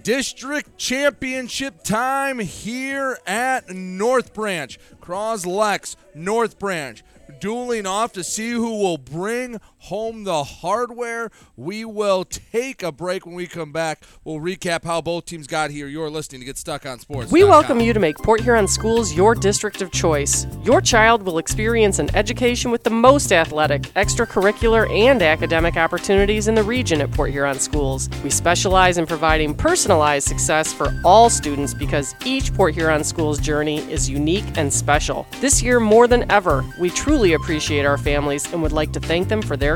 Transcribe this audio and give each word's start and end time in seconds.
District 0.03 0.79
Championship 0.79 1.83
time 1.83 2.39
here 2.39 3.19
at 3.27 3.69
North 3.71 4.33
Branch. 4.33 4.79
Cros-Lex, 5.01 5.97
North 6.15 6.59
Branch 6.59 7.03
dueling 7.41 7.87
off 7.87 8.13
to 8.13 8.25
see 8.25 8.51
who 8.51 8.79
will 8.79 8.99
bring 8.99 9.61
home 9.87 10.25
the 10.25 10.43
hardware. 10.43 11.31
We 11.57 11.85
will 11.85 12.25
take 12.25 12.83
a 12.83 12.91
break 12.91 13.25
when 13.25 13.37
we 13.37 13.47
come 13.47 13.71
back. 13.71 14.03
We'll 14.25 14.41
recap 14.41 14.83
how 14.83 15.01
both 15.01 15.27
teams 15.27 15.47
got 15.47 15.71
here. 15.71 15.87
You're 15.87 16.11
listening 16.11 16.41
to 16.41 16.45
Get 16.45 16.59
Stuck 16.59 16.85
on 16.85 16.99
Sports. 16.99 17.31
We 17.31 17.45
welcome 17.45 17.79
you 17.79 17.93
to 17.93 18.01
make 18.01 18.19
Port 18.19 18.41
Huron 18.41 18.67
Schools 18.67 19.15
your 19.15 19.37
district 19.37 19.83
of 19.83 19.93
choice. 19.93 20.45
Your 20.65 20.81
child 20.81 21.23
will 21.23 21.39
experience 21.39 22.01
an 22.01 22.15
education 22.17 22.73
with 22.73 22.83
the 22.83 22.91
most 22.91 23.31
athletic, 23.31 23.83
extracurricular, 23.95 24.91
and 24.91 25.23
academic 25.23 25.77
opportunities 25.77 26.49
in 26.49 26.57
the 26.57 26.65
region 26.65 27.01
at 27.01 27.13
Port 27.13 27.31
Huron 27.31 27.61
Schools. 27.61 28.11
We 28.25 28.31
specialize 28.31 28.99
in 28.99 29.07
providing 29.07 29.55
personalized 29.55 30.27
success 30.27 30.73
for 30.73 31.01
all 31.05 31.31
students 31.31 31.75
because 31.75 32.17
each 32.25 32.53
Port 32.55 32.75
Huron 32.75 33.05
Schools 33.05 33.39
journey 33.39 33.79
is 33.89 34.11
unique 34.11 34.47
and 34.57 34.73
special. 34.73 35.29
This 35.41 35.63
year, 35.63 35.79
more 35.79 36.09
than 36.09 36.29
ever, 36.29 36.65
we 36.81 36.91
truly 36.91 37.35
appreciate 37.35 37.87
our 37.87 37.99
families 37.99 38.53
and 38.53 38.61
would 38.63 38.73
like 38.73 38.93
to 38.93 39.01
thank 39.01 39.29
them 39.29 39.41
for 39.41 39.57
their 39.57 39.76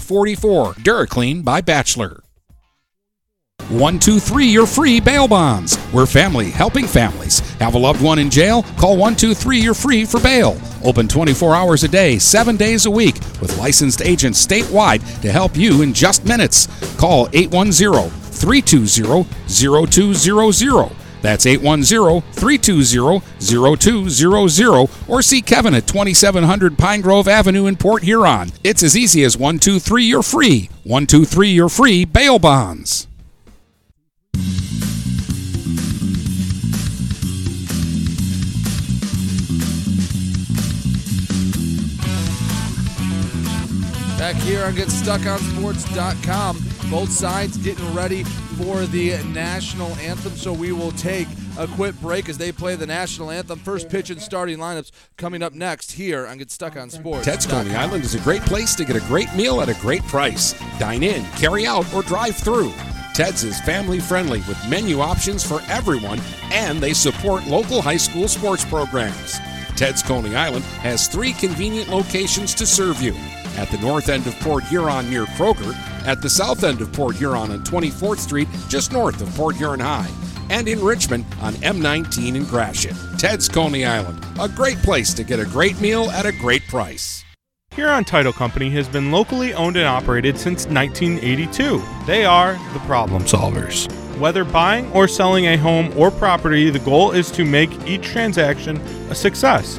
44. 0.00 0.74
DuraClean 0.74 1.44
by 1.44 1.60
Bachelor. 1.60 2.22
123 3.68 4.46
You're 4.46 4.64
Free 4.64 5.00
Bail 5.00 5.26
Bonds. 5.26 5.76
We're 5.92 6.06
family 6.06 6.50
helping 6.50 6.86
families. 6.86 7.40
Have 7.58 7.74
a 7.74 7.78
loved 7.78 8.00
one 8.00 8.20
in 8.20 8.30
jail? 8.30 8.62
Call 8.78 8.96
123 8.96 9.58
You're 9.58 9.74
Free 9.74 10.04
for 10.04 10.20
bail. 10.20 10.56
Open 10.84 11.08
24 11.08 11.56
hours 11.56 11.82
a 11.82 11.88
day, 11.88 12.16
7 12.16 12.56
days 12.56 12.86
a 12.86 12.90
week, 12.90 13.16
with 13.40 13.58
licensed 13.58 14.02
agents 14.02 14.46
statewide 14.46 15.00
to 15.20 15.32
help 15.32 15.56
you 15.56 15.82
in 15.82 15.92
just 15.92 16.24
minutes. 16.24 16.68
Call 16.96 17.28
810 17.32 18.08
320 18.10 19.26
0200. 19.48 21.05
That's 21.26 21.44
810 21.44 22.20
320 22.34 23.20
0200 23.40 24.88
or 25.08 25.22
see 25.22 25.42
Kevin 25.42 25.74
at 25.74 25.88
2700 25.88 26.78
Pine 26.78 27.00
Grove 27.00 27.26
Avenue 27.26 27.66
in 27.66 27.74
Port 27.74 28.04
Huron. 28.04 28.52
It's 28.62 28.84
as 28.84 28.96
easy 28.96 29.24
as 29.24 29.36
123 29.36 30.04
You're 30.04 30.22
Free. 30.22 30.70
123 30.84 31.50
You're 31.50 31.68
Free 31.68 32.04
Bail 32.04 32.38
Bonds. 32.38 33.08
Back 44.16 44.36
here 44.36 44.64
on 44.64 44.74
GetStuckOnSports.com. 44.74 46.64
Both 46.88 47.10
sides 47.10 47.58
getting 47.58 47.92
ready 47.92 48.22
for 48.56 48.86
the 48.86 49.22
national 49.24 49.94
anthem, 49.96 50.32
so 50.32 50.52
we 50.52 50.72
will 50.72 50.92
take 50.92 51.28
a 51.58 51.66
quick 51.66 51.94
break 52.00 52.28
as 52.28 52.38
they 52.38 52.50
play 52.52 52.74
the 52.74 52.86
national 52.86 53.30
anthem. 53.30 53.58
First 53.58 53.88
pitch 53.88 54.10
and 54.10 54.20
starting 54.20 54.58
lineups 54.58 54.90
coming 55.16 55.42
up 55.42 55.52
next 55.52 55.92
here 55.92 56.26
on 56.26 56.38
Get 56.38 56.50
Stuck 56.50 56.76
on 56.76 56.88
Sports. 56.88 57.24
Ted's 57.24 57.46
Coney 57.46 57.74
Island 57.74 58.04
is 58.04 58.14
a 58.14 58.20
great 58.20 58.42
place 58.42 58.74
to 58.76 58.84
get 58.84 58.96
a 58.96 59.00
great 59.00 59.32
meal 59.34 59.60
at 59.60 59.68
a 59.68 59.74
great 59.74 60.02
price. 60.04 60.54
Dine 60.78 61.02
in, 61.02 61.24
carry 61.32 61.66
out, 61.66 61.92
or 61.92 62.02
drive 62.02 62.36
through. 62.36 62.72
Ted's 63.14 63.44
is 63.44 63.60
family 63.60 64.00
friendly 64.00 64.40
with 64.40 64.58
menu 64.68 65.00
options 65.00 65.44
for 65.44 65.60
everyone, 65.68 66.20
and 66.52 66.80
they 66.80 66.92
support 66.92 67.46
local 67.46 67.82
high 67.82 67.96
school 67.96 68.28
sports 68.28 68.64
programs. 68.64 69.38
Ted's 69.76 70.02
Coney 70.02 70.34
Island 70.34 70.64
has 70.80 71.08
three 71.08 71.32
convenient 71.32 71.88
locations 71.88 72.54
to 72.54 72.66
serve 72.66 73.02
you 73.02 73.14
at 73.56 73.68
the 73.70 73.78
north 73.78 74.08
end 74.08 74.26
of 74.26 74.38
Port 74.40 74.64
Huron 74.64 75.08
near 75.10 75.26
Kroger, 75.26 75.74
at 76.06 76.22
the 76.22 76.30
south 76.30 76.64
end 76.64 76.80
of 76.80 76.92
Port 76.92 77.16
Huron 77.16 77.50
on 77.50 77.64
24th 77.64 78.18
Street, 78.18 78.48
just 78.68 78.92
north 78.92 79.20
of 79.20 79.34
Port 79.34 79.56
Huron 79.56 79.80
High, 79.80 80.10
and 80.50 80.68
in 80.68 80.82
Richmond 80.82 81.24
on 81.40 81.54
M19 81.54 82.36
in 82.36 82.44
Gratiot. 82.44 82.96
Ted's 83.18 83.48
Coney 83.48 83.84
Island, 83.84 84.24
a 84.40 84.48
great 84.48 84.78
place 84.78 85.12
to 85.14 85.24
get 85.24 85.40
a 85.40 85.44
great 85.44 85.80
meal 85.80 86.10
at 86.10 86.26
a 86.26 86.32
great 86.32 86.66
price. 86.68 87.24
Huron 87.72 88.04
Title 88.04 88.32
Company 88.32 88.70
has 88.70 88.88
been 88.88 89.12
locally 89.12 89.52
owned 89.52 89.76
and 89.76 89.86
operated 89.86 90.38
since 90.38 90.66
1982. 90.66 91.82
They 92.06 92.24
are 92.24 92.54
the 92.72 92.78
problem 92.86 93.24
solvers. 93.24 93.86
Whether 94.18 94.44
buying 94.44 94.90
or 94.92 95.06
selling 95.06 95.44
a 95.44 95.58
home 95.58 95.92
or 95.94 96.10
property, 96.10 96.70
the 96.70 96.78
goal 96.78 97.12
is 97.12 97.30
to 97.32 97.44
make 97.44 97.70
each 97.86 98.02
transaction 98.02 98.78
a 99.10 99.14
success. 99.14 99.78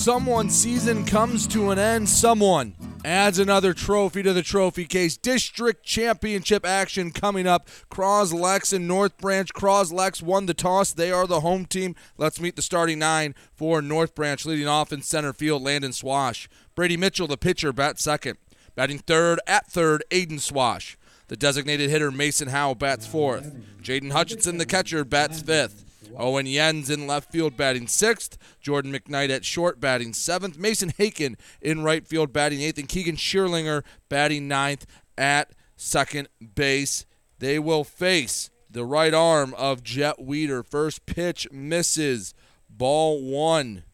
Someone's 0.00 0.56
season 0.56 1.04
comes 1.04 1.46
to 1.48 1.70
an 1.70 1.78
end. 1.78 2.08
Someone 2.08 2.74
adds 3.04 3.38
another 3.38 3.74
trophy 3.74 4.22
to 4.22 4.32
the 4.32 4.42
trophy 4.42 4.86
case. 4.86 5.18
District 5.18 5.84
championship 5.84 6.64
action 6.64 7.10
coming 7.10 7.46
up. 7.46 7.68
Cros-Lex 7.90 8.72
and 8.72 8.88
North 8.88 9.18
Branch. 9.18 9.52
Cros-Lex 9.52 10.22
won 10.22 10.46
the 10.46 10.54
toss. 10.54 10.94
They 10.94 11.12
are 11.12 11.26
the 11.26 11.40
home 11.40 11.66
team. 11.66 11.94
Let's 12.16 12.40
meet 12.40 12.56
the 12.56 12.62
starting 12.62 12.98
nine 12.98 13.34
for 13.52 13.82
North 13.82 14.14
Branch. 14.14 14.42
Leading 14.46 14.66
off 14.66 14.90
in 14.90 15.02
center 15.02 15.34
field, 15.34 15.62
Landon 15.62 15.92
Swash. 15.92 16.48
Brady 16.74 16.96
Mitchell, 16.96 17.26
the 17.26 17.36
pitcher, 17.36 17.70
bats 17.70 18.02
second. 18.02 18.38
Batting 18.74 19.00
third 19.00 19.38
at 19.46 19.70
third, 19.70 20.02
Aiden 20.10 20.40
Swash. 20.40 20.96
The 21.28 21.36
designated 21.36 21.90
hitter, 21.90 22.10
Mason 22.10 22.48
Howe, 22.48 22.72
bats 22.72 23.06
fourth. 23.06 23.54
Jaden 23.82 24.12
Hutchinson, 24.12 24.56
the 24.56 24.64
catcher, 24.64 25.04
bats 25.04 25.42
fifth. 25.42 25.84
Owen 26.16 26.46
Yen's 26.46 26.90
in 26.90 27.06
left 27.06 27.32
field 27.32 27.56
batting 27.56 27.86
sixth. 27.86 28.38
Jordan 28.60 28.92
McKnight 28.92 29.30
at 29.30 29.44
short 29.44 29.80
batting 29.80 30.12
seventh. 30.12 30.58
Mason 30.58 30.90
Haken 30.90 31.36
in 31.60 31.82
right 31.82 32.06
field 32.06 32.32
batting 32.32 32.60
eighth. 32.60 32.78
And 32.78 32.88
Keegan 32.88 33.16
Shearlinger 33.16 33.82
batting 34.08 34.48
ninth 34.48 34.86
at 35.16 35.52
second 35.76 36.28
base. 36.54 37.06
They 37.38 37.58
will 37.58 37.84
face 37.84 38.50
the 38.70 38.84
right 38.84 39.14
arm 39.14 39.54
of 39.56 39.82
Jet 39.82 40.22
Weeder. 40.22 40.62
First 40.62 41.06
pitch 41.06 41.48
misses. 41.50 42.34
Ball 42.68 43.22
one. 43.22 43.84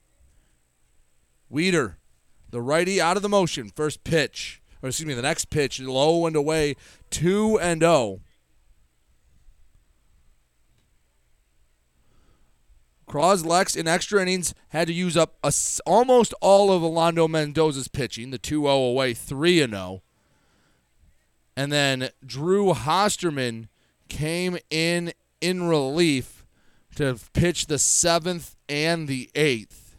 Weeder, 1.49 1.99
the 2.51 2.61
righty 2.61 3.01
out 3.01 3.17
of 3.17 3.23
the 3.23 3.29
motion. 3.29 3.71
First 3.75 4.05
pitch. 4.05 4.61
Or 4.83 4.89
excuse 4.89 5.07
me, 5.07 5.15
the 5.15 5.23
next 5.23 5.47
pitch, 5.47 5.81
low 5.81 6.27
and 6.27 6.37
away, 6.37 6.77
2 7.11 7.59
and 7.61 7.81
0. 7.81 8.21
Cros-Lex 13.07 13.77
in 13.77 13.87
extra 13.87 14.21
innings 14.21 14.53
had 14.71 14.89
to 14.89 14.95
use 14.95 15.17
up 15.17 15.37
a, 15.43 15.53
almost 15.87 16.35
all 16.41 16.73
of 16.73 16.83
Alando 16.83 17.29
Mendoza's 17.29 17.89
pitching, 17.89 18.31
the 18.31 18.39
2 18.39 18.63
0 18.63 18.69
away, 18.69 19.15
3 19.15 19.59
0. 19.59 20.03
And 21.57 21.73
then 21.73 22.11
Drew 22.25 22.75
Hosterman 22.75 23.69
came 24.09 24.59
in 24.71 25.13
in 25.41 25.63
relief 25.65 26.45
to 26.97 27.19
pitch 27.33 27.67
the 27.67 27.79
seventh 27.79 28.57
and 28.69 29.07
the 29.07 29.31
eighth. 29.35 29.97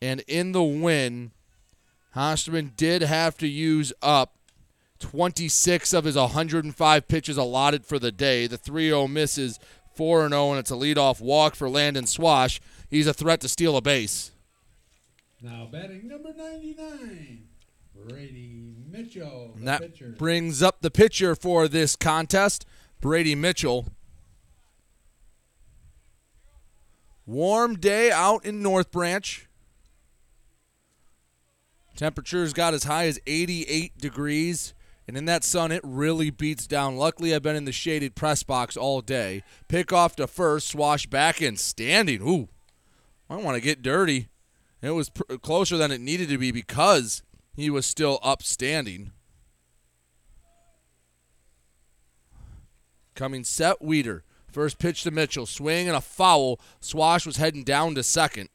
And 0.00 0.20
in 0.26 0.52
the 0.52 0.62
win, 0.62 1.32
Hosterman 2.16 2.76
did 2.76 3.02
have 3.02 3.36
to 3.38 3.46
use 3.46 3.92
up 4.02 4.36
26 4.98 5.92
of 5.92 6.04
his 6.04 6.16
105 6.16 7.08
pitches 7.08 7.36
allotted 7.36 7.84
for 7.84 7.98
the 7.98 8.12
day. 8.12 8.46
The 8.46 8.58
3 8.58 8.88
0 8.88 9.08
misses 9.08 9.58
4 9.94 10.28
0, 10.28 10.50
and 10.50 10.58
it's 10.58 10.70
a 10.70 10.74
leadoff 10.74 11.20
walk 11.20 11.54
for 11.54 11.68
Landon 11.68 12.06
Swash. 12.06 12.60
He's 12.88 13.06
a 13.06 13.14
threat 13.14 13.40
to 13.40 13.48
steal 13.48 13.76
a 13.76 13.80
base. 13.80 14.32
Now 15.40 15.68
batting 15.70 16.06
number 16.06 16.32
99, 16.36 17.48
Brady 17.94 18.74
Mitchell. 18.88 19.56
That 19.60 19.80
pitcher. 19.80 20.14
brings 20.16 20.62
up 20.62 20.82
the 20.82 20.90
pitcher 20.90 21.34
for 21.34 21.68
this 21.68 21.96
contest, 21.96 22.64
Brady 23.00 23.34
Mitchell. 23.34 23.88
Warm 27.26 27.76
day 27.76 28.10
out 28.10 28.44
in 28.44 28.62
North 28.62 28.90
Branch. 28.90 29.48
Temperatures 31.96 32.52
got 32.52 32.74
as 32.74 32.84
high 32.84 33.06
as 33.06 33.20
88 33.26 33.98
degrees. 33.98 34.74
And 35.08 35.16
in 35.16 35.24
that 35.24 35.42
sun, 35.42 35.72
it 35.72 35.80
really 35.82 36.30
beats 36.30 36.66
down. 36.66 36.96
Luckily, 36.96 37.34
I've 37.34 37.42
been 37.42 37.56
in 37.56 37.64
the 37.64 37.72
shaded 37.72 38.14
press 38.14 38.42
box 38.42 38.76
all 38.76 39.00
day. 39.00 39.42
Pick 39.68 39.92
off 39.92 40.14
to 40.16 40.26
first, 40.26 40.68
swash 40.68 41.06
back 41.06 41.40
and 41.40 41.58
standing. 41.58 42.22
Ooh, 42.22 42.48
I 43.28 43.36
want 43.36 43.56
to 43.56 43.60
get 43.60 43.82
dirty. 43.82 44.28
It 44.80 44.90
was 44.90 45.10
pr- 45.10 45.36
closer 45.42 45.76
than 45.76 45.90
it 45.90 46.00
needed 46.00 46.28
to 46.28 46.38
be 46.38 46.52
because 46.52 47.22
he 47.54 47.68
was 47.68 47.84
still 47.84 48.20
upstanding. 48.22 49.12
Coming 53.14 53.44
set, 53.44 53.82
Weeder. 53.82 54.24
First 54.50 54.78
pitch 54.78 55.02
to 55.02 55.10
Mitchell. 55.10 55.46
Swing 55.46 55.88
and 55.88 55.96
a 55.96 56.00
foul. 56.00 56.60
Swash 56.80 57.26
was 57.26 57.36
heading 57.38 57.64
down 57.64 57.94
to 57.96 58.02
second. 58.02 58.48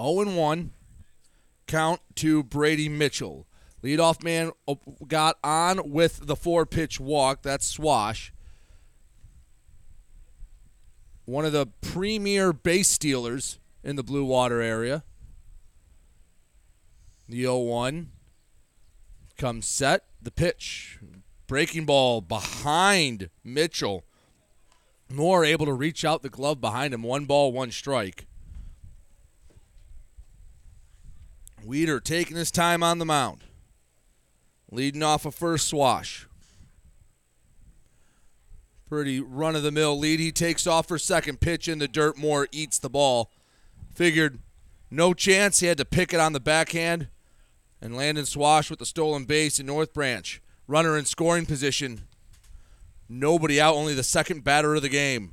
0 0.00 0.34
1 0.34 0.72
count 1.66 2.00
to 2.16 2.42
Brady 2.42 2.88
Mitchell. 2.88 3.46
Leadoff 3.82 4.22
man 4.22 4.52
uh, 4.68 4.74
got 5.06 5.38
on 5.42 5.90
with 5.90 6.26
the 6.26 6.36
four 6.36 6.64
pitch 6.66 7.00
walk. 7.00 7.42
That's 7.42 7.66
Swash. 7.66 8.32
One 11.24 11.44
of 11.44 11.52
the 11.52 11.66
premier 11.80 12.52
base 12.52 12.88
stealers 12.88 13.58
in 13.82 13.96
the 13.96 14.02
Blue 14.02 14.24
Water 14.24 14.60
area. 14.60 15.04
The 17.28 17.42
0 17.42 17.58
1 17.58 18.10
comes 19.38 19.66
set. 19.66 20.04
The 20.20 20.30
pitch. 20.30 20.98
Breaking 21.46 21.84
ball 21.84 22.20
behind 22.20 23.30
Mitchell. 23.44 24.04
Moore 25.10 25.44
able 25.44 25.66
to 25.66 25.72
reach 25.72 26.04
out 26.04 26.22
the 26.22 26.30
glove 26.30 26.60
behind 26.60 26.94
him. 26.94 27.02
One 27.02 27.24
ball, 27.24 27.52
one 27.52 27.70
strike. 27.70 28.26
Weeder 31.64 32.00
taking 32.00 32.36
his 32.36 32.50
time 32.50 32.82
on 32.82 32.98
the 32.98 33.04
mound. 33.04 33.44
Leading 34.70 35.02
off 35.02 35.26
a 35.26 35.30
first 35.30 35.68
swash. 35.68 36.26
Pretty 38.88 39.20
run 39.20 39.56
of 39.56 39.62
the 39.62 39.70
mill 39.70 39.98
lead. 39.98 40.20
He 40.20 40.32
takes 40.32 40.66
off 40.66 40.88
for 40.88 40.98
second 40.98 41.40
pitch 41.40 41.68
in 41.68 41.78
the 41.78 41.88
dirt. 41.88 42.16
Moore 42.16 42.48
eats 42.52 42.78
the 42.78 42.90
ball. 42.90 43.30
Figured 43.94 44.38
no 44.90 45.14
chance. 45.14 45.60
He 45.60 45.66
had 45.66 45.78
to 45.78 45.84
pick 45.84 46.12
it 46.12 46.20
on 46.20 46.32
the 46.32 46.40
backhand. 46.40 47.08
And 47.80 47.96
Landon 47.96 48.26
Swash 48.26 48.70
with 48.70 48.78
the 48.78 48.86
stolen 48.86 49.24
base 49.24 49.58
in 49.58 49.66
North 49.66 49.92
Branch. 49.92 50.40
Runner 50.66 50.96
in 50.96 51.04
scoring 51.04 51.46
position. 51.46 52.02
Nobody 53.08 53.60
out, 53.60 53.74
only 53.74 53.94
the 53.94 54.02
second 54.02 54.44
batter 54.44 54.74
of 54.74 54.82
the 54.82 54.88
game. 54.88 55.32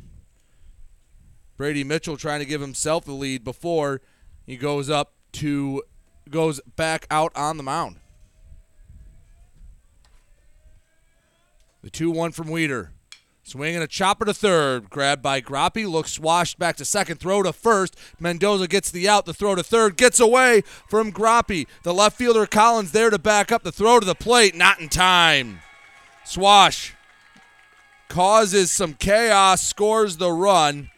Brady 1.55 1.83
Mitchell 1.83 2.17
trying 2.17 2.39
to 2.39 2.45
give 2.45 2.61
himself 2.61 3.05
the 3.05 3.11
lead 3.11 3.43
before 3.43 4.01
he 4.45 4.57
goes 4.57 4.89
up 4.89 5.13
to 5.33 5.83
goes 6.29 6.61
back 6.75 7.05
out 7.09 7.31
on 7.35 7.57
the 7.57 7.63
mound. 7.63 7.97
The 11.81 11.89
2 11.89 12.11
1 12.11 12.31
from 12.31 12.49
Weeder. 12.49 12.91
Swinging 13.43 13.81
a 13.81 13.87
chopper 13.87 14.25
to 14.25 14.33
third. 14.33 14.89
Grabbed 14.89 15.23
by 15.23 15.41
Groppe. 15.41 15.87
Looks 15.87 16.11
swashed 16.11 16.59
back 16.59 16.75
to 16.75 16.85
second. 16.85 17.19
Throw 17.19 17.41
to 17.41 17.51
first. 17.51 17.95
Mendoza 18.19 18.67
gets 18.67 18.91
the 18.91 19.09
out. 19.09 19.25
The 19.25 19.33
throw 19.33 19.55
to 19.55 19.63
third. 19.63 19.97
Gets 19.97 20.19
away 20.19 20.61
from 20.87 21.11
Groppe. 21.11 21.65
The 21.83 21.93
left 21.93 22.17
fielder 22.17 22.45
Collins 22.45 22.91
there 22.91 23.09
to 23.09 23.17
back 23.17 23.51
up. 23.51 23.63
The 23.63 23.71
throw 23.71 23.99
to 23.99 24.05
the 24.05 24.13
plate. 24.13 24.55
Not 24.55 24.79
in 24.79 24.89
time. 24.89 25.61
Swash 26.23 26.93
causes 28.07 28.71
some 28.71 28.93
chaos. 28.93 29.65
Scores 29.65 30.17
the 30.17 30.31
run. 30.31 30.91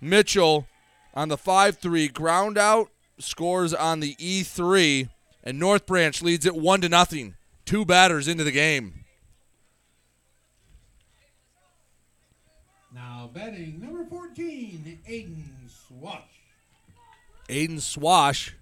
Mitchell 0.00 0.66
on 1.12 1.28
the 1.28 1.36
5 1.36 1.76
3 1.76 2.08
ground 2.08 2.56
out. 2.56 2.90
Scores 3.18 3.74
on 3.74 4.00
the 4.00 4.14
E3. 4.16 5.08
And 5.44 5.58
North 5.58 5.86
Branch 5.86 6.20
leads 6.22 6.46
it 6.46 6.54
1 6.54 6.80
to 6.82 6.88
nothing. 6.88 7.34
Two 7.64 7.84
batters 7.84 8.28
into 8.28 8.44
the 8.44 8.52
game. 8.52 9.04
Now 12.94 13.30
batting 13.32 13.80
number 13.80 14.04
14, 14.04 15.00
Aiden 15.08 15.44
Swash. 15.68 16.22
Aiden 17.48 17.80
Swash 17.80 18.56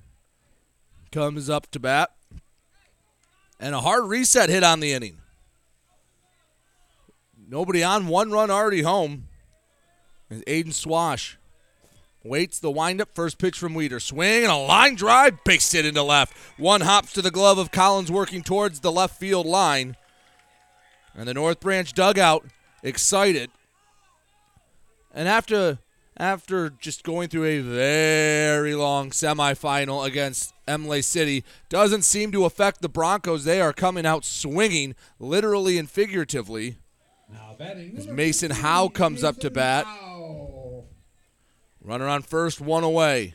comes 1.10 1.48
up 1.48 1.70
to 1.70 1.80
bat. 1.80 2.10
And 3.58 3.74
a 3.74 3.80
hard 3.80 4.04
reset 4.04 4.50
hit 4.50 4.62
on 4.62 4.80
the 4.80 4.92
inning. 4.92 5.18
Nobody 7.48 7.82
on, 7.82 8.08
one 8.08 8.30
run 8.30 8.50
already 8.50 8.82
home. 8.82 9.28
And 10.28 10.44
Aiden 10.46 10.74
Swash 10.74 11.38
waits 12.28 12.58
the 12.58 12.70
windup. 12.70 13.14
First 13.14 13.38
pitch 13.38 13.58
from 13.58 13.74
Weeder. 13.74 14.00
Swing 14.00 14.42
and 14.42 14.52
a 14.52 14.56
line 14.56 14.94
drive. 14.94 15.42
Base 15.44 15.74
it 15.74 15.86
into 15.86 16.02
left. 16.02 16.36
One 16.58 16.82
hops 16.82 17.12
to 17.14 17.22
the 17.22 17.30
glove 17.30 17.58
of 17.58 17.70
Collins 17.70 18.10
working 18.10 18.42
towards 18.42 18.80
the 18.80 18.92
left 18.92 19.18
field 19.18 19.46
line. 19.46 19.96
And 21.14 21.26
the 21.26 21.34
North 21.34 21.60
Branch 21.60 21.92
dugout 21.92 22.44
excited. 22.82 23.50
And 25.14 25.28
after 25.28 25.78
after 26.18 26.70
just 26.70 27.04
going 27.04 27.28
through 27.28 27.44
a 27.44 27.60
very 27.60 28.74
long 28.74 29.10
semifinal 29.10 30.06
against 30.06 30.54
Imlay 30.66 31.02
City, 31.02 31.44
doesn't 31.68 32.02
seem 32.02 32.32
to 32.32 32.44
affect 32.44 32.80
the 32.80 32.88
Broncos. 32.88 33.44
They 33.44 33.60
are 33.60 33.72
coming 33.72 34.06
out 34.06 34.24
swinging, 34.24 34.94
literally 35.18 35.76
and 35.78 35.90
figuratively. 35.90 36.78
Now 37.30 37.56
batting 37.58 37.96
As 37.98 38.06
Mason 38.06 38.50
Howe 38.50 38.88
comes 38.88 39.24
up 39.24 39.38
to 39.40 39.50
bat. 39.50 39.86
Runner 41.86 42.08
on 42.08 42.22
first, 42.22 42.60
one 42.60 42.82
away. 42.82 43.34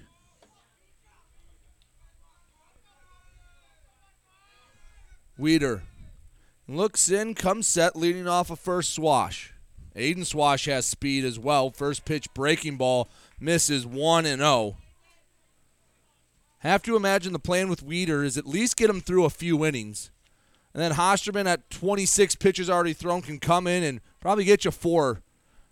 Weeder 5.37 5.83
looks 6.67 7.09
in, 7.09 7.33
comes 7.33 7.65
set, 7.65 7.95
leading 7.95 8.27
off 8.27 8.51
a 8.51 8.57
first 8.57 8.93
swash. 8.93 9.53
Aiden 9.95 10.25
Swash 10.25 10.65
has 10.65 10.85
speed 10.85 11.23
as 11.23 11.39
well. 11.39 11.71
First 11.71 12.03
pitch 12.03 12.27
breaking 12.33 12.75
ball 12.75 13.07
misses 13.39 13.85
1 13.85 14.25
and 14.25 14.41
0. 14.41 14.75
Have 16.59 16.83
to 16.83 16.97
imagine 16.97 17.31
the 17.31 17.39
plan 17.39 17.69
with 17.69 17.81
Weeder 17.81 18.21
is 18.21 18.37
at 18.37 18.45
least 18.45 18.75
get 18.75 18.89
him 18.89 18.99
through 18.99 19.23
a 19.23 19.29
few 19.29 19.65
innings. 19.65 20.11
And 20.73 20.83
then 20.83 20.93
Hosterman 20.93 21.47
at 21.47 21.69
26 21.69 22.35
pitches 22.35 22.69
already 22.69 22.93
thrown 22.93 23.21
can 23.21 23.39
come 23.39 23.65
in 23.65 23.81
and 23.81 24.01
probably 24.19 24.43
get 24.43 24.65
you 24.65 24.71
four, 24.71 25.21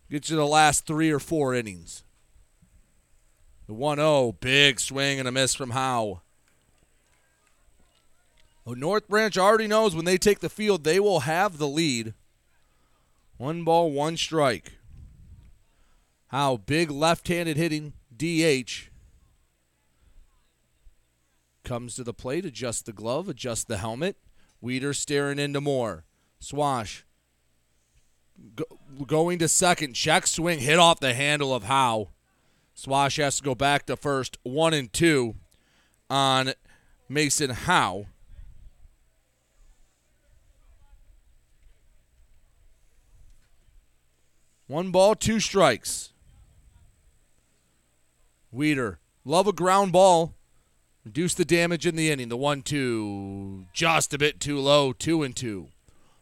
get 0.09 0.29
you 0.29 0.38
the 0.38 0.48
last 0.48 0.86
three 0.88 1.12
or 1.12 1.19
four 1.19 1.53
innings. 1.53 2.03
The 3.69 3.75
1 3.75 3.97
0, 3.97 4.31
big 4.39 4.79
swing 4.79 5.19
and 5.19 5.27
a 5.27 5.31
miss 5.31 5.53
from 5.53 5.69
Howe. 5.69 6.21
Well, 8.65 8.73
North 8.73 9.07
Branch 9.07 9.38
already 9.38 9.67
knows 9.67 9.95
when 9.95 10.05
they 10.05 10.17
take 10.17 10.39
the 10.39 10.49
field, 10.49 10.83
they 10.83 10.99
will 10.99 11.19
have 11.19 11.59
the 11.59 11.67
lead. 11.67 12.15
One 13.38 13.63
ball, 13.63 13.91
one 13.91 14.17
strike. 14.17 14.79
Howe, 16.29 16.57
big 16.57 16.89
left 16.89 17.27
handed 17.27 17.57
hitting, 17.57 17.93
DH. 18.17 18.89
Comes 21.63 21.93
to 21.93 22.03
the 22.03 22.11
plate, 22.11 22.45
adjusts 22.45 22.81
the 22.81 22.91
glove, 22.91 23.29
adjusts 23.29 23.65
the 23.65 23.77
helmet. 23.77 24.17
Weeder 24.59 24.95
staring 24.95 25.38
into 25.38 25.61
Moore. 25.61 26.05
Swash 26.39 27.05
go, 28.55 28.65
going 29.05 29.38
to 29.38 29.47
second. 29.47 29.93
Check 29.93 30.27
swing, 30.27 30.57
hit 30.57 30.79
off 30.79 30.99
the 30.99 31.13
handle 31.13 31.53
of 31.53 31.65
Howe. 31.65 32.09
Swash 32.79 33.17
has 33.17 33.36
to 33.36 33.43
go 33.43 33.55
back 33.55 33.86
to 33.88 33.98
first. 33.98 34.38
One 34.43 34.74
and 34.74 34.91
two 34.93 35.36
on 36.09 36.53
Mason 37.09 37.50
Howe. 37.50 38.05
One 44.67 44.91
ball, 44.91 45.13
two 45.13 45.41
strikes. 45.41 46.13
Weeder, 48.50 49.00
love 49.25 49.48
a 49.48 49.51
ground 49.51 49.91
ball. 49.91 50.36
Reduce 51.03 51.33
the 51.33 51.43
damage 51.43 51.86
in 51.86 51.98
the 51.98 52.09
inning. 52.09 52.29
The 52.29 52.38
one 52.38 52.62
two 52.62 53.65
just 53.74 54.13
a 54.13 54.17
bit 54.17 54.39
too 54.39 54.57
low. 54.57 54.93
Two 54.93 55.21
and 55.24 55.36
two. 55.36 55.67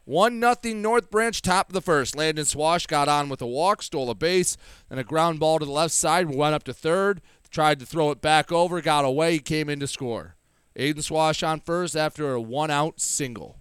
One 0.08 0.40
nothing 0.40 0.80
North 0.80 1.10
Branch 1.10 1.42
top 1.42 1.68
of 1.68 1.74
the 1.74 1.82
first. 1.82 2.16
Landon 2.16 2.46
Swash 2.46 2.86
got 2.86 3.10
on 3.10 3.28
with 3.28 3.42
a 3.42 3.46
walk, 3.46 3.82
stole 3.82 4.08
a 4.08 4.14
base, 4.14 4.56
and 4.88 4.98
a 4.98 5.04
ground 5.04 5.38
ball 5.38 5.58
to 5.58 5.66
the 5.66 5.70
left 5.70 5.92
side. 5.92 6.34
Went 6.34 6.54
up 6.54 6.64
to 6.64 6.72
third. 6.72 7.20
Tried 7.50 7.78
to 7.80 7.84
throw 7.84 8.10
it 8.10 8.22
back 8.22 8.50
over, 8.50 8.80
got 8.80 9.04
away. 9.04 9.38
Came 9.38 9.68
in 9.68 9.80
to 9.80 9.86
score. 9.86 10.34
Aiden 10.74 11.04
Swash 11.04 11.42
on 11.42 11.60
first 11.60 11.94
after 11.94 12.32
a 12.32 12.40
one 12.40 12.70
out 12.70 13.00
single. 13.00 13.58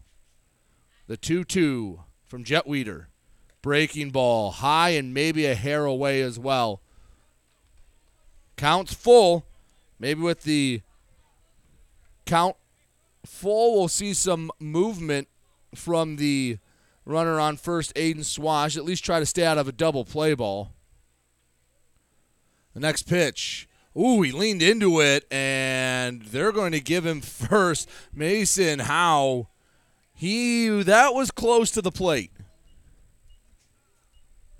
The 1.07 1.17
2 1.17 1.43
2 1.43 1.99
from 2.23 2.45
Jet 2.45 2.65
Weeder. 2.65 3.09
Breaking 3.61 4.11
ball 4.11 4.51
high 4.51 4.91
and 4.91 5.13
maybe 5.13 5.45
a 5.47 5.53
hair 5.53 5.83
away 5.83 6.21
as 6.21 6.39
well. 6.39 6.81
Counts 8.55 8.93
full. 8.93 9.45
Maybe 9.99 10.21
with 10.21 10.43
the 10.43 10.79
count 12.25 12.55
full, 13.25 13.77
we'll 13.77 13.89
see 13.89 14.13
some 14.13 14.49
movement 14.61 15.27
from 15.75 16.15
the 16.17 16.57
runner 17.05 17.39
on 17.39 17.57
first, 17.57 17.93
Aiden 17.95 18.25
Swash. 18.25 18.77
At 18.77 18.85
least 18.85 19.03
try 19.03 19.19
to 19.19 19.25
stay 19.25 19.45
out 19.45 19.57
of 19.57 19.67
a 19.67 19.71
double 19.71 20.05
play 20.05 20.33
ball. 20.33 20.73
The 22.73 22.79
next 22.79 23.03
pitch. 23.03 23.67
Ooh, 23.97 24.21
he 24.21 24.31
leaned 24.31 24.61
into 24.61 25.01
it, 25.01 25.25
and 25.31 26.21
they're 26.21 26.51
going 26.51 26.71
to 26.71 26.79
give 26.79 27.05
him 27.05 27.21
first. 27.21 27.89
Mason 28.13 28.79
Howe. 28.79 29.47
He 30.13 30.67
that 30.83 31.13
was 31.13 31.31
close 31.31 31.71
to 31.71 31.81
the 31.81 31.91
plate. 31.91 32.31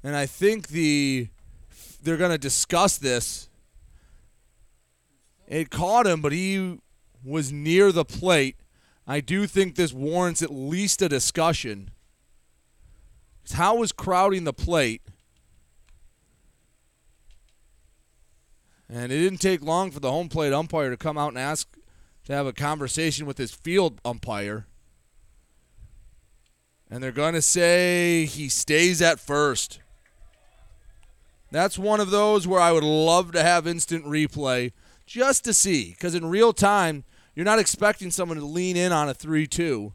And 0.04 0.16
I 0.16 0.26
think 0.26 0.68
the 0.68 1.30
they're 2.02 2.18
going 2.18 2.32
to 2.32 2.38
discuss 2.38 2.98
this. 2.98 3.50
It 5.48 5.70
caught 5.70 6.06
him, 6.06 6.22
but 6.22 6.32
he 6.32 6.80
was 7.24 7.52
near 7.52 7.92
the 7.92 8.06
plate. 8.06 8.56
I 9.08 9.22
do 9.22 9.48
think 9.48 9.76
this 9.76 9.94
warrants 9.94 10.42
at 10.42 10.52
least 10.52 11.02
a 11.02 11.08
discussion. 11.08 11.92
Howe 13.54 13.76
was 13.76 13.94
crowding 13.94 14.44
the 14.44 14.52
plate? 14.52 15.02
And 18.90 19.12
it 19.12 19.18
didn't 19.18 19.40
take 19.40 19.62
long 19.62 19.92
for 19.92 20.02
the 20.02 20.12
home 20.12 20.28
plate 20.28 20.52
umpire 20.52 20.90
to 20.90 20.98
come 20.98 21.18
out 21.18 21.30
and 21.30 21.38
ask 21.38 21.68
to 22.26 22.34
have 22.34 22.46
a 22.46 22.54
conversation 22.54 23.26
with 23.26 23.38
his 23.38 23.52
field 23.52 24.02
umpire. 24.04 24.68
And 26.90 27.02
they're 27.02 27.12
going 27.12 27.34
to 27.34 27.42
say 27.42 28.26
he 28.26 28.50
stays 28.50 29.02
at 29.02 29.20
first. 29.20 29.80
That's 31.52 31.80
one 31.80 32.02
of 32.02 32.12
those 32.12 32.46
where 32.46 32.60
I 32.60 32.74
would 32.74 32.84
love 32.84 33.32
to 33.32 33.44
have 33.44 33.68
instant 33.68 34.06
replay 34.06 34.74
just 35.06 35.46
to 35.46 35.54
see. 35.54 35.92
Because 35.92 36.16
in 36.16 36.26
real 36.26 36.52
time, 36.52 37.06
you're 37.38 37.46
not 37.46 37.60
expecting 37.60 38.10
someone 38.10 38.40
to 38.40 38.46
lean 38.46 38.76
in 38.76 38.92
on 38.92 39.08
a 39.08 39.14
3 39.14 39.46
2. 39.46 39.94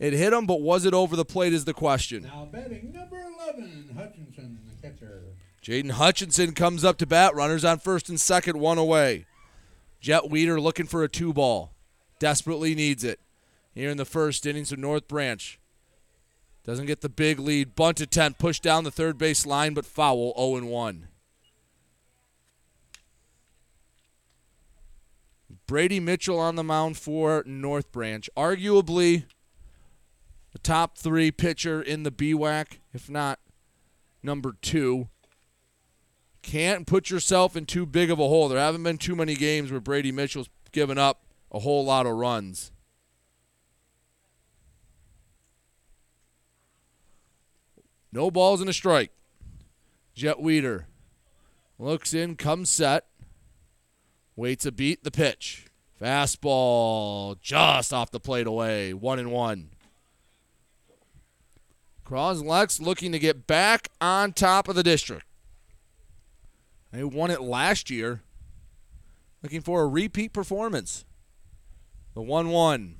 It 0.00 0.12
hit 0.12 0.32
him, 0.32 0.44
but 0.44 0.60
was 0.60 0.84
it 0.84 0.92
over 0.92 1.14
the 1.14 1.24
plate 1.24 1.52
is 1.52 1.66
the 1.66 1.72
question. 1.72 2.24
Now 2.24 2.48
batting 2.50 2.90
number 2.92 3.24
11, 3.46 3.90
Hutchinson, 3.96 4.58
the 4.68 4.88
catcher. 4.88 5.22
Jaden 5.62 5.92
Hutchinson 5.92 6.52
comes 6.52 6.84
up 6.84 6.98
to 6.98 7.06
bat. 7.06 7.36
Runners 7.36 7.64
on 7.64 7.78
first 7.78 8.08
and 8.08 8.20
second, 8.20 8.58
one 8.58 8.76
away. 8.76 9.24
Jet 10.00 10.28
Weeder 10.28 10.60
looking 10.60 10.86
for 10.86 11.04
a 11.04 11.08
two 11.08 11.32
ball. 11.32 11.70
Desperately 12.18 12.74
needs 12.74 13.04
it. 13.04 13.20
Here 13.72 13.88
in 13.88 13.96
the 13.96 14.04
first 14.04 14.46
innings 14.46 14.72
of 14.72 14.80
North 14.80 15.06
Branch. 15.06 15.60
Doesn't 16.64 16.86
get 16.86 17.02
the 17.02 17.08
big 17.08 17.38
lead. 17.38 17.76
Bunt 17.76 18.00
attempt, 18.00 18.40
pushed 18.40 18.64
down 18.64 18.82
the 18.82 18.90
third 18.90 19.16
base 19.16 19.46
line, 19.46 19.74
but 19.74 19.86
foul 19.86 20.34
0 20.36 20.66
1. 20.66 21.06
Brady 25.66 25.98
Mitchell 25.98 26.38
on 26.38 26.54
the 26.54 26.64
mound 26.64 26.96
for 26.96 27.42
North 27.46 27.90
Branch. 27.90 28.28
Arguably 28.36 29.24
the 30.52 30.58
top 30.58 30.96
three 30.96 31.30
pitcher 31.30 31.82
in 31.82 32.04
the 32.04 32.12
BWAC, 32.12 32.78
if 32.94 33.10
not 33.10 33.40
number 34.22 34.54
two. 34.62 35.08
Can't 36.42 36.86
put 36.86 37.10
yourself 37.10 37.56
in 37.56 37.66
too 37.66 37.84
big 37.84 38.10
of 38.10 38.20
a 38.20 38.28
hole. 38.28 38.48
There 38.48 38.58
haven't 38.58 38.84
been 38.84 38.98
too 38.98 39.16
many 39.16 39.34
games 39.34 39.72
where 39.72 39.80
Brady 39.80 40.12
Mitchell's 40.12 40.48
given 40.70 40.98
up 40.98 41.24
a 41.50 41.58
whole 41.58 41.84
lot 41.84 42.06
of 42.06 42.14
runs. 42.14 42.70
No 48.12 48.30
balls 48.30 48.60
and 48.60 48.70
a 48.70 48.72
strike. 48.72 49.10
Jet 50.14 50.40
Weeder 50.40 50.86
looks 51.78 52.14
in, 52.14 52.36
comes 52.36 52.70
set, 52.70 53.06
waits 54.36 54.66
a 54.66 54.72
beat, 54.72 55.02
the 55.02 55.10
pitch. 55.10 55.66
Fastball 56.00 57.40
just 57.40 57.92
off 57.92 58.10
the 58.10 58.20
plate 58.20 58.46
away. 58.46 58.92
One 58.92 59.18
and 59.18 59.32
one. 59.32 59.70
Cros-Lex 62.04 62.80
looking 62.80 63.10
to 63.12 63.18
get 63.18 63.46
back 63.46 63.88
on 64.00 64.32
top 64.32 64.68
of 64.68 64.76
the 64.76 64.84
district. 64.84 65.24
They 66.92 67.02
won 67.02 67.30
it 67.30 67.40
last 67.40 67.90
year. 67.90 68.22
Looking 69.42 69.60
for 69.60 69.82
a 69.82 69.88
repeat 69.88 70.32
performance. 70.32 71.04
The 72.14 72.22
1 72.22 72.48
1. 72.48 72.94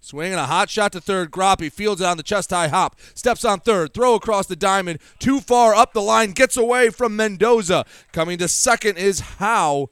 Swinging 0.00 0.34
a 0.34 0.46
hot 0.46 0.70
shot 0.70 0.92
to 0.92 1.00
third. 1.00 1.30
Groppe 1.30 1.72
fields 1.72 2.00
it 2.00 2.06
on 2.06 2.16
the 2.16 2.22
chest 2.22 2.50
high 2.50 2.68
hop. 2.68 2.96
Steps 3.14 3.44
on 3.44 3.60
third. 3.60 3.94
Throw 3.94 4.14
across 4.14 4.46
the 4.46 4.56
diamond. 4.56 5.00
Too 5.18 5.40
far 5.40 5.74
up 5.74 5.92
the 5.92 6.02
line. 6.02 6.32
Gets 6.32 6.56
away 6.56 6.90
from 6.90 7.16
Mendoza. 7.16 7.84
Coming 8.12 8.38
to 8.38 8.48
second 8.48 8.98
is 8.98 9.20
Howe. 9.20 9.90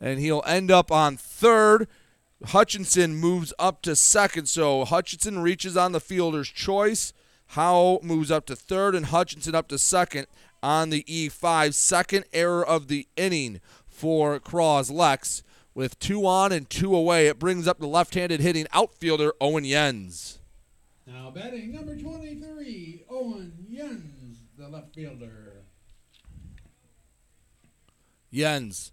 And 0.00 0.20
he'll 0.20 0.42
end 0.46 0.70
up 0.70 0.92
on 0.92 1.16
third. 1.16 1.88
Hutchinson 2.44 3.16
moves 3.16 3.52
up 3.58 3.82
to 3.82 3.96
second. 3.96 4.46
So 4.46 4.84
Hutchinson 4.84 5.40
reaches 5.40 5.76
on 5.76 5.92
the 5.92 6.00
fielder's 6.00 6.48
choice. 6.48 7.12
Howe 7.48 8.00
moves 8.02 8.30
up 8.30 8.46
to 8.46 8.56
third. 8.56 8.94
And 8.94 9.06
Hutchinson 9.06 9.54
up 9.54 9.68
to 9.68 9.78
second 9.78 10.26
on 10.62 10.90
the 10.90 11.02
E5. 11.04 11.74
Second 11.74 12.24
error 12.32 12.66
of 12.66 12.88
the 12.88 13.08
inning 13.16 13.60
for 13.86 14.38
Cros-Lex. 14.38 15.42
With 15.74 15.98
two 15.98 16.26
on 16.26 16.52
and 16.52 16.68
two 16.70 16.96
away, 16.96 17.26
it 17.26 17.38
brings 17.38 17.68
up 17.68 17.78
the 17.78 17.86
left 17.86 18.14
handed 18.14 18.40
hitting 18.40 18.66
outfielder 18.72 19.34
Owen 19.42 19.64
Jens. 19.64 20.38
Now 21.06 21.30
batting 21.30 21.70
number 21.70 21.94
23, 21.94 23.04
Owen 23.10 23.52
Jens, 23.70 24.38
the 24.56 24.68
left 24.68 24.94
fielder. 24.94 25.64
Jens 28.32 28.92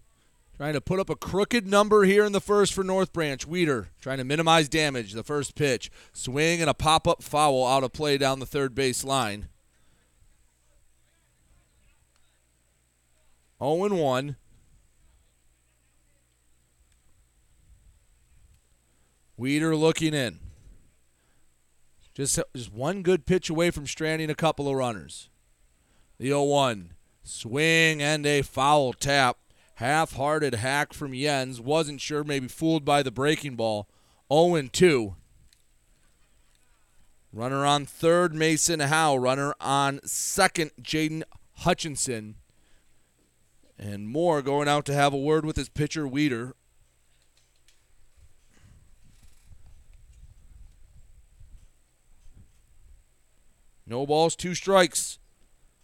trying 0.56 0.74
to 0.74 0.80
put 0.80 1.00
up 1.00 1.10
a 1.10 1.16
crooked 1.16 1.66
number 1.66 2.04
here 2.04 2.24
in 2.24 2.32
the 2.32 2.40
first 2.40 2.72
for 2.72 2.84
North 2.84 3.12
Branch. 3.12 3.46
Weeder 3.46 3.88
trying 4.00 4.18
to 4.18 4.24
minimize 4.24 4.68
damage. 4.68 5.12
The 5.12 5.24
first 5.24 5.54
pitch. 5.54 5.90
Swing 6.12 6.60
and 6.60 6.70
a 6.70 6.74
pop 6.74 7.08
up 7.08 7.22
foul 7.22 7.66
out 7.66 7.84
of 7.84 7.92
play 7.92 8.18
down 8.18 8.38
the 8.38 8.46
third 8.46 8.74
base 8.74 9.04
line. 9.04 9.48
0 13.60 13.94
1. 13.94 14.36
Weeder 19.36 19.74
looking 19.74 20.14
in. 20.14 20.38
Just, 22.14 22.38
just 22.54 22.72
one 22.72 23.02
good 23.02 23.26
pitch 23.26 23.50
away 23.50 23.72
from 23.72 23.86
stranding 23.86 24.30
a 24.30 24.34
couple 24.34 24.68
of 24.68 24.76
runners. 24.76 25.28
The 26.18 26.26
0 26.26 26.44
1. 26.44 26.90
Swing 27.24 28.02
and 28.02 28.24
a 28.26 28.42
foul 28.42 28.92
tap. 28.92 29.38
Half 29.78 30.12
hearted 30.14 30.54
hack 30.54 30.92
from 30.92 31.12
Jens. 31.12 31.60
Wasn't 31.60 32.00
sure, 32.00 32.22
maybe 32.22 32.48
fooled 32.48 32.84
by 32.84 33.02
the 33.02 33.10
breaking 33.10 33.56
ball. 33.56 33.88
0 34.32 34.68
2. 34.72 35.16
Runner 37.32 37.66
on 37.66 37.84
third, 37.84 38.32
Mason 38.32 38.78
Howe. 38.78 39.16
Runner 39.16 39.54
on 39.60 40.00
second, 40.04 40.70
Jaden 40.80 41.24
Hutchinson. 41.58 42.36
And 43.76 44.08
Moore 44.08 44.40
going 44.40 44.68
out 44.68 44.84
to 44.86 44.94
have 44.94 45.12
a 45.12 45.18
word 45.18 45.44
with 45.44 45.56
his 45.56 45.68
pitcher, 45.68 46.06
Weeder. 46.06 46.54
No 53.86 54.06
balls, 54.06 54.36
two 54.36 54.54
strikes. 54.54 55.18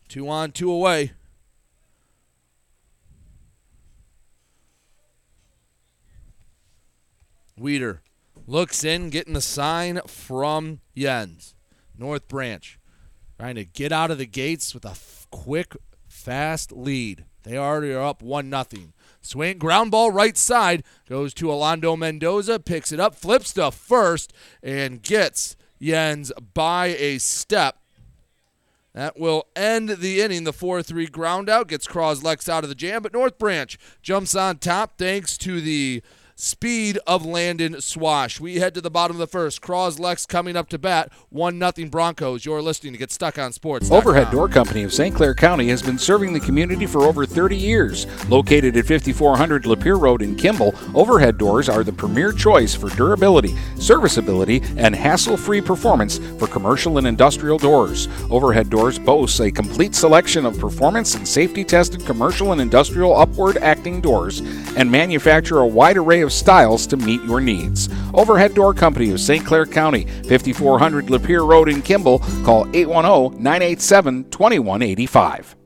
Two 0.08 0.28
on, 0.28 0.52
two 0.52 0.70
away. 0.70 1.12
Weeder 7.60 8.02
looks 8.46 8.82
in, 8.84 9.10
getting 9.10 9.34
the 9.34 9.40
sign 9.40 10.00
from 10.06 10.80
Jens. 10.96 11.54
North 11.96 12.26
Branch 12.28 12.78
trying 13.38 13.54
to 13.54 13.64
get 13.64 13.92
out 13.92 14.10
of 14.10 14.18
the 14.18 14.26
gates 14.26 14.74
with 14.74 14.84
a 14.84 14.90
f- 14.90 15.26
quick, 15.30 15.76
fast 16.08 16.72
lead. 16.72 17.24
They 17.42 17.56
already 17.56 17.92
are 17.92 18.02
up 18.02 18.22
1 18.22 18.50
nothing. 18.50 18.92
Swing, 19.22 19.58
ground 19.58 19.90
ball 19.90 20.10
right 20.10 20.36
side, 20.36 20.82
goes 21.08 21.32
to 21.34 21.46
Alando 21.46 21.96
Mendoza, 21.96 22.58
picks 22.58 22.92
it 22.92 23.00
up, 23.00 23.14
flips 23.14 23.52
to 23.54 23.70
first, 23.70 24.32
and 24.62 25.02
gets 25.02 25.56
Jens 25.80 26.32
by 26.52 26.88
a 26.98 27.18
step. 27.18 27.78
That 28.92 29.18
will 29.18 29.46
end 29.54 29.88
the 29.88 30.20
inning. 30.20 30.44
The 30.44 30.52
4 30.52 30.82
3 30.82 31.06
ground 31.06 31.48
out 31.48 31.68
gets 31.68 31.86
Cros-Lex 31.86 32.48
out 32.48 32.64
of 32.64 32.68
the 32.68 32.74
jam, 32.74 33.02
but 33.02 33.12
North 33.12 33.38
Branch 33.38 33.78
jumps 34.02 34.34
on 34.34 34.58
top 34.58 34.98
thanks 34.98 35.38
to 35.38 35.60
the 35.60 36.02
speed 36.40 36.98
of 37.06 37.26
Landon 37.26 37.80
Swash. 37.80 38.40
We 38.40 38.56
head 38.56 38.74
to 38.74 38.80
the 38.80 38.90
bottom 38.90 39.16
of 39.16 39.20
the 39.20 39.26
first. 39.26 39.60
Cros-Lex 39.60 40.26
coming 40.26 40.56
up 40.56 40.68
to 40.70 40.78
bat. 40.78 41.12
1 41.28 41.58
nothing 41.58 41.90
Broncos. 41.90 42.44
You're 42.44 42.62
listening 42.62 42.94
to 42.94 42.98
Get 42.98 43.12
Stuck 43.12 43.38
on 43.38 43.52
Sports. 43.52 43.90
Overhead 43.90 44.30
Door 44.30 44.48
Company 44.48 44.82
of 44.82 44.92
St. 44.92 45.14
Clair 45.14 45.34
County 45.34 45.68
has 45.68 45.82
been 45.82 45.98
serving 45.98 46.32
the 46.32 46.40
community 46.40 46.86
for 46.86 47.02
over 47.02 47.26
30 47.26 47.56
years. 47.56 48.06
Located 48.30 48.76
at 48.76 48.86
5400 48.86 49.64
Lapeer 49.64 50.00
Road 50.00 50.22
in 50.22 50.34
Kimball, 50.34 50.74
Overhead 50.94 51.36
Doors 51.36 51.68
are 51.68 51.84
the 51.84 51.92
premier 51.92 52.32
choice 52.32 52.74
for 52.74 52.88
durability, 52.90 53.54
serviceability, 53.76 54.62
and 54.76 54.94
hassle 54.94 55.36
free 55.36 55.60
performance 55.60 56.18
for 56.38 56.46
commercial 56.46 56.96
and 56.96 57.06
industrial 57.06 57.58
doors. 57.58 58.08
Overhead 58.30 58.70
Doors 58.70 58.98
boasts 58.98 59.40
a 59.40 59.50
complete 59.50 59.94
selection 59.94 60.46
of 60.46 60.58
performance 60.58 61.14
and 61.14 61.28
safety 61.28 61.64
tested 61.64 62.06
commercial 62.06 62.52
and 62.52 62.60
industrial 62.60 63.14
upward 63.14 63.58
acting 63.58 64.00
doors 64.00 64.40
and 64.76 64.90
manufacture 64.90 65.58
a 65.58 65.66
wide 65.66 65.98
array 65.98 66.22
of 66.22 66.29
styles 66.30 66.86
to 66.88 66.96
meet 66.96 67.22
your 67.24 67.40
needs. 67.40 67.88
Overhead 68.14 68.54
Door 68.54 68.74
Company 68.74 69.10
of 69.10 69.20
St. 69.20 69.44
Clair 69.44 69.66
County, 69.66 70.04
5400 70.04 71.06
Lapeer 71.06 71.46
Road 71.46 71.68
in 71.68 71.82
Kimball. 71.82 72.20
Call 72.44 72.68
810 72.74 73.42
987 73.42 74.30
2185. 74.30 75.56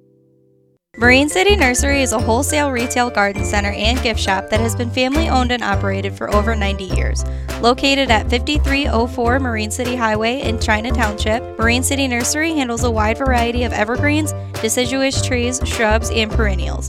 Marine 0.96 1.28
City 1.28 1.56
Nursery 1.56 2.02
is 2.02 2.12
a 2.12 2.20
wholesale 2.20 2.70
retail 2.70 3.10
garden 3.10 3.44
center 3.44 3.72
and 3.72 4.00
gift 4.00 4.20
shop 4.20 4.48
that 4.48 4.60
has 4.60 4.76
been 4.76 4.88
family 4.88 5.28
owned 5.28 5.50
and 5.50 5.64
operated 5.64 6.16
for 6.16 6.32
over 6.32 6.54
90 6.54 6.84
years. 6.84 7.24
Located 7.60 8.12
at 8.12 8.30
5304 8.30 9.40
Marine 9.40 9.72
City 9.72 9.96
Highway 9.96 10.42
in 10.42 10.60
China 10.60 10.92
Township, 10.92 11.42
Marine 11.58 11.82
City 11.82 12.06
Nursery 12.06 12.54
handles 12.54 12.84
a 12.84 12.90
wide 12.92 13.18
variety 13.18 13.64
of 13.64 13.72
evergreens, 13.72 14.32
deciduous 14.62 15.20
trees, 15.20 15.60
shrubs, 15.64 16.10
and 16.10 16.30
perennials. 16.30 16.88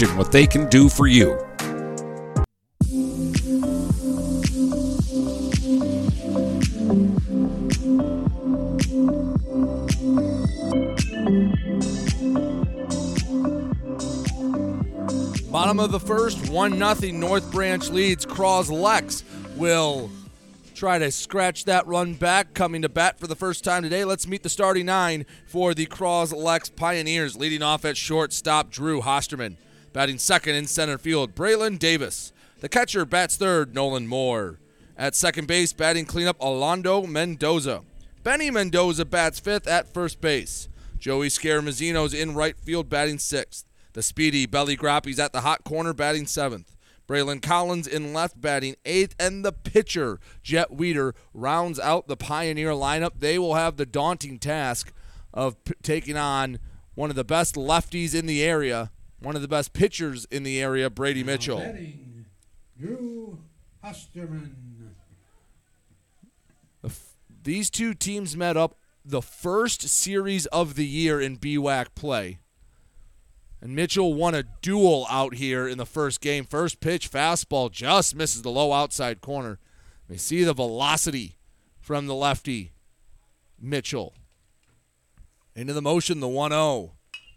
what 0.09 0.31
they 0.31 0.47
can 0.47 0.67
do 0.69 0.89
for 0.89 1.07
you. 1.07 1.37
Bottom 15.51 15.79
of 15.79 15.91
the 15.91 15.99
first, 15.99 16.49
1 16.49 16.95
0 16.95 17.13
North 17.13 17.51
Branch 17.51 17.87
leads. 17.89 18.25
Cros-Lex 18.25 19.23
will 19.55 20.09
try 20.73 20.97
to 20.97 21.11
scratch 21.11 21.65
that 21.65 21.85
run 21.85 22.15
back. 22.15 22.53
Coming 22.53 22.81
to 22.81 22.89
bat 22.89 23.19
for 23.19 23.27
the 23.27 23.35
first 23.35 23.63
time 23.63 23.83
today. 23.83 24.03
Let's 24.03 24.27
meet 24.27 24.43
the 24.43 24.49
starting 24.49 24.87
nine 24.87 25.25
for 25.45 25.73
the 25.73 25.85
Cros-Lex 25.85 26.69
Pioneers. 26.69 27.35
Leading 27.35 27.61
off 27.61 27.85
at 27.85 27.97
shortstop, 27.97 28.71
Drew 28.71 29.01
Hosterman. 29.01 29.57
Batting 29.93 30.19
second 30.19 30.55
in 30.55 30.67
center 30.67 30.97
field, 30.97 31.35
Braylon 31.35 31.77
Davis. 31.77 32.31
The 32.59 32.69
catcher 32.69 33.05
bats 33.05 33.35
third, 33.35 33.75
Nolan 33.75 34.07
Moore. 34.07 34.59
At 34.97 35.15
second 35.15 35.47
base, 35.47 35.73
batting 35.73 36.05
cleanup, 36.05 36.39
Alando 36.39 37.07
Mendoza. 37.07 37.81
Benny 38.23 38.51
Mendoza 38.51 39.03
bats 39.03 39.39
fifth 39.39 39.67
at 39.67 39.93
first 39.93 40.21
base. 40.21 40.69
Joey 40.99 41.27
Scaramazino's 41.27 42.13
in 42.13 42.35
right 42.35 42.55
field, 42.57 42.87
batting 42.87 43.17
sixth. 43.17 43.65
The 43.93 44.03
speedy 44.03 44.45
Belly 44.45 44.77
Groppe's 44.77 45.19
at 45.19 45.33
the 45.33 45.41
hot 45.41 45.63
corner, 45.63 45.93
batting 45.93 46.27
seventh. 46.27 46.75
Braylon 47.07 47.41
Collins 47.41 47.87
in 47.87 48.13
left, 48.13 48.39
batting 48.39 48.75
eighth. 48.85 49.15
And 49.19 49.43
the 49.43 49.51
pitcher, 49.51 50.19
Jet 50.43 50.71
Weeder, 50.71 51.13
rounds 51.33 51.79
out 51.79 52.07
the 52.07 52.15
Pioneer 52.15 52.69
lineup. 52.69 53.19
They 53.19 53.37
will 53.37 53.55
have 53.55 53.75
the 53.75 53.85
daunting 53.85 54.39
task 54.39 54.93
of 55.33 55.61
p- 55.65 55.73
taking 55.81 56.15
on 56.15 56.59
one 56.93 57.09
of 57.09 57.15
the 57.15 57.25
best 57.25 57.55
lefties 57.55 58.13
in 58.13 58.27
the 58.27 58.43
area, 58.43 58.91
one 59.21 59.35
of 59.35 59.41
the 59.41 59.47
best 59.47 59.73
pitchers 59.73 60.25
in 60.31 60.43
the 60.43 60.61
area, 60.61 60.89
Brady 60.89 61.23
Mitchell. 61.23 61.59
Betting 61.59 62.25
Drew 62.79 63.39
Hosterman. 63.83 64.51
The 66.81 66.89
f- 66.89 67.15
These 67.43 67.69
two 67.69 67.93
teams 67.93 68.35
met 68.35 68.57
up 68.57 68.75
the 69.05 69.21
first 69.21 69.87
series 69.87 70.45
of 70.47 70.75
the 70.75 70.85
year 70.85 71.21
in 71.21 71.37
BWAC 71.37 71.93
play. 71.95 72.39
And 73.61 73.75
Mitchell 73.75 74.15
won 74.15 74.33
a 74.33 74.43
duel 74.63 75.05
out 75.09 75.35
here 75.35 75.67
in 75.67 75.77
the 75.77 75.85
first 75.85 76.19
game. 76.21 76.45
First 76.45 76.79
pitch, 76.79 77.11
fastball 77.11 77.71
just 77.71 78.15
misses 78.15 78.41
the 78.41 78.49
low 78.49 78.73
outside 78.73 79.21
corner. 79.21 79.59
We 80.09 80.17
see 80.17 80.43
the 80.43 80.53
velocity 80.53 81.37
from 81.79 82.07
the 82.07 82.15
lefty, 82.15 82.73
Mitchell. 83.59 84.15
Into 85.55 85.73
the 85.73 85.81
motion, 85.81 86.21
the 86.21 86.27
1 86.27 86.49
0. 86.51 86.93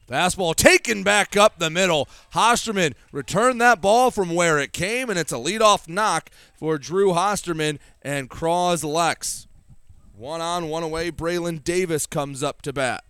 Fastball 0.09 0.55
taken 0.55 1.03
back 1.03 1.37
up 1.37 1.59
the 1.59 1.71
middle. 1.71 2.09
Hosterman 2.35 2.95
returned 3.11 3.61
that 3.61 3.81
ball 3.81 4.11
from 4.11 4.35
where 4.35 4.59
it 4.59 4.73
came, 4.73 5.09
and 5.09 5.19
it's 5.19 5.33
a 5.33 5.37
leadoff 5.37 5.89
knock 5.89 6.31
for 6.55 6.77
Drew 6.77 7.13
Hosterman 7.13 7.79
and 8.03 8.29
Cros-Lex. 8.29 9.47
One 10.17 10.41
on, 10.41 10.69
one 10.69 10.83
away. 10.83 11.11
Braylon 11.11 11.65
Davis 11.65 12.07
comes 12.07 12.43
up 12.43 12.63
to 12.63 12.73
bat. 12.73 13.05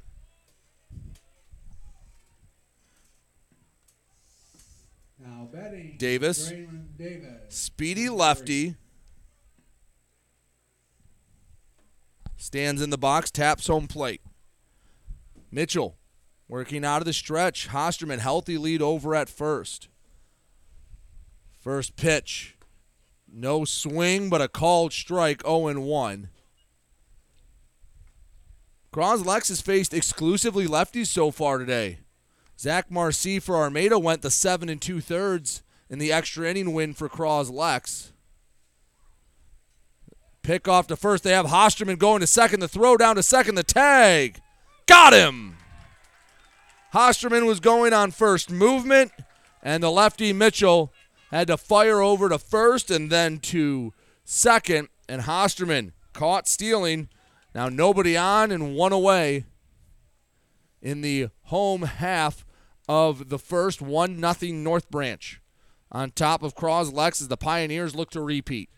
Now 5.19 5.49
betting 5.53 5.97
Davis. 5.99 6.53
Davis. 6.97 7.31
Speedy 7.49 8.09
lefty. 8.09 8.77
Stands 12.37 12.81
in 12.81 12.91
the 12.91 12.99
box, 12.99 13.31
taps 13.31 13.67
home 13.67 13.89
plate. 13.89 14.21
Mitchell 15.51 15.97
working 16.49 16.85
out 16.85 17.03
of 17.03 17.07
the 17.07 17.13
stretch. 17.13 17.69
Hosterman 17.69 18.19
healthy 18.19 18.59
lead 18.59 18.83
over 18.83 19.15
at 19.15 19.29
first. 19.29 19.89
First 21.61 21.97
pitch. 21.97 22.57
No 23.33 23.65
swing, 23.65 24.29
but 24.29 24.43
a 24.43 24.49
called 24.49 24.93
strike 24.93 25.43
0 25.43 25.81
1. 25.81 26.29
Lex 28.97 29.49
has 29.49 29.61
faced 29.61 29.93
exclusively 29.93 30.67
lefties 30.67 31.09
so 31.09 31.31
far 31.31 31.59
today. 31.59 31.99
Zach 32.59 32.91
Marcy 32.91 33.41
for 33.41 33.57
Armada 33.57 33.99
went 33.99 34.23
the 34.23 34.31
seven 34.31 34.69
and 34.69 34.81
two 34.81 35.01
thirds 35.01 35.63
in 35.91 35.99
the 35.99 36.13
extra 36.13 36.49
inning 36.49 36.73
win 36.73 36.95
for 36.95 37.09
Lex. 37.51 38.13
Pick 40.43 40.69
off 40.69 40.87
to 40.89 40.97
first. 40.97 41.25
They 41.25 41.33
have 41.33 41.47
Hosterman 41.47 41.99
going 41.99 42.21
to 42.21 42.27
second. 42.27 42.61
The 42.61 42.69
throw 42.69 42.97
down 42.97 43.17
to 43.17 43.23
second. 43.23 43.55
The 43.55 43.63
tag. 43.63 44.41
Got 44.87 45.15
him. 45.15 45.57
Hosterman 46.95 47.45
was 47.45 47.59
going 47.59 47.93
on 47.93 48.13
first 48.13 48.53
movement, 48.53 49.11
and 49.65 49.83
the 49.83 49.91
lefty 49.91 50.33
Mitchell 50.33 50.93
had 51.33 51.49
to 51.49 51.57
fire 51.57 52.01
over 52.01 52.29
to 52.29 52.39
first 52.39 52.89
and 52.89 53.11
then 53.11 53.41
to 53.41 53.93
second. 54.25 54.89
And 55.09 55.23
Hosterman 55.23 55.91
caught 56.13 56.47
stealing. 56.47 57.09
Now 57.53 57.69
nobody 57.69 58.17
on 58.17 58.53
and 58.53 58.77
one 58.77 58.93
away 58.93 59.45
in 60.81 61.01
the 61.01 61.31
home 61.43 61.83
half 61.83 62.47
of 62.89 63.29
the 63.29 63.41
first 63.41 63.83
1 63.83 64.21
nothing 64.21 64.63
North 64.63 64.89
Branch. 64.89 65.41
On 65.91 66.13
top 66.13 66.45
of 66.45 66.55
Cros-Lex 66.55 67.21
as 67.21 67.27
the 67.27 67.37
Pioneers 67.37 67.97
look 67.97 68.11
to 68.11 68.21
repeat. 68.21 68.71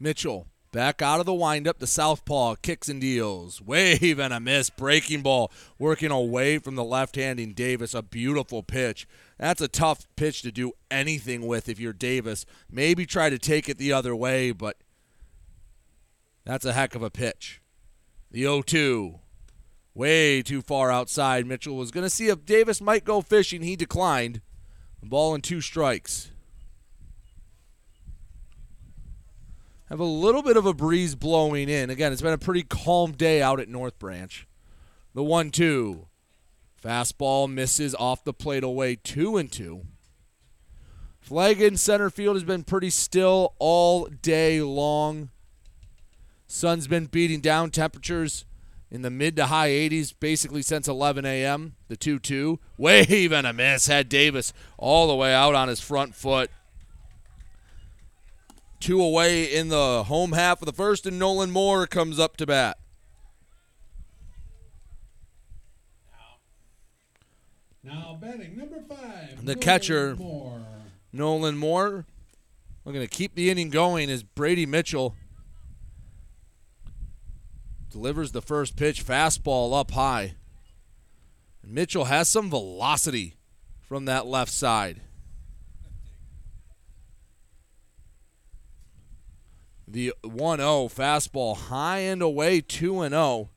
Mitchell 0.00 0.48
back 0.72 1.00
out 1.00 1.20
of 1.20 1.26
the 1.26 1.34
windup. 1.34 1.78
The 1.78 1.86
southpaw 1.86 2.56
kicks 2.56 2.88
and 2.88 3.00
deals. 3.00 3.62
Wave 3.62 4.18
and 4.18 4.32
a 4.32 4.40
miss. 4.40 4.70
Breaking 4.70 5.22
ball 5.22 5.52
working 5.78 6.10
away 6.10 6.58
from 6.58 6.74
the 6.74 6.82
left-handing 6.82 7.52
Davis. 7.52 7.94
A 7.94 8.02
beautiful 8.02 8.62
pitch. 8.62 9.06
That's 9.38 9.60
a 9.60 9.68
tough 9.68 10.08
pitch 10.16 10.42
to 10.42 10.50
do 10.50 10.72
anything 10.90 11.46
with 11.46 11.68
if 11.68 11.78
you're 11.78 11.92
Davis. 11.92 12.44
Maybe 12.70 13.06
try 13.06 13.30
to 13.30 13.38
take 13.38 13.68
it 13.68 13.78
the 13.78 13.92
other 13.92 14.16
way, 14.16 14.50
but 14.50 14.78
that's 16.44 16.64
a 16.64 16.72
heck 16.72 16.94
of 16.94 17.02
a 17.02 17.10
pitch. 17.10 17.60
The 18.30 18.42
0 18.42 18.62
2. 18.62 19.18
Way 19.94 20.42
too 20.42 20.62
far 20.62 20.90
outside. 20.90 21.46
Mitchell 21.46 21.76
was 21.76 21.90
going 21.90 22.04
to 22.04 22.10
see 22.10 22.28
if 22.28 22.46
Davis 22.46 22.80
might 22.80 23.04
go 23.04 23.20
fishing. 23.20 23.62
He 23.62 23.76
declined. 23.76 24.40
Ball 25.02 25.34
and 25.34 25.44
two 25.44 25.60
strikes. 25.60 26.31
Have 29.92 30.00
a 30.00 30.04
little 30.04 30.42
bit 30.42 30.56
of 30.56 30.64
a 30.64 30.72
breeze 30.72 31.14
blowing 31.14 31.68
in. 31.68 31.90
Again, 31.90 32.14
it's 32.14 32.22
been 32.22 32.32
a 32.32 32.38
pretty 32.38 32.62
calm 32.62 33.12
day 33.12 33.42
out 33.42 33.60
at 33.60 33.68
North 33.68 33.98
Branch. 33.98 34.48
The 35.12 35.22
1 35.22 35.50
2. 35.50 36.06
Fastball 36.82 37.52
misses 37.52 37.94
off 37.96 38.24
the 38.24 38.32
plate 38.32 38.64
away, 38.64 38.96
2 38.96 39.36
and 39.36 39.52
2. 39.52 39.82
Flag 41.20 41.60
in 41.60 41.76
center 41.76 42.08
field 42.08 42.36
has 42.36 42.42
been 42.42 42.64
pretty 42.64 42.88
still 42.88 43.52
all 43.58 44.06
day 44.06 44.62
long. 44.62 45.28
Sun's 46.46 46.86
been 46.86 47.04
beating 47.04 47.42
down 47.42 47.70
temperatures 47.70 48.46
in 48.90 49.02
the 49.02 49.10
mid 49.10 49.36
to 49.36 49.48
high 49.48 49.68
80s 49.68 50.14
basically 50.18 50.62
since 50.62 50.88
11 50.88 51.26
a.m. 51.26 51.74
The 51.88 51.98
2 51.98 52.18
2. 52.18 52.58
Wave 52.78 53.30
and 53.30 53.46
a 53.46 53.52
miss. 53.52 53.88
Had 53.88 54.08
Davis 54.08 54.54
all 54.78 55.06
the 55.06 55.16
way 55.16 55.34
out 55.34 55.54
on 55.54 55.68
his 55.68 55.80
front 55.80 56.14
foot. 56.14 56.50
Two 58.82 59.00
away 59.00 59.44
in 59.44 59.68
the 59.68 60.02
home 60.02 60.32
half 60.32 60.60
of 60.60 60.66
the 60.66 60.72
first, 60.72 61.06
and 61.06 61.16
Nolan 61.16 61.52
Moore 61.52 61.86
comes 61.86 62.18
up 62.18 62.36
to 62.38 62.46
bat. 62.46 62.78
Now 67.84 68.18
betting 68.20 68.56
number 68.56 68.82
five. 68.88 69.36
The 69.36 69.54
Nolan 69.54 69.60
catcher. 69.60 70.16
Moore. 70.16 70.66
Nolan 71.12 71.56
Moore. 71.56 72.06
We're 72.84 72.92
going 72.92 73.06
to 73.06 73.16
keep 73.16 73.36
the 73.36 73.50
inning 73.50 73.70
going 73.70 74.10
as 74.10 74.24
Brady 74.24 74.66
Mitchell 74.66 75.14
delivers 77.88 78.32
the 78.32 78.42
first 78.42 78.74
pitch, 78.74 79.06
fastball 79.06 79.78
up 79.78 79.92
high. 79.92 80.34
And 81.62 81.72
Mitchell 81.72 82.06
has 82.06 82.28
some 82.28 82.50
velocity 82.50 83.36
from 83.80 84.06
that 84.06 84.26
left 84.26 84.50
side. 84.50 85.02
The 89.92 90.14
1 90.22 90.58
0 90.58 90.88
fastball 90.88 91.54
high 91.54 91.98
and 91.98 92.22
away, 92.22 92.62
2 92.62 93.06
0. 93.06 93.50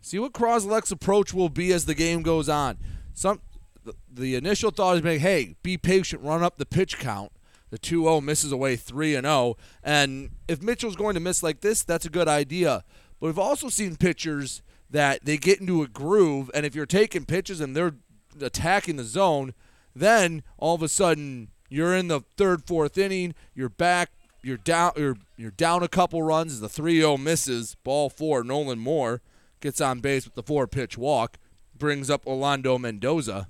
See 0.00 0.18
what 0.18 0.32
Cros-Lex's 0.32 0.92
approach 0.92 1.34
will 1.34 1.50
be 1.50 1.74
as 1.74 1.84
the 1.84 1.94
game 1.94 2.22
goes 2.22 2.48
on. 2.48 2.78
Some 3.12 3.42
the, 3.84 3.94
the 4.10 4.34
initial 4.36 4.70
thought 4.70 4.96
is 4.96 5.02
being, 5.02 5.20
hey, 5.20 5.56
be 5.62 5.76
patient, 5.76 6.22
run 6.22 6.42
up 6.42 6.56
the 6.56 6.64
pitch 6.64 6.98
count. 6.98 7.32
The 7.68 7.78
2-0 7.78 8.22
misses 8.22 8.50
away 8.50 8.76
3 8.76 9.14
and 9.14 9.26
0, 9.26 9.56
and 9.84 10.30
if 10.48 10.62
Mitchell's 10.62 10.96
going 10.96 11.14
to 11.14 11.20
miss 11.20 11.42
like 11.42 11.60
this, 11.60 11.84
that's 11.84 12.06
a 12.06 12.10
good 12.10 12.26
idea. 12.26 12.82
But 13.20 13.26
we've 13.26 13.38
also 13.38 13.68
seen 13.68 13.96
pitchers 13.96 14.62
that 14.88 15.26
they 15.26 15.36
get 15.36 15.60
into 15.60 15.82
a 15.82 15.86
groove, 15.86 16.50
and 16.54 16.64
if 16.64 16.74
you're 16.74 16.86
taking 16.86 17.26
pitches 17.26 17.60
and 17.60 17.76
they're 17.76 17.94
attacking 18.40 18.96
the 18.96 19.04
zone, 19.04 19.52
then 19.94 20.42
all 20.56 20.74
of 20.74 20.82
a 20.82 20.88
sudden 20.88 21.50
you're 21.68 21.94
in 21.94 22.08
the 22.08 22.22
third, 22.36 22.64
fourth 22.64 22.98
inning, 22.98 23.34
you're 23.54 23.68
back, 23.68 24.10
you're 24.42 24.56
down, 24.56 24.92
you're 24.96 25.16
you're 25.36 25.50
down 25.50 25.82
a 25.82 25.88
couple 25.88 26.22
runs. 26.22 26.54
As 26.54 26.60
the 26.60 26.68
3-0 26.68 27.20
misses, 27.20 27.76
ball 27.84 28.08
four. 28.10 28.42
Nolan 28.42 28.78
Moore 28.78 29.20
gets 29.60 29.80
on 29.80 30.00
base 30.00 30.24
with 30.24 30.34
the 30.34 30.42
four-pitch 30.42 30.96
walk, 30.96 31.38
brings 31.76 32.08
up 32.10 32.26
Orlando 32.26 32.78
Mendoza. 32.78 33.48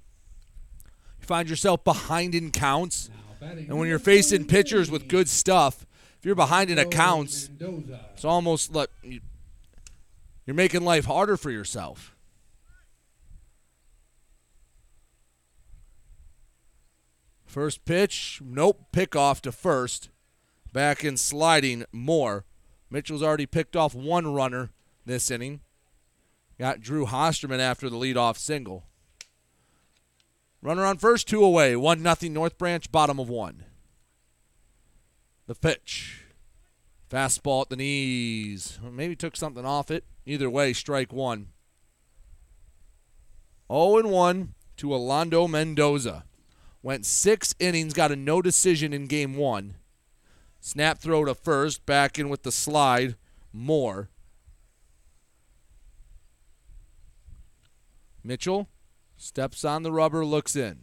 You 1.21 1.27
find 1.27 1.49
yourself 1.49 1.85
behind 1.85 2.35
in 2.35 2.51
counts, 2.51 3.11
and 3.41 3.79
when 3.79 3.89
you're 3.89 3.99
facing 3.99 4.47
pitchers 4.47 4.91
with 4.91 5.09
good 5.09 5.29
stuff, 5.29 5.87
if 6.19 6.27
you're 6.27 6.35
behind 6.35 6.69
in 6.71 6.79
accounts, 6.79 7.49
it's 8.13 8.25
almost 8.25 8.75
like 8.75 8.91
you're 9.03 10.55
making 10.55 10.83
life 10.83 11.07
harder 11.07 11.37
for 11.37 11.51
yourself. 11.51 12.15
First 17.47 17.85
pitch, 17.85 18.41
nope, 18.45 18.87
pick 18.93 19.17
off 19.17 19.43
to 19.43 19.51
first. 19.51 20.10
Back 20.73 21.05
in 21.05 21.17
sliding, 21.17 21.85
Moore. 21.93 22.45
Mitchell's 22.91 23.23
already 23.23 23.47
picked 23.47 23.77
off 23.77 23.95
one 23.95 24.33
runner 24.33 24.71
this 25.07 25.31
inning. 25.31 25.61
Got 26.59 26.81
Drew 26.81 27.07
Hosterman 27.07 27.59
after 27.59 27.89
the 27.89 27.97
leadoff 27.97 28.37
single. 28.37 28.85
Runner 30.63 30.85
on 30.85 30.99
first, 30.99 31.27
two 31.27 31.43
away. 31.43 31.75
One 31.75 32.03
nothing 32.03 32.33
North 32.33 32.59
Branch, 32.59 32.91
bottom 32.93 33.19
of 33.19 33.29
one. 33.29 33.65
The 35.47 35.55
pitch. 35.55 36.27
Fastball 37.11 37.63
at 37.63 37.71
the 37.71 37.77
knees. 37.77 38.79
Maybe 38.83 39.17
took 39.17 39.37
something 39.37 39.65
off 39.65 39.91
it. 39.91 40.05
Either 40.27 40.51
way, 40.51 40.73
strike 40.73 41.13
one. 41.13 41.49
0 43.73 44.07
1 44.07 44.55
to 44.77 44.93
Orlando 44.93 45.49
Mendoza. 45.49 46.25
Went 46.83 47.07
six 47.07 47.55
innings, 47.59 47.93
got 47.93 48.13
a 48.13 48.17
no 48.17 48.41
decision 48.41 48.93
in 48.93 49.07
game 49.07 49.35
one. 49.37 49.77
Snap 50.61 50.99
throw 50.99 51.25
to 51.25 51.35
first, 51.35 51.87
back 51.87 52.19
in 52.19 52.29
with 52.29 52.43
the 52.43 52.53
slide. 52.53 53.17
Moore. 53.53 54.11
Mitchell 58.23 58.69
steps 59.17 59.65
on 59.65 59.83
the 59.83 59.91
rubber, 59.91 60.25
looks 60.25 60.55
in. 60.55 60.79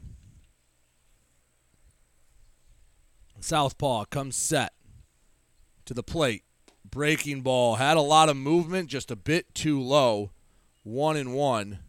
Southpaw 3.40 4.06
comes 4.06 4.36
set 4.36 4.74
to 5.86 5.94
the 5.94 6.04
plate. 6.04 6.44
Breaking 6.90 7.42
ball. 7.42 7.76
Had 7.76 7.98
a 7.98 8.02
lot 8.02 8.30
of 8.30 8.36
movement, 8.38 8.90
just 8.90 9.12
a 9.12 9.16
bit 9.16 9.54
too 9.54 9.80
low. 9.80 10.32
One 10.84 11.16
and 11.16 11.34
one. 11.34 11.80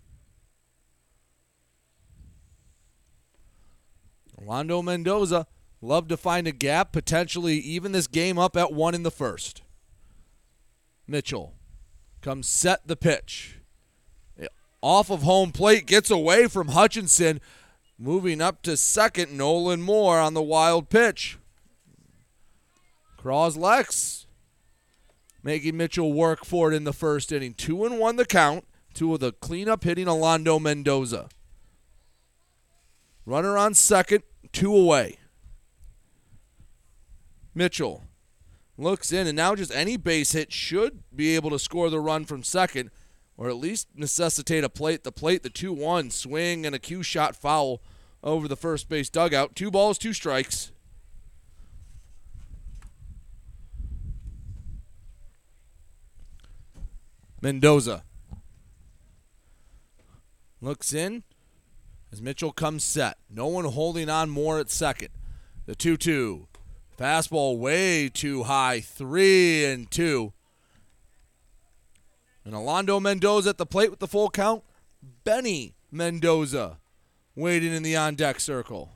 Orlando 4.37 4.83
Mendoza 4.83 5.46
love 5.80 6.08
to 6.08 6.16
find 6.16 6.46
a 6.46 6.52
gap, 6.52 6.92
potentially 6.92 7.56
even 7.58 7.92
this 7.92 8.06
game 8.06 8.38
up 8.38 8.56
at 8.56 8.72
one 8.72 8.94
in 8.94 9.02
the 9.02 9.10
first. 9.10 9.62
Mitchell 11.06 11.54
comes 12.20 12.48
set 12.48 12.86
the 12.86 12.96
pitch. 12.96 13.56
Off 14.80 15.10
of 15.10 15.22
home 15.22 15.50
plate, 15.50 15.86
gets 15.86 16.10
away 16.10 16.46
from 16.46 16.68
Hutchinson. 16.68 17.40
Moving 17.98 18.40
up 18.40 18.62
to 18.62 18.76
second, 18.76 19.36
Nolan 19.36 19.82
Moore 19.82 20.20
on 20.20 20.34
the 20.34 20.42
wild 20.42 20.88
pitch. 20.88 21.36
Cros-Lex 23.16 24.26
making 25.42 25.76
Mitchell 25.76 26.12
work 26.12 26.44
for 26.44 26.70
it 26.70 26.76
in 26.76 26.84
the 26.84 26.92
first 26.92 27.32
inning. 27.32 27.54
Two 27.54 27.84
and 27.84 27.98
one 27.98 28.16
the 28.16 28.24
count. 28.24 28.64
Two 28.94 29.14
of 29.14 29.20
the 29.20 29.32
cleanup 29.32 29.82
hitting 29.82 30.08
Orlando 30.08 30.58
Mendoza. 30.58 31.28
Runner 33.26 33.58
on 33.58 33.74
second, 33.74 34.22
two 34.52 34.74
away. 34.74 35.18
Mitchell 37.59 38.05
looks 38.79 39.12
in, 39.12 39.27
and 39.27 39.37
now 39.37 39.57
just 39.57 39.75
any 39.75 39.97
base 39.97 40.31
hit 40.31 40.53
should 40.53 41.03
be 41.14 41.35
able 41.35 41.51
to 41.51 41.59
score 41.59 41.90
the 41.90 41.99
run 41.99 42.25
from 42.25 42.44
second, 42.44 42.90
or 43.37 43.49
at 43.49 43.57
least 43.57 43.88
necessitate 43.97 44.62
a 44.62 44.68
plate. 44.68 45.03
The 45.03 45.11
plate, 45.11 45.42
the 45.42 45.51
2 45.51 45.73
1 45.73 46.11
swing, 46.11 46.64
and 46.64 46.73
a 46.73 46.79
cue 46.79 47.03
shot 47.03 47.35
foul 47.35 47.83
over 48.23 48.47
the 48.47 48.57
first 48.57 48.88
base 48.88 49.11
dugout. 49.11 49.57
Two 49.57 49.73
balls, 49.73 49.99
two 49.99 50.12
strikes. 50.12 50.71
Mendoza 57.42 58.05
looks 60.61 60.92
in 60.92 61.25
as 62.12 62.23
Mitchell 62.23 62.53
comes 62.53 62.85
set. 62.85 63.18
No 63.29 63.49
one 63.49 63.64
holding 63.64 64.09
on 64.09 64.31
Moore 64.31 64.61
at 64.61 64.71
second. 64.71 65.09
The 65.66 65.75
2 65.75 65.97
2. 65.97 66.47
Fastball 66.98 67.58
way 67.58 68.08
too 68.08 68.42
high. 68.44 68.80
3 68.80 69.64
and 69.64 69.90
2. 69.90 70.32
And 72.44 72.54
Orlando 72.54 72.98
Mendoza 72.98 73.50
at 73.50 73.58
the 73.58 73.66
plate 73.66 73.90
with 73.90 74.00
the 74.00 74.08
full 74.08 74.30
count. 74.30 74.64
Benny 75.22 75.76
Mendoza 75.92 76.78
waiting 77.37 77.72
in 77.72 77.84
the 77.84 77.96
on 77.96 78.16
deck 78.16 78.40
circle. 78.40 78.90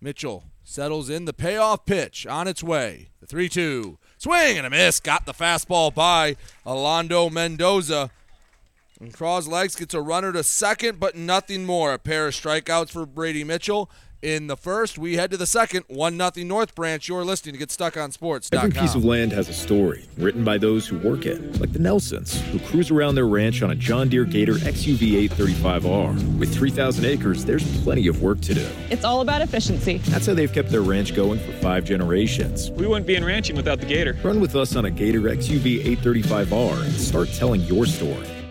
Mitchell 0.00 0.44
settles 0.64 1.08
in 1.08 1.24
the 1.24 1.32
payoff 1.32 1.86
pitch 1.86 2.26
on 2.26 2.48
its 2.48 2.62
way. 2.62 3.10
The 3.20 3.26
3 3.26 3.48
2. 3.48 3.98
Swing 4.16 4.58
and 4.58 4.66
a 4.66 4.70
miss. 4.70 4.98
Got 4.98 5.26
the 5.26 5.34
fastball 5.34 5.94
by 5.94 6.36
Orlando 6.66 7.30
Mendoza. 7.30 8.10
And 9.00 9.14
Cros-Lex 9.14 9.76
gets 9.76 9.94
a 9.94 10.00
runner 10.00 10.32
to 10.32 10.42
second, 10.42 10.98
but 10.98 11.14
nothing 11.14 11.64
more. 11.64 11.92
A 11.92 11.98
pair 11.98 12.26
of 12.26 12.34
strikeouts 12.34 12.90
for 12.90 13.06
Brady 13.06 13.44
Mitchell. 13.44 13.88
In 14.20 14.48
the 14.48 14.56
first, 14.56 14.98
we 14.98 15.14
head 15.14 15.30
to 15.30 15.36
the 15.36 15.46
second. 15.46 15.84
1 15.86 16.16
nothing 16.16 16.48
North 16.48 16.74
Branch. 16.74 17.06
You're 17.06 17.24
listening 17.24 17.52
to 17.52 17.58
Get 17.60 17.70
Stuck 17.70 17.96
on 17.96 18.10
Sports. 18.10 18.48
Every 18.50 18.72
piece 18.72 18.96
of 18.96 19.04
land 19.04 19.30
has 19.30 19.48
a 19.48 19.52
story 19.52 20.08
written 20.16 20.42
by 20.42 20.58
those 20.58 20.88
who 20.88 20.98
work 20.98 21.24
it, 21.24 21.60
like 21.60 21.72
the 21.72 21.78
Nelsons, 21.78 22.40
who 22.50 22.58
cruise 22.58 22.90
around 22.90 23.14
their 23.14 23.28
ranch 23.28 23.62
on 23.62 23.70
a 23.70 23.76
John 23.76 24.08
Deere 24.08 24.24
Gator 24.24 24.54
XUV 24.54 25.28
835R. 25.28 26.36
With 26.36 26.52
3,000 26.52 27.04
acres, 27.04 27.44
there's 27.44 27.64
plenty 27.84 28.08
of 28.08 28.20
work 28.20 28.40
to 28.40 28.54
do. 28.54 28.68
It's 28.90 29.04
all 29.04 29.20
about 29.20 29.40
efficiency. 29.40 29.98
That's 29.98 30.26
how 30.26 30.34
they've 30.34 30.52
kept 30.52 30.70
their 30.70 30.82
ranch 30.82 31.14
going 31.14 31.38
for 31.38 31.52
five 31.58 31.84
generations. 31.84 32.72
We 32.72 32.88
wouldn't 32.88 33.06
be 33.06 33.14
in 33.14 33.24
ranching 33.24 33.54
without 33.54 33.78
the 33.78 33.86
Gator. 33.86 34.18
Run 34.24 34.40
with 34.40 34.56
us 34.56 34.74
on 34.74 34.86
a 34.86 34.90
Gator 34.90 35.20
XUV 35.20 35.96
835R 35.96 36.82
and 36.86 36.92
start 36.92 37.28
telling 37.34 37.60
your 37.60 37.86
story. 37.86 38.26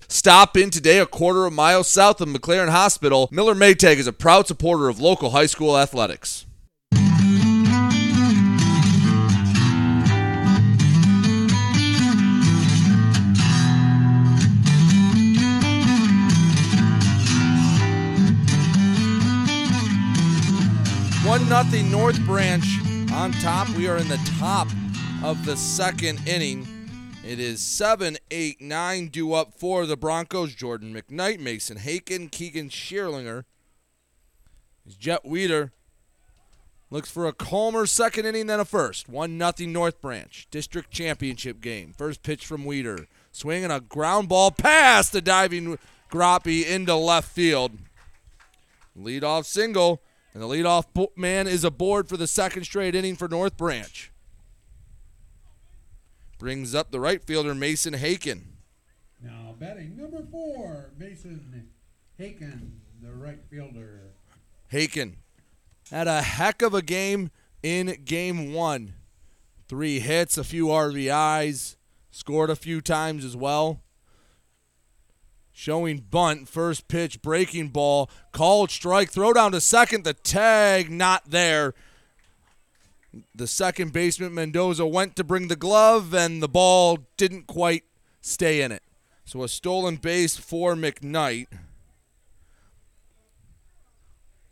Needs. 0.00 0.14
Stop 0.14 0.56
in 0.56 0.70
today 0.70 0.98
a 0.98 1.06
quarter 1.06 1.46
of 1.46 1.52
a 1.52 1.56
mile 1.56 1.84
south 1.84 2.20
of 2.20 2.28
McLaren 2.28 2.70
Hospital. 2.70 3.28
Miller 3.30 3.54
Maytag 3.54 3.96
is 3.96 4.06
a 4.06 4.12
proud 4.12 4.46
supporter 4.46 4.88
of 4.88 5.00
local 5.00 5.30
high 5.30 5.46
school 5.46 5.76
athletics. 5.76 6.46
One 21.24 21.48
nothing 21.48 21.90
North 21.90 22.24
Branch 22.24 22.64
on 23.12 23.32
top. 23.32 23.68
We 23.70 23.88
are 23.88 23.98
in 23.98 24.08
the 24.08 24.20
top 24.38 24.68
of 25.24 25.44
the 25.44 25.56
second 25.56 26.26
inning. 26.26 26.75
It 27.26 27.40
is 27.40 27.60
7 27.60 28.18
8 28.30 28.60
9 28.60 29.08
due 29.08 29.34
up 29.34 29.52
for 29.52 29.84
the 29.84 29.96
Broncos. 29.96 30.54
Jordan 30.54 30.94
McKnight, 30.94 31.40
Mason 31.40 31.76
Haken, 31.76 32.30
Keegan 32.30 32.68
Shearlinger. 32.68 33.42
Jet 34.96 35.24
Weeder 35.24 35.72
looks 36.88 37.10
for 37.10 37.26
a 37.26 37.32
calmer 37.32 37.84
second 37.86 38.26
inning 38.26 38.46
than 38.46 38.60
a 38.60 38.64
first. 38.64 39.08
1 39.08 39.40
0 39.56 39.68
North 39.68 40.00
Branch. 40.00 40.46
District 40.52 40.88
championship 40.92 41.60
game. 41.60 41.92
First 41.98 42.22
pitch 42.22 42.46
from 42.46 42.64
Weeder. 42.64 43.08
Swinging 43.32 43.72
a 43.72 43.80
ground 43.80 44.28
ball 44.28 44.52
past 44.52 45.10
the 45.10 45.20
diving 45.20 45.80
Groppe 46.08 46.64
into 46.64 46.94
left 46.94 47.28
field. 47.32 47.72
Leadoff 48.96 49.46
single. 49.46 50.00
And 50.32 50.40
the 50.40 50.46
leadoff 50.46 51.08
man 51.16 51.48
is 51.48 51.64
aboard 51.64 52.08
for 52.08 52.16
the 52.16 52.28
second 52.28 52.64
straight 52.64 52.94
inning 52.94 53.16
for 53.16 53.26
North 53.26 53.56
Branch. 53.56 54.12
Brings 56.46 56.76
up 56.76 56.92
the 56.92 57.00
right 57.00 57.20
fielder, 57.24 57.56
Mason 57.56 57.94
Haken. 57.94 58.42
Now 59.20 59.56
batting 59.58 59.96
number 59.96 60.22
four, 60.30 60.92
Mason 60.96 61.72
Haken, 62.20 62.70
the 63.02 63.12
right 63.12 63.40
fielder. 63.50 64.12
Haken 64.72 65.16
had 65.90 66.06
a 66.06 66.22
heck 66.22 66.62
of 66.62 66.72
a 66.72 66.82
game 66.82 67.32
in 67.64 67.96
game 68.04 68.52
one. 68.52 68.94
Three 69.66 69.98
hits, 69.98 70.38
a 70.38 70.44
few 70.44 70.66
RBIs, 70.66 71.74
scored 72.12 72.50
a 72.50 72.54
few 72.54 72.80
times 72.80 73.24
as 73.24 73.36
well 73.36 73.80
showing 75.58 75.98
bunt, 76.10 76.46
first 76.46 76.86
pitch, 76.86 77.22
breaking 77.22 77.68
ball, 77.68 78.10
called 78.30 78.70
strike, 78.70 79.10
throw 79.10 79.32
down 79.32 79.52
to 79.52 79.60
second, 79.60 80.04
the 80.04 80.12
tag 80.12 80.90
not 80.90 81.30
there. 81.30 81.72
The 83.34 83.46
second 83.46 83.92
baseman 83.92 84.34
Mendoza 84.34 84.86
went 84.86 85.16
to 85.16 85.24
bring 85.24 85.48
the 85.48 85.56
glove, 85.56 86.14
and 86.14 86.42
the 86.42 86.48
ball 86.48 86.98
didn't 87.16 87.46
quite 87.46 87.84
stay 88.20 88.60
in 88.62 88.72
it. 88.72 88.82
So 89.24 89.42
a 89.42 89.48
stolen 89.48 89.96
base 89.96 90.36
for 90.36 90.74
McKnight. 90.74 91.46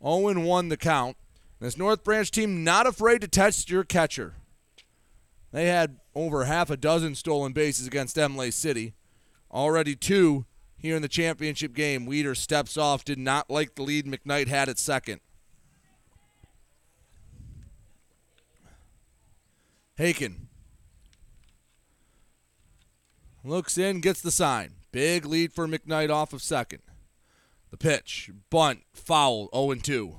Oh 0.01 0.25
Owen 0.25 0.43
won 0.43 0.69
the 0.69 0.77
count. 0.77 1.17
This 1.59 1.77
North 1.77 2.03
Branch 2.03 2.29
team 2.29 2.63
not 2.63 2.85
afraid 2.85 3.21
to 3.21 3.27
test 3.27 3.69
your 3.69 3.83
catcher. 3.83 4.35
They 5.51 5.67
had 5.67 5.99
over 6.13 6.45
half 6.45 6.69
a 6.69 6.77
dozen 6.77 7.15
stolen 7.15 7.53
bases 7.53 7.87
against 7.87 8.17
Imlay 8.17 8.51
City. 8.51 8.93
Already 9.51 9.95
two 9.95 10.45
here 10.77 10.95
in 10.95 11.01
the 11.01 11.07
championship 11.07 11.73
game. 11.73 12.05
Weeder 12.05 12.35
steps 12.35 12.77
off, 12.77 13.05
did 13.05 13.17
not 13.17 13.49
like 13.49 13.75
the 13.75 13.83
lead 13.83 14.05
McKnight 14.05 14.47
had 14.47 14.69
at 14.69 14.77
second. 14.77 15.21
Haken 19.97 20.47
looks 23.45 23.77
in, 23.77 24.01
gets 24.01 24.21
the 24.21 24.31
sign. 24.31 24.73
Big 24.91 25.25
lead 25.25 25.53
for 25.53 25.67
McKnight 25.67 26.09
off 26.09 26.33
of 26.33 26.41
second. 26.41 26.81
The 27.71 27.77
pitch, 27.77 28.31
bunt, 28.49 28.81
foul, 28.93 29.49
0 29.53 29.75
2. 29.75 30.15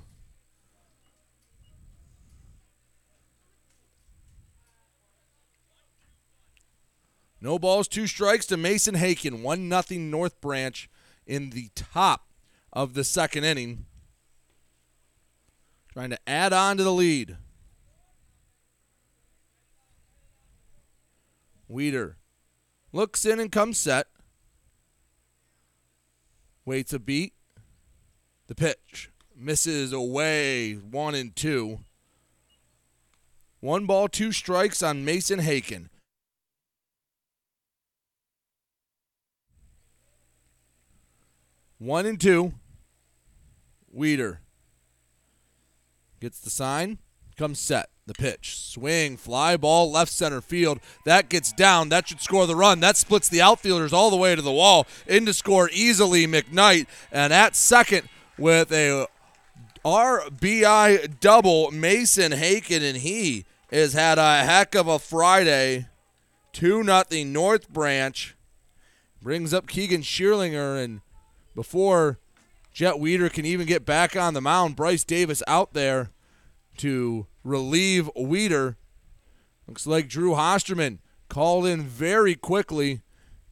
No 7.41 7.59
balls, 7.59 7.87
two 7.87 8.07
strikes 8.07 8.47
to 8.47 8.57
Mason 8.57 8.95
Haken. 8.95 9.43
1 9.43 9.69
nothing 9.69 10.11
North 10.11 10.41
Branch 10.41 10.89
in 11.27 11.51
the 11.51 11.69
top 11.75 12.29
of 12.73 12.95
the 12.95 13.05
second 13.05 13.45
inning. 13.45 13.87
Trying 15.93 16.11
to 16.11 16.29
add 16.29 16.53
on 16.53 16.77
to 16.79 16.85
the 16.85 16.93
lead. 16.93 17.37
Weeder 21.69 22.17
looks 22.93 23.25
in 23.25 23.41
and 23.41 23.51
comes 23.51 23.79
set. 23.79 24.07
Waits 26.65 26.93
a 26.93 26.99
beat. 26.99 27.33
The 28.47 28.55
pitch 28.55 29.11
misses 29.35 29.93
away. 29.93 30.75
One 30.75 31.15
and 31.15 31.35
two. 31.35 31.81
One 33.61 33.87
ball, 33.87 34.09
two 34.09 34.33
strikes 34.33 34.83
on 34.83 35.05
Mason 35.05 35.41
Haken. 35.41 35.89
One 41.79 42.07
and 42.07 42.21
two. 42.21 42.55
Weeder 43.91 44.41
gets 46.21 46.39
the 46.41 46.51
sign, 46.51 46.99
comes 47.37 47.59
set. 47.59 47.91
The 48.07 48.15
pitch, 48.15 48.57
swing, 48.57 49.17
fly 49.17 49.57
ball, 49.57 49.91
left 49.91 50.13
center 50.13 50.41
field. 50.41 50.79
That 51.05 51.29
gets 51.29 51.51
down. 51.51 51.89
That 51.89 52.07
should 52.07 52.21
score 52.21 52.47
the 52.47 52.55
run. 52.55 52.79
That 52.79 52.97
splits 52.97 53.29
the 53.29 53.43
outfielders 53.43 53.93
all 53.93 54.11
the 54.11 54.17
way 54.17 54.37
to 54.37 54.43
the 54.43 54.53
wall. 54.53 54.87
In 55.09 55.27
to 55.27 55.35
score 55.35 55.69
easily, 55.73 56.25
McKnight. 56.25 56.87
And 57.11 57.33
at 57.33 57.57
second 57.57 58.09
with 58.39 58.71
a 58.71 59.09
RBI 59.85 61.19
double, 61.19 61.73
Mason 61.73 62.31
Haken, 62.31 62.89
and 62.89 62.99
he 62.99 63.45
has 63.73 63.95
had 63.95 64.19
a 64.19 64.45
heck 64.45 64.77
of 64.77 64.87
a 64.87 65.01
Friday. 65.01 65.89
2 66.53 66.85
nothing 66.85 67.33
North 67.33 67.69
Branch. 67.69 68.37
Brings 69.21 69.53
up 69.53 69.67
Keegan 69.67 70.03
Shearlinger 70.03 70.83
and 70.83 71.01
before 71.57 72.19
Jet 72.73 73.01
Weeder 73.01 73.29
can 73.29 73.45
even 73.45 73.67
get 73.67 73.85
back 73.85 74.15
on 74.15 74.35
the 74.35 74.41
mound. 74.41 74.77
Bryce 74.77 75.03
Davis 75.03 75.43
out 75.49 75.73
there 75.73 76.11
to 76.77 77.27
relieve 77.47 78.11
Weeder. 78.17 78.77
Looks 79.67 79.87
like 79.87 80.09
Drew 80.09 80.33
Hosterman 80.33 80.99
called 81.29 81.67
in 81.67 81.83
very 81.83 82.35
quickly 82.35 83.03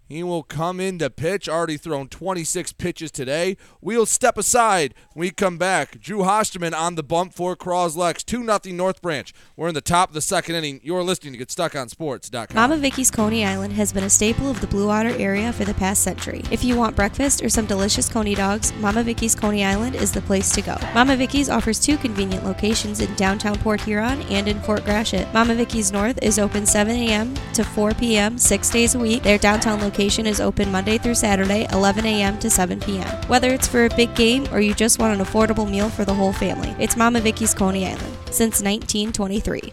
he 0.06 0.22
will 0.22 0.42
come 0.42 0.80
in 0.80 0.98
to 0.98 1.10
pitch. 1.10 1.48
Already 1.48 1.76
thrown 1.76 2.08
26 2.08 2.72
pitches 2.74 3.10
today. 3.10 3.56
We'll 3.80 4.06
step 4.06 4.36
aside 4.36 4.94
we 5.14 5.30
come 5.30 5.58
back. 5.58 6.00
Drew 6.00 6.18
Hosterman 6.18 6.74
on 6.74 6.94
the 6.94 7.02
bump 7.02 7.32
for 7.32 7.56
Cros-Lex. 7.56 8.22
2 8.24 8.44
0 8.44 8.58
North 8.76 9.00
Branch. 9.00 9.32
We're 9.56 9.68
in 9.68 9.74
the 9.74 9.80
top 9.80 10.10
of 10.10 10.14
the 10.14 10.20
second 10.20 10.56
inning. 10.56 10.80
You're 10.82 11.02
listening 11.02 11.34
to 11.34 11.44
GetStuckOnSports.com. 11.44 12.54
Mama 12.54 12.76
Vicky's 12.76 13.10
Coney 13.10 13.44
Island 13.44 13.72
has 13.74 13.92
been 13.92 14.04
a 14.04 14.10
staple 14.10 14.50
of 14.50 14.60
the 14.60 14.66
Blue 14.66 14.86
Water 14.86 15.14
area 15.18 15.52
for 15.52 15.64
the 15.64 15.74
past 15.74 16.02
century. 16.02 16.42
If 16.50 16.64
you 16.64 16.76
want 16.76 16.96
breakfast 16.96 17.42
or 17.42 17.48
some 17.48 17.66
delicious 17.66 18.08
Coney 18.08 18.34
dogs, 18.34 18.74
Mama 18.74 19.02
Vicky's 19.02 19.34
Coney 19.34 19.64
Island 19.64 19.96
is 19.96 20.12
the 20.12 20.20
place 20.22 20.52
to 20.52 20.62
go. 20.62 20.76
Mama 20.94 21.16
Vicky's 21.16 21.48
offers 21.48 21.80
two 21.80 21.96
convenient 21.96 22.44
locations 22.44 23.00
in 23.00 23.14
downtown 23.14 23.58
Port 23.58 23.80
Huron 23.80 24.22
and 24.22 24.48
in 24.48 24.60
Fort 24.60 24.84
Gratiot. 24.84 25.32
Mama 25.32 25.54
Vicky's 25.54 25.92
North 25.92 26.18
is 26.22 26.38
open 26.38 26.66
7 26.66 26.94
a.m. 26.94 27.34
to 27.54 27.64
4 27.64 27.92
p.m. 27.94 28.36
six 28.36 28.68
days 28.68 28.94
a 28.94 28.98
week. 28.98 29.22
Their 29.22 29.38
downtown 29.38 29.80
location 29.80 29.93
location 29.94 30.26
is 30.26 30.40
open 30.40 30.72
Monday 30.72 30.98
through 30.98 31.14
Saturday, 31.14 31.68
11 31.70 32.04
a.m. 32.04 32.36
to 32.40 32.50
7 32.50 32.80
p.m. 32.80 33.06
Whether 33.28 33.52
it's 33.54 33.68
for 33.68 33.84
a 33.84 33.94
big 33.94 34.12
game 34.16 34.44
or 34.50 34.60
you 34.60 34.74
just 34.74 34.98
want 34.98 35.16
an 35.16 35.24
affordable 35.24 35.70
meal 35.70 35.88
for 35.88 36.04
the 36.04 36.12
whole 36.12 36.32
family, 36.32 36.74
it's 36.80 36.96
Mama 36.96 37.20
Vicky's 37.20 37.54
Coney 37.54 37.86
Island 37.86 38.16
since 38.32 38.60
1923. 38.60 39.72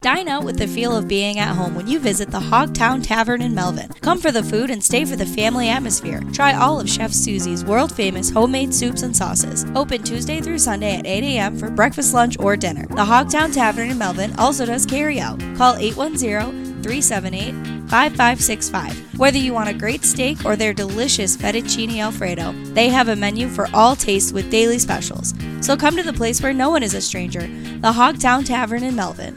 Dine 0.00 0.28
out 0.28 0.44
with 0.44 0.56
the 0.56 0.66
feel 0.66 0.96
of 0.96 1.08
being 1.08 1.38
at 1.38 1.54
home 1.56 1.74
when 1.74 1.86
you 1.86 1.98
visit 1.98 2.30
the 2.30 2.40
Hogtown 2.40 3.02
Tavern 3.02 3.42
in 3.42 3.54
Melvin. 3.54 3.90
Come 4.00 4.18
for 4.18 4.32
the 4.32 4.42
food 4.42 4.70
and 4.70 4.82
stay 4.82 5.04
for 5.04 5.16
the 5.16 5.26
family 5.26 5.68
atmosphere. 5.68 6.22
Try 6.32 6.54
all 6.54 6.80
of 6.80 6.88
Chef 6.88 7.12
Susie's 7.12 7.66
world 7.66 7.94
famous 7.94 8.30
homemade 8.30 8.72
soups 8.72 9.02
and 9.02 9.14
sauces. 9.14 9.66
Open 9.74 10.02
Tuesday 10.02 10.40
through 10.40 10.60
Sunday 10.60 10.96
at 10.96 11.06
8 11.06 11.24
a.m. 11.24 11.58
for 11.58 11.68
breakfast, 11.68 12.14
lunch, 12.14 12.38
or 12.38 12.56
dinner. 12.56 12.86
The 12.86 13.04
Hogtown 13.04 13.52
Tavern 13.52 13.90
in 13.90 13.98
Melvin 13.98 14.34
also 14.38 14.64
does 14.64 14.86
carry 14.86 15.20
out. 15.20 15.38
Call 15.56 15.76
810 15.76 16.67
378 16.82 17.52
5565. 17.88 19.18
Whether 19.18 19.38
you 19.38 19.52
want 19.52 19.68
a 19.68 19.74
great 19.74 20.04
steak 20.04 20.44
or 20.44 20.56
their 20.56 20.72
delicious 20.72 21.36
fettuccine 21.36 21.98
alfredo, 21.98 22.52
they 22.74 22.88
have 22.88 23.08
a 23.08 23.16
menu 23.16 23.48
for 23.48 23.68
all 23.74 23.96
tastes 23.96 24.32
with 24.32 24.50
daily 24.50 24.78
specials. 24.78 25.34
So 25.60 25.76
come 25.76 25.96
to 25.96 26.02
the 26.02 26.12
place 26.12 26.40
where 26.40 26.52
no 26.52 26.70
one 26.70 26.82
is 26.82 26.94
a 26.94 27.00
stranger, 27.00 27.42
the 27.42 27.92
Hogtown 27.92 28.44
Tavern 28.44 28.82
in 28.82 28.94
Melvin. 28.94 29.36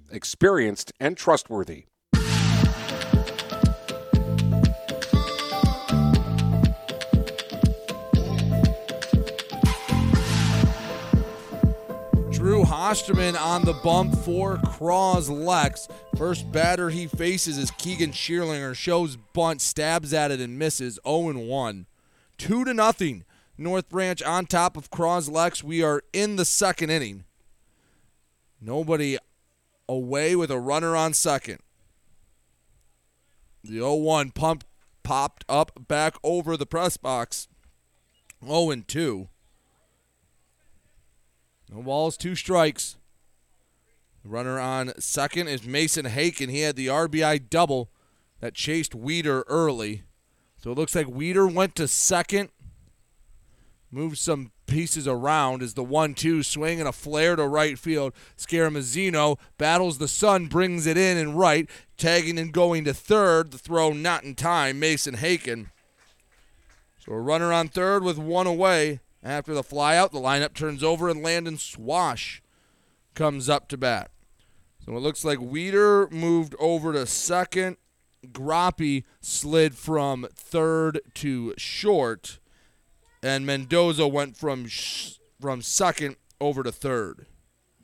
experienced 0.13 0.91
and 0.99 1.17
trustworthy. 1.17 1.85
Drew 12.41 12.63
Hosterman 12.63 13.39
on 13.39 13.65
the 13.65 13.79
bump 13.83 14.17
for 14.25 14.57
Cros-Lex. 14.65 15.87
First 16.17 16.51
batter 16.51 16.89
he 16.89 17.05
faces 17.05 17.57
is 17.57 17.69
Keegan 17.69 18.11
Shearlinger. 18.11 18.75
Shows 18.75 19.15
bunt, 19.15 19.61
stabs 19.61 20.11
at 20.11 20.31
it 20.31 20.39
and 20.39 20.57
misses. 20.57 20.99
0 21.05 21.33
1. 21.33 21.85
2 22.39 22.65
to 22.65 22.73
nothing. 22.73 23.25
North 23.59 23.89
Branch 23.89 24.23
on 24.23 24.47
top 24.47 24.75
of 24.75 24.89
Cros-Lex. 24.89 25.63
We 25.63 25.83
are 25.83 26.01
in 26.13 26.35
the 26.35 26.45
second 26.45 26.89
inning. 26.89 27.25
Nobody 28.59 29.19
away 29.91 30.35
with 30.35 30.49
a 30.49 30.59
runner 30.59 30.95
on 30.95 31.13
second. 31.13 31.59
The 33.63 33.73
0 33.73 33.95
1 33.95 34.31
pump 34.31 34.63
popped 35.03 35.43
up 35.49 35.87
back 35.87 36.15
over 36.23 36.55
the 36.55 36.65
press 36.65 36.95
box. 36.97 37.47
0 38.43 38.73
2. 38.87 39.27
No 41.73 41.81
balls, 41.81 42.17
two 42.17 42.35
strikes. 42.35 42.97
The 44.23 44.29
runner 44.29 44.59
on 44.59 44.93
second 44.99 45.47
is 45.47 45.65
Mason 45.65 46.05
Haken. 46.05 46.49
He 46.49 46.61
had 46.61 46.75
the 46.75 46.87
RBI 46.87 47.49
double 47.49 47.91
that 48.39 48.53
chased 48.53 48.95
Weeder 48.95 49.43
early. 49.47 50.03
So 50.57 50.71
it 50.71 50.77
looks 50.77 50.95
like 50.95 51.07
Weeder 51.07 51.47
went 51.47 51.75
to 51.75 51.87
second, 51.87 52.49
moved 53.91 54.17
some 54.17 54.51
pieces 54.71 55.05
around 55.07 55.61
as 55.61 55.73
the 55.73 55.83
1 55.83 56.13
2 56.13 56.41
swing 56.43 56.79
and 56.79 56.87
a 56.87 56.93
flare 56.93 57.35
to 57.35 57.45
right 57.45 57.77
field. 57.77 58.13
Scaramazino 58.37 59.37
battles 59.57 59.97
the 59.97 60.07
sun, 60.07 60.47
brings 60.47 60.87
it 60.87 60.97
in 60.97 61.17
and 61.17 61.37
right, 61.37 61.69
tagging 61.97 62.39
and 62.39 62.53
going 62.53 62.85
to 62.85 62.93
third. 62.93 63.51
The 63.51 63.57
throw 63.57 63.91
not 63.91 64.23
in 64.23 64.33
time. 64.33 64.79
Mason 64.79 65.17
Haken. 65.17 65.67
So 66.97 67.11
a 67.11 67.19
runner 67.19 67.51
on 67.51 67.67
third 67.67 68.03
with 68.03 68.17
one 68.17 68.47
away. 68.47 69.01
After 69.21 69.53
the 69.53 69.63
flyout, 69.63 70.11
the 70.11 70.19
lineup 70.19 70.53
turns 70.53 70.83
over 70.83 71.09
and 71.09 71.21
Landon 71.21 71.57
Swash 71.57 72.41
comes 73.13 73.49
up 73.49 73.67
to 73.67 73.77
bat. 73.77 74.09
So 74.85 74.95
it 74.95 74.99
looks 74.99 75.25
like 75.25 75.39
Weeder 75.39 76.07
moved 76.09 76.55
over 76.59 76.93
to 76.93 77.05
second. 77.05 77.77
Groppe 78.31 79.03
slid 79.19 79.75
from 79.75 80.27
third 80.33 81.01
to 81.15 81.53
short, 81.57 82.39
and 83.23 83.45
Mendoza 83.45 84.07
went 84.07 84.37
from 84.37 84.67
sh- 84.67 85.13
from 85.39 85.61
second 85.61 86.15
over 86.39 86.63
to 86.63 86.71
third. 86.71 87.27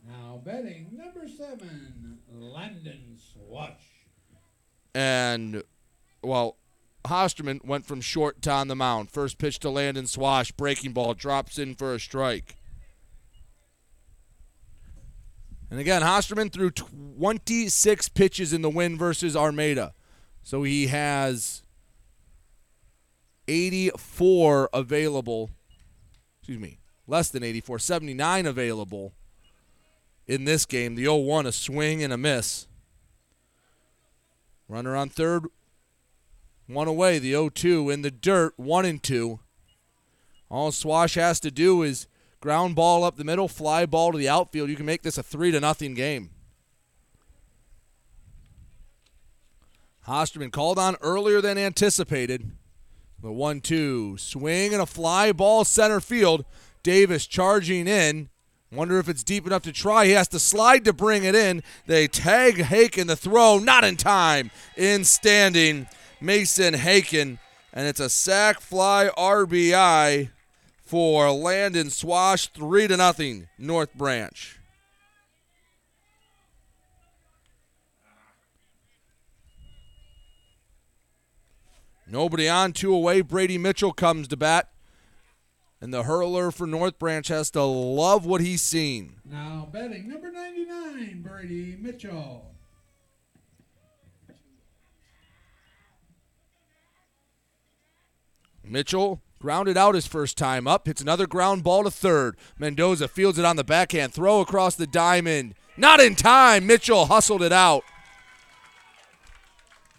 Now 0.05 0.41
betting 0.43 0.89
number 0.91 1.27
seven, 1.27 2.19
Landon 2.31 3.17
Swash. 3.17 3.71
And 4.93 5.63
well, 6.23 6.57
Hosterman 7.05 7.65
went 7.65 7.85
from 7.85 8.01
short 8.01 8.41
to 8.43 8.51
on 8.51 8.67
the 8.67 8.75
mound. 8.75 9.11
First 9.11 9.37
pitch 9.37 9.59
to 9.59 9.69
Landon 9.69 10.07
Swash, 10.07 10.51
breaking 10.51 10.93
ball, 10.93 11.13
drops 11.13 11.57
in 11.57 11.75
for 11.75 11.93
a 11.93 11.99
strike. 11.99 12.55
And 15.69 15.79
again, 15.79 16.01
Hosterman 16.01 16.51
threw 16.51 16.71
26 16.71 18.09
pitches 18.09 18.53
in 18.53 18.61
the 18.61 18.69
win 18.69 18.97
versus 18.97 19.35
Armada. 19.35 19.93
So 20.41 20.63
he 20.63 20.87
has 20.87 21.63
84 23.47 24.69
available. 24.73 25.49
Excuse 26.39 26.59
me, 26.59 26.79
less 27.07 27.29
than 27.29 27.43
84, 27.43 27.79
79 27.79 28.45
available 28.45 29.13
in 30.25 30.45
this 30.45 30.65
game. 30.65 30.95
The 30.95 31.03
0 31.03 31.17
1, 31.17 31.45
a 31.45 31.51
swing 31.51 32.03
and 32.03 32.13
a 32.13 32.17
miss. 32.17 32.67
Runner 34.67 34.95
on 34.95 35.09
third, 35.09 35.45
one 36.67 36.87
away. 36.87 37.19
The 37.19 37.31
0 37.31 37.49
2 37.49 37.89
in 37.89 38.01
the 38.01 38.11
dirt, 38.11 38.53
1 38.57 38.85
and 38.85 39.01
2. 39.01 39.39
All 40.49 40.71
Swash 40.71 41.15
has 41.15 41.39
to 41.41 41.51
do 41.51 41.83
is 41.83 42.07
ground 42.39 42.75
ball 42.75 43.03
up 43.03 43.17
the 43.17 43.23
middle, 43.23 43.47
fly 43.47 43.85
ball 43.85 44.11
to 44.11 44.17
the 44.17 44.29
outfield. 44.29 44.69
You 44.69 44.75
can 44.75 44.85
make 44.85 45.01
this 45.01 45.17
a 45.17 45.23
3 45.23 45.51
to 45.51 45.59
nothing 45.59 45.93
game. 45.93 46.31
Hosterman 50.07 50.51
called 50.51 50.79
on 50.79 50.95
earlier 51.01 51.41
than 51.41 51.57
anticipated. 51.57 52.51
The 53.21 53.31
1 53.31 53.61
2 53.61 54.17
swing 54.17 54.73
and 54.73 54.81
a 54.81 54.85
fly 54.85 55.31
ball 55.31 55.65
center 55.65 55.99
field. 55.99 56.45
Davis 56.83 57.25
charging 57.25 57.87
in. 57.87 58.29
Wonder 58.71 58.99
if 58.99 59.09
it's 59.09 59.23
deep 59.23 59.47
enough 59.47 59.63
to 59.63 59.71
try. 59.71 60.05
He 60.05 60.11
has 60.11 60.27
to 60.29 60.39
slide 60.39 60.85
to 60.85 60.93
bring 60.93 61.23
it 61.23 61.35
in. 61.35 61.63
They 61.85 62.07
tag 62.07 62.55
Haken 62.55 63.07
the 63.07 63.15
throw, 63.15 63.59
not 63.59 63.83
in 63.83 63.95
time. 63.95 64.51
In 64.75 65.03
standing, 65.03 65.87
Mason 66.21 66.75
Haken. 66.75 67.39
And 67.73 67.87
it's 67.87 67.99
a 67.99 68.09
sac 68.09 68.59
fly 68.59 69.09
RBI 69.17 70.29
for 70.83 71.31
Landon 71.31 71.89
Swash, 71.89 72.47
three 72.47 72.87
to 72.87 72.97
nothing, 72.97 73.47
North 73.57 73.93
Branch. 73.93 74.56
Nobody 82.09 82.47
on, 82.47 82.73
two 82.73 82.93
away. 82.93 83.21
Brady 83.21 83.57
Mitchell 83.57 83.93
comes 83.93 84.27
to 84.29 84.37
bat. 84.37 84.69
And 85.79 85.93
the 85.93 86.03
hurler 86.03 86.51
for 86.51 86.65
North 86.65 86.97
Branch 86.97 87.27
has 87.27 87.51
to 87.51 87.61
love 87.63 88.25
what 88.25 88.41
he's 88.41 88.61
seen. 88.61 89.17
Now 89.23 89.67
betting 89.71 90.07
number 90.07 90.31
99, 90.31 91.21
Brady 91.21 91.77
Mitchell. 91.79 92.51
Mitchell 98.63 99.21
grounded 99.39 99.77
out 99.77 99.95
his 99.95 100.07
first 100.07 100.37
time 100.37 100.67
up, 100.67 100.87
hits 100.87 101.01
another 101.01 101.27
ground 101.27 101.63
ball 101.63 101.83
to 101.83 101.91
third. 101.91 102.37
Mendoza 102.57 103.07
fields 103.07 103.37
it 103.37 103.45
on 103.45 103.55
the 103.55 103.63
backhand, 103.63 104.13
throw 104.13 104.41
across 104.41 104.75
the 104.75 104.87
diamond. 104.87 105.53
Not 105.77 105.99
in 105.99 106.15
time. 106.15 106.65
Mitchell 106.65 107.05
hustled 107.05 107.43
it 107.43 107.53
out. 107.53 107.83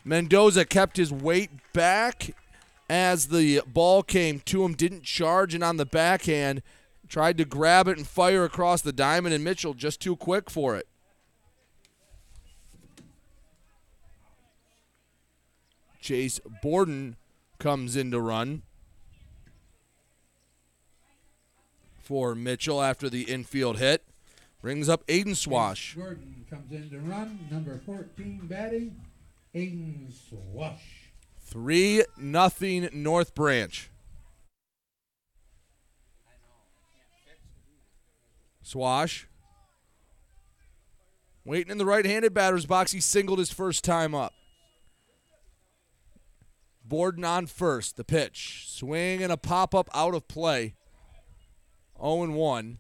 Mendoza 0.05 0.65
kept 0.65 0.97
his 0.97 1.13
weight 1.13 1.51
back 1.79 2.35
as 2.91 3.29
the 3.29 3.63
ball 3.65 4.03
came 4.03 4.41
to 4.41 4.65
him, 4.65 4.75
didn't 4.75 5.05
charge, 5.05 5.55
and 5.55 5.63
on 5.63 5.77
the 5.77 5.87
backhand, 5.87 6.61
tried 7.07 7.39
to 7.39 7.45
grab 7.45 7.87
it 7.87 7.97
and 7.97 8.05
fire 8.05 8.43
across 8.43 8.83
the 8.83 8.93
diamond, 8.93 9.33
and 9.33 9.45
Mitchell 9.45 9.75
just 9.75 10.01
too 10.01 10.17
quick 10.17 10.51
for 10.51 10.75
it. 10.75 10.89
Chase 16.01 16.41
Borden 16.65 17.15
comes 17.61 17.95
in 17.95 18.11
to 18.11 18.21
run 18.21 18.63
for 22.03 22.35
Mitchell 22.35 22.83
after 22.83 23.09
the 23.09 23.23
infield 23.23 23.79
hit. 23.79 24.03
Brings 24.61 24.89
up 24.89 25.07
Aiden 25.07 25.37
Swash. 25.37 25.95
Borden 25.95 26.45
comes 26.51 26.73
in 26.73 26.91
to 26.91 26.99
run. 26.99 27.39
Number 27.53 27.81
14 27.87 28.41
batting, 28.49 28.97
Aiden 29.55 30.13
Swash. 30.29 31.08
3 31.49 32.05
nothing 32.19 32.91
North 32.93 33.35
Branch. 33.35 33.91
Swash. 38.63 39.27
Waiting 41.45 41.73
in 41.73 41.79
the 41.79 41.87
right 41.87 42.05
handed 42.05 42.35
batter's 42.35 42.67
box. 42.67 42.93
He 42.93 43.01
singled 43.01 43.39
his 43.39 43.51
first 43.51 43.83
time 43.83 44.15
up. 44.15 44.35
Borden 46.85 47.25
on 47.25 47.47
first. 47.47 47.97
The 47.97 48.05
pitch. 48.05 48.65
Swing 48.67 49.23
and 49.23 49.33
a 49.33 49.39
pop 49.39 49.75
up 49.75 49.89
out 49.95 50.15
of 50.15 50.29
play. 50.29 50.75
0 51.99 52.31
1. 52.31 52.79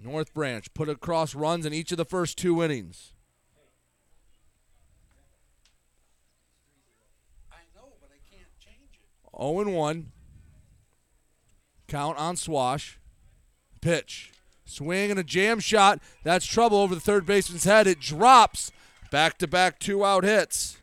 North 0.00 0.32
Branch 0.32 0.72
put 0.72 0.88
across 0.88 1.34
runs 1.34 1.66
in 1.66 1.74
each 1.74 1.92
of 1.92 1.98
the 1.98 2.04
first 2.04 2.38
two 2.38 2.62
innings. 2.62 3.12
Oh 9.36 9.60
and 9.60 9.74
one. 9.74 10.12
Count 11.88 12.18
on 12.18 12.36
Swash. 12.36 12.98
pitch. 13.80 14.32
Swing 14.64 15.10
and 15.12 15.20
a 15.20 15.24
jam 15.24 15.60
shot. 15.60 16.00
That's 16.24 16.44
trouble 16.44 16.78
over 16.78 16.94
the 16.94 17.00
third 17.00 17.24
baseman's 17.24 17.64
head. 17.64 17.86
It 17.86 18.00
drops. 18.00 18.72
Back 19.12 19.38
to 19.38 19.46
back 19.46 19.78
two 19.78 20.04
out 20.04 20.24
hits. 20.24 20.78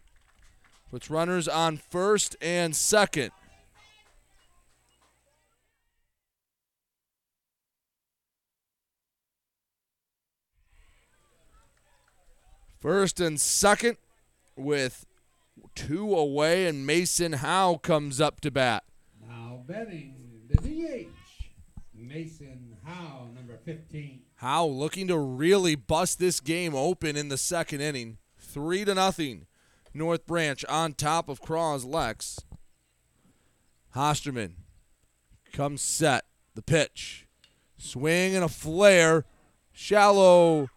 Puts 0.89 1.09
runners 1.09 1.47
on 1.47 1.77
first 1.77 2.37
and 2.41 2.73
second. 2.75 3.31
First 12.79 13.19
and 13.19 13.39
second 13.39 13.97
with 14.55 15.05
two 15.75 16.15
away, 16.15 16.67
and 16.67 16.85
Mason 16.85 17.33
Howe 17.33 17.75
comes 17.75 18.21
up 18.21 18.41
to 18.41 18.51
bat. 18.51 18.83
Now 19.27 19.63
betting 19.67 20.15
the 20.49 20.57
DH, 20.57 21.45
Mason 21.95 22.77
Howe, 22.83 23.29
number 23.33 23.57
15. 23.65 24.21
Howe 24.35 24.65
looking 24.65 25.07
to 25.07 25.17
really 25.17 25.75
bust 25.75 26.19
this 26.19 26.39
game 26.39 26.75
open 26.75 27.15
in 27.15 27.29
the 27.29 27.37
second 27.37 27.81
inning. 27.81 28.17
Three 28.37 28.85
to 28.85 28.93
nothing. 28.93 29.47
North 29.93 30.25
Branch 30.25 30.63
on 30.67 30.93
top 30.93 31.29
of 31.29 31.41
Cros-Lex. 31.41 32.39
Hosterman 33.95 34.53
comes 35.51 35.81
set. 35.81 36.25
The 36.55 36.61
pitch. 36.61 37.27
Swing 37.77 38.35
and 38.35 38.43
a 38.43 38.49
flare. 38.49 39.25
Shallow 39.71 40.69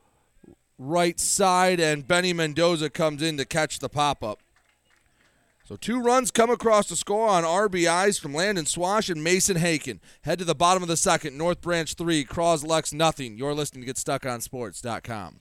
right 0.78 1.18
side, 1.18 1.80
and 1.80 2.06
Benny 2.06 2.32
Mendoza 2.32 2.90
comes 2.90 3.22
in 3.22 3.36
to 3.36 3.44
catch 3.44 3.78
the 3.78 3.88
pop 3.88 4.22
up. 4.22 4.40
So 5.66 5.74
two 5.74 6.00
runs 6.00 6.30
come 6.30 6.48
across 6.48 6.88
the 6.88 6.94
score 6.94 7.28
on 7.28 7.42
RBIs 7.42 8.20
from 8.20 8.32
Landon 8.32 8.66
Swash 8.66 9.08
and 9.08 9.24
Mason 9.24 9.56
Haken. 9.56 9.98
Head 10.22 10.38
to 10.38 10.44
the 10.44 10.54
bottom 10.54 10.80
of 10.80 10.88
the 10.88 10.96
second. 10.96 11.36
North 11.36 11.60
Branch 11.60 11.92
3, 11.92 12.22
Cros-Lex 12.22 12.92
nothing. 12.92 13.36
You're 13.36 13.52
listening 13.52 13.84
to 13.84 13.92
GetStuckOnSports.com. 13.92 15.40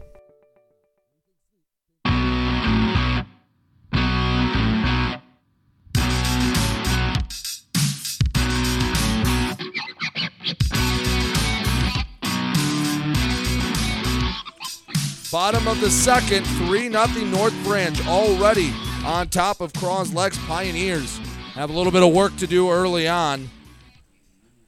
Bottom 15.31 15.65
of 15.65 15.79
the 15.79 15.89
second, 15.89 16.43
3 16.43 16.91
0 16.91 17.05
North 17.27 17.63
Branch 17.63 18.05
already 18.05 18.73
on 19.05 19.29
top 19.29 19.61
of 19.61 19.71
Cros-Lex 19.71 20.37
Pioneers. 20.39 21.19
Have 21.53 21.69
a 21.69 21.73
little 21.73 21.93
bit 21.93 22.03
of 22.03 22.13
work 22.13 22.35
to 22.35 22.47
do 22.47 22.69
early 22.69 23.07
on. 23.07 23.49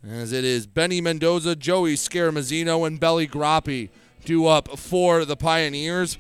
As 0.08 0.32
it 0.32 0.46
is 0.46 0.66
Benny 0.66 1.02
Mendoza, 1.02 1.58
Joey 1.58 1.96
Scaramazino, 1.96 2.88
and 2.88 2.98
Belly 2.98 3.28
Groppe 3.28 3.90
due 4.24 4.48
up 4.48 4.80
for 4.80 5.26
the 5.26 5.36
Pioneers. 5.36 6.18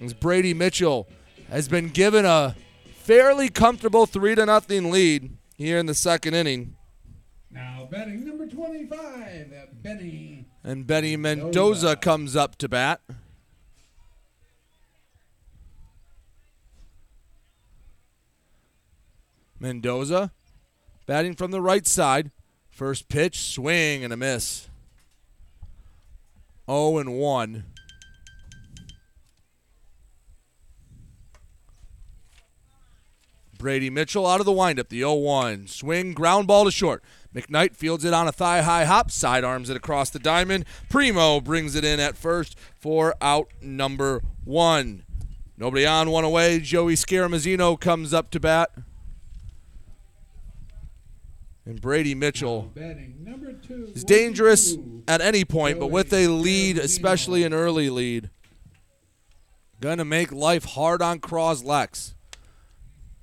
As 0.00 0.14
Brady 0.14 0.54
Mitchell 0.54 1.06
has 1.50 1.68
been 1.68 1.90
given 1.90 2.24
a 2.24 2.56
fairly 2.94 3.50
comfortable 3.50 4.06
3 4.06 4.36
0 4.36 4.60
lead 4.88 5.36
here 5.58 5.76
in 5.76 5.84
the 5.84 5.94
second 5.94 6.32
inning. 6.32 6.76
Now 7.50 7.86
betting 7.90 8.24
number 8.24 8.46
25, 8.46 9.52
uh, 9.52 9.66
Benny. 9.82 10.46
And 10.64 10.86
Benny 10.86 11.18
Mendoza 11.18 11.94
comes 11.96 12.34
up 12.34 12.56
to 12.56 12.70
bat. 12.70 13.02
Mendoza 19.62 20.32
batting 21.06 21.34
from 21.34 21.52
the 21.52 21.62
right 21.62 21.86
side. 21.86 22.32
First 22.68 23.08
pitch, 23.08 23.38
swing 23.40 24.02
and 24.02 24.12
a 24.12 24.16
miss. 24.16 24.68
0 26.66 26.98
and 26.98 27.14
1. 27.14 27.64
Brady 33.58 33.90
Mitchell 33.90 34.26
out 34.26 34.40
of 34.40 34.46
the 34.46 34.52
windup, 34.52 34.88
the 34.88 34.98
0 34.98 35.14
1. 35.14 35.68
Swing, 35.68 36.12
ground 36.12 36.48
ball 36.48 36.64
to 36.64 36.72
short. 36.72 37.04
McKnight 37.32 37.76
fields 37.76 38.04
it 38.04 38.12
on 38.12 38.26
a 38.26 38.32
thigh 38.32 38.62
high 38.62 38.84
hop, 38.84 39.10
sidearms 39.10 39.70
it 39.70 39.76
across 39.76 40.10
the 40.10 40.18
diamond. 40.18 40.64
Primo 40.90 41.40
brings 41.40 41.76
it 41.76 41.84
in 41.84 42.00
at 42.00 42.16
first 42.16 42.58
for 42.74 43.14
out 43.20 43.48
number 43.60 44.22
one. 44.44 45.04
Nobody 45.56 45.86
on, 45.86 46.10
one 46.10 46.24
away. 46.24 46.58
Joey 46.58 46.94
Scaramazino 46.94 47.78
comes 47.78 48.12
up 48.12 48.30
to 48.32 48.40
bat. 48.40 48.70
And 51.64 51.80
Brady 51.80 52.14
Mitchell 52.14 52.72
is 53.94 54.02
dangerous 54.02 54.76
at 55.06 55.20
any 55.20 55.44
point, 55.44 55.78
but 55.78 55.88
with 55.88 56.12
a 56.12 56.26
lead, 56.26 56.76
especially 56.76 57.44
an 57.44 57.54
early 57.54 57.88
lead, 57.88 58.30
going 59.80 59.98
to 59.98 60.04
make 60.04 60.32
life 60.32 60.64
hard 60.64 61.00
on 61.02 61.20
Cros-Lex. 61.20 62.14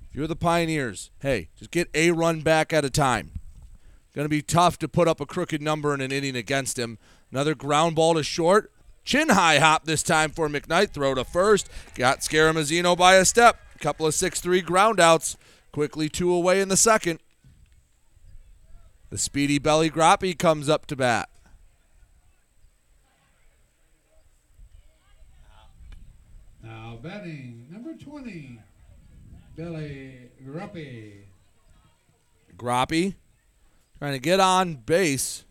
If 0.08 0.16
you're 0.16 0.26
the 0.26 0.36
Pioneers, 0.36 1.10
hey, 1.20 1.50
just 1.56 1.70
get 1.70 1.88
a 1.94 2.12
run 2.12 2.40
back 2.40 2.72
at 2.72 2.84
a 2.84 2.90
time. 2.90 3.32
Going 4.14 4.24
to 4.24 4.30
be 4.30 4.42
tough 4.42 4.78
to 4.78 4.88
put 4.88 5.06
up 5.06 5.20
a 5.20 5.26
crooked 5.26 5.62
number 5.62 5.94
in 5.94 6.00
an 6.00 6.10
inning 6.10 6.34
against 6.34 6.78
him. 6.78 6.98
Another 7.30 7.54
ground 7.54 7.94
ball 7.94 8.14
to 8.14 8.22
short. 8.22 8.72
Chin 9.04 9.28
high 9.28 9.58
hop 9.58 9.84
this 9.84 10.02
time 10.02 10.30
for 10.30 10.48
McKnight. 10.48 10.90
Throw 10.90 11.14
to 11.14 11.24
first. 11.24 11.68
Got 11.94 12.20
Scaramazino 12.20 12.96
by 12.96 13.14
a 13.14 13.24
step. 13.24 13.58
Couple 13.78 14.06
of 14.06 14.14
6 14.14 14.40
3 14.40 14.62
groundouts. 14.62 15.36
Quickly 15.72 16.08
two 16.08 16.32
away 16.32 16.60
in 16.60 16.68
the 16.68 16.76
second. 16.76 17.20
The 19.10 19.18
speedy 19.18 19.58
Belly 19.58 19.90
Groppe 19.90 20.38
comes 20.38 20.68
up 20.68 20.86
to 20.86 20.96
bat. 20.96 21.28
Now 26.62 26.96
batting 27.02 27.66
number 27.70 27.94
20, 27.94 28.60
Belly 29.56 30.30
Groppe. 30.46 31.24
Grappi 32.56 33.14
trying 33.98 34.12
to 34.12 34.20
get 34.20 34.38
on 34.38 34.76
base. 34.76 35.44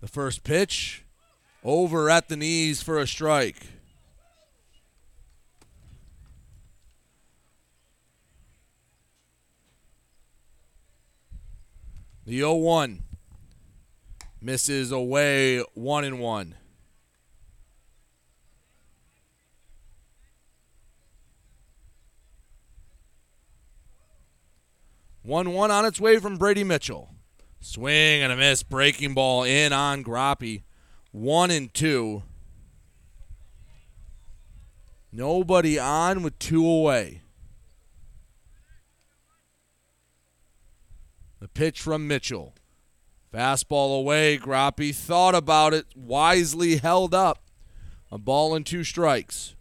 The 0.00 0.06
first 0.06 0.44
pitch 0.44 1.04
over 1.64 2.08
at 2.08 2.28
the 2.28 2.36
knees 2.36 2.82
for 2.82 3.00
a 3.00 3.06
strike. 3.06 3.66
The 12.26 12.38
0 12.38 12.54
1 12.54 13.02
misses 14.40 14.92
away 14.92 15.60
1 15.74 16.04
and 16.04 16.20
1. 16.20 16.54
One 25.24 25.54
one 25.54 25.70
on 25.70 25.86
its 25.86 25.98
way 25.98 26.18
from 26.18 26.36
Brady 26.36 26.64
Mitchell. 26.64 27.08
Swing 27.58 28.22
and 28.22 28.30
a 28.30 28.36
miss. 28.36 28.62
Breaking 28.62 29.14
ball 29.14 29.42
in 29.42 29.72
on 29.72 30.02
Groppe. 30.02 30.62
One 31.12 31.50
and 31.50 31.72
two. 31.72 32.24
Nobody 35.10 35.78
on 35.78 36.22
with 36.22 36.38
two 36.38 36.66
away. 36.66 37.22
The 41.44 41.48
pitch 41.48 41.78
from 41.78 42.08
Mitchell. 42.08 42.54
Fastball 43.30 43.98
away. 43.98 44.38
Groppe 44.38 44.94
thought 44.94 45.34
about 45.34 45.74
it, 45.74 45.84
wisely 45.94 46.78
held 46.78 47.12
up. 47.12 47.42
A 48.10 48.16
ball 48.16 48.54
and 48.54 48.64
two 48.64 48.82
strikes. 48.82 49.54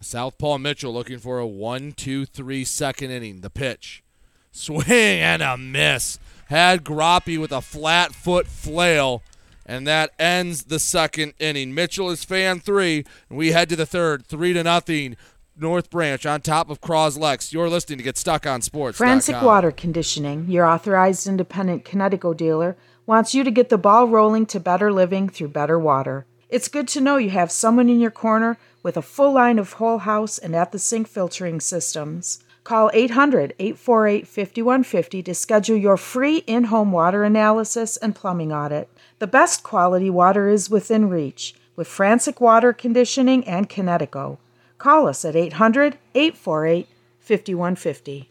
Southpaw 0.00 0.58
Mitchell 0.58 0.94
looking 0.94 1.18
for 1.18 1.40
a 1.40 1.46
one, 1.46 1.90
two, 1.90 2.24
three 2.24 2.64
second 2.64 3.10
inning. 3.10 3.40
The 3.40 3.50
pitch. 3.50 4.04
Swing 4.52 4.86
and 4.86 5.42
a 5.42 5.56
miss. 5.56 6.20
Had 6.44 6.84
Groppe 6.84 7.36
with 7.36 7.50
a 7.50 7.60
flat 7.60 8.14
foot 8.14 8.46
flail, 8.46 9.24
and 9.66 9.88
that 9.88 10.12
ends 10.20 10.66
the 10.66 10.78
second 10.78 11.34
inning. 11.40 11.74
Mitchell 11.74 12.10
is 12.10 12.22
fan 12.22 12.60
three, 12.60 13.04
and 13.28 13.36
we 13.36 13.50
head 13.50 13.70
to 13.70 13.76
the 13.76 13.86
third, 13.86 14.24
three 14.24 14.52
to 14.52 14.62
nothing. 14.62 15.16
North 15.58 15.88
Branch 15.88 16.24
on 16.26 16.42
top 16.42 16.68
of 16.68 16.82
Cros-Lex. 16.82 17.52
You're 17.52 17.70
listening 17.70 17.96
to 17.98 18.04
Get 18.04 18.18
Stuck 18.18 18.46
on 18.46 18.60
Sports. 18.60 18.98
Frantic 18.98 19.40
Water 19.40 19.70
Conditioning, 19.70 20.50
your 20.50 20.66
authorized 20.66 21.26
independent 21.26 21.84
Kinetico 21.84 22.36
dealer, 22.36 22.76
wants 23.06 23.34
you 23.34 23.42
to 23.42 23.50
get 23.50 23.70
the 23.70 23.78
ball 23.78 24.06
rolling 24.06 24.44
to 24.46 24.60
better 24.60 24.92
living 24.92 25.30
through 25.30 25.48
better 25.48 25.78
water. 25.78 26.26
It's 26.50 26.68
good 26.68 26.86
to 26.88 27.00
know 27.00 27.16
you 27.16 27.30
have 27.30 27.50
someone 27.50 27.88
in 27.88 28.00
your 28.00 28.10
corner 28.10 28.58
with 28.82 28.98
a 28.98 29.02
full 29.02 29.32
line 29.32 29.58
of 29.58 29.74
whole 29.74 29.98
house 29.98 30.36
and 30.36 30.54
at 30.54 30.72
the 30.72 30.78
sink 30.78 31.08
filtering 31.08 31.60
systems. 31.60 32.44
Call 32.62 32.90
800 32.92 33.54
848 33.58 34.26
5150 34.26 35.22
to 35.22 35.34
schedule 35.34 35.76
your 35.76 35.96
free 35.96 36.38
in 36.46 36.64
home 36.64 36.92
water 36.92 37.24
analysis 37.24 37.96
and 37.96 38.14
plumbing 38.14 38.52
audit. 38.52 38.88
The 39.20 39.26
best 39.26 39.62
quality 39.62 40.10
water 40.10 40.48
is 40.48 40.68
within 40.68 41.08
reach 41.08 41.54
with 41.76 41.88
Frantic 41.88 42.40
Water 42.40 42.72
Conditioning 42.72 43.46
and 43.46 43.70
Kinetico. 43.70 44.38
Call 44.78 45.08
us 45.08 45.24
at 45.24 45.36
800 45.36 45.98
848 46.14 46.88
5150. 47.20 48.30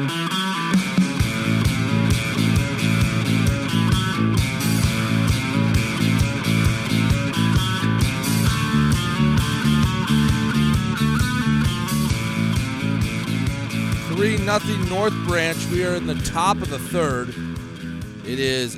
Three 14.21 14.37
nothing 14.37 14.87
North 14.87 15.15
Branch. 15.25 15.57
We 15.71 15.83
are 15.83 15.95
in 15.95 16.05
the 16.05 16.13
top 16.13 16.57
of 16.57 16.69
the 16.69 16.77
third. 16.77 17.29
It 18.23 18.37
is 18.37 18.77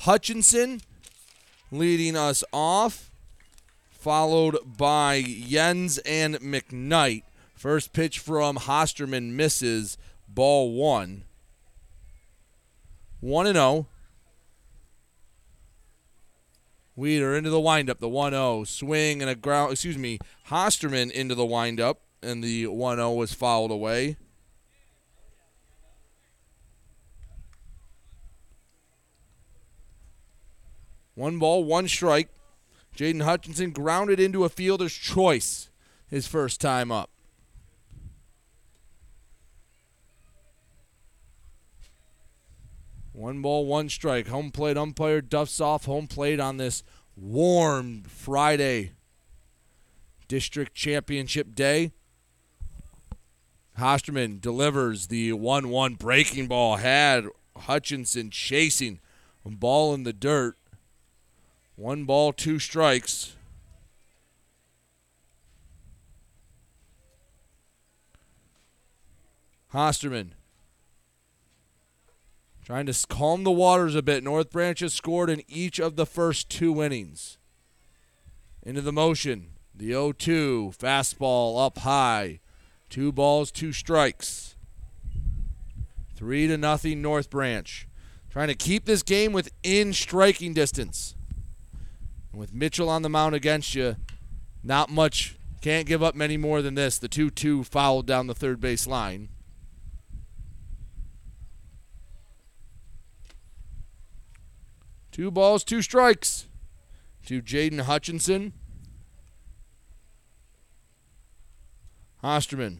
Hutchinson 0.00 0.82
leading 1.70 2.14
us 2.14 2.44
off, 2.52 3.10
followed 3.90 4.76
by 4.76 5.22
Jens 5.22 5.96
and 5.96 6.34
McKnight. 6.40 7.22
First 7.54 7.94
pitch 7.94 8.18
from 8.18 8.56
Hosterman 8.56 9.32
misses 9.32 9.96
ball 10.28 10.74
one. 10.74 11.24
1 13.20 13.46
and 13.46 13.56
0. 13.56 13.86
Weeder 16.96 17.34
into 17.34 17.48
the 17.48 17.58
windup, 17.58 17.98
the 17.98 18.10
1 18.10 18.32
0. 18.32 18.64
Swing 18.64 19.22
and 19.22 19.30
a 19.30 19.34
ground, 19.34 19.72
excuse 19.72 19.96
me, 19.96 20.18
Hosterman 20.48 21.10
into 21.10 21.34
the 21.34 21.46
windup, 21.46 22.02
and 22.22 22.42
the 22.42 22.66
1 22.66 22.96
0 22.96 23.12
was 23.12 23.32
fouled 23.32 23.70
away. 23.70 24.16
One 31.14 31.38
ball, 31.38 31.64
one 31.64 31.88
strike. 31.88 32.28
Jaden 32.96 33.22
Hutchinson 33.22 33.70
grounded 33.70 34.20
into 34.20 34.44
a 34.44 34.48
fielder's 34.48 34.94
choice 34.94 35.70
his 36.06 36.26
first 36.26 36.60
time 36.60 36.90
up. 36.90 37.10
One 43.12 43.42
ball, 43.42 43.66
one 43.66 43.88
strike. 43.88 44.28
Home 44.28 44.50
plate 44.50 44.76
umpire 44.76 45.20
duffs 45.20 45.60
off 45.60 45.84
home 45.84 46.06
plate 46.06 46.40
on 46.40 46.56
this 46.56 46.82
warm 47.16 48.02
Friday 48.04 48.92
district 50.28 50.74
championship 50.74 51.54
day. 51.54 51.92
Hosterman 53.78 54.40
delivers 54.40 55.06
the 55.06 55.32
1 55.32 55.68
1 55.68 55.94
breaking 55.94 56.48
ball. 56.48 56.76
Had 56.76 57.26
Hutchinson 57.56 58.30
chasing 58.30 59.00
ball 59.44 59.94
in 59.94 60.02
the 60.02 60.12
dirt. 60.12 60.56
One 61.76 62.04
ball, 62.04 62.32
two 62.32 62.58
strikes. 62.58 63.34
Hosterman 69.72 70.32
trying 72.62 72.86
to 72.86 73.06
calm 73.08 73.42
the 73.42 73.50
waters 73.50 73.94
a 73.94 74.02
bit. 74.02 74.22
North 74.22 74.50
Branch 74.50 74.78
has 74.80 74.92
scored 74.92 75.30
in 75.30 75.42
each 75.48 75.78
of 75.78 75.96
the 75.96 76.06
first 76.06 76.50
two 76.50 76.82
innings. 76.82 77.38
Into 78.62 78.82
the 78.82 78.92
motion. 78.92 79.52
The 79.74 79.88
0 79.88 80.12
2. 80.12 80.74
Fastball 80.78 81.64
up 81.64 81.78
high. 81.78 82.40
Two 82.92 83.10
balls, 83.10 83.50
two 83.50 83.72
strikes. 83.72 84.54
Three 86.14 86.46
to 86.46 86.58
nothing, 86.58 87.00
North 87.00 87.30
Branch. 87.30 87.88
Trying 88.28 88.48
to 88.48 88.54
keep 88.54 88.84
this 88.84 89.02
game 89.02 89.32
within 89.32 89.94
striking 89.94 90.52
distance. 90.52 91.14
And 92.30 92.38
with 92.38 92.52
Mitchell 92.52 92.90
on 92.90 93.00
the 93.00 93.08
mound 93.08 93.34
against 93.34 93.74
you, 93.74 93.96
not 94.62 94.90
much. 94.90 95.38
Can't 95.62 95.86
give 95.86 96.02
up 96.02 96.14
many 96.14 96.36
more 96.36 96.60
than 96.60 96.74
this. 96.74 96.98
The 96.98 97.08
2 97.08 97.30
2 97.30 97.64
fouled 97.64 98.06
down 98.06 98.26
the 98.26 98.34
third 98.34 98.60
base 98.60 98.86
line. 98.86 99.30
Two 105.10 105.30
balls, 105.30 105.64
two 105.64 105.80
strikes 105.80 106.46
to 107.24 107.40
Jaden 107.40 107.80
Hutchinson. 107.80 108.52
Hosterman 112.22 112.78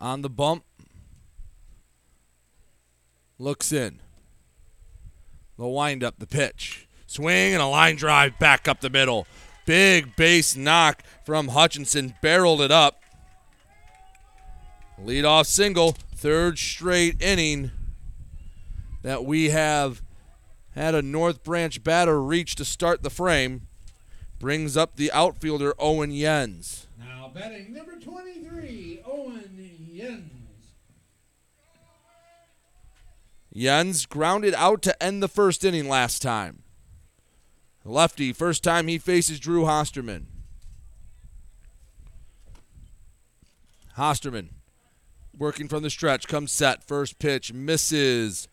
on 0.00 0.22
the 0.22 0.30
bump. 0.30 0.64
Looks 3.38 3.72
in. 3.72 4.00
The 5.58 5.68
windup, 5.68 6.18
the 6.18 6.26
pitch. 6.26 6.88
Swing 7.06 7.52
and 7.52 7.62
a 7.62 7.66
line 7.66 7.96
drive 7.96 8.38
back 8.38 8.66
up 8.66 8.80
the 8.80 8.90
middle. 8.90 9.26
Big 9.66 10.16
base 10.16 10.56
knock 10.56 11.02
from 11.24 11.48
Hutchinson. 11.48 12.14
Barreled 12.22 12.60
it 12.60 12.70
up. 12.70 13.02
Lead 14.98 15.24
off 15.24 15.46
single. 15.46 15.92
Third 15.92 16.58
straight 16.58 17.20
inning 17.20 17.70
that 19.02 19.24
we 19.24 19.50
have 19.50 20.02
had 20.74 20.94
a 20.94 21.02
North 21.02 21.44
Branch 21.44 21.82
batter 21.84 22.22
reach 22.22 22.54
to 22.56 22.64
start 22.64 23.02
the 23.02 23.10
frame. 23.10 23.68
Brings 24.38 24.76
up 24.76 24.96
the 24.96 25.12
outfielder 25.12 25.74
Owen 25.78 26.14
Jens. 26.14 26.83
Batting 27.34 27.72
number 27.72 27.96
23, 27.98 29.00
Owen 29.04 29.70
Jens. 29.92 30.22
Jens 33.52 34.06
grounded 34.06 34.54
out 34.54 34.82
to 34.82 35.02
end 35.02 35.20
the 35.20 35.26
first 35.26 35.64
inning 35.64 35.88
last 35.88 36.22
time. 36.22 36.62
Lefty, 37.84 38.32
first 38.32 38.62
time 38.62 38.86
he 38.86 38.98
faces 38.98 39.40
Drew 39.40 39.64
Hosterman. 39.64 40.26
Hosterman 43.96 44.50
working 45.36 45.66
from 45.66 45.82
the 45.82 45.90
stretch, 45.90 46.28
comes 46.28 46.52
set, 46.52 46.84
first 46.84 47.18
pitch, 47.18 47.52
misses 47.52 48.46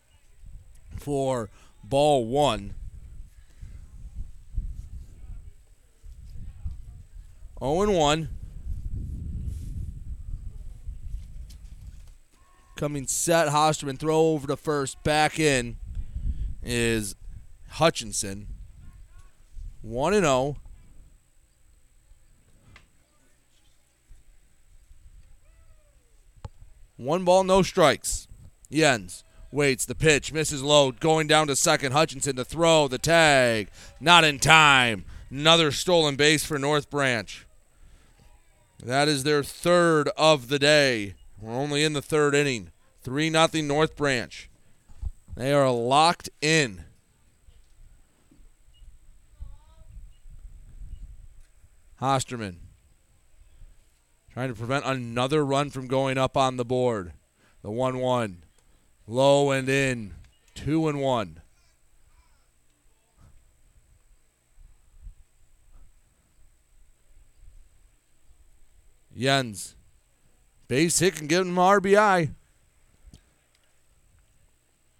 for 0.96 1.50
ball 1.84 2.26
one. 2.26 2.74
0 7.60 7.92
1. 7.92 8.28
Coming 12.82 13.06
set, 13.06 13.46
Hosterman 13.46 13.96
throw 13.96 14.18
over 14.32 14.48
to 14.48 14.56
first, 14.56 15.00
back 15.04 15.38
in 15.38 15.76
is 16.64 17.14
Hutchinson. 17.68 18.48
1 19.82 20.14
0. 20.14 20.56
One 26.96 27.24
ball, 27.24 27.44
no 27.44 27.62
strikes. 27.62 28.26
Jens 28.68 29.22
waits 29.52 29.84
the 29.84 29.94
pitch, 29.94 30.32
misses 30.32 30.64
low, 30.64 30.90
going 30.90 31.28
down 31.28 31.46
to 31.46 31.54
second. 31.54 31.92
Hutchinson 31.92 32.34
to 32.34 32.44
throw 32.44 32.88
the 32.88 32.98
tag, 32.98 33.68
not 34.00 34.24
in 34.24 34.40
time. 34.40 35.04
Another 35.30 35.70
stolen 35.70 36.16
base 36.16 36.44
for 36.44 36.58
North 36.58 36.90
Branch. 36.90 37.46
That 38.84 39.06
is 39.06 39.22
their 39.22 39.44
third 39.44 40.08
of 40.16 40.48
the 40.48 40.58
day. 40.58 41.14
We're 41.42 41.52
only 41.52 41.82
in 41.82 41.92
the 41.92 42.00
third 42.00 42.36
inning. 42.36 42.70
3 43.02 43.30
0 43.30 43.48
North 43.64 43.96
Branch. 43.96 44.48
They 45.36 45.52
are 45.52 45.70
locked 45.70 46.30
in. 46.40 46.84
Hosterman 52.00 52.56
trying 54.32 54.48
to 54.48 54.54
prevent 54.54 54.84
another 54.84 55.44
run 55.44 55.68
from 55.68 55.88
going 55.88 56.16
up 56.16 56.36
on 56.36 56.56
the 56.56 56.64
board. 56.64 57.12
The 57.62 57.70
1 57.70 57.98
1. 57.98 58.44
Low 59.08 59.50
and 59.50 59.68
in. 59.68 60.14
2 60.54 60.88
and 60.88 61.00
1. 61.00 61.42
Jens. 69.16 69.74
Base 70.72 71.00
hit 71.00 71.16
can 71.16 71.26
give 71.26 71.46
him 71.46 71.56
RBI. 71.56 72.30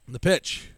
The 0.06 0.18
pitch. 0.18 0.68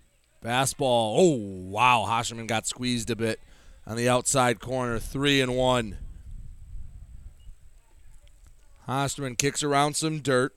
Fastball. 0.41 1.17
Oh, 1.19 1.69
wow. 1.69 2.07
Hosterman 2.07 2.47
got 2.47 2.69
squeezed 2.69 3.11
a 3.11 3.17
bit 3.17 3.41
on 3.89 3.97
the 3.97 4.09
outside 4.09 4.61
corner. 4.61 5.01
Three 5.01 5.41
and 5.41 5.57
one. 5.57 5.99
Hosterman 8.87 9.37
kicks 9.37 9.65
around 9.65 9.97
some 9.97 10.21
dirt. 10.21 10.55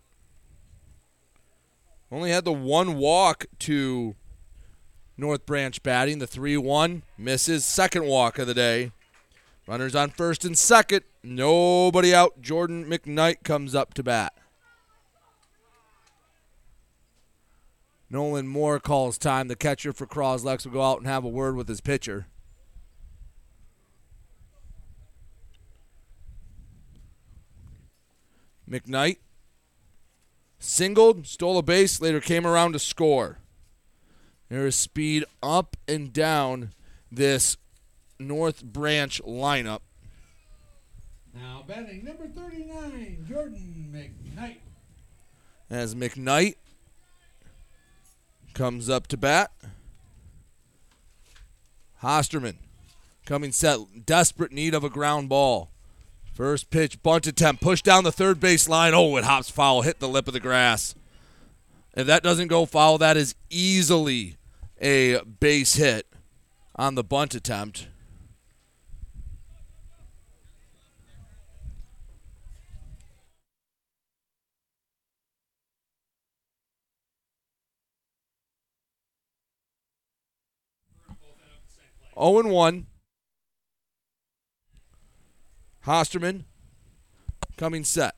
Only 2.11 2.29
had 2.29 2.45
the 2.45 2.53
one 2.53 2.95
walk 2.95 3.47
to 3.61 4.15
North 5.17 5.47
Branch 5.47 5.81
batting. 5.81 6.19
The 6.19 6.27
3 6.27 6.57
1 6.57 7.01
misses. 7.17 7.65
Second 7.65 8.05
walk 8.05 8.38
of 8.38 8.45
the 8.45 8.53
day. 8.53 8.91
Runners 9.68 9.95
on 9.95 10.09
first 10.11 10.45
and 10.45 10.57
second. 10.57 11.03
Nobody 11.24 12.15
out. 12.15 12.41
Jordan 12.41 12.86
McKnight 12.86 13.43
comes 13.43 13.76
up 13.76 13.93
to 13.95 14.03
bat. 14.03 14.34
Nolan 18.09 18.47
Moore 18.47 18.80
calls 18.80 19.18
time. 19.18 19.49
The 19.49 19.57
catcher 19.57 19.91
for 19.91 20.05
Cros-Lex 20.05 20.65
will 20.65 20.72
go 20.72 20.82
out 20.82 20.99
and 20.99 21.07
have 21.07 21.26
a 21.26 21.30
word 21.30 21.57
with 21.57 21.68
his 21.68 21.82
pitcher. 21.82 22.28
McKnight 28.70 29.18
singled, 30.59 31.28
stole 31.28 31.57
a 31.57 31.63
base, 31.63 32.01
later 32.01 32.22
came 32.22 32.47
around 32.47 32.74
to 32.74 32.80
score. 32.80 33.39
There 34.49 34.65
is 34.65 34.76
speed 34.76 35.26
up 35.43 35.76
and 35.88 36.13
down 36.13 36.72
this 37.11 37.57
North 38.20 38.63
Branch 38.63 39.22
lineup. 39.24 39.82
Now 41.34 41.63
batting 41.68 42.03
number 42.03 42.28
39, 42.28 43.26
Jordan 43.30 43.89
McKnight. 43.93 44.57
As 45.70 45.93
McKnight 45.93 46.55
comes 48.53 48.89
up 48.89 49.07
to 49.07 49.18
bat. 49.18 49.51
Hosterman 52.01 52.55
coming 53.26 53.51
set, 53.51 54.05
desperate 54.05 54.51
need 54.51 54.74
of 54.74 54.84
a 54.84 54.89
ground 54.89 55.30
ball. 55.30 55.70
First 56.34 56.70
pitch, 56.70 57.01
bunt 57.03 57.28
attempt, 57.28 57.61
push 57.61 57.82
down 57.82 58.03
the 58.03 58.11
third 58.11 58.39
base 58.39 58.70
line. 58.70 58.93
Oh, 58.93 59.18
it 59.18 59.24
hops 59.24 59.49
foul, 59.49 59.82
hit 59.82 59.99
the 59.99 60.07
lip 60.07 60.28
of 60.28 60.34
the 60.34 60.39
grass. 60.39 60.95
If 61.95 62.07
that 62.07 62.24
doesn't 62.24 62.47
go 62.47 62.65
foul, 62.65 62.99
that 62.99 63.18
is 63.18 63.36
easily 63.49 64.38
a 64.80 65.20
base 65.24 65.76
hit 65.76 66.07
on 66.76 66.95
the 66.95 67.03
bunt 67.03 67.34
attempt. 67.34 67.88
Oh 82.18 82.39
and 82.39 82.49
one. 82.49 82.88
Hosterman 85.86 86.45
coming 87.55 87.84
set. 87.84 88.15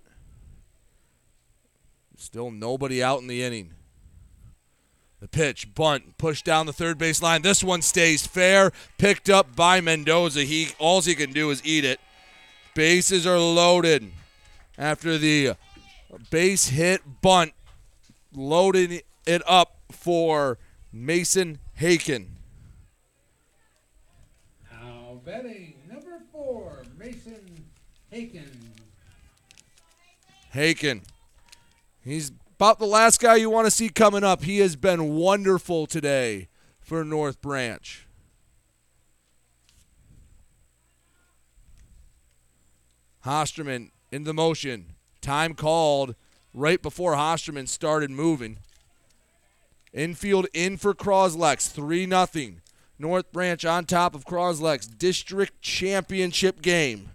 Still 2.17 2.49
nobody 2.49 3.03
out 3.03 3.21
in 3.21 3.27
the 3.27 3.43
inning. 3.43 3.73
The 5.19 5.27
pitch, 5.27 5.75
bunt, 5.75 6.17
push 6.17 6.41
down 6.41 6.65
the 6.65 6.73
third 6.73 6.97
base 6.97 7.21
line. 7.21 7.41
This 7.41 7.61
one 7.61 7.81
stays 7.81 8.25
fair. 8.25 8.71
Picked 8.97 9.29
up 9.29 9.53
by 9.53 9.81
Mendoza. 9.81 10.43
He 10.43 10.69
all 10.79 11.01
he 11.01 11.13
can 11.13 11.33
do 11.33 11.49
is 11.49 11.61
eat 11.65 11.83
it. 11.83 11.99
Bases 12.73 13.27
are 13.27 13.37
loaded 13.37 14.11
after 14.77 15.17
the 15.17 15.55
base 16.29 16.69
hit 16.69 17.01
bunt, 17.21 17.51
loading 18.33 19.01
it 19.25 19.41
up 19.45 19.75
for 19.91 20.57
Mason 20.93 21.59
Haken. 21.79 22.38
Betting 25.29 25.75
number 25.87 26.17
four, 26.31 26.83
Mason 26.97 27.63
Haken. 28.11 28.49
Haken. 30.55 31.03
He's 32.03 32.31
about 32.55 32.79
the 32.79 32.87
last 32.87 33.19
guy 33.19 33.35
you 33.35 33.51
want 33.51 33.67
to 33.67 33.71
see 33.71 33.89
coming 33.89 34.23
up. 34.23 34.41
He 34.43 34.57
has 34.57 34.75
been 34.75 35.13
wonderful 35.13 35.85
today 35.85 36.47
for 36.81 37.05
North 37.05 37.43
Branch. 37.43 38.07
Hosterman 43.23 43.91
in 44.11 44.23
the 44.23 44.33
motion. 44.33 44.95
Time 45.21 45.53
called 45.53 46.15
right 46.55 46.81
before 46.81 47.13
Hosterman 47.13 47.67
started 47.67 48.09
moving. 48.09 48.57
Infield 49.93 50.47
in 50.55 50.77
for 50.77 50.95
Cros-Lex, 50.95 51.67
3 51.67 52.07
0. 52.07 52.25
North 52.99 53.31
Branch 53.31 53.63
on 53.63 53.85
top 53.85 54.13
of 54.13 54.25
Cros-Lex. 54.25 54.85
District 54.85 55.61
championship 55.61 56.61
game. 56.61 57.11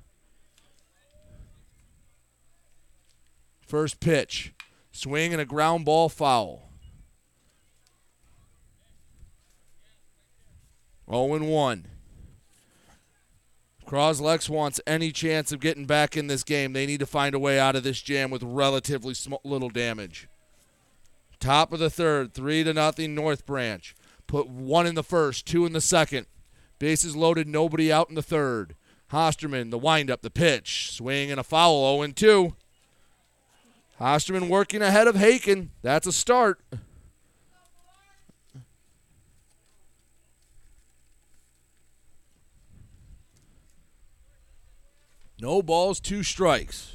First 3.61 4.01
pitch. 4.01 4.55
Swing 4.91 5.33
and 5.33 5.43
a 5.43 5.45
ground 5.45 5.85
ball 5.85 6.09
foul. 6.09 6.71
0 11.11 11.45
1. 11.45 11.87
Cros-Lex 13.85 14.49
wants 14.49 14.81
any 14.87 15.13
chance 15.13 15.53
of 15.53 15.61
getting 15.61 15.85
back 15.85 16.17
in 16.17 16.27
this 16.27 16.43
game. 16.43 16.73
They 16.73 16.87
need 16.87 17.01
to 17.01 17.07
find 17.07 17.35
a 17.35 17.39
way 17.39 17.59
out 17.59 17.77
of 17.77 17.83
this 17.83 18.01
jam 18.01 18.31
with 18.31 18.43
relatively 18.43 19.13
small, 19.13 19.43
little 19.45 19.69
damage. 19.69 20.29
Top 21.39 21.73
of 21.73 21.79
the 21.79 21.91
third, 21.91 22.33
three 22.33 22.65
to 22.65 22.73
nothing 22.73 23.15
North 23.15 23.45
Branch. 23.45 23.95
Put 24.27 24.49
one 24.49 24.87
in 24.87 24.95
the 24.95 25.03
first, 25.03 25.47
two 25.47 25.67
in 25.67 25.73
the 25.73 25.81
second. 25.81 26.27
Bases 26.79 27.15
loaded, 27.15 27.47
nobody 27.47 27.93
out 27.93 28.09
in 28.09 28.15
the 28.15 28.23
third. 28.23 28.75
Hosterman, 29.13 29.71
the 29.71 29.79
windup, 29.79 30.23
the 30.23 30.31
pitch, 30.31 30.93
swing 30.93 31.31
and 31.31 31.39
a 31.39 31.45
foul, 31.45 32.03
0 32.03 32.13
2. 32.13 32.55
Hosterman 34.01 34.49
working 34.49 34.83
ahead 34.83 35.07
of 35.07 35.15
Haken. 35.15 35.69
That's 35.83 36.07
a 36.07 36.13
start. 36.13 36.61
No 45.41 45.63
balls, 45.63 46.01
two 46.01 46.23
strikes. 46.23 46.93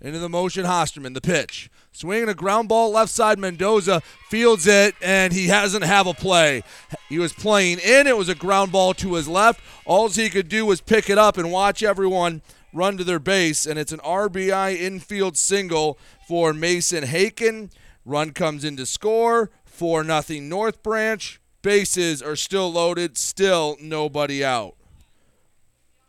Into 0.00 0.18
the 0.18 0.28
motion, 0.28 0.64
Hosterman. 0.64 1.14
The 1.14 1.20
pitch. 1.20 1.70
Swinging 1.92 2.28
a 2.28 2.34
ground 2.34 2.68
ball 2.68 2.90
left 2.90 3.10
side. 3.12 3.38
Mendoza 3.38 4.00
fields 4.28 4.66
it, 4.66 4.94
and 5.02 5.32
he 5.32 5.48
hasn't 5.48 5.84
have 5.84 6.06
a 6.06 6.14
play. 6.14 6.62
He 7.08 7.18
was 7.18 7.32
playing 7.32 7.78
in. 7.78 8.06
It 8.06 8.16
was 8.16 8.30
a 8.30 8.34
ground 8.34 8.72
ball 8.72 8.94
to 8.94 9.14
his 9.14 9.28
left. 9.28 9.60
All 9.84 10.08
he 10.08 10.30
could 10.30 10.48
do 10.48 10.64
was 10.64 10.80
pick 10.80 11.10
it 11.10 11.18
up 11.18 11.36
and 11.36 11.52
watch 11.52 11.82
everyone 11.82 12.40
run 12.72 12.96
to 12.96 13.04
their 13.04 13.18
base, 13.18 13.66
and 13.66 13.78
it's 13.78 13.92
an 13.92 14.00
RBI 14.00 14.74
infield 14.80 15.36
single 15.36 15.98
for 16.26 16.54
Mason 16.54 17.04
Haken. 17.04 17.70
Run 18.06 18.32
comes 18.32 18.64
in 18.64 18.76
to 18.78 18.86
score. 18.86 19.50
4 19.66 20.02
nothing 20.02 20.48
North 20.48 20.82
Branch. 20.82 21.38
Bases 21.60 22.22
are 22.22 22.36
still 22.36 22.72
loaded. 22.72 23.18
Still 23.18 23.76
nobody 23.80 24.42
out. 24.42 24.74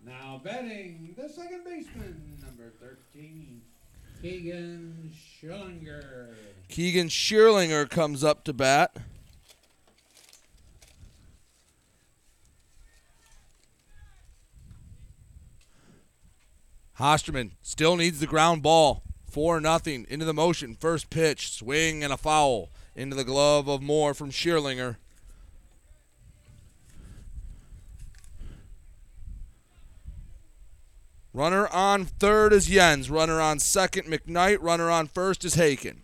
Now 0.06 0.40
batting 0.44 1.14
the 1.18 1.28
second 1.30 1.64
baseman, 1.66 2.40
number 2.42 2.72
13, 2.80 3.62
Keegan 4.22 5.03
Schillinger. 5.44 6.30
Keegan 6.70 7.10
Shearlinger 7.10 7.90
comes 7.90 8.24
up 8.24 8.44
to 8.46 8.54
bat. 8.54 8.96
Hosterman 16.98 17.52
still 17.62 17.98
needs 17.98 18.20
the 18.20 18.28
ground 18.28 18.64
ball. 18.64 19.04
4 19.30 19.60
nothing 19.60 20.06
into 20.10 20.26
the 20.26 20.34
motion. 20.34 20.76
First 20.76 21.10
pitch, 21.10 21.52
swing 21.52 22.04
and 22.04 22.14
a 22.14 22.18
foul 22.18 22.70
into 22.96 23.16
the 23.16 23.24
glove 23.24 23.68
of 23.68 23.82
Moore 23.82 24.14
from 24.14 24.30
Shearlinger. 24.30 24.98
Runner 31.34 31.68
on 31.68 32.06
third 32.06 32.54
is 32.54 32.68
Jens. 32.68 33.10
Runner 33.10 33.42
on 33.42 33.60
second, 33.60 34.06
McKnight. 34.06 34.60
Runner 34.62 34.92
on 34.92 35.08
first 35.08 35.44
is 35.44 35.56
Haken. 35.56 35.98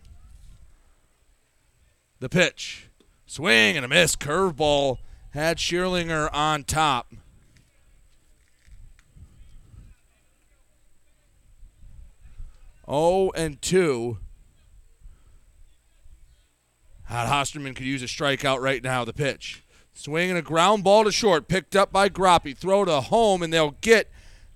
The 2.18 2.28
pitch. 2.28 2.88
Swing 3.26 3.76
and 3.76 3.84
a 3.84 3.88
miss. 3.88 4.16
Curveball 4.16 4.98
had 5.30 5.58
Shearlinger 5.58 6.28
on 6.34 6.64
top. 6.64 7.12
Oh 12.88 13.30
and 13.36 13.62
two. 13.62 14.18
Hot 17.04 17.28
Hosterman 17.28 17.76
could 17.76 17.86
use 17.86 18.02
a 18.02 18.06
strikeout 18.06 18.60
right 18.60 18.82
now. 18.82 19.04
The 19.04 19.12
pitch. 19.12 19.62
Swinging 19.92 20.36
a 20.36 20.42
ground 20.42 20.82
ball 20.82 21.04
to 21.04 21.12
short, 21.12 21.46
picked 21.46 21.76
up 21.76 21.92
by 21.92 22.08
Groppe. 22.08 22.56
Throw 22.56 22.84
to 22.84 23.00
home, 23.00 23.42
and 23.42 23.52
they'll 23.52 23.76
get 23.80 24.10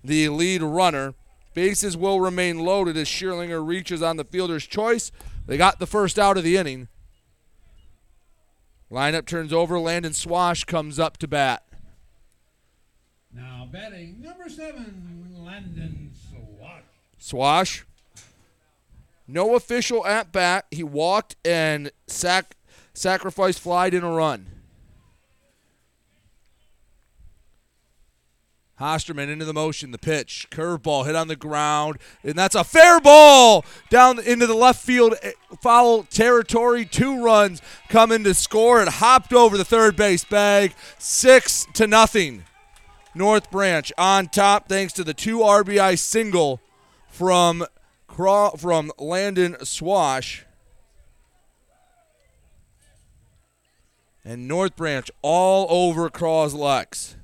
the 0.05 0.29
lead 0.29 0.63
runner. 0.63 1.15
Bases 1.55 1.97
will 1.97 2.21
remain 2.21 2.59
loaded 2.59 2.97
as 2.97 3.09
Shearlinger 3.09 3.67
reaches 3.67 4.03
on 4.03 4.17
the 4.17 4.25
fielder's 4.25 4.67
choice. 4.67 5.11
They 5.47 5.57
got 5.57 5.79
the 5.79 5.87
first 5.87 6.19
out 6.19 6.37
of 6.37 6.45
the 6.45 6.57
inning. 6.57 6.89
Lineup 8.91 9.27
turns 9.27 9.53
over. 9.53 9.79
Landon 9.79 10.13
Swash 10.13 10.65
comes 10.65 10.99
up 10.99 11.17
to 11.19 11.29
bat. 11.29 11.65
Now 13.33 13.69
batting 13.73 14.21
number 14.23 14.49
seven, 14.49 15.35
Landon 15.39 16.13
Swash. 16.31 16.83
Swash. 17.19 17.87
No 19.27 19.55
official 19.57 20.07
at 20.07 20.33
bat. 20.33 20.67
He 20.71 20.83
walked 20.83 21.37
and 21.45 21.91
sac- 22.07 22.57
sacrificed 22.93 23.61
flied 23.61 23.95
in 23.95 24.05
a 24.05 24.11
run. 24.11 24.47
Hosterman 28.81 29.29
into 29.29 29.45
the 29.45 29.55
motion, 29.55 29.93
the 29.93 29.99
pitch, 29.99 30.49
curveball 30.51 31.07
hit 31.07 31.15
on 31.15 31.29
the 31.29 31.37
ground, 31.37 31.99
and 32.25 32.35
that's 32.35 32.57
a 32.57 32.65
fair 32.65 32.99
ball 32.99 33.65
down 33.89 34.19
into 34.19 34.49
the 34.49 34.55
left 34.55 34.83
field 34.83 35.15
eh, 35.23 35.31
foul 35.63 36.03
territory. 36.03 36.85
Two 36.85 37.23
runs 37.23 37.63
come 37.89 38.11
in 38.11 38.25
to 38.25 38.35
score. 38.35 38.83
It 38.83 38.89
hopped 38.89 39.33
over 39.33 39.57
the 39.57 39.65
third 39.65 39.95
base 39.95 40.25
bag, 40.25 40.75
six 40.99 41.67
to 41.75 41.87
nothing. 41.87 42.45
North 43.15 43.49
Branch 43.51 43.93
on 43.97 44.27
top 44.27 44.69
thanks 44.69 44.93
to 44.95 45.05
the 45.05 45.15
two 45.15 45.39
RBI 45.39 45.97
single 45.99 46.61
from 47.09 47.65
from 48.09 48.93
Landon 48.99 49.57
Swash. 49.65 50.45
And 54.25 54.49
North 54.49 54.75
Branch 54.75 55.11
all 55.23 55.67
over 55.69 56.09
Cros-Lex. 56.09 57.17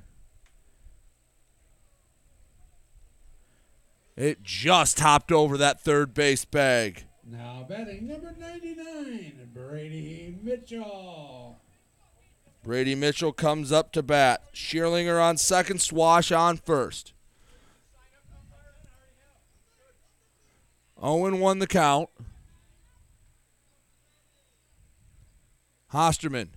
It 4.21 4.43
just 4.43 4.99
hopped 4.99 5.31
over 5.31 5.57
that 5.57 5.81
third 5.81 6.13
base 6.13 6.45
bag. 6.45 7.05
Now 7.25 7.65
batting 7.67 8.05
number 8.07 8.31
99, 8.37 9.49
Brady 9.51 10.37
Mitchell. 10.43 11.59
Brady 12.63 12.93
Mitchell 12.93 13.33
comes 13.33 13.71
up 13.71 13.91
to 13.93 14.03
bat. 14.03 14.53
Shearlinger 14.53 15.19
on 15.19 15.37
second, 15.37 15.81
Swash 15.81 16.31
on 16.31 16.57
first. 16.57 17.13
Owen 21.01 21.39
won 21.39 21.57
the 21.57 21.65
count. 21.65 22.11
Hosterman 25.91 26.49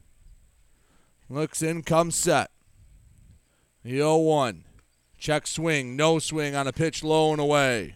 looks 1.31 1.63
in, 1.63 1.81
comes 1.81 2.15
set. 2.15 2.51
The 3.83 3.93
0 3.93 4.19
1. 4.19 4.65
Check 5.25 5.47
swing, 5.47 5.97
no 5.97 6.19
swing 6.19 6.55
on 6.55 6.67
a 6.67 6.73
pitch 6.75 7.03
low 7.03 7.33
and 7.33 7.41
away. 7.41 7.95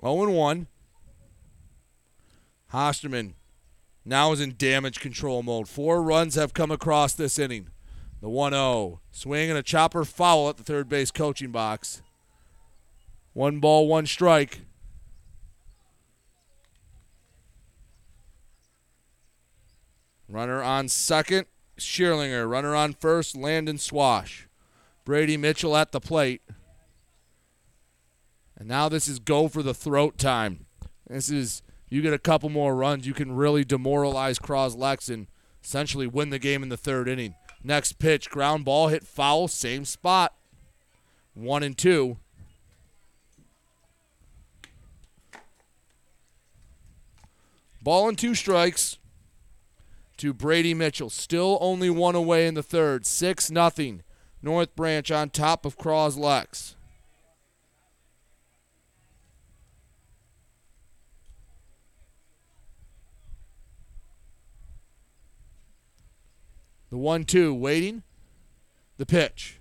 Low 0.00 0.22
and 0.22 0.32
one. 0.32 0.68
Hosterman 2.72 3.32
now 4.04 4.30
is 4.30 4.40
in 4.40 4.54
damage 4.56 5.00
control 5.00 5.42
mode. 5.42 5.68
Four 5.68 6.00
runs 6.00 6.36
have 6.36 6.54
come 6.54 6.70
across 6.70 7.14
this 7.14 7.36
inning. 7.36 7.70
The 8.20 8.28
1 8.28 8.52
0. 8.52 9.00
Swing 9.10 9.50
and 9.50 9.58
a 9.58 9.62
chopper 9.64 10.04
foul 10.04 10.48
at 10.48 10.56
the 10.56 10.62
third 10.62 10.88
base 10.88 11.10
coaching 11.10 11.50
box. 11.50 12.00
One 13.32 13.58
ball, 13.58 13.88
one 13.88 14.06
strike. 14.06 14.60
Runner 20.34 20.60
on 20.60 20.88
second, 20.88 21.46
Shearlinger. 21.78 22.50
Runner 22.50 22.74
on 22.74 22.92
first, 22.92 23.36
Landon 23.36 23.78
Swash. 23.78 24.48
Brady 25.04 25.36
Mitchell 25.36 25.76
at 25.76 25.92
the 25.92 26.00
plate. 26.00 26.42
And 28.56 28.66
now 28.66 28.88
this 28.88 29.06
is 29.06 29.20
go 29.20 29.46
for 29.46 29.62
the 29.62 29.72
throat 29.72 30.18
time. 30.18 30.66
This 31.08 31.30
is, 31.30 31.62
you 31.88 32.02
get 32.02 32.12
a 32.12 32.18
couple 32.18 32.48
more 32.48 32.74
runs, 32.74 33.06
you 33.06 33.14
can 33.14 33.36
really 33.36 33.64
demoralize 33.64 34.40
Cros-Lex 34.40 35.08
and 35.08 35.28
essentially 35.62 36.08
win 36.08 36.30
the 36.30 36.40
game 36.40 36.64
in 36.64 36.68
the 36.68 36.76
third 36.76 37.08
inning. 37.08 37.36
Next 37.62 38.00
pitch, 38.00 38.28
ground 38.28 38.64
ball 38.64 38.88
hit 38.88 39.06
foul, 39.06 39.46
same 39.46 39.84
spot. 39.84 40.34
One 41.34 41.62
and 41.62 41.78
two. 41.78 42.16
Ball 47.80 48.08
and 48.08 48.18
two 48.18 48.34
strikes 48.34 48.98
to 50.18 50.32
Brady 50.32 50.74
Mitchell. 50.74 51.10
Still 51.10 51.58
only 51.60 51.90
one 51.90 52.14
away 52.14 52.46
in 52.46 52.54
the 52.54 52.62
third. 52.62 53.06
6 53.06 53.50
nothing. 53.50 54.02
North 54.42 54.74
Branch 54.76 55.10
on 55.10 55.30
top 55.30 55.64
of 55.64 55.76
Cros-Lex. 55.76 56.76
The 66.90 66.98
1 66.98 67.24
2 67.24 67.52
waiting. 67.52 68.02
The 68.98 69.06
pitch. 69.06 69.60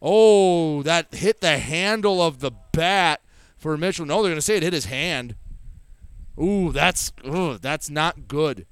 Oh, 0.00 0.82
that 0.82 1.14
hit 1.14 1.40
the 1.40 1.58
handle 1.58 2.22
of 2.22 2.40
the 2.40 2.52
bat 2.72 3.20
for 3.56 3.76
Mitchell. 3.76 4.06
No, 4.06 4.22
they're 4.22 4.30
going 4.30 4.36
to 4.36 4.42
say 4.42 4.56
it 4.56 4.62
hit 4.62 4.72
his 4.72 4.86
hand. 4.86 5.34
Ooh, 6.40 6.72
that's 6.72 7.12
ooh, 7.26 7.58
that's 7.58 7.90
not 7.90 8.28
good. 8.28 8.66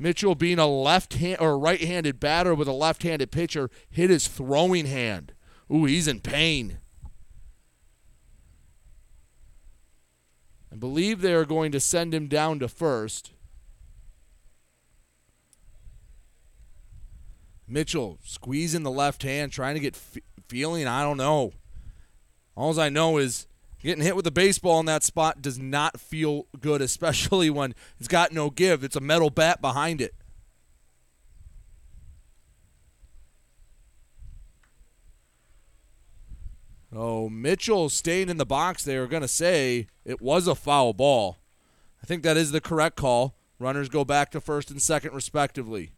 Mitchell, 0.00 0.34
being 0.34 0.58
a 0.58 0.66
left 0.66 1.12
hand 1.12 1.36
or 1.40 1.58
right-handed 1.58 2.18
batter 2.18 2.54
with 2.54 2.66
a 2.66 2.72
left-handed 2.72 3.30
pitcher, 3.30 3.68
hit 3.90 4.08
his 4.08 4.26
throwing 4.26 4.86
hand. 4.86 5.34
Ooh, 5.70 5.84
he's 5.84 6.08
in 6.08 6.20
pain. 6.20 6.78
I 10.72 10.76
believe 10.76 11.20
they 11.20 11.34
are 11.34 11.44
going 11.44 11.70
to 11.72 11.80
send 11.80 12.14
him 12.14 12.28
down 12.28 12.60
to 12.60 12.68
first. 12.68 13.32
Mitchell 17.68 18.18
squeezing 18.24 18.84
the 18.84 18.90
left 18.90 19.22
hand, 19.22 19.52
trying 19.52 19.74
to 19.74 19.80
get 19.80 19.96
f- 19.96 20.22
feeling. 20.48 20.86
I 20.86 21.02
don't 21.02 21.18
know. 21.18 21.52
All 22.56 22.80
I 22.80 22.88
know 22.88 23.18
is 23.18 23.46
Getting 23.82 24.04
hit 24.04 24.14
with 24.14 24.26
a 24.26 24.30
baseball 24.30 24.78
in 24.80 24.86
that 24.86 25.02
spot 25.02 25.40
does 25.40 25.58
not 25.58 25.98
feel 25.98 26.46
good, 26.60 26.82
especially 26.82 27.48
when 27.50 27.74
it's 27.98 28.08
got 28.08 28.32
no 28.32 28.50
give. 28.50 28.84
It's 28.84 28.96
a 28.96 29.00
metal 29.00 29.30
bat 29.30 29.60
behind 29.60 30.00
it. 30.00 30.14
Oh, 36.92 37.28
Mitchell 37.28 37.88
staying 37.88 38.28
in 38.28 38.36
the 38.36 38.44
box. 38.44 38.84
They 38.84 38.96
are 38.96 39.06
going 39.06 39.22
to 39.22 39.28
say 39.28 39.86
it 40.04 40.20
was 40.20 40.48
a 40.48 40.56
foul 40.56 40.92
ball. 40.92 41.38
I 42.02 42.06
think 42.06 42.22
that 42.24 42.36
is 42.36 42.50
the 42.50 42.60
correct 42.60 42.96
call. 42.96 43.36
Runners 43.58 43.88
go 43.88 44.04
back 44.04 44.30
to 44.32 44.40
first 44.40 44.70
and 44.70 44.82
second, 44.82 45.14
respectively. 45.14 45.92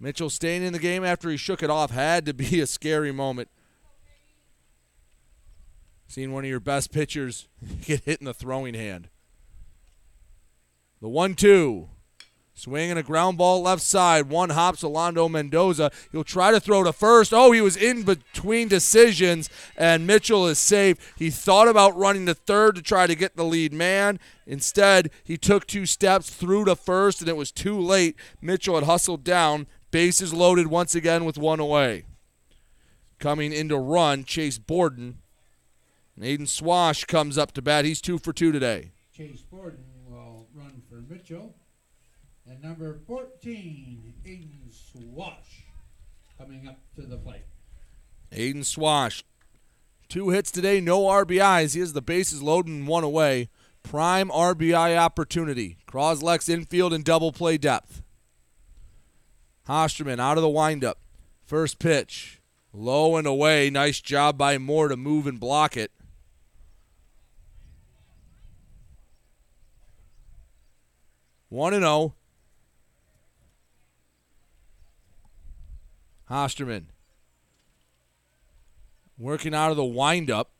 Mitchell 0.00 0.30
staying 0.30 0.62
in 0.62 0.72
the 0.72 0.78
game 0.78 1.04
after 1.04 1.30
he 1.30 1.36
shook 1.36 1.62
it 1.62 1.70
off 1.70 1.90
had 1.90 2.26
to 2.26 2.34
be 2.34 2.60
a 2.60 2.66
scary 2.66 3.12
moment. 3.12 3.48
Seeing 6.08 6.32
one 6.32 6.44
of 6.44 6.50
your 6.50 6.60
best 6.60 6.92
pitchers 6.92 7.48
get 7.82 8.04
hit 8.04 8.20
in 8.20 8.26
the 8.26 8.34
throwing 8.34 8.74
hand. 8.74 9.08
The 11.00 11.08
1 11.08 11.34
2. 11.34 11.88
Swinging 12.58 12.96
a 12.96 13.02
ground 13.02 13.36
ball 13.36 13.60
left 13.60 13.82
side. 13.82 14.30
One 14.30 14.48
hops 14.48 14.82
Alonso 14.82 15.28
Mendoza. 15.28 15.90
He'll 16.10 16.24
try 16.24 16.50
to 16.50 16.58
throw 16.58 16.82
to 16.84 16.92
first. 16.92 17.34
Oh, 17.34 17.52
he 17.52 17.60
was 17.60 17.76
in 17.76 18.02
between 18.02 18.68
decisions, 18.68 19.50
and 19.76 20.06
Mitchell 20.06 20.46
is 20.46 20.58
safe. 20.58 21.12
He 21.18 21.28
thought 21.28 21.68
about 21.68 21.94
running 21.98 22.24
to 22.24 22.34
third 22.34 22.76
to 22.76 22.82
try 22.82 23.06
to 23.06 23.14
get 23.14 23.36
the 23.36 23.44
lead 23.44 23.74
man. 23.74 24.18
Instead, 24.46 25.10
he 25.22 25.36
took 25.36 25.66
two 25.66 25.84
steps 25.84 26.30
through 26.30 26.64
to 26.64 26.74
first, 26.74 27.20
and 27.20 27.28
it 27.28 27.36
was 27.36 27.52
too 27.52 27.78
late. 27.78 28.16
Mitchell 28.40 28.76
had 28.76 28.84
hustled 28.84 29.22
down. 29.22 29.66
Bases 29.90 30.32
loaded 30.32 30.68
once 30.68 30.94
again 30.94 31.26
with 31.26 31.36
one 31.36 31.60
away. 31.60 32.06
Coming 33.18 33.52
into 33.52 33.76
run, 33.76 34.24
Chase 34.24 34.58
Borden. 34.58 35.18
And 36.16 36.24
Aiden 36.24 36.48
Swash 36.48 37.04
comes 37.04 37.36
up 37.36 37.52
to 37.52 37.62
bat. 37.62 37.84
He's 37.84 38.00
two 38.00 38.18
for 38.18 38.32
two 38.32 38.50
today. 38.50 38.92
Chase 39.12 39.42
Borden 39.42 39.84
will 40.08 40.48
run 40.54 40.82
for 40.88 40.96
Mitchell. 40.96 41.54
And 42.48 42.62
number 42.62 42.98
14, 43.06 44.14
Aiden 44.24 44.72
Swash, 44.72 45.64
coming 46.38 46.66
up 46.68 46.78
to 46.94 47.02
the 47.02 47.16
plate. 47.16 47.44
Aiden 48.32 48.64
Swash. 48.64 49.24
Two 50.08 50.30
hits 50.30 50.52
today, 50.52 50.80
no 50.80 51.02
RBIs. 51.02 51.74
He 51.74 51.80
has 51.80 51.92
the 51.92 52.00
bases 52.00 52.42
loaded 52.42 52.72
and 52.72 52.86
one 52.86 53.04
away. 53.04 53.48
Prime 53.82 54.28
RBI 54.28 54.96
opportunity. 54.96 55.78
Cros-Lex 55.86 56.48
infield 56.48 56.92
and 56.92 57.04
double 57.04 57.32
play 57.32 57.58
depth. 57.58 58.02
Hosterman 59.68 60.20
out 60.20 60.38
of 60.38 60.42
the 60.42 60.48
windup. 60.48 60.98
First 61.44 61.78
pitch. 61.78 62.40
Low 62.72 63.16
and 63.16 63.26
away. 63.26 63.70
Nice 63.70 64.00
job 64.00 64.38
by 64.38 64.58
Moore 64.58 64.88
to 64.88 64.96
move 64.96 65.26
and 65.26 65.40
block 65.40 65.76
it. 65.76 65.90
One 71.48 71.74
and 71.74 71.82
zero. 71.82 71.90
Oh. 71.90 72.14
Hosterman 76.30 76.86
working 79.18 79.54
out 79.54 79.70
of 79.70 79.76
the 79.76 79.84
windup. 79.84 80.50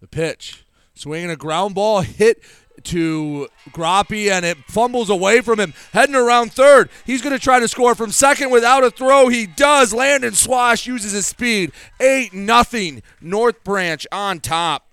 The 0.00 0.08
pitch. 0.08 0.64
Swinging 0.94 1.30
a 1.30 1.36
ground 1.36 1.74
ball 1.74 2.00
hit 2.00 2.42
to 2.84 3.48
Groppe 3.70 4.30
and 4.30 4.44
it 4.44 4.58
fumbles 4.68 5.10
away 5.10 5.40
from 5.40 5.60
him. 5.60 5.74
Heading 5.92 6.14
around 6.14 6.52
third. 6.52 6.90
He's 7.04 7.22
going 7.22 7.34
to 7.34 7.42
try 7.42 7.60
to 7.60 7.68
score 7.68 7.94
from 7.94 8.10
second 8.12 8.50
without 8.50 8.84
a 8.84 8.90
throw. 8.90 9.28
He 9.28 9.46
does. 9.46 9.92
Landon 9.92 10.34
Swash 10.34 10.86
uses 10.86 11.12
his 11.12 11.26
speed. 11.26 11.72
8 12.00 12.34
nothing. 12.34 13.02
North 13.20 13.62
Branch 13.64 14.06
on 14.10 14.40
top. 14.40 14.85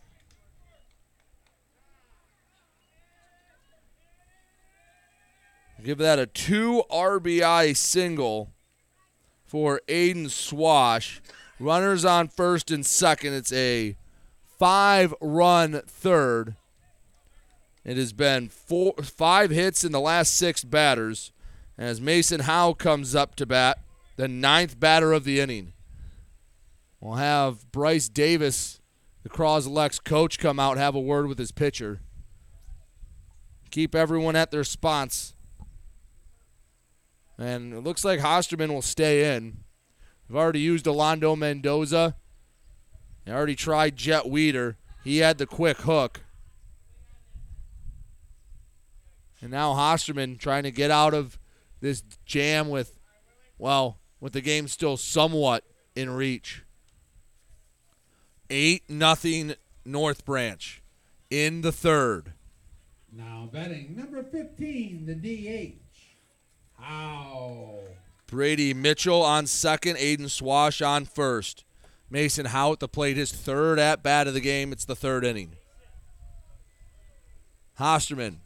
Give 5.83 5.97
that 5.97 6.17
a 6.17 6.25
2 6.25 6.83
RBI 6.89 7.75
single 7.75 8.53
for 9.45 9.81
Aiden 9.89 10.29
Swash. 10.29 11.21
Runners 11.59 12.05
on 12.05 12.29
first 12.29 12.71
and 12.71 12.85
second. 12.85 13.33
It's 13.33 13.51
a 13.51 13.97
five 14.57 15.13
run 15.19 15.81
third. 15.85 16.55
It 17.83 17.97
has 17.97 18.13
been 18.13 18.47
four, 18.47 18.93
five 19.03 19.51
hits 19.51 19.83
in 19.83 19.91
the 19.91 19.99
last 19.99 20.33
six 20.35 20.63
batters. 20.63 21.33
As 21.77 21.99
Mason 21.99 22.41
Howe 22.41 22.73
comes 22.73 23.13
up 23.13 23.35
to 23.35 23.45
bat, 23.45 23.79
the 24.15 24.29
ninth 24.29 24.79
batter 24.79 25.11
of 25.11 25.25
the 25.25 25.41
inning. 25.41 25.73
We'll 27.01 27.15
have 27.15 27.69
Bryce 27.73 28.07
Davis, 28.07 28.79
the 29.23 29.29
Cros-Lex 29.29 29.99
coach, 29.99 30.39
come 30.39 30.61
out 30.61 30.77
have 30.77 30.95
a 30.95 31.01
word 31.01 31.27
with 31.27 31.39
his 31.39 31.51
pitcher. 31.51 31.99
Keep 33.69 33.93
everyone 33.95 34.37
at 34.37 34.51
their 34.51 34.63
spots. 34.63 35.32
And 37.43 37.73
it 37.73 37.81
looks 37.81 38.05
like 38.05 38.21
Hosterman 38.21 38.69
will 38.69 38.81
stay 38.81 39.35
in. 39.35 39.57
We've 40.29 40.37
already 40.37 40.61
used 40.61 40.85
Alondo 40.85 41.37
Mendoza. 41.37 42.15
They 43.25 43.33
already 43.33 43.55
tried 43.55 43.97
Jet 43.97 44.29
Weeder. 44.29 44.77
He 45.03 45.17
had 45.17 45.37
the 45.39 45.45
quick 45.45 45.79
hook. 45.79 46.21
And 49.41 49.51
now 49.51 49.73
Hosterman 49.73 50.39
trying 50.39 50.63
to 50.63 50.71
get 50.71 50.89
out 50.89 51.13
of 51.13 51.37
this 51.81 52.01
jam 52.25 52.69
with, 52.69 52.97
well, 53.57 53.99
with 54.21 54.31
the 54.31 54.39
game 54.39 54.69
still 54.69 54.95
somewhat 54.95 55.65
in 55.97 56.09
reach. 56.11 56.63
8 58.49 58.89
nothing 58.89 59.55
North 59.83 60.23
Branch 60.23 60.81
in 61.29 61.59
the 61.59 61.73
third. 61.73 62.31
Now 63.11 63.49
betting 63.51 63.97
number 63.97 64.23
15, 64.23 65.05
the 65.05 65.13
D8, 65.15 65.75
Wow. 66.83 67.79
Brady 68.27 68.73
Mitchell 68.73 69.21
on 69.21 69.47
second, 69.47 69.97
Aiden 69.97 70.29
Swash 70.29 70.81
on 70.81 71.05
first. 71.05 71.63
Mason 72.09 72.47
Howitt 72.47 72.79
the 72.79 72.87
played 72.87 73.17
his 73.17 73.31
third 73.31 73.79
at 73.79 74.03
bat 74.03 74.27
of 74.27 74.33
the 74.33 74.41
game. 74.41 74.71
It's 74.71 74.85
the 74.85 74.95
third 74.95 75.23
inning. 75.23 75.53
Hosterman 77.79 78.37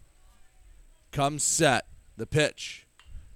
comes 1.12 1.44
set. 1.44 1.86
The 2.16 2.26
pitch. 2.26 2.88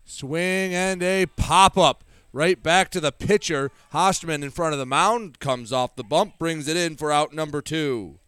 Swing 0.05 0.73
and 0.73 1.03
a 1.03 1.25
pop 1.25 1.77
up. 1.77 2.03
Right 2.33 2.61
back 2.61 2.89
to 2.91 3.01
the 3.01 3.11
pitcher. 3.11 3.71
Hosterman 3.93 4.41
in 4.41 4.51
front 4.51 4.73
of 4.73 4.79
the 4.79 4.85
mound 4.85 5.39
comes 5.39 5.73
off 5.73 5.97
the 5.97 6.03
bump, 6.03 6.39
brings 6.39 6.67
it 6.69 6.77
in 6.77 6.95
for 6.95 7.11
out 7.11 7.33
number 7.33 7.61
two. 7.61 8.19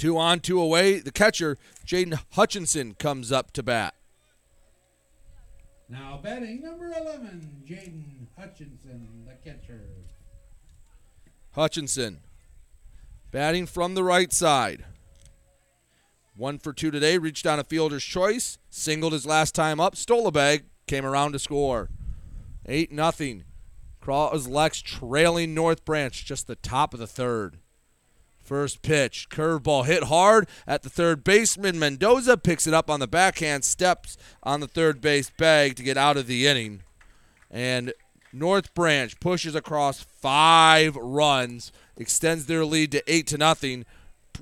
Two 0.00 0.16
on, 0.16 0.40
two 0.40 0.58
away. 0.58 0.98
The 1.00 1.12
catcher, 1.12 1.58
Jaden 1.86 2.18
Hutchinson, 2.30 2.94
comes 2.94 3.30
up 3.30 3.50
to 3.50 3.62
bat. 3.62 3.94
Now 5.90 6.18
batting 6.22 6.62
number 6.62 6.86
11, 6.86 7.64
Jaden 7.68 8.26
Hutchinson, 8.34 9.26
the 9.26 9.34
catcher. 9.44 9.82
Hutchinson 11.54 12.20
batting 13.30 13.66
from 13.66 13.94
the 13.94 14.02
right 14.02 14.32
side. 14.32 14.86
One 16.34 16.58
for 16.58 16.72
two 16.72 16.90
today, 16.90 17.18
reached 17.18 17.46
on 17.46 17.58
a 17.58 17.64
fielder's 17.64 18.02
choice, 18.02 18.56
singled 18.70 19.12
his 19.12 19.26
last 19.26 19.54
time 19.54 19.78
up, 19.78 19.96
stole 19.96 20.26
a 20.26 20.32
bag, 20.32 20.64
came 20.86 21.04
around 21.04 21.32
to 21.32 21.38
score. 21.38 21.90
8 22.64 22.90
nothing. 22.90 23.44
Cros-Lex 24.00 24.80
trailing 24.80 25.52
North 25.52 25.84
Branch, 25.84 26.24
just 26.24 26.46
the 26.46 26.56
top 26.56 26.94
of 26.94 27.00
the 27.00 27.06
third. 27.06 27.58
First 28.42 28.82
pitch, 28.82 29.28
curveball 29.30 29.86
hit 29.86 30.04
hard 30.04 30.48
at 30.66 30.82
the 30.82 30.90
third 30.90 31.22
baseman. 31.22 31.78
Mendoza 31.78 32.36
picks 32.36 32.66
it 32.66 32.74
up 32.74 32.90
on 32.90 32.98
the 32.98 33.06
backhand, 33.06 33.64
steps 33.64 34.16
on 34.42 34.60
the 34.60 34.66
third 34.66 35.00
base 35.00 35.30
bag 35.30 35.76
to 35.76 35.82
get 35.82 35.96
out 35.96 36.16
of 36.16 36.26
the 36.26 36.46
inning. 36.46 36.82
And 37.50 37.92
North 38.32 38.74
Branch 38.74 39.18
pushes 39.20 39.54
across 39.54 40.00
five 40.00 40.96
runs, 40.96 41.72
extends 41.96 42.46
their 42.46 42.64
lead 42.64 42.92
to 42.92 43.12
eight 43.12 43.26
to 43.28 43.38
nothing. 43.38 43.84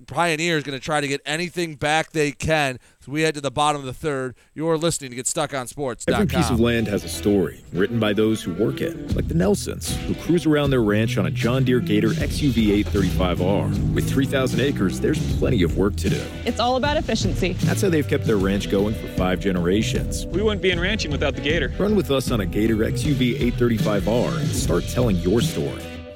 Pioneer 0.07 0.57
is 0.57 0.65
going 0.65 0.79
to 0.79 0.85
try 0.85 1.01
to 1.01 1.09
get 1.09 1.21
anything 1.27 1.75
back 1.75 2.13
they 2.13 2.33
can. 2.33 2.79
So 3.01 3.13
we 3.13 3.23
head 3.23 3.35
to 3.35 3.41
the 3.41 3.51
bottom 3.51 3.81
of 3.81 3.87
the 3.87 3.93
third. 3.93 4.35
You're 4.55 4.77
listening 4.77 5.11
to 5.11 5.17
Get 5.17 5.27
Stuck 5.27 5.55
on 5.55 5.67
Sports. 5.67 6.05
Every 6.09 6.27
piece 6.27 6.51
of 6.51 6.61
land 6.61 6.87
has 6.89 7.05
a 7.05 7.09
story 7.09 7.63
written 7.73 7.99
by 7.99 8.13
those 8.13 8.43
who 8.43 8.53
work 8.55 8.81
it, 8.81 9.15
like 9.17 9.29
the 9.29 9.35
Nelsons, 9.35 9.97
who 10.07 10.15
cruise 10.15 10.47
around 10.47 10.71
their 10.71 10.83
ranch 10.83 11.17
on 11.19 11.27
a 11.27 11.31
John 11.31 11.65
Deere 11.65 11.81
Gator 11.81 12.09
XUV 12.09 12.85
835R. 12.85 13.95
With 13.95 14.09
3,000 14.09 14.61
acres, 14.61 15.01
there's 15.01 15.39
plenty 15.39 15.63
of 15.63 15.77
work 15.77 15.97
to 15.97 16.11
do. 16.11 16.23
It's 16.45 16.61
all 16.61 16.77
about 16.77 16.97
efficiency. 16.97 17.55
That's 17.55 17.83
how 17.83 17.89
they've 17.89 18.07
kept 18.07 18.25
their 18.25 18.37
ranch 18.37 18.71
going 18.71 18.95
for 18.95 19.09
five 19.17 19.41
generations. 19.41 20.27
We 20.27 20.43
wouldn't 20.43 20.63
be 20.63 20.71
in 20.71 20.81
ranching 20.81 21.11
without 21.11 21.35
the 21.35 21.41
Gator. 21.41 21.73
Run 21.79 21.97
with 21.97 22.11
us 22.11 22.31
on 22.31 22.41
a 22.41 22.47
Gator 22.47 22.77
XUV 22.77 23.53
835R 23.53 24.39
and 24.39 24.49
start 24.49 24.85
telling 24.89 25.17
your 25.17 25.41
story. 25.41 25.83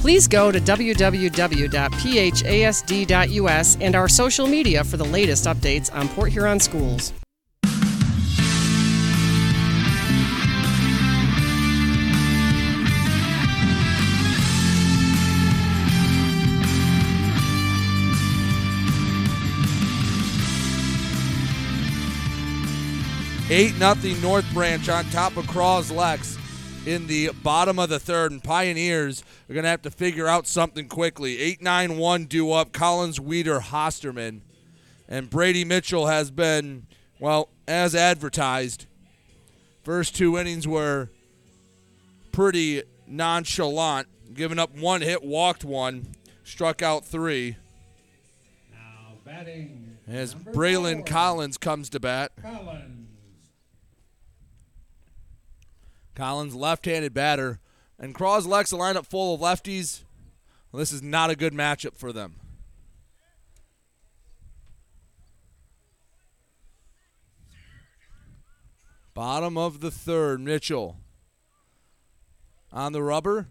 Please 0.00 0.26
go 0.26 0.50
to 0.50 0.58
www.phasd.us 0.58 0.96
and 3.82 3.94
our 3.94 4.08
social 4.08 4.46
media 4.46 4.82
for 4.82 4.96
the 4.96 5.04
latest 5.04 5.44
updates 5.44 5.94
on 5.94 6.08
Port 6.08 6.32
Huron 6.32 6.58
schools. 6.58 7.12
Eight 23.50 23.76
nothing 23.76 24.18
North 24.22 24.50
Branch 24.54 24.88
on 24.88 25.04
top 25.10 25.36
of 25.36 25.46
Cros-Lex 25.46 26.39
in 26.86 27.06
the 27.06 27.30
bottom 27.42 27.78
of 27.78 27.88
the 27.88 27.98
third, 27.98 28.32
and 28.32 28.42
Pioneers 28.42 29.22
are 29.48 29.54
going 29.54 29.64
to 29.64 29.70
have 29.70 29.82
to 29.82 29.90
figure 29.90 30.26
out 30.26 30.46
something 30.46 30.88
quickly. 30.88 31.38
8 31.38 31.62
9 31.62 31.98
1 31.98 32.24
due 32.26 32.52
up. 32.52 32.72
Collins, 32.72 33.20
Weeder, 33.20 33.60
Hosterman. 33.60 34.40
And 35.08 35.28
Brady 35.28 35.64
Mitchell 35.64 36.06
has 36.06 36.30
been, 36.30 36.86
well, 37.18 37.48
as 37.66 37.94
advertised. 37.94 38.86
First 39.82 40.14
two 40.14 40.38
innings 40.38 40.68
were 40.68 41.08
pretty 42.32 42.82
nonchalant, 43.06 44.06
giving 44.34 44.58
up 44.58 44.76
one 44.76 45.00
hit, 45.00 45.24
walked 45.24 45.64
one, 45.64 46.14
struck 46.44 46.80
out 46.82 47.04
three. 47.04 47.56
Now 48.70 49.14
batting. 49.24 49.98
As 50.06 50.34
Braylon 50.34 50.98
four, 50.98 51.04
Collins 51.06 51.58
comes 51.58 51.88
to 51.90 52.00
bat. 52.00 52.32
Collins. 52.40 52.89
Collins, 56.14 56.54
left-handed 56.54 57.14
batter, 57.14 57.60
and 57.98 58.14
Cros-Lex 58.14 58.72
a 58.72 58.76
lineup 58.76 59.06
full 59.06 59.34
of 59.34 59.40
lefties. 59.40 60.02
Well, 60.70 60.78
this 60.78 60.92
is 60.92 61.02
not 61.02 61.30
a 61.30 61.36
good 61.36 61.52
matchup 61.52 61.96
for 61.96 62.12
them. 62.12 62.36
Bottom 69.14 69.58
of 69.58 69.80
the 69.80 69.90
third, 69.90 70.40
Mitchell 70.40 70.96
on 72.72 72.92
the 72.92 73.02
rubber, 73.02 73.48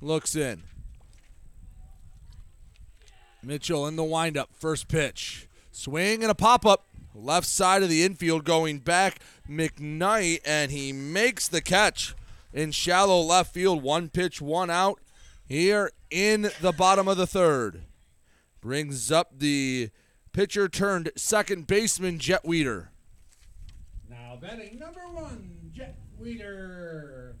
looks 0.00 0.34
in. 0.34 0.62
Mitchell 3.42 3.86
in 3.86 3.96
the 3.96 4.04
windup, 4.04 4.50
first 4.54 4.88
pitch, 4.88 5.48
swing 5.70 6.22
and 6.22 6.30
a 6.30 6.34
pop 6.34 6.66
up. 6.66 6.86
Left 7.14 7.46
side 7.46 7.82
of 7.82 7.88
the 7.88 8.04
infield 8.04 8.44
going 8.44 8.78
back. 8.78 9.18
McKnight, 9.48 10.40
and 10.44 10.70
he 10.70 10.92
makes 10.92 11.48
the 11.48 11.60
catch 11.60 12.14
in 12.52 12.70
shallow 12.72 13.20
left 13.20 13.52
field. 13.52 13.82
One 13.82 14.08
pitch, 14.08 14.40
one 14.40 14.70
out 14.70 15.00
here 15.46 15.90
in 16.10 16.50
the 16.60 16.72
bottom 16.72 17.08
of 17.08 17.16
the 17.16 17.26
third. 17.26 17.82
Brings 18.60 19.10
up 19.10 19.38
the 19.38 19.90
pitcher 20.32 20.68
turned 20.68 21.10
second 21.16 21.66
baseman, 21.66 22.18
Jet 22.18 22.44
Weeder. 22.44 22.90
Now 24.08 24.38
batting 24.40 24.78
number 24.78 25.00
one, 25.12 25.70
Jet 25.72 25.96
Weeder. 26.18 27.36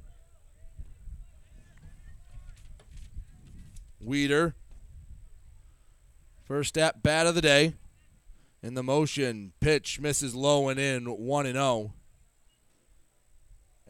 Weeder. 4.00 4.54
First 6.44 6.76
at 6.78 7.02
bat 7.02 7.26
of 7.26 7.34
the 7.34 7.42
day. 7.42 7.74
In 8.62 8.74
the 8.74 8.82
motion, 8.82 9.52
pitch 9.60 10.00
misses 10.00 10.34
low 10.34 10.68
and 10.68 10.78
in, 10.78 11.06
1 11.06 11.46
and 11.46 11.54
0. 11.54 11.92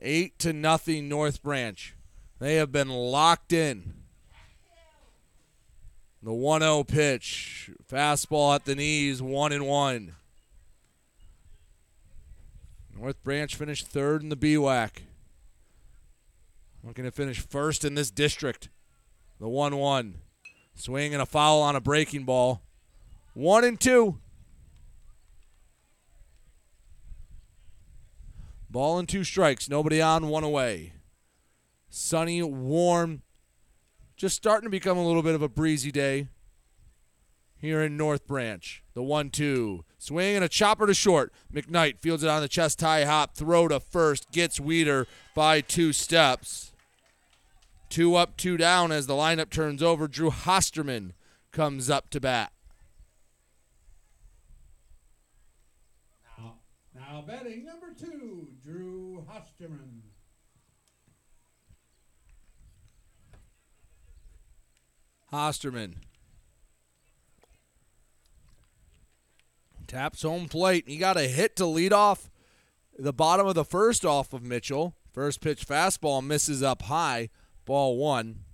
8 0.01 0.39
to 0.39 0.53
nothing 0.53 1.09
North 1.09 1.43
Branch. 1.43 1.95
They 2.39 2.57
have 2.57 2.73
been 2.73 2.89
locked 2.89 3.53
in. 3.53 3.95
The 6.23 6.31
1-0 6.31 6.87
pitch, 6.87 7.71
fastball 7.91 8.55
at 8.55 8.65
the 8.65 8.75
knees, 8.75 9.23
1 9.23 9.53
and 9.53 9.67
1. 9.67 10.15
North 12.99 13.23
Branch 13.23 13.55
finished 13.55 13.87
third 13.87 14.23
in 14.23 14.29
the 14.29 14.37
BWAC. 14.37 14.91
Looking 16.85 17.05
to 17.05 17.11
finish 17.11 17.41
first 17.41 17.85
in 17.85 17.95
this 17.95 18.11
district. 18.11 18.69
The 19.39 19.49
1 19.49 19.77
1. 19.77 20.15
Swing 20.75 21.15
and 21.15 21.23
a 21.23 21.27
foul 21.27 21.61
on 21.63 21.77
a 21.77 21.81
breaking 21.81 22.25
ball. 22.25 22.63
1 23.35 23.65
and 23.65 23.81
2. 23.81 24.19
Ball 28.71 28.99
and 28.99 29.09
two 29.09 29.25
strikes. 29.25 29.69
Nobody 29.69 30.01
on, 30.01 30.29
one 30.29 30.45
away. 30.45 30.93
Sunny, 31.89 32.43
warm, 32.43 33.23
just 34.17 34.37
starting 34.37 34.67
to 34.67 34.71
become 34.71 34.97
a 34.97 35.07
little 35.07 35.23
bit 35.23 35.35
of 35.35 35.43
a 35.43 35.49
breezy 35.49 35.91
day 35.91 36.29
here 37.57 37.83
in 37.83 37.97
North 37.97 38.27
Branch. 38.27 38.83
The 38.95 39.03
1 39.03 39.31
2. 39.31 39.85
Swing 39.99 40.37
and 40.37 40.45
a 40.45 40.49
chopper 40.49 40.87
to 40.87 40.95
short. 40.95 41.33
McKnight 41.53 41.99
fields 42.01 42.23
it 42.23 42.31
on 42.31 42.41
the 42.41 42.49
chest 42.49 42.79
tie 42.79 43.05
hop. 43.05 43.35
Throw 43.35 43.69
to 43.69 43.81
first. 43.81 44.31
Gets 44.31 44.61
Weeder 44.61 45.07
by 45.35 45.61
two 45.61 45.93
steps. 45.93 46.73
Two 47.89 48.15
up, 48.15 48.37
two 48.37 48.57
down 48.57 48.93
as 48.93 49.07
the 49.07 49.15
lineup 49.15 49.51
turns 49.51 49.83
over. 49.83 50.07
Drew 50.07 50.31
Hosterman 50.31 51.13
comes 51.51 51.91
up 51.91 52.09
to 52.11 52.21
bat. 52.21 52.53
Now, 56.39 56.55
now 56.95 57.25
batting 57.27 57.65
number 57.65 57.93
two, 57.99 58.20
Drew 58.71 59.25
Hosterman. 59.29 60.03
Hosterman 65.33 65.95
taps 69.89 70.23
home 70.23 70.49
plate. 70.49 70.85
He 70.87 70.99
got 70.99 71.17
a 71.17 71.23
hit 71.23 71.57
to 71.57 71.67
lead 71.67 71.93
off 71.93 72.31
the 72.97 73.13
bottom 73.13 73.47
of 73.47 73.57
the 73.57 73.65
first 73.65 74.05
off 74.05 74.33
of 74.33 74.45
Mitchell. 74.45 74.95
First 75.13 75.41
pitch 75.41 75.67
fastball 75.67 76.25
misses 76.25 76.63
up 76.63 76.83
high, 76.83 77.31
ball 77.65 77.97
one. 77.97 78.45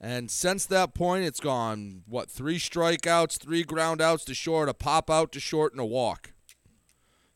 And 0.00 0.30
since 0.30 0.64
that 0.66 0.94
point, 0.94 1.24
it's 1.24 1.40
gone, 1.40 2.02
what, 2.06 2.30
three 2.30 2.58
strikeouts, 2.58 3.40
three 3.40 3.64
ground 3.64 4.00
outs 4.00 4.24
to 4.26 4.34
short, 4.34 4.68
a 4.68 4.74
pop 4.74 5.10
out 5.10 5.32
to 5.32 5.40
short, 5.40 5.72
and 5.72 5.80
a 5.80 5.84
walk. 5.84 6.31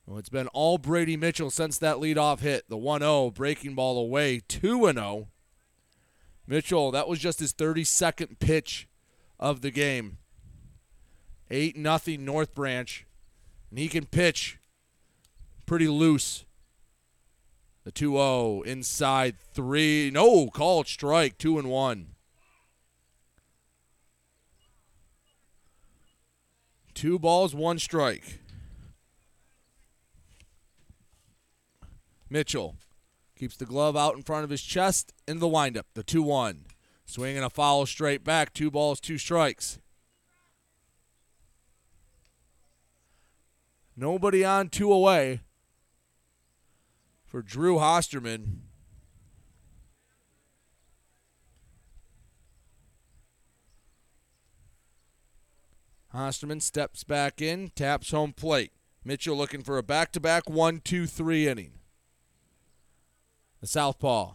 Well, 0.07 0.19
it's 0.19 0.29
been 0.29 0.47
all 0.49 0.79
Brady 0.79 1.17
Mitchell 1.17 1.51
since 1.51 1.79
that 1.79 1.97
leadoff 1.97 2.39
hit. 2.39 2.69
The 2.69 2.77
1 2.77 3.01
0 3.01 3.31
breaking 3.33 3.75
ball 3.75 3.99
away, 3.99 4.41
2 4.47 4.93
0. 4.93 5.29
Mitchell, 6.47 6.93
that 6.93 7.09
was 7.09 7.19
just 7.19 7.41
his 7.41 7.53
32nd 7.53 8.39
pitch 8.39 8.89
of 9.41 9.63
the 9.63 9.73
game. 9.73 10.19
8 11.51 11.77
nothing 11.77 12.25
North 12.25 12.55
Branch. 12.55 13.05
And 13.71 13.81
he 13.81 13.89
can 13.89 14.07
pitch 14.07 14.61
pretty 15.67 15.89
loose. 15.89 16.45
The 17.83 17.91
2 17.91 18.13
0 18.13 18.63
inside 18.63 19.37
3. 19.55 20.13
No, 20.15 20.47
called 20.51 20.87
strike, 20.87 21.37
2 21.37 21.59
and 21.59 21.69
1. 21.69 22.07
Two 26.95 27.19
balls, 27.19 27.57
one 27.57 27.81
strike. 27.81 28.41
Mitchell 32.29 32.77
keeps 33.37 33.57
the 33.57 33.67
glove 33.67 33.97
out 33.97 34.17
in 34.17 34.23
front 34.23 34.45
of 34.45 34.51
his 34.51 34.63
chest 34.63 35.13
in 35.29 35.39
the 35.39 35.49
windup. 35.49 35.87
The 35.95 36.03
2 36.03 36.23
1. 36.23 36.67
Swinging 37.05 37.43
a 37.43 37.51
foul 37.51 37.87
straight 37.87 38.25
back. 38.25 38.53
Two 38.53 38.71
balls, 38.71 39.01
two 39.01 39.19
strikes. 39.19 39.79
Nobody 43.97 44.45
on, 44.45 44.69
two 44.69 44.93
away 44.93 45.41
for 47.25 47.43
Drew 47.43 47.77
Hosterman. 47.77 48.59
Hosterman 56.15 56.63
steps 56.63 57.05
back 57.05 57.41
in, 57.43 57.71
taps 57.75 58.11
home 58.11 58.33
plate. 58.33 58.73
Mitchell 59.05 59.37
looking 59.37 59.63
for 59.63 59.79
a 59.79 59.83
back 59.83 60.13
to 60.13 60.21
back 60.21 60.49
1 60.49 60.81
2 60.81 61.07
3 61.07 61.49
inning. 61.49 61.76
The 63.67 63.71
southpaw. 63.71 64.35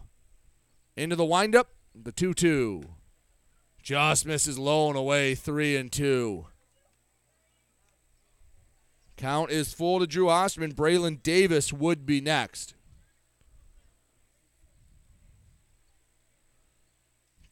Into 0.94 1.16
the 1.16 1.24
windup, 1.24 1.70
the 1.94 2.12
2 2.12 2.34
2. 2.34 2.82
Just 3.82 4.26
misses 4.26 4.58
low 4.58 4.88
and 4.88 4.98
away, 4.98 5.34
three 5.34 5.74
and 5.74 5.90
two. 5.90 6.48
Count 9.16 9.50
is 9.50 9.72
full 9.72 10.00
to 10.00 10.06
Drew 10.06 10.26
Hosterman. 10.26 10.74
Braylon 10.74 11.22
Davis 11.22 11.72
would 11.72 12.04
be 12.04 12.20
next. 12.20 12.74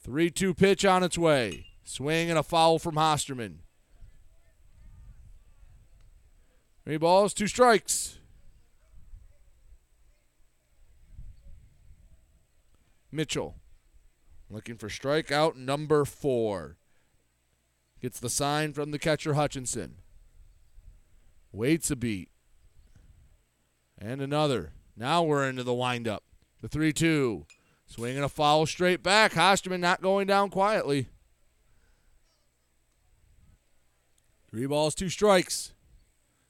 3 0.03 0.29
2 0.29 0.53
pitch 0.53 0.85
on 0.85 1.03
its 1.03 1.17
way. 1.17 1.69
Swing 1.83 2.29
and 2.29 2.39
a 2.39 2.43
foul 2.43 2.79
from 2.79 2.97
Hosterman. 2.97 3.61
Three 6.85 6.99
balls, 6.99 7.33
two 7.33 7.47
strikes. 7.47 8.20
Mitchell 13.13 13.57
looking 14.51 14.77
for 14.77 14.89
strikeout 14.89 15.57
number 15.57 16.05
four. 16.05 16.77
Gets 18.01 18.21
the 18.21 18.31
sign 18.31 18.73
from 18.73 18.91
the 18.91 18.99
catcher 18.99 19.35
Hutchinson. 19.35 19.97
Waits 21.53 21.91
a 21.91 21.97
beat. 21.97 22.31
And 23.99 24.21
another. 24.21 24.73
Now 24.97 25.23
we're 25.23 25.49
into 25.49 25.63
the 25.63 25.75
windup. 25.75 26.25
The 26.63 26.69
3 26.69 26.93
2. 26.93 27.47
Swinging 27.87 28.23
a 28.23 28.29
foul 28.29 28.67
straight 28.67 29.03
back. 29.03 29.33
Hosterman 29.33 29.81
not 29.81 30.01
going 30.01 30.27
down 30.27 30.49
quietly. 30.49 31.09
Three 34.49 34.67
balls, 34.67 34.95
two 34.95 35.09
strikes. 35.09 35.73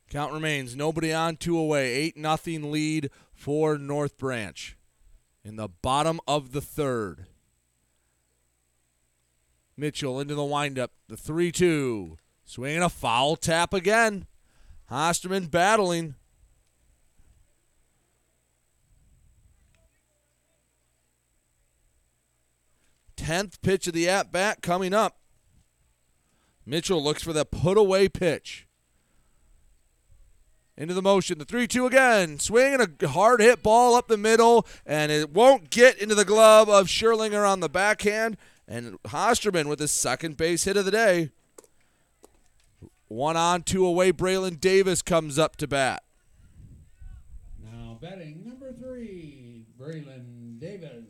Count 0.08 0.32
remains 0.32 0.76
nobody 0.76 1.12
on, 1.12 1.36
two 1.36 1.58
away. 1.58 1.92
8 1.94 2.16
nothing 2.16 2.70
lead 2.70 3.10
for 3.32 3.78
North 3.78 4.18
Branch 4.18 4.76
in 5.44 5.56
the 5.56 5.68
bottom 5.68 6.20
of 6.26 6.52
the 6.52 6.60
third. 6.60 7.26
Mitchell 9.76 10.20
into 10.20 10.34
the 10.34 10.44
windup. 10.44 10.92
The 11.08 11.16
3 11.16 11.50
2. 11.50 12.16
Swinging 12.44 12.82
a 12.82 12.88
foul 12.88 13.36
tap 13.36 13.72
again. 13.72 14.26
Hosterman 14.90 15.50
battling. 15.50 16.16
Tenth 23.16 23.62
pitch 23.62 23.86
of 23.86 23.92
the 23.92 24.08
at 24.08 24.32
bat 24.32 24.60
coming 24.60 24.92
up. 24.92 25.20
Mitchell 26.66 27.02
looks 27.02 27.22
for 27.22 27.32
the 27.32 27.44
put 27.44 27.76
away 27.76 28.08
pitch. 28.08 28.66
Into 30.80 30.94
the 30.94 31.02
motion. 31.02 31.36
The 31.36 31.44
3 31.44 31.66
2 31.66 31.84
again. 31.84 32.38
Swinging 32.38 32.80
a 32.80 33.08
hard 33.08 33.42
hit 33.42 33.62
ball 33.62 33.94
up 33.94 34.08
the 34.08 34.16
middle, 34.16 34.66
and 34.86 35.12
it 35.12 35.30
won't 35.30 35.68
get 35.68 35.98
into 35.98 36.14
the 36.14 36.24
glove 36.24 36.70
of 36.70 36.86
Schierlinger 36.86 37.46
on 37.46 37.60
the 37.60 37.68
backhand. 37.68 38.38
And 38.66 38.96
Hosterman 39.02 39.66
with 39.66 39.78
his 39.78 39.90
second 39.90 40.38
base 40.38 40.64
hit 40.64 40.78
of 40.78 40.86
the 40.86 40.90
day. 40.90 41.32
One 43.08 43.36
on, 43.36 43.62
two 43.62 43.84
away. 43.84 44.10
Braylon 44.10 44.58
Davis 44.58 45.02
comes 45.02 45.38
up 45.38 45.56
to 45.56 45.68
bat. 45.68 46.02
Now 47.62 47.98
batting 48.00 48.42
number 48.46 48.72
three, 48.72 49.66
Braylon 49.78 50.58
Davis. 50.58 51.04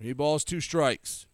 Three 0.00 0.12
balls, 0.12 0.44
two 0.44 0.60
strikes. 0.60 1.26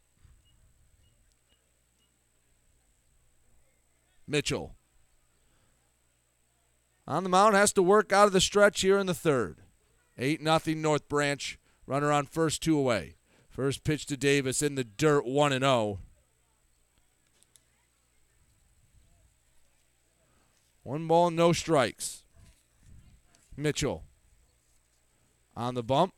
Mitchell. 4.27 4.77
On 7.07 7.23
the 7.23 7.29
mound, 7.29 7.55
has 7.55 7.73
to 7.75 7.83
work 7.83 8.13
out 8.13 8.27
of 8.27 8.33
the 8.33 8.41
stretch 8.41 8.81
here 8.81 8.99
in 8.99 9.07
the 9.07 9.15
third. 9.15 9.59
8 10.17 10.41
nothing 10.41 10.81
North 10.81 11.09
Branch. 11.09 11.59
Runner 11.87 12.11
on 12.11 12.27
first, 12.27 12.63
two 12.63 12.79
away. 12.79 13.17
First 13.51 13.85
pitch 13.85 14.07
to 14.07 14.17
Davis 14.17 14.63
in 14.63 14.75
the 14.75 14.85
dirt, 14.85 15.27
1 15.27 15.53
and 15.53 15.63
0. 15.63 15.99
One 20.83 21.07
ball, 21.07 21.31
no 21.31 21.53
strikes. 21.53 22.25
Mitchell 23.57 24.05
on 25.57 25.75
the 25.75 25.83
bump. 25.83 26.15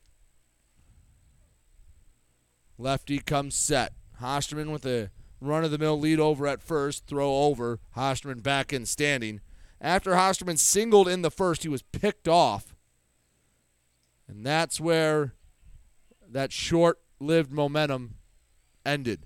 Lefty 2.77 3.19
comes 3.19 3.55
set. 3.55 3.93
Hosterman 4.21 4.71
with 4.71 4.85
a 4.85 5.11
run 5.39 5.63
of 5.63 5.71
the 5.71 5.77
mill 5.77 5.99
lead 5.99 6.19
over 6.19 6.47
at 6.47 6.61
first, 6.61 7.05
throw 7.07 7.43
over. 7.43 7.79
Hosterman 7.95 8.41
back 8.41 8.73
in 8.73 8.85
standing. 8.85 9.41
After 9.79 10.11
Hosterman 10.11 10.57
singled 10.57 11.07
in 11.07 11.21
the 11.21 11.31
first, 11.31 11.63
he 11.63 11.69
was 11.69 11.81
picked 11.81 12.27
off. 12.27 12.75
And 14.27 14.45
that's 14.45 14.79
where 14.79 15.33
that 16.27 16.51
short 16.51 16.99
lived 17.19 17.51
momentum 17.51 18.15
ended. 18.85 19.25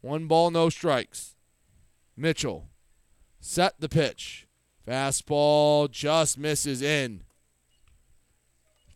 One 0.00 0.26
ball, 0.26 0.50
no 0.50 0.68
strikes. 0.68 1.36
Mitchell 2.16 2.68
set 3.40 3.80
the 3.80 3.88
pitch. 3.88 4.46
Fastball 4.86 5.90
just 5.90 6.38
misses 6.38 6.82
in. 6.82 7.22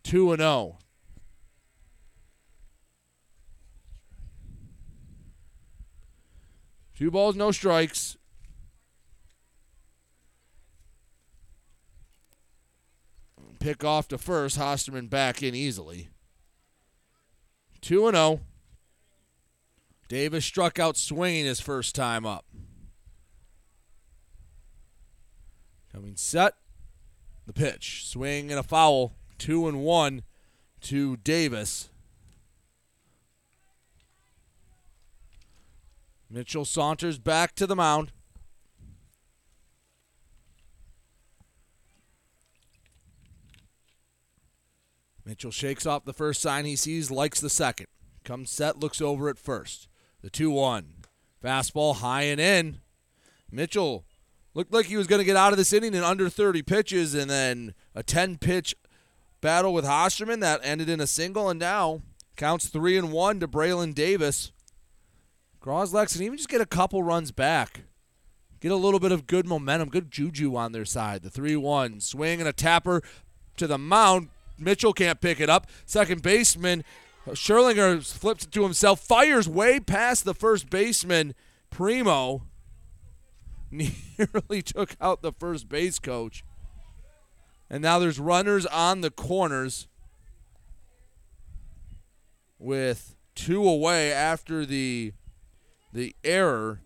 2 0.03 0.31
and 0.31 0.41
0. 0.41 0.79
Two 6.97 7.11
balls, 7.11 7.35
no 7.35 7.51
strikes. 7.51 8.17
Pick 13.59 13.83
off 13.83 14.07
to 14.07 14.17
first. 14.17 14.57
Hosterman 14.57 15.07
back 15.07 15.43
in 15.43 15.53
easily. 15.53 16.09
2 17.81 18.09
0. 18.09 18.39
Davis 20.07 20.43
struck 20.43 20.79
out 20.79 20.97
swinging 20.97 21.45
his 21.45 21.59
first 21.59 21.93
time 21.93 22.25
up. 22.25 22.45
Coming 25.93 26.15
set. 26.15 26.55
The 27.45 27.53
pitch. 27.53 28.07
Swing 28.07 28.49
and 28.49 28.59
a 28.59 28.63
foul. 28.63 29.13
2 29.37 29.67
and 29.67 29.83
1 29.83 30.23
to 30.81 31.17
Davis. 31.17 31.89
Mitchell 36.29 36.65
saunters 36.65 37.17
back 37.17 37.55
to 37.55 37.65
the 37.65 37.75
mound. 37.75 38.11
Mitchell 45.25 45.51
shakes 45.51 45.85
off 45.85 46.05
the 46.05 46.13
first 46.13 46.41
sign 46.41 46.65
he 46.65 46.75
sees, 46.75 47.11
likes 47.11 47.41
the 47.41 47.49
second. 47.49 47.87
Comes 48.23 48.49
set, 48.49 48.79
looks 48.79 49.01
over 49.01 49.29
at 49.29 49.37
first. 49.37 49.87
The 50.21 50.29
2 50.29 50.49
1. 50.51 50.93
Fastball 51.43 51.97
high 51.97 52.23
and 52.23 52.39
in. 52.39 52.79
Mitchell 53.51 54.05
looked 54.53 54.73
like 54.73 54.87
he 54.87 54.97
was 54.97 55.07
going 55.07 55.19
to 55.19 55.25
get 55.25 55.35
out 55.35 55.53
of 55.53 55.57
this 55.57 55.73
inning 55.73 55.93
in 55.93 56.03
under 56.03 56.29
30 56.29 56.61
pitches, 56.63 57.13
and 57.13 57.29
then 57.29 57.73
a 57.93 58.03
10 58.03 58.37
pitch 58.37 58.75
battle 59.41 59.73
with 59.73 59.85
Hosterman 59.85 60.39
that 60.41 60.61
ended 60.63 60.89
in 60.89 60.99
a 60.99 61.07
single, 61.07 61.49
and 61.49 61.59
now 61.59 62.01
counts 62.35 62.67
3 62.67 62.97
and 62.97 63.11
1 63.11 63.39
to 63.41 63.47
Braylon 63.47 63.93
Davis. 63.93 64.51
Cros-Lex 65.67 66.15
and 66.15 66.23
even 66.23 66.37
just 66.37 66.47
get 66.47 66.61
a 66.61 66.65
couple 66.65 67.03
runs 67.03 67.33
back. 67.33 67.81
Get 68.61 68.71
a 68.71 68.77
little 68.77 69.01
bit 69.01 69.11
of 69.11 69.27
good 69.27 69.45
momentum, 69.45 69.89
good 69.89 70.09
juju 70.09 70.55
on 70.55 70.71
their 70.71 70.85
side. 70.85 71.23
The 71.23 71.29
3 71.29 71.57
1 71.57 71.99
swing 71.99 72.39
and 72.39 72.47
a 72.47 72.53
tapper 72.53 73.01
to 73.57 73.67
the 73.67 73.77
mound. 73.77 74.29
Mitchell 74.57 74.93
can't 74.93 75.19
pick 75.19 75.41
it 75.41 75.49
up. 75.49 75.67
Second 75.85 76.21
baseman, 76.21 76.85
uh, 77.27 77.31
Schierlinger 77.31 78.01
flips 78.17 78.45
it 78.45 78.51
to 78.53 78.63
himself, 78.63 79.01
fires 79.01 79.49
way 79.49 79.81
past 79.81 80.23
the 80.23 80.33
first 80.33 80.69
baseman, 80.69 81.35
Primo. 81.69 82.43
Nearly 83.69 84.61
took 84.61 84.95
out 85.01 85.21
the 85.21 85.33
first 85.33 85.67
base 85.67 85.99
coach. 85.99 86.45
And 87.69 87.83
now 87.83 87.99
there's 87.99 88.21
runners 88.21 88.65
on 88.67 89.01
the 89.01 89.11
corners 89.11 89.89
with 92.57 93.17
two 93.35 93.67
away 93.67 94.13
after 94.13 94.65
the 94.65 95.11
the 95.91 96.15
error. 96.23 96.81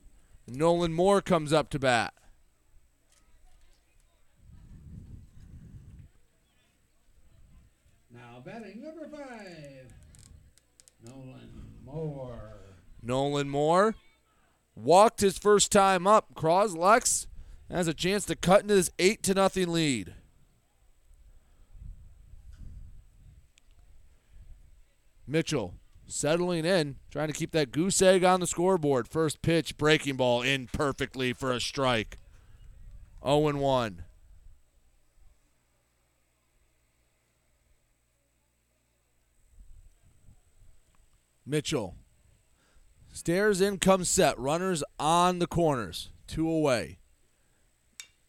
Nolan 0.47 0.93
Moore 0.93 1.21
comes 1.21 1.53
up 1.53 1.69
to 1.69 1.79
bat. 1.79 2.13
Now 8.13 8.41
batting 8.43 8.81
number 8.81 9.07
five, 9.07 9.93
Nolan 11.05 11.49
Moore. 11.85 12.59
Nolan 13.01 13.49
Moore 13.49 13.95
walked 14.75 15.21
his 15.21 15.37
first 15.37 15.71
time 15.71 16.05
up. 16.05 16.35
Cros-Lex 16.35 17.27
has 17.69 17.87
a 17.87 17.93
chance 17.93 18.25
to 18.25 18.35
cut 18.35 18.63
into 18.63 18.75
this 18.75 18.91
eight 18.99 19.23
to 19.23 19.33
nothing 19.33 19.69
lead. 19.69 20.13
Mitchell 25.25 25.75
settling 26.11 26.65
in, 26.65 26.97
trying 27.09 27.27
to 27.27 27.33
keep 27.33 27.51
that 27.51 27.71
goose 27.71 28.01
egg 28.01 28.23
on 28.23 28.39
the 28.39 28.47
scoreboard. 28.47 29.07
First 29.07 29.41
pitch, 29.41 29.77
breaking 29.77 30.17
ball 30.17 30.41
in 30.41 30.67
perfectly 30.67 31.33
for 31.33 31.51
a 31.51 31.59
strike. 31.59 32.17
0 33.23 33.53
1. 33.57 34.03
Mitchell 41.45 41.95
stairs 43.11 43.61
in 43.61 43.77
comes 43.77 44.09
set. 44.09 44.37
Runners 44.39 44.83
on 44.99 45.39
the 45.39 45.47
corners. 45.47 46.09
Two 46.27 46.49
away. 46.49 46.99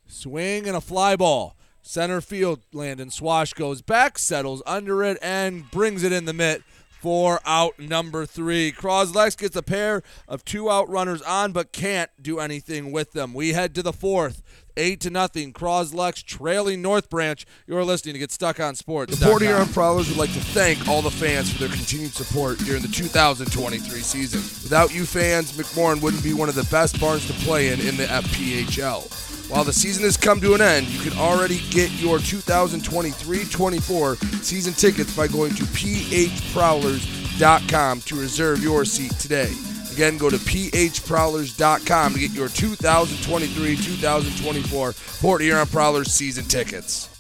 Swing 0.06 0.66
and 0.66 0.76
a 0.76 0.80
fly 0.80 1.16
ball. 1.16 1.56
Center 1.82 2.20
field, 2.20 2.60
Landon 2.72 3.10
Swash 3.10 3.54
goes 3.54 3.82
back, 3.82 4.16
settles 4.18 4.62
under 4.66 5.02
it, 5.02 5.18
and 5.20 5.68
brings 5.70 6.04
it 6.04 6.12
in 6.12 6.26
the 6.26 6.32
mitt 6.32 6.62
for 7.02 7.40
out 7.44 7.80
number 7.80 8.24
three. 8.24 8.70
Cros-Lex 8.70 9.34
gets 9.34 9.56
a 9.56 9.62
pair 9.62 10.02
of 10.28 10.44
two 10.44 10.70
out 10.70 10.88
runners 10.88 11.20
on, 11.22 11.50
but 11.50 11.72
can't 11.72 12.08
do 12.22 12.38
anything 12.38 12.92
with 12.92 13.10
them. 13.10 13.34
We 13.34 13.54
head 13.54 13.74
to 13.74 13.82
the 13.82 13.92
fourth. 13.92 14.40
Eight 14.76 15.00
to 15.00 15.10
nothing. 15.10 15.52
Cros-Lex 15.52 16.22
trailing 16.22 16.80
North 16.80 17.10
Branch. 17.10 17.44
You're 17.66 17.84
listening 17.84 18.14
to 18.14 18.20
Get 18.20 18.30
Stuck 18.30 18.60
on 18.60 18.76
Sports. 18.76 19.18
The 19.18 19.26
Port 19.26 19.42
Huron 19.42 19.66
Prowlers 19.68 20.08
would 20.08 20.16
like 20.16 20.32
to 20.32 20.40
thank 20.40 20.86
all 20.86 21.02
the 21.02 21.10
fans 21.10 21.52
for 21.52 21.58
their 21.58 21.76
continued 21.76 22.12
support 22.12 22.58
during 22.58 22.82
the 22.82 22.88
2023 22.88 23.80
season. 24.00 24.40
Without 24.62 24.94
you 24.94 25.04
fans, 25.04 25.58
McMorran 25.58 26.00
wouldn't 26.00 26.22
be 26.22 26.34
one 26.34 26.48
of 26.48 26.54
the 26.54 26.68
best 26.70 27.00
barns 27.00 27.26
to 27.26 27.32
play 27.44 27.72
in 27.72 27.80
in 27.80 27.96
the 27.96 28.04
FPHL. 28.06 29.41
While 29.52 29.64
the 29.64 29.72
season 29.74 30.04
has 30.04 30.16
come 30.16 30.40
to 30.40 30.54
an 30.54 30.62
end, 30.62 30.88
you 30.88 30.98
can 30.98 31.12
already 31.18 31.60
get 31.68 31.90
your 32.00 32.18
2023-24 32.20 34.42
season 34.42 34.72
tickets 34.72 35.14
by 35.14 35.28
going 35.28 35.54
to 35.56 35.64
phprowlers.com 35.64 38.00
to 38.00 38.18
reserve 38.18 38.62
your 38.62 38.86
seat 38.86 39.12
today. 39.18 39.52
Again, 39.92 40.16
go 40.16 40.30
to 40.30 40.38
phprowlers.com 40.38 42.14
to 42.14 42.18
get 42.18 42.30
your 42.30 42.48
2023-2024 42.48 45.20
Port 45.20 45.42
Huron 45.42 45.66
Prowlers 45.66 46.10
season 46.10 46.46
tickets. 46.46 47.10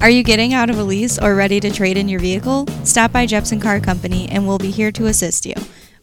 Are 0.00 0.08
you 0.08 0.22
getting 0.22 0.54
out 0.54 0.70
of 0.70 0.78
a 0.78 0.84
lease 0.84 1.18
or 1.18 1.34
ready 1.34 1.60
to 1.60 1.70
trade 1.70 1.98
in 1.98 2.08
your 2.08 2.20
vehicle? 2.20 2.66
Stop 2.84 3.12
by 3.12 3.26
Jepson 3.26 3.60
Car 3.60 3.78
Company 3.78 4.26
and 4.30 4.48
we'll 4.48 4.56
be 4.56 4.70
here 4.70 4.90
to 4.92 5.04
assist 5.04 5.44
you. 5.44 5.52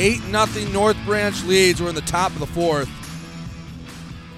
Eight 0.00 0.24
nothing 0.28 0.72
North 0.72 0.96
Branch 1.04 1.42
leads. 1.42 1.82
We're 1.82 1.88
in 1.88 1.96
the 1.96 2.00
top 2.02 2.30
of 2.30 2.38
the 2.38 2.46
fourth. 2.46 2.88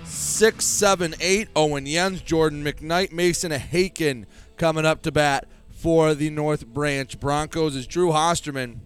Six, 0.06 0.64
seven, 0.64 1.14
eight. 1.20 1.48
Owen 1.54 1.84
Jens, 1.84 2.22
Jordan 2.22 2.64
McKnight, 2.64 3.12
Mason 3.12 3.52
Haken 3.52 4.24
coming 4.56 4.86
up 4.86 5.02
to 5.02 5.12
bat 5.12 5.46
for 5.68 6.14
the 6.14 6.30
North 6.30 6.66
Branch 6.66 7.20
Broncos. 7.20 7.76
Is 7.76 7.86
Drew 7.86 8.08
Hosterman 8.08 8.78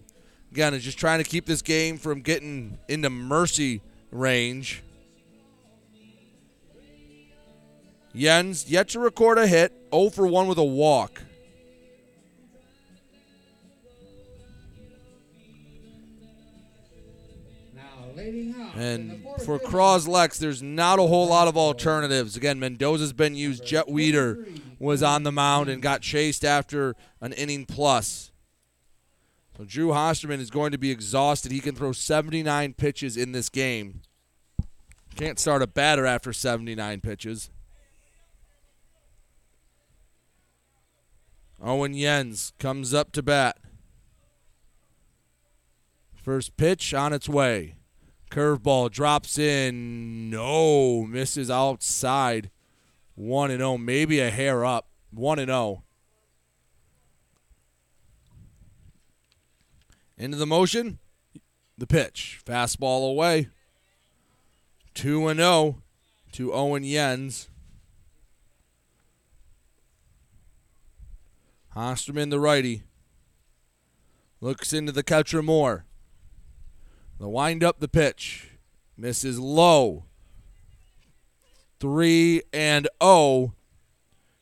again 0.51 0.73
is 0.73 0.83
just 0.83 0.97
trying 0.97 1.23
to 1.23 1.29
keep 1.29 1.45
this 1.45 1.61
game 1.61 1.97
from 1.97 2.19
getting 2.19 2.77
into 2.89 3.09
mercy 3.09 3.81
range. 4.11 4.83
Jens 8.13 8.69
yet 8.69 8.89
to 8.89 8.99
record 8.99 9.37
a 9.37 9.47
hit, 9.47 9.71
0 9.93 10.09
for 10.09 10.27
1 10.27 10.47
with 10.47 10.57
a 10.57 10.63
walk. 10.65 11.21
And 18.75 19.25
for 19.43 19.59
Cros-Lex, 19.59 20.39
there's 20.39 20.61
not 20.61 20.99
a 20.99 21.03
whole 21.03 21.27
lot 21.27 21.47
of 21.47 21.57
alternatives. 21.57 22.35
Again, 22.35 22.59
Mendoza's 22.59 23.13
been 23.13 23.35
used. 23.35 23.65
Jet 23.65 23.87
Weeder 23.87 24.45
was 24.79 25.01
on 25.01 25.23
the 25.23 25.31
mound 25.31 25.69
and 25.69 25.81
got 25.81 26.01
chased 26.01 26.43
after 26.43 26.95
an 27.21 27.33
inning 27.33 27.65
plus. 27.65 28.31
So 29.57 29.63
Drew 29.63 29.89
Hosterman 29.89 30.39
is 30.39 30.49
going 30.49 30.71
to 30.71 30.77
be 30.77 30.91
exhausted. 30.91 31.51
He 31.51 31.59
can 31.59 31.75
throw 31.75 31.93
79 31.93 32.73
pitches 32.73 33.15
in 33.15 33.31
this 33.31 33.49
game. 33.49 34.01
Can't 35.15 35.39
start 35.39 35.61
a 35.61 35.67
batter 35.67 36.05
after 36.05 36.33
79 36.33 36.99
pitches. 36.99 37.49
Owen 41.63 41.97
Jens 41.97 42.51
comes 42.59 42.93
up 42.93 43.13
to 43.13 43.23
bat. 43.23 43.57
First 46.21 46.57
pitch 46.57 46.93
on 46.93 47.13
its 47.13 47.29
way. 47.29 47.75
Curveball 48.29 48.91
drops 48.91 49.37
in. 49.37 50.29
No, 50.29 51.03
misses 51.03 51.49
outside. 51.49 52.49
1 53.15 53.51
and 53.51 53.59
0, 53.59 53.77
maybe 53.77 54.19
a 54.19 54.29
hair 54.29 54.65
up. 54.65 54.87
1 55.11 55.39
and 55.39 55.49
0. 55.49 55.83
Into 60.17 60.37
the 60.37 60.45
motion. 60.45 60.99
The 61.77 61.87
pitch. 61.87 62.41
Fastball 62.45 63.09
away. 63.09 63.49
2 64.95 65.27
and 65.27 65.39
0 65.39 65.81
to 66.33 66.53
Owen 66.53 66.83
Jens. 66.83 67.49
Hosterman, 71.75 72.29
the 72.29 72.39
righty, 72.39 72.83
looks 74.39 74.71
into 74.71 74.93
the 74.93 75.03
catcher 75.03 75.43
more. 75.43 75.85
The 77.19 77.29
wind 77.29 77.63
up 77.63 77.79
the 77.79 77.87
pitch. 77.87 78.51
Misses 78.97 79.39
low. 79.39 80.05
3 81.79 82.41
and 82.53 82.87
0 83.01 83.53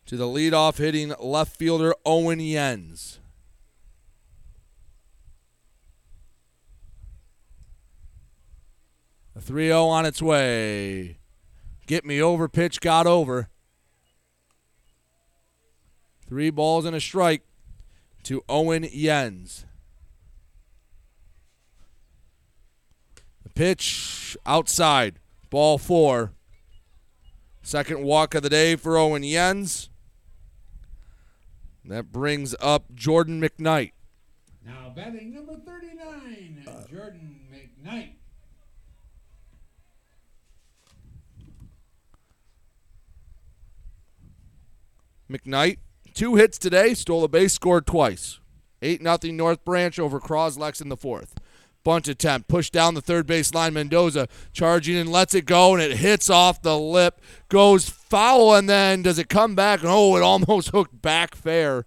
to 0.05 0.17
the 0.17 0.25
leadoff 0.25 0.77
hitting 0.77 1.13
left 1.19 1.55
fielder 1.57 1.93
Owen 2.05 2.39
Jens. 2.39 3.19
A 9.35 9.41
3 9.41 9.67
0 9.67 9.85
on 9.85 10.05
its 10.05 10.21
way. 10.21 11.17
Get 11.87 12.05
me 12.05 12.21
over 12.21 12.47
pitch 12.47 12.79
got 12.81 13.07
over. 13.07 13.49
Three 16.27 16.49
balls 16.49 16.85
and 16.85 16.95
a 16.95 17.01
strike 17.01 17.43
to 18.23 18.43
Owen 18.47 18.87
Jens. 18.91 19.65
Pitch 23.55 24.37
outside. 24.45 25.19
Ball 25.49 25.77
four. 25.77 26.33
Second 27.61 28.03
walk 28.03 28.35
of 28.35 28.43
the 28.43 28.49
day 28.49 28.75
for 28.75 28.97
Owen 28.97 29.23
Jens. 29.23 29.89
That 31.85 32.11
brings 32.11 32.55
up 32.59 32.93
Jordan 32.95 33.41
McKnight. 33.41 33.91
Now 34.65 34.91
batting 34.95 35.33
number 35.33 35.55
39, 35.55 36.63
uh. 36.67 36.87
Jordan 36.87 37.39
McKnight. 37.53 38.13
McKnight, 45.29 45.77
two 46.13 46.35
hits 46.35 46.57
today, 46.57 46.93
stole 46.93 47.23
a 47.23 47.27
base, 47.27 47.53
scored 47.53 47.85
twice. 47.85 48.39
8 48.81 49.01
0 49.01 49.33
North 49.33 49.63
Branch 49.65 49.97
over 49.99 50.19
Cros-Lex 50.19 50.81
in 50.81 50.89
the 50.89 50.97
fourth. 50.97 51.35
Bunt 51.83 52.07
attempt, 52.07 52.47
push 52.47 52.69
down 52.69 52.93
the 52.93 53.01
third 53.01 53.27
base 53.27 53.53
line. 53.53 53.73
Mendoza 53.73 54.27
charging 54.53 54.95
and 54.95 55.11
lets 55.11 55.33
it 55.33 55.45
go, 55.45 55.73
and 55.73 55.83
it 55.83 55.97
hits 55.97 56.29
off 56.29 56.61
the 56.61 56.77
lip, 56.77 57.19
goes 57.49 57.89
foul, 57.89 58.55
and 58.55 58.69
then 58.69 59.01
does 59.01 59.19
it 59.19 59.27
come 59.29 59.53
back? 59.55 59.81
Oh, 59.83 60.15
it 60.15 60.21
almost 60.23 60.69
hooked 60.69 61.01
back 61.01 61.35
fair. 61.35 61.85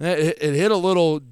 It, 0.00 0.38
it 0.40 0.54
hit 0.54 0.70
a 0.70 0.76
little 0.76 1.22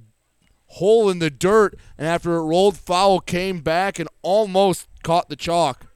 hole 0.67 1.09
in 1.09 1.21
the 1.21 1.31
dirt, 1.31 1.79
and 1.97 2.07
after 2.07 2.35
it 2.35 2.43
rolled 2.43 2.77
foul, 2.77 3.21
came 3.21 3.61
back 3.61 3.99
and 3.99 4.09
almost 4.23 4.89
caught 5.03 5.29
the 5.29 5.37
chalk. 5.37 5.87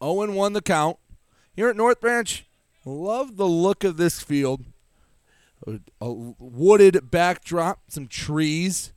Oh 0.00 0.20
Owen 0.20 0.34
won 0.34 0.52
the 0.52 0.62
count. 0.62 0.98
Here 1.54 1.68
at 1.68 1.76
North 1.76 2.00
Branch, 2.00 2.46
love 2.84 3.36
the 3.36 3.48
look 3.48 3.82
of 3.84 3.96
this 3.96 4.20
field. 4.20 4.64
A, 6.00 6.12
wooded 6.12 7.10
backdrop, 7.10 7.80
some 7.88 8.06
trees. 8.06 8.92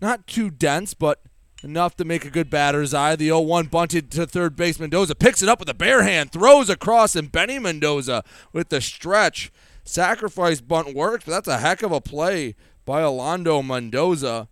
Not 0.00 0.26
too 0.26 0.50
dense, 0.50 0.94
but 0.94 1.20
enough 1.62 1.96
to 1.96 2.04
make 2.04 2.24
a 2.24 2.30
good 2.30 2.48
batter's 2.48 2.94
eye. 2.94 3.16
The 3.16 3.26
0 3.26 3.40
1 3.40 3.66
bunted 3.66 4.10
to 4.12 4.26
third 4.26 4.56
base. 4.56 4.80
Mendoza 4.80 5.14
picks 5.14 5.42
it 5.42 5.48
up 5.48 5.60
with 5.60 5.68
a 5.68 5.74
bare 5.74 6.02
hand, 6.02 6.32
throws 6.32 6.70
across, 6.70 7.14
and 7.14 7.30
Benny 7.30 7.58
Mendoza 7.58 8.24
with 8.52 8.70
the 8.70 8.80
stretch. 8.80 9.52
Sacrifice 9.84 10.62
bunt 10.62 10.94
works, 10.94 11.24
but 11.26 11.32
that's 11.32 11.48
a 11.48 11.58
heck 11.58 11.82
of 11.82 11.92
a 11.92 12.00
play 12.00 12.54
by 12.86 13.02
Alando 13.02 13.64
Mendoza. 13.64 14.48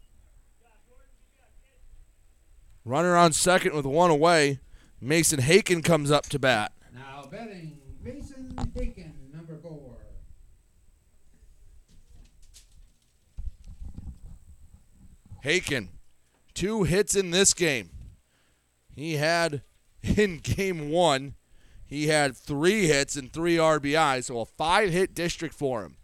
Runner 2.85 3.17
on 3.17 3.33
second 3.33 3.75
with 3.75 3.87
one 3.87 4.11
away. 4.11 4.59
Mason 5.05 5.41
Haken 5.41 5.83
comes 5.83 6.13
up 6.13 6.29
to 6.29 6.39
bat. 6.39 6.73
Now 6.95 7.25
betting 7.29 7.77
Mason 8.01 8.55
Haken, 8.77 9.35
number 9.35 9.57
four. 9.57 9.97
Haken, 15.45 15.89
two 16.55 16.85
hits 16.85 17.17
in 17.17 17.33
this 17.33 17.53
game. 17.53 17.91
He 18.95 19.15
had 19.17 19.63
in 20.03 20.39
game 20.39 20.89
one, 20.91 21.35
he 21.85 22.07
had 22.07 22.37
three 22.37 22.87
hits 22.87 23.17
and 23.17 23.33
three 23.33 23.57
RBIs, 23.57 24.25
so 24.25 24.39
a 24.39 24.45
five 24.47 24.91
hit 24.91 25.17
district 25.17 25.55
for 25.55 25.83
him. 25.83 25.97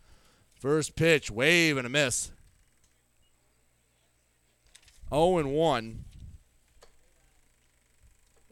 First 0.55 0.97
pitch, 0.97 1.31
wave 1.31 1.77
and 1.77 1.87
a 1.87 1.91
miss. 1.91 2.33
0 5.11 5.39
and 5.39 5.53
1. 5.53 6.05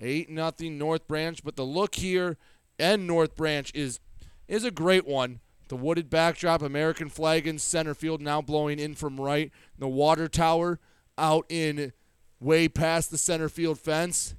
8 0.00 0.28
nothing 0.30 0.78
North 0.78 1.06
Branch, 1.08 1.42
but 1.42 1.56
the 1.56 1.64
look 1.64 1.94
here 1.96 2.36
and 2.78 3.06
North 3.06 3.36
Branch 3.36 3.70
is 3.74 4.00
is 4.48 4.64
a 4.64 4.70
great 4.70 5.06
one. 5.06 5.40
The 5.68 5.76
wooded 5.76 6.08
backdrop, 6.08 6.62
American 6.62 7.08
flag 7.08 7.46
in 7.46 7.58
center 7.58 7.94
field, 7.94 8.20
now 8.20 8.40
blowing 8.40 8.78
in 8.78 8.94
from 8.94 9.20
right. 9.20 9.50
The 9.78 9.88
water 9.88 10.28
tower 10.28 10.78
out 11.18 11.44
in 11.48 11.92
way 12.40 12.68
past 12.68 13.10
the 13.10 13.18
center 13.18 13.48
field 13.48 13.80
fence. 13.80 14.34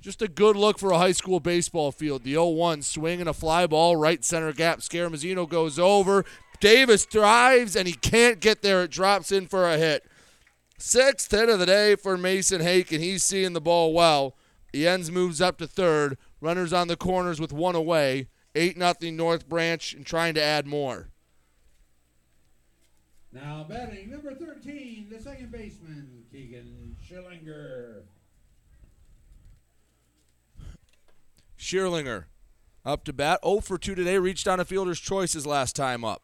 Just 0.00 0.22
a 0.22 0.28
good 0.28 0.56
look 0.56 0.78
for 0.78 0.90
a 0.92 0.98
high 0.98 1.12
school 1.12 1.40
baseball 1.40 1.90
field. 1.92 2.24
The 2.24 2.32
0 2.32 2.48
1 2.48 2.82
swing 2.82 3.20
and 3.20 3.28
a 3.28 3.34
fly 3.34 3.66
ball, 3.66 3.96
right 3.96 4.24
center 4.24 4.52
gap. 4.52 4.80
Scaramazino 4.80 5.48
goes 5.48 5.78
over. 5.78 6.24
Davis 6.60 7.04
drives 7.04 7.76
and 7.76 7.88
he 7.88 7.94
can't 7.94 8.40
get 8.40 8.62
there. 8.62 8.82
It 8.82 8.90
drops 8.90 9.32
in 9.32 9.46
for 9.46 9.68
a 9.68 9.76
hit. 9.76 10.04
Sixth 10.78 11.30
hit 11.30 11.48
of 11.48 11.58
the 11.58 11.66
day 11.66 11.96
for 11.96 12.16
Mason 12.16 12.60
Haken. 12.60 13.00
He's 13.00 13.24
seeing 13.24 13.52
the 13.52 13.60
ball 13.60 13.92
well. 13.92 14.34
Jens 14.74 15.10
moves 15.10 15.40
up 15.40 15.58
to 15.58 15.66
third. 15.66 16.18
Runners 16.40 16.72
on 16.72 16.88
the 16.88 16.96
corners 16.96 17.40
with 17.40 17.52
one 17.52 17.74
away. 17.74 18.28
8 18.54 18.76
nothing 18.76 19.16
North 19.16 19.48
Branch 19.48 19.94
and 19.94 20.04
trying 20.04 20.34
to 20.34 20.42
add 20.42 20.66
more. 20.66 21.08
Now 23.32 23.66
batting 23.68 24.10
number 24.10 24.34
13, 24.34 25.08
the 25.10 25.20
second 25.20 25.50
baseman, 25.50 26.24
Keegan 26.30 26.96
Schillinger. 27.04 28.02
Schierlinger 31.58 32.24
up 32.84 33.04
to 33.04 33.12
bat. 33.12 33.40
0 33.44 33.60
for 33.60 33.78
2 33.78 33.94
today. 33.94 34.18
Reached 34.18 34.46
on 34.46 34.60
a 34.60 34.64
fielder's 34.64 35.00
choice 35.00 35.32
his 35.32 35.46
last 35.46 35.74
time 35.74 36.04
up. 36.04 36.22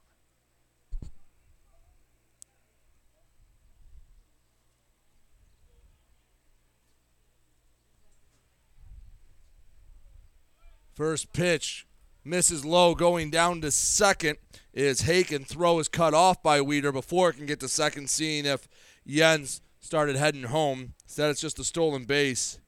First 11.00 11.32
pitch 11.32 11.86
misses 12.26 12.62
low 12.62 12.94
going 12.94 13.30
down 13.30 13.62
to 13.62 13.70
second 13.70 14.36
is 14.74 15.04
Haken. 15.04 15.46
Throw 15.46 15.78
is 15.78 15.88
cut 15.88 16.12
off 16.12 16.42
by 16.42 16.60
Weeder 16.60 16.92
before 16.92 17.30
it 17.30 17.38
can 17.38 17.46
get 17.46 17.58
to 17.60 17.68
second, 17.68 18.10
seeing 18.10 18.44
if 18.44 18.68
Jens 19.06 19.62
started 19.80 20.16
heading 20.16 20.42
home. 20.42 20.92
Instead, 21.04 21.30
it's 21.30 21.40
just 21.40 21.58
a 21.58 21.64
stolen 21.64 22.04
base 22.04 22.58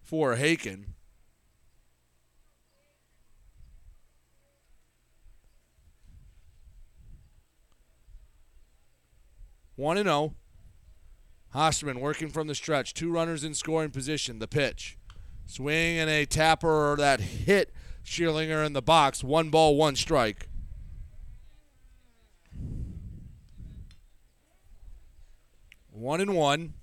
for 0.00 0.36
Haken. 0.36 0.90
One 9.74 9.98
and 9.98 10.08
oh. 10.08 10.12
zero. 10.12 10.34
Hosterman 11.52 11.98
working 11.98 12.28
from 12.28 12.46
the 12.46 12.54
stretch. 12.54 12.94
Two 12.94 13.10
runners 13.10 13.42
in 13.42 13.54
scoring 13.54 13.90
position. 13.90 14.38
The 14.38 14.46
pitch. 14.46 14.96
Swing 15.46 15.98
and 15.98 16.10
a 16.10 16.24
tapper 16.26 16.96
that 16.96 17.20
hit 17.20 17.72
Schierlinger 18.04 18.64
in 18.64 18.72
the 18.72 18.82
box. 18.82 19.22
One 19.22 19.50
ball, 19.50 19.76
one 19.76 19.96
strike. 19.96 20.48
One 25.90 26.20
and 26.20 26.34
one. 26.34 26.74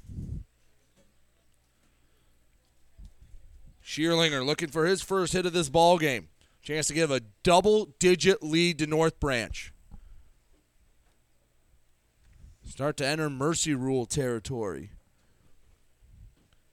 Schierlinger 3.84 4.46
looking 4.46 4.70
for 4.70 4.86
his 4.86 5.02
first 5.02 5.34
hit 5.34 5.46
of 5.46 5.54
this 5.54 5.70
ball 5.70 5.98
game. 5.98 6.30
Chance 6.62 6.88
to 6.88 6.94
give 6.94 7.12
a 7.12 7.22
double-digit 7.44 8.42
lead 8.42 8.80
to 8.80 8.88
North 8.88 9.20
Branch. 9.20 9.74
Start 12.64 12.96
to 12.98 13.06
enter 13.06 13.30
mercy 13.30 13.76
rule 13.76 14.06
territory. 14.06 14.92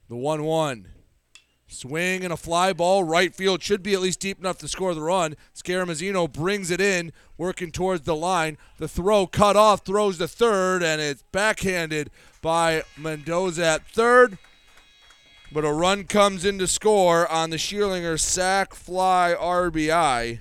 The 0.08 0.16
1 0.16 0.44
1. 0.44 0.88
Swing 1.70 2.24
and 2.24 2.32
a 2.32 2.36
fly 2.36 2.72
ball. 2.72 3.04
Right 3.04 3.34
field 3.34 3.62
should 3.62 3.82
be 3.82 3.92
at 3.92 4.00
least 4.00 4.20
deep 4.20 4.40
enough 4.40 4.58
to 4.58 4.68
score 4.68 4.94
the 4.94 5.02
run. 5.02 5.36
Scaramazino 5.54 6.32
brings 6.32 6.70
it 6.70 6.80
in, 6.80 7.12
working 7.36 7.70
towards 7.70 8.02
the 8.02 8.16
line. 8.16 8.56
The 8.78 8.88
throw 8.88 9.26
cut 9.26 9.54
off, 9.54 9.84
throws 9.84 10.16
to 10.18 10.26
third, 10.26 10.82
and 10.82 11.00
it's 11.00 11.22
backhanded 11.30 12.10
by 12.40 12.84
Mendoza 12.96 13.64
at 13.64 13.86
third. 13.86 14.38
But 15.52 15.64
a 15.66 15.72
run 15.72 16.04
comes 16.04 16.44
in 16.44 16.58
to 16.58 16.66
score 16.66 17.30
on 17.30 17.50
the 17.50 17.56
Schierlinger 17.56 18.18
sac 18.18 18.74
fly 18.74 19.34
RBI. 19.38 20.40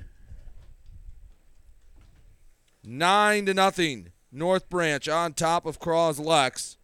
Nine 2.83 3.45
to 3.45 3.53
nothing. 3.53 4.11
North 4.31 4.69
Branch 4.69 5.07
on 5.09 5.33
top 5.33 5.65
of 5.65 5.79
Cros-Lex. 5.79 6.77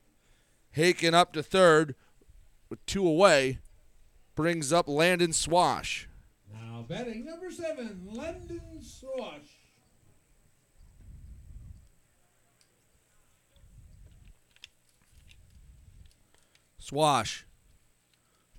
Haken 0.76 1.14
up 1.14 1.32
to 1.34 1.44
third 1.44 1.95
with 2.70 2.86
two 2.86 3.07
away 3.07 3.60
brings 4.35 4.73
up 4.73 4.88
Landon 4.88 5.34
Swash. 5.34 6.07
Now 6.51 6.85
batting 6.88 7.26
number 7.26 7.51
seven, 7.51 8.07
Landon 8.11 8.61
Swash. 8.81 9.57
Swash. 16.80 17.45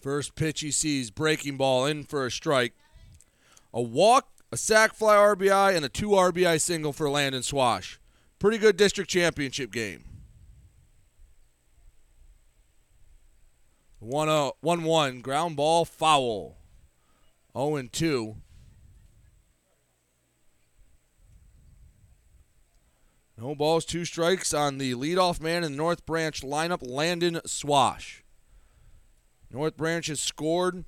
First 0.01 0.35
pitch 0.35 0.61
he 0.61 0.71
sees, 0.71 1.11
breaking 1.11 1.57
ball 1.57 1.87
in 1.87 2.05
for 2.05 2.27
a 2.27 2.31
strike. 2.31 2.75
A 3.73 3.83
walk, 3.83 4.29
a 4.51 4.57
sac 4.57 4.95
fly 4.95 5.15
RBI, 5.15 5.77
and 5.77 5.85
a 5.85 5.89
two 5.89 6.11
RBI 6.11 6.61
single 6.61 6.93
for 6.93 7.11
Landon 7.11 7.43
Swash. 7.43 7.99
Pretty 8.39 8.59
good 8.59 8.77
district 8.77 9.11
championship 9.11 9.73
game. 9.73 10.05
Uh, 14.05 14.51
1 14.61 14.83
1 14.83 15.21
ground 15.21 15.57
ball 15.57 15.85
foul. 15.85 16.59
0 17.57 17.77
and 17.77 17.93
2. 17.93 18.37
No 23.39 23.55
balls, 23.55 23.85
two 23.85 24.05
strikes 24.05 24.55
on 24.55 24.79
the 24.79 24.95
leadoff 24.95 25.41
man 25.41 25.65
in 25.65 25.73
the 25.73 25.79
North 25.79 26.07
Branch 26.07 26.41
lineup, 26.43 26.89
Landon 26.89 27.41
Swash. 27.47 28.23
North 29.51 29.77
Branch 29.77 30.07
has 30.07 30.21
scored 30.21 30.85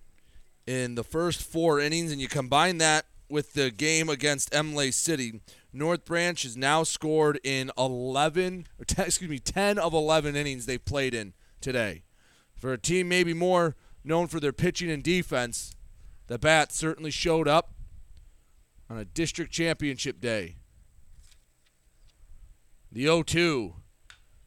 in 0.67 0.95
the 0.95 1.05
first 1.05 1.43
four 1.43 1.81
innings, 1.81 2.13
and 2.13 2.21
you 2.21 2.29
combine 2.29 2.79
that 2.79 3.07
with 3.29 3.55
the 3.55 3.71
game 3.71 4.09
against 4.09 4.55
Imlay 4.55 4.93
City. 4.93 5.41
North 5.73 6.05
Branch 6.05 6.41
has 6.43 6.57
now 6.57 6.83
scored 6.83 7.41
in 7.43 7.71
11, 7.77 8.67
or 8.79 8.85
10, 8.85 9.07
excuse 9.07 9.31
me, 9.31 9.39
10 9.39 9.79
of 9.79 9.93
11 9.93 10.37
innings 10.37 10.67
they've 10.67 10.85
played 10.85 11.15
in 11.15 11.33
today. 11.61 12.03
For 12.57 12.73
a 12.73 12.79
team 12.79 13.09
maybe 13.09 13.35
more 13.35 13.77
known 14.03 14.27
for 14.29 14.41
their 14.41 14.53
pitching 14.53 14.91
and 14.91 15.03
defense, 15.03 15.75
the 16.27 16.39
Bats 16.39 16.77
certainly 16.77 17.11
showed 17.11 17.47
up 17.47 17.75
on 18.89 18.99
a 18.99 19.05
district 19.05 19.53
championship 19.53 20.21
day. 20.21 20.57
The 22.91 23.03
0 23.03 23.23
2. 23.25 23.75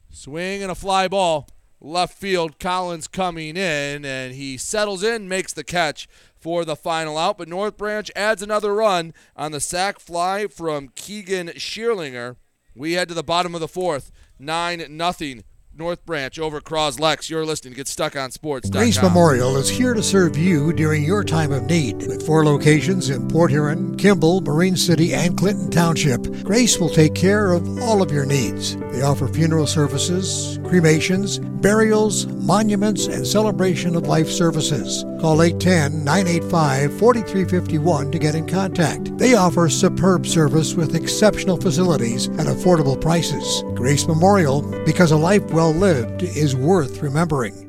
Swing 0.10 0.64
and 0.64 0.72
a 0.72 0.76
fly 0.76 1.08
ball. 1.08 1.48
Left 1.82 2.18
field, 2.18 2.60
Collins 2.60 3.08
coming 3.08 3.56
in, 3.56 4.04
and 4.04 4.34
he 4.34 4.58
settles 4.58 5.02
in, 5.02 5.30
makes 5.30 5.54
the 5.54 5.64
catch 5.64 6.10
for 6.36 6.66
the 6.66 6.76
final 6.76 7.18
out. 7.18 7.38
But 7.38 7.48
North 7.48 7.78
Branch 7.78 8.12
adds 8.16 8.42
another 8.42 8.74
run 8.74 9.14
on 9.36 9.54
the 9.54 9.62
sac 9.62 10.00
fly 10.00 10.48
from 10.48 10.90
Keegan 10.90 11.50
Schierlinger. 11.50 12.36
We 12.76 12.94
head 12.94 13.08
to 13.10 13.14
the 13.14 13.24
bottom 13.24 13.56
of 13.56 13.62
the 13.62 13.68
fourth. 13.68 14.12
9 14.40 14.86
nothing. 14.90 15.44
North 15.80 16.06
Branch 16.06 16.38
over 16.38 16.60
Cross 16.60 16.80
Cros-Lex. 16.80 17.30
You're 17.30 17.46
listening 17.46 17.74
to 17.74 17.78
Get 17.78 17.88
Stuck 17.88 18.16
on 18.16 18.32
Sports. 18.32 18.70
Grace 18.70 19.02
Memorial 19.02 19.58
is 19.58 19.70
here 19.70 19.94
to 19.94 20.02
serve 20.02 20.38
you 20.38 20.74
during 20.74 21.04
your 21.04 21.24
time 21.24 21.52
of 21.52 21.64
need. 21.64 21.98
With 22.08 22.26
four 22.26 22.46
locations 22.46 23.10
in 23.10 23.28
Port 23.28 23.52
Huron, 23.52 23.98
Kimball, 23.98 24.42
Marine 24.42 24.76
City, 24.76 25.14
and 25.14 25.38
Clinton 25.38 25.70
Township, 25.70 26.22
Grace 26.44 26.80
will 26.80 26.90
take 26.90 27.16
care 27.16 27.52
of 27.52 27.82
all 27.82 28.02
of 28.02 28.12
your 28.12 28.26
needs. 28.26 28.76
They 28.92 29.02
offer 29.02 29.28
funeral 29.28 29.68
services, 29.68 30.58
cremations, 30.64 31.40
burials, 31.40 32.26
monuments, 32.28 33.08
and 33.08 33.28
celebration 33.28 33.96
of 33.96 34.08
life 34.08 34.30
services. 34.30 35.04
Call 35.20 35.42
810 35.42 36.04
985 36.04 36.98
4351 36.98 38.12
to 38.12 38.20
get 38.20 38.36
in 38.36 38.48
contact. 38.48 39.18
They 39.18 39.36
offer 39.36 39.68
superb 39.68 40.26
service 40.26 40.76
with 40.76 40.96
exceptional 40.96 41.58
facilities 41.58 42.30
at 42.30 42.48
affordable 42.48 43.00
prices. 43.00 43.64
Grace 43.76 44.08
Memorial, 44.08 44.62
because 44.86 45.12
a 45.12 45.18
life 45.18 45.44
well 45.52 45.69
lived 45.72 46.24
is 46.24 46.56
worth 46.56 47.02
remembering. 47.02 47.69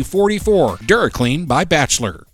44. 0.03 0.77
DuraClean 0.77 1.47
by 1.47 1.65
Bachelor. 1.65 2.25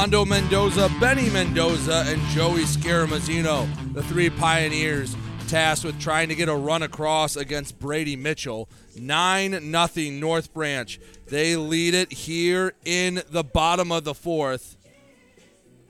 Orlando 0.00 0.24
Mendoza, 0.24 0.90
Benny 0.98 1.28
Mendoza, 1.28 2.04
and 2.06 2.22
Joey 2.28 2.62
Scaramazino, 2.62 3.68
the 3.92 4.02
three 4.02 4.30
pioneers 4.30 5.14
tasked 5.50 5.84
with 5.84 6.00
trying 6.00 6.28
to 6.28 6.36
get 6.36 6.48
a 6.48 6.54
run 6.54 6.80
across 6.80 7.34
against 7.34 7.76
Brady 7.80 8.14
Mitchell. 8.14 8.68
9 8.96 9.68
nothing 9.68 10.20
North 10.20 10.54
Branch. 10.54 11.00
They 11.26 11.56
lead 11.56 11.92
it 11.92 12.12
here 12.12 12.74
in 12.84 13.22
the 13.28 13.42
bottom 13.42 13.90
of 13.90 14.04
the 14.04 14.14
fourth. 14.14 14.76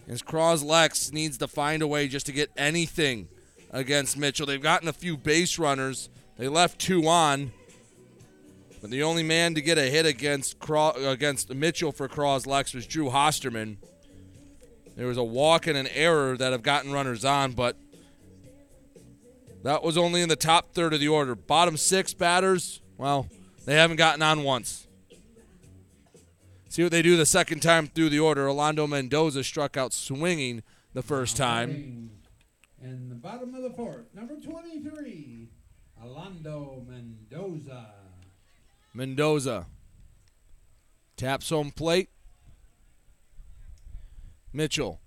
As 0.09 0.23
Cros-Lex 0.23 1.13
needs 1.13 1.37
to 1.39 1.47
find 1.47 1.83
a 1.83 1.87
way 1.87 2.09
just 2.09 2.25
to 2.27 2.33
get 2.33 2.51
anything 2.57 3.29
against 3.71 4.17
Mitchell. 4.17 4.47
They've 4.47 4.63
gotten 4.63 4.89
a 4.89 4.95
few 4.95 5.19
base 5.19 5.59
runners. 5.59 6.09
They 6.39 6.49
left 6.49 6.81
two 6.81 7.07
on. 7.07 7.53
But 8.81 8.89
the 8.89 9.03
only 9.03 9.23
man 9.23 9.55
to 9.57 9.61
get 9.61 9.77
a 9.77 9.83
hit 9.83 10.07
against 10.07 10.57
against 10.71 11.53
Mitchell 11.53 11.93
for 11.93 12.09
Cros-Lex 12.09 12.73
was 12.73 12.87
Drew 12.87 13.11
Hosterman. 13.11 13.77
There 14.97 15.07
was 15.07 15.19
a 15.19 15.23
walk 15.23 15.67
and 15.67 15.77
an 15.77 15.89
error 15.89 16.39
that 16.39 16.53
have 16.53 16.63
gotten 16.63 16.93
runners 16.93 17.27
on, 17.27 17.53
but 17.53 17.77
that 19.63 19.83
was 19.83 19.97
only 19.97 20.23
in 20.23 20.29
the 20.29 20.37
top 20.37 20.73
third 20.73 20.95
of 20.95 21.01
the 21.01 21.09
order. 21.09 21.35
Bottom 21.35 21.77
six 21.77 22.15
batters, 22.15 22.81
well, 22.97 23.29
they 23.65 23.75
haven't 23.75 23.97
gotten 23.97 24.23
on 24.23 24.43
once. 24.43 24.87
See 26.69 26.83
what 26.83 26.93
they 26.93 27.03
do 27.03 27.17
the 27.17 27.27
second 27.27 27.61
time 27.61 27.89
through 27.89 28.11
the 28.11 28.21
order. 28.21 28.49
Orlando 28.49 28.87
Mendoza 28.87 29.43
struck 29.43 29.77
out 29.77 29.93
swinging 29.93 30.63
the 30.95 31.03
first 31.03 31.37
time. 31.37 32.11
In 32.81 33.09
the 33.09 33.15
bottom 33.17 33.55
of 33.55 33.63
the 33.63 33.71
fourth, 33.71 34.07
number 34.15 34.37
23, 34.37 35.49
Orlando 36.03 36.87
Mendoza. 36.89 37.95
Mendoza 38.95 39.67
taps 41.17 41.51
home 41.51 41.71
plate. 41.71 42.09
Mitchell 44.53 45.01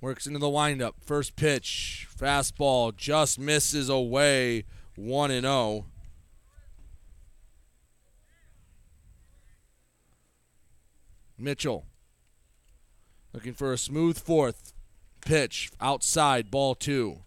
works 0.00 0.26
into 0.26 0.38
the 0.38 0.48
windup. 0.48 0.96
First 1.04 1.36
pitch, 1.36 2.08
fastball 2.16 2.96
just 2.96 3.38
misses 3.38 3.88
away 3.88 4.64
1 4.96 5.30
and 5.30 5.44
0. 5.44 5.86
Mitchell 11.38 11.86
looking 13.32 13.54
for 13.54 13.72
a 13.72 13.78
smooth 13.78 14.18
fourth 14.18 14.72
pitch 15.20 15.70
outside, 15.80 16.50
ball 16.50 16.74
two. 16.74 17.20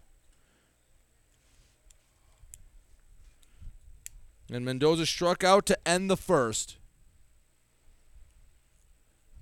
And 4.52 4.64
Mendoza 4.64 5.06
struck 5.06 5.42
out 5.42 5.66
to 5.66 5.88
end 5.88 6.10
the 6.10 6.16
first. 6.16 6.76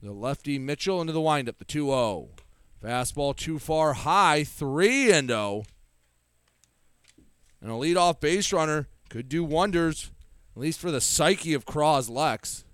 The 0.01 0.13
lefty 0.13 0.59
Mitchell 0.59 1.01
into 1.01 1.13
the 1.13 1.21
windup, 1.21 1.59
the 1.59 1.65
2 1.65 1.87
0. 1.87 2.29
Fastball 2.83 3.37
too 3.37 3.59
far 3.59 3.93
high, 3.93 4.43
3 4.43 5.13
and 5.13 5.29
0. 5.29 5.65
And 7.61 7.71
a 7.71 7.75
leadoff 7.75 8.21
base 8.21 8.53
runner 8.53 8.89
could 9.09 9.29
do 9.29 9.45
wonders, 9.45 10.11
at 10.57 10.61
least 10.61 10.81
for 10.81 10.91
the 10.91 11.01
psyche 11.01 11.55
of 11.55 11.65
Cros-Lex. 11.65 12.65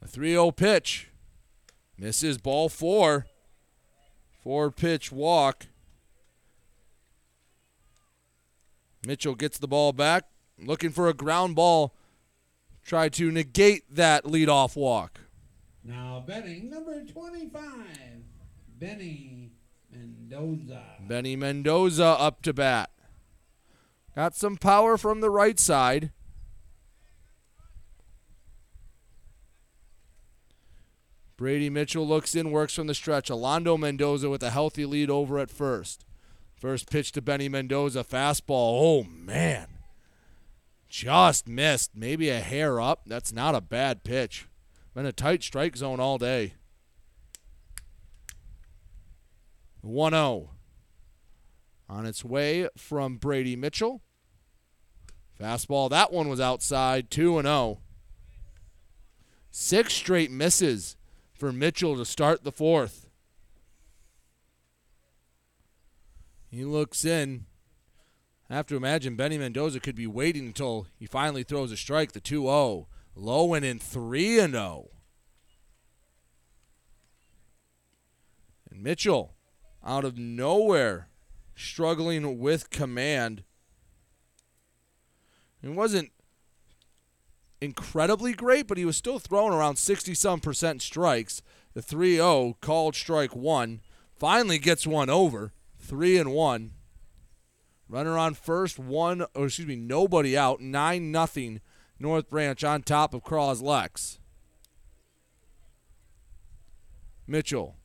A 0.00 0.08
3 0.08 0.30
0 0.30 0.50
pitch. 0.52 1.10
Misses 1.98 2.38
ball 2.38 2.68
four. 2.68 3.26
Four 4.42 4.70
pitch 4.70 5.12
walk. 5.12 5.66
Mitchell 9.06 9.34
gets 9.34 9.58
the 9.58 9.68
ball 9.68 9.92
back, 9.92 10.24
looking 10.58 10.90
for 10.90 11.08
a 11.08 11.14
ground 11.14 11.56
ball. 11.56 11.94
Try 12.84 13.08
to 13.10 13.30
negate 13.30 13.82
that 13.94 14.24
leadoff 14.24 14.76
walk. 14.76 15.20
Now 15.88 16.22
betting 16.26 16.68
number 16.68 17.02
25, 17.02 17.62
Benny 18.78 19.52
Mendoza. 19.90 20.82
Benny 21.00 21.34
Mendoza 21.34 22.04
up 22.04 22.42
to 22.42 22.52
bat. 22.52 22.90
Got 24.14 24.36
some 24.36 24.58
power 24.58 24.98
from 24.98 25.22
the 25.22 25.30
right 25.30 25.58
side. 25.58 26.12
Brady 31.38 31.70
Mitchell 31.70 32.06
looks 32.06 32.34
in, 32.34 32.50
works 32.50 32.74
from 32.74 32.86
the 32.86 32.94
stretch. 32.94 33.30
Orlando 33.30 33.78
Mendoza 33.78 34.28
with 34.28 34.42
a 34.42 34.50
healthy 34.50 34.84
lead 34.84 35.08
over 35.08 35.38
at 35.38 35.50
first. 35.50 36.04
First 36.54 36.90
pitch 36.90 37.12
to 37.12 37.22
Benny 37.22 37.48
Mendoza, 37.48 38.04
fastball. 38.04 38.42
Oh, 38.50 39.04
man. 39.04 39.68
Just 40.86 41.48
missed. 41.48 41.92
Maybe 41.96 42.28
a 42.28 42.40
hair 42.40 42.78
up. 42.78 43.04
That's 43.06 43.32
not 43.32 43.54
a 43.54 43.62
bad 43.62 44.04
pitch. 44.04 44.48
Been 44.94 45.06
a 45.06 45.12
tight 45.12 45.42
strike 45.42 45.76
zone 45.76 46.00
all 46.00 46.18
day. 46.18 46.54
1 49.80 50.12
0. 50.12 50.50
On 51.88 52.06
its 52.06 52.24
way 52.24 52.68
from 52.76 53.16
Brady 53.16 53.56
Mitchell. 53.56 54.02
Fastball. 55.40 55.88
That 55.90 56.12
one 56.12 56.28
was 56.28 56.40
outside. 56.40 57.10
2 57.10 57.40
0. 57.40 57.78
Six 59.50 59.94
straight 59.94 60.30
misses 60.30 60.96
for 61.34 61.52
Mitchell 61.52 61.96
to 61.96 62.04
start 62.04 62.44
the 62.44 62.52
fourth. 62.52 63.08
He 66.50 66.64
looks 66.64 67.04
in. 67.04 67.46
I 68.50 68.56
have 68.56 68.66
to 68.68 68.76
imagine 68.76 69.14
Benny 69.14 69.36
Mendoza 69.36 69.78
could 69.78 69.94
be 69.94 70.06
waiting 70.06 70.46
until 70.46 70.86
he 70.96 71.06
finally 71.06 71.42
throws 71.42 71.70
a 71.70 71.76
strike, 71.76 72.12
the 72.12 72.20
2 72.20 72.42
0. 72.42 72.88
Lowen 73.18 73.64
in 73.64 73.78
3 73.78 74.38
and 74.38 74.54
0. 74.54 74.90
And 78.70 78.82
Mitchell, 78.82 79.34
out 79.84 80.04
of 80.04 80.16
nowhere, 80.16 81.08
struggling 81.54 82.38
with 82.38 82.70
command. 82.70 83.42
It 85.62 85.70
wasn't 85.70 86.12
incredibly 87.60 88.32
great, 88.32 88.68
but 88.68 88.78
he 88.78 88.84
was 88.84 88.96
still 88.96 89.18
throwing 89.18 89.52
around 89.52 89.76
60 89.76 90.14
some 90.14 90.40
percent 90.40 90.82
strikes. 90.82 91.42
The 91.74 91.82
3 91.82 92.16
0 92.16 92.56
called 92.60 92.94
strike 92.94 93.34
one. 93.34 93.80
Finally 94.16 94.58
gets 94.58 94.86
one 94.86 95.10
over. 95.10 95.52
3 95.80 96.18
and 96.18 96.32
1. 96.32 96.72
Runner 97.88 98.18
on 98.18 98.34
first, 98.34 98.78
one, 98.78 99.24
or 99.34 99.46
excuse 99.46 99.66
me, 99.66 99.76
nobody 99.76 100.36
out. 100.36 100.60
9 100.60 101.10
nothing. 101.10 101.60
North 101.98 102.28
Branch 102.28 102.62
on 102.62 102.82
top 102.82 103.12
of 103.14 103.24
Cros-Lex. 103.24 104.20
Mitchell 107.26 107.76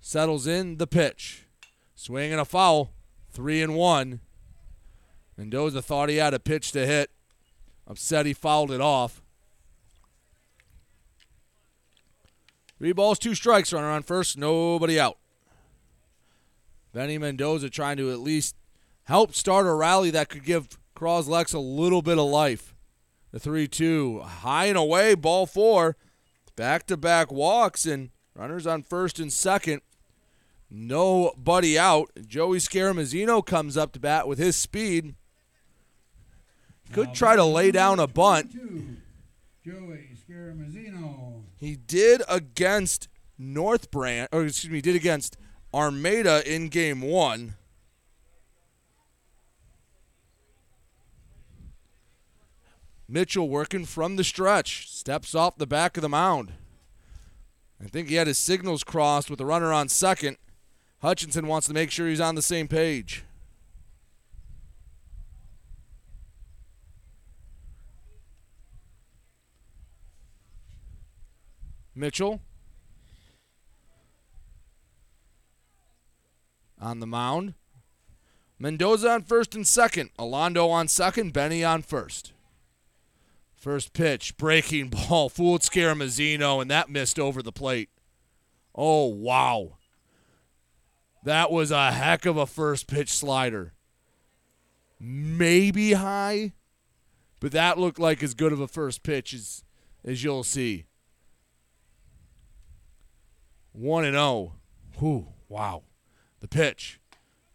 settles 0.00 0.46
in 0.46 0.76
the 0.76 0.86
pitch. 0.86 1.46
Swing 1.94 2.32
and 2.32 2.40
a 2.40 2.44
foul. 2.44 2.92
3 3.32 3.62
and 3.62 3.74
1. 3.74 4.20
Mendoza 5.36 5.82
thought 5.82 6.08
he 6.08 6.16
had 6.16 6.34
a 6.34 6.38
pitch 6.38 6.72
to 6.72 6.86
hit. 6.86 7.10
Upset 7.86 8.26
he 8.26 8.32
fouled 8.32 8.70
it 8.70 8.80
off. 8.80 9.20
Three 12.78 12.92
balls, 12.92 13.18
two 13.18 13.34
strikes. 13.34 13.72
Runner 13.72 13.90
on 13.90 14.02
first, 14.02 14.36
nobody 14.36 15.00
out. 15.00 15.18
Benny 16.92 17.18
Mendoza 17.18 17.70
trying 17.70 17.96
to 17.96 18.12
at 18.12 18.20
least 18.20 18.54
help 19.04 19.34
start 19.34 19.66
a 19.66 19.72
rally 19.72 20.10
that 20.10 20.28
could 20.28 20.44
give 20.44 20.78
Cros-Lex 20.94 21.52
a 21.52 21.58
little 21.58 22.02
bit 22.02 22.18
of 22.18 22.26
life. 22.26 22.73
The 23.34 23.40
3 23.40 23.66
2. 23.66 24.20
High 24.20 24.66
and 24.66 24.78
away, 24.78 25.16
ball 25.16 25.44
four. 25.44 25.96
Back 26.54 26.86
to 26.86 26.96
back 26.96 27.32
walks 27.32 27.84
and 27.84 28.10
runners 28.32 28.64
on 28.64 28.84
first 28.84 29.18
and 29.18 29.32
second. 29.32 29.82
Nobody 30.70 31.76
out. 31.76 32.12
Joey 32.28 32.58
Scaramazino 32.58 33.44
comes 33.44 33.76
up 33.76 33.90
to 33.94 33.98
bat 33.98 34.28
with 34.28 34.38
his 34.38 34.54
speed. 34.54 35.16
Could 36.92 37.12
try 37.12 37.34
to 37.34 37.42
lay 37.42 37.72
down 37.72 37.98
a 37.98 38.06
bunt. 38.06 38.52
Joey 38.52 40.10
Scaramazino. 40.30 41.42
He 41.56 41.74
did 41.74 42.22
against 42.28 43.08
North 43.36 43.90
Branch, 43.90 44.28
or 44.30 44.44
excuse 44.44 44.72
me, 44.72 44.80
did 44.80 44.94
against 44.94 45.36
Armada 45.74 46.40
in 46.48 46.68
game 46.68 47.00
one. 47.00 47.56
Mitchell 53.14 53.48
working 53.48 53.84
from 53.84 54.16
the 54.16 54.24
stretch, 54.24 54.90
steps 54.90 55.36
off 55.36 55.56
the 55.56 55.68
back 55.68 55.96
of 55.96 56.02
the 56.02 56.08
mound. 56.08 56.54
I 57.80 57.86
think 57.86 58.08
he 58.08 58.16
had 58.16 58.26
his 58.26 58.38
signals 58.38 58.82
crossed 58.82 59.30
with 59.30 59.38
the 59.38 59.46
runner 59.46 59.72
on 59.72 59.88
second. 59.88 60.36
Hutchinson 61.00 61.46
wants 61.46 61.68
to 61.68 61.74
make 61.74 61.92
sure 61.92 62.08
he's 62.08 62.20
on 62.20 62.34
the 62.34 62.42
same 62.42 62.66
page. 62.66 63.22
Mitchell 71.94 72.40
on 76.80 76.98
the 76.98 77.06
mound. 77.06 77.54
Mendoza 78.58 79.08
on 79.08 79.22
first 79.22 79.54
and 79.54 79.64
second. 79.64 80.10
Alondo 80.18 80.68
on 80.68 80.88
second. 80.88 81.32
Benny 81.32 81.62
on 81.62 81.82
first. 81.82 82.33
First 83.64 83.94
pitch, 83.94 84.36
breaking 84.36 84.88
ball, 85.08 85.30
fooled 85.30 85.62
Scaramazino, 85.62 86.60
and 86.60 86.70
that 86.70 86.90
missed 86.90 87.18
over 87.18 87.42
the 87.42 87.50
plate. 87.50 87.88
Oh, 88.74 89.06
wow. 89.06 89.78
That 91.22 91.50
was 91.50 91.70
a 91.70 91.90
heck 91.90 92.26
of 92.26 92.36
a 92.36 92.44
first 92.44 92.86
pitch 92.86 93.10
slider. 93.10 93.72
Maybe 95.00 95.94
high, 95.94 96.52
but 97.40 97.52
that 97.52 97.78
looked 97.78 97.98
like 97.98 98.22
as 98.22 98.34
good 98.34 98.52
of 98.52 98.60
a 98.60 98.68
first 98.68 99.02
pitch 99.02 99.32
as, 99.32 99.64
as 100.04 100.22
you'll 100.22 100.44
see. 100.44 100.84
1 103.72 104.04
and 104.04 104.14
0. 104.14 104.56
Whew, 104.98 105.28
wow. 105.48 105.84
The 106.40 106.48
pitch. 106.48 107.00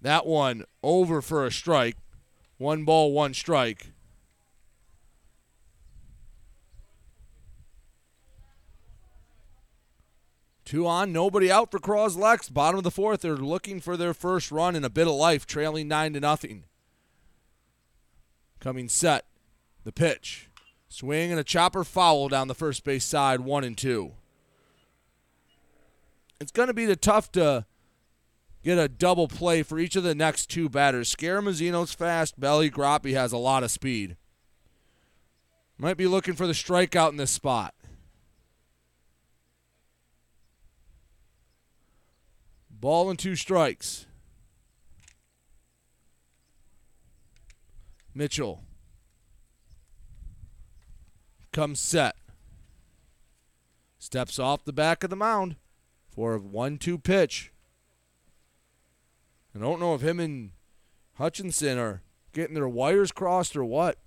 That 0.02 0.26
one 0.26 0.64
over 0.82 1.22
for 1.22 1.46
a 1.46 1.52
strike. 1.52 1.98
One 2.58 2.84
ball, 2.84 3.12
one 3.12 3.36
strike. 3.36 3.92
Two 10.70 10.86
on, 10.86 11.12
nobody 11.12 11.52
out 11.52 11.72
for 11.72 11.80
Cros-Lex. 11.80 12.50
Bottom 12.50 12.78
of 12.78 12.84
the 12.84 12.92
fourth, 12.92 13.22
they're 13.22 13.36
looking 13.36 13.80
for 13.80 13.98
their 13.98 14.14
first 14.14 14.52
run 14.52 14.76
in 14.76 14.86
a 14.86 14.90
bit 14.90 15.08
of 15.08 15.16
life, 15.16 15.48
trailing 15.48 15.88
nine 15.88 16.14
to 16.14 16.20
nothing. 16.20 16.66
Coming 18.60 18.88
set, 18.88 19.26
the 19.84 19.92
pitch, 19.92 20.48
swing 20.88 21.32
and 21.32 21.40
a 21.40 21.44
chopper 21.44 21.84
foul 21.84 22.30
down 22.30 22.48
the 22.48 22.54
first 22.54 22.84
base 22.84 23.04
side, 23.04 23.40
one 23.40 23.64
and 23.64 23.76
two. 23.76 24.12
It's 26.40 26.52
going 26.52 26.68
to 26.68 26.74
be 26.76 26.86
the 26.86 26.96
tough 26.96 27.32
to 27.32 27.66
get 28.64 28.78
a 28.78 28.88
double 28.88 29.28
play 29.28 29.64
for 29.64 29.80
each 29.80 29.96
of 29.96 30.04
the 30.04 30.14
next 30.14 30.52
two 30.52 30.70
batters. 30.70 31.12
Scaramazino's 31.12 31.94
fast, 31.94 32.40
Belly 32.40 32.70
Groppe 32.70 33.14
has 33.14 33.32
a 33.32 33.38
lot 33.38 33.64
of 33.64 33.72
speed. 33.72 34.18
Might 35.80 35.98
be 35.98 36.06
looking 36.06 36.36
for 36.36 36.46
the 36.46 36.54
strikeout 36.54 37.10
in 37.10 37.18
this 37.18 37.32
spot. 37.32 37.74
Ball 42.80 43.10
and 43.10 43.20
two 43.20 43.36
strikes. 43.36 44.06
Mitchell 48.14 48.64
comes 51.52 51.80
set. 51.80 52.16
Steps 53.98 54.40
off 54.40 54.64
the 54.64 54.74
back 54.74 55.04
of 55.04 55.10
the 55.10 55.16
mound 55.16 55.58
for 56.10 56.36
a 56.36 56.40
1 56.40 56.78
2 56.78 56.98
pitch. 56.98 57.52
I 59.54 59.60
don't 59.60 59.80
know 59.80 59.94
if 59.94 60.02
him 60.02 60.20
and 60.20 60.52
Hutchinson 61.16 61.78
are 61.78 62.02
getting 62.32 62.56
their 62.56 62.70
wires 62.70 63.12
crossed 63.12 63.58
or 63.58 63.66
what. 63.66 63.98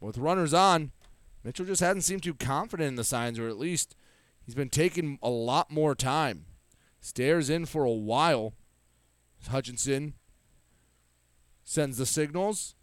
With 0.00 0.18
runners 0.18 0.54
on, 0.54 0.92
Mitchell 1.42 1.66
just 1.66 1.80
hadn't 1.80 2.02
seemed 2.02 2.22
too 2.22 2.34
confident 2.34 2.88
in 2.88 2.94
the 2.94 3.04
signs, 3.04 3.38
or 3.38 3.48
at 3.48 3.58
least 3.58 3.96
he's 4.44 4.54
been 4.54 4.68
taking 4.68 5.18
a 5.22 5.30
lot 5.30 5.70
more 5.70 5.94
time. 5.94 6.46
Stares 7.02 7.50
in 7.50 7.66
for 7.66 7.84
a 7.84 7.90
while. 7.90 8.54
Hutchinson 9.48 10.14
sends 11.64 11.98
the 11.98 12.06
signals. 12.06 12.76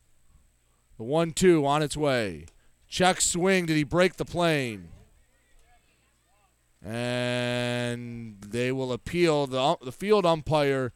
The 0.98 1.04
1 1.04 1.32
2 1.32 1.66
on 1.66 1.82
its 1.82 1.96
way. 1.96 2.46
Check 2.90 3.22
swing. 3.22 3.66
Did 3.66 3.78
he 3.78 3.86
break 3.86 4.18
the 4.18 4.26
plane? 4.26 4.90
And 6.84 8.42
they 8.42 8.74
will 8.74 8.92
appeal. 8.92 9.48
The, 9.48 9.60
um, 9.60 9.78
the 9.82 9.94
field 9.94 10.26
umpire 10.26 10.92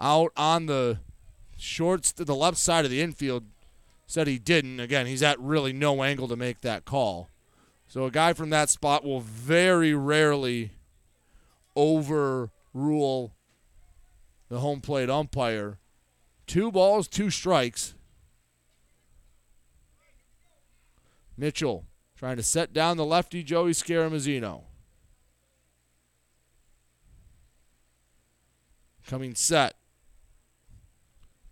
out 0.00 0.32
on 0.36 0.66
the 0.66 0.98
shorts 1.56 2.12
to 2.14 2.24
the 2.24 2.34
left 2.34 2.58
side 2.58 2.84
of 2.84 2.90
the 2.90 3.00
infield 3.00 3.44
said 4.08 4.26
he 4.26 4.40
didn't. 4.40 4.80
Again, 4.80 5.06
he's 5.06 5.22
at 5.22 5.38
really 5.38 5.72
no 5.72 6.02
angle 6.02 6.26
to 6.26 6.36
make 6.36 6.62
that 6.62 6.84
call. 6.84 7.28
So 7.86 8.06
a 8.06 8.10
guy 8.10 8.32
from 8.32 8.50
that 8.50 8.70
spot 8.70 9.04
will 9.04 9.20
very 9.20 9.94
rarely 9.94 10.72
overrule 11.80 13.34
the 14.48 14.58
home 14.58 14.80
plate 14.80 15.08
umpire. 15.08 15.78
Two 16.46 16.70
balls, 16.70 17.08
two 17.08 17.30
strikes. 17.30 17.94
Mitchell 21.36 21.86
trying 22.16 22.36
to 22.36 22.42
set 22.42 22.72
down 22.74 22.98
the 22.98 23.04
lefty 23.04 23.42
Joey 23.42 23.70
Scaramazino. 23.70 24.64
Coming 29.06 29.34
set. 29.34 29.76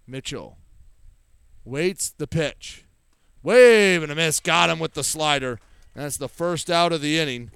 Mitchell 0.06 0.58
waits 1.64 2.10
the 2.10 2.26
pitch. 2.26 2.84
Wave 3.42 4.02
and 4.02 4.12
a 4.12 4.14
miss. 4.14 4.40
Got 4.40 4.70
him 4.70 4.78
with 4.78 4.92
the 4.92 5.04
slider. 5.04 5.58
That's 5.94 6.16
the 6.16 6.28
first 6.28 6.70
out 6.70 6.92
of 6.92 7.00
the 7.00 7.18
inning. 7.18 7.50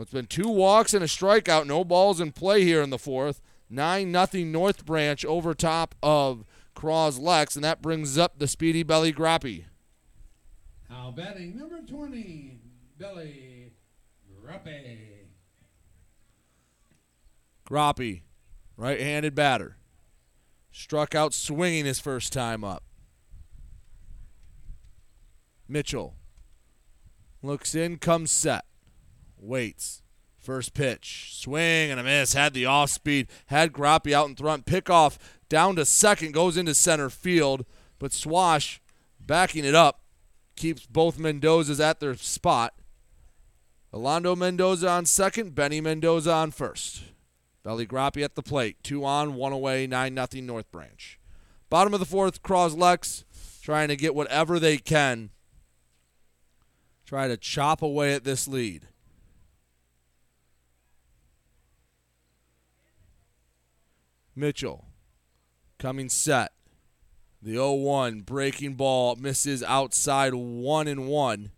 Well, 0.00 0.04
it's 0.04 0.12
been 0.12 0.24
two 0.24 0.48
walks 0.48 0.94
and 0.94 1.04
a 1.04 1.06
strikeout. 1.06 1.66
No 1.66 1.84
balls 1.84 2.22
in 2.22 2.32
play 2.32 2.64
here 2.64 2.80
in 2.80 2.88
the 2.88 2.96
fourth. 2.96 3.42
9 3.68 4.10
nothing 4.10 4.50
North 4.50 4.86
Branch 4.86 5.22
over 5.26 5.52
top 5.52 5.94
of 6.02 6.46
Cros-Lex, 6.74 7.54
and 7.54 7.62
that 7.66 7.82
brings 7.82 8.16
up 8.16 8.38
the 8.38 8.48
speedy 8.48 8.82
Belly 8.82 9.12
Groppe. 9.12 9.66
Now 10.88 11.12
batting 11.14 11.54
number 11.54 11.82
20, 11.82 12.62
Belly 12.98 13.74
Groppe. 14.42 14.88
Groppe, 17.66 18.22
right 18.78 19.00
handed 19.00 19.34
batter. 19.34 19.76
Struck 20.72 21.14
out 21.14 21.34
swinging 21.34 21.84
his 21.84 22.00
first 22.00 22.32
time 22.32 22.64
up. 22.64 22.84
Mitchell 25.68 26.14
looks 27.42 27.74
in, 27.74 27.98
comes 27.98 28.30
set, 28.30 28.64
waits. 29.42 30.02
First 30.38 30.72
pitch, 30.72 31.32
swing 31.34 31.90
and 31.90 32.00
a 32.00 32.02
miss. 32.02 32.32
Had 32.32 32.54
the 32.54 32.66
off 32.66 32.90
speed, 32.90 33.28
had 33.46 33.72
Groppe 33.72 34.12
out 34.12 34.28
in 34.28 34.36
front. 34.36 34.64
Pickoff 34.64 35.18
down 35.48 35.76
to 35.76 35.84
second, 35.84 36.32
goes 36.32 36.56
into 36.56 36.74
center 36.74 37.10
field, 37.10 37.66
but 37.98 38.12
Swash 38.12 38.80
backing 39.20 39.64
it 39.64 39.74
up 39.74 40.00
keeps 40.56 40.86
both 40.86 41.18
Mendozas 41.18 41.80
at 41.80 42.00
their 42.00 42.14
spot. 42.14 42.74
Orlando 43.92 44.36
Mendoza 44.36 44.88
on 44.88 45.04
second, 45.04 45.54
Benny 45.54 45.80
Mendoza 45.80 46.32
on 46.32 46.52
first. 46.52 47.02
Belly 47.62 47.86
Groppe 47.86 48.22
at 48.22 48.34
the 48.34 48.42
plate. 48.42 48.76
Two 48.82 49.04
on, 49.04 49.34
one 49.34 49.52
away, 49.52 49.86
9 49.86 50.14
nothing 50.14 50.46
North 50.46 50.70
Branch. 50.70 51.18
Bottom 51.68 51.92
of 51.92 52.00
the 52.00 52.06
fourth, 52.06 52.42
Cros-Lex 52.42 53.24
trying 53.62 53.88
to 53.88 53.96
get 53.96 54.14
whatever 54.14 54.58
they 54.58 54.78
can. 54.78 55.30
Try 57.04 57.28
to 57.28 57.36
chop 57.36 57.82
away 57.82 58.14
at 58.14 58.24
this 58.24 58.48
lead. 58.48 58.88
Mitchell 64.34 64.86
coming 65.78 66.08
set. 66.08 66.52
The 67.42 67.52
0 67.52 67.72
1 67.72 68.20
breaking 68.20 68.74
ball 68.74 69.16
misses 69.16 69.62
outside 69.62 70.34
1 70.34 70.88
and 70.88 71.08
1. 71.08 71.50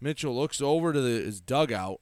Mitchell 0.00 0.34
looks 0.34 0.60
over 0.60 0.92
to 0.92 1.00
the, 1.00 1.24
his 1.24 1.40
dugout. 1.40 2.00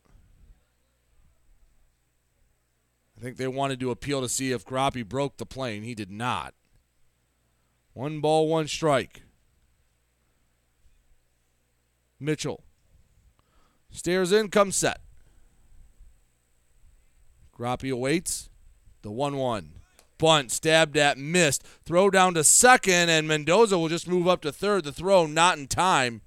I 3.16 3.20
think 3.20 3.36
they 3.36 3.48
wanted 3.48 3.80
to 3.80 3.90
appeal 3.90 4.20
to 4.20 4.28
see 4.28 4.52
if 4.52 4.64
Groppe 4.64 5.08
broke 5.08 5.38
the 5.38 5.46
plane. 5.46 5.82
He 5.82 5.94
did 5.94 6.10
not. 6.10 6.54
One 7.94 8.20
ball, 8.20 8.46
one 8.46 8.68
strike. 8.68 9.22
Mitchell. 12.20 12.62
Stares 13.90 14.30
in, 14.30 14.50
comes 14.50 14.76
set. 14.76 15.00
Groppe 17.58 17.90
awaits. 17.90 18.48
The 19.02 19.10
1 19.10 19.36
1. 19.36 19.72
Bunt, 20.16 20.52
stabbed 20.52 20.96
at, 20.96 21.18
missed. 21.18 21.64
Throw 21.84 22.08
down 22.08 22.34
to 22.34 22.44
second, 22.44 23.08
and 23.08 23.26
Mendoza 23.26 23.76
will 23.76 23.88
just 23.88 24.08
move 24.08 24.28
up 24.28 24.42
to 24.42 24.52
third. 24.52 24.84
The 24.84 24.92
throw 24.92 25.26
not 25.26 25.58
in 25.58 25.66
time. 25.66 26.22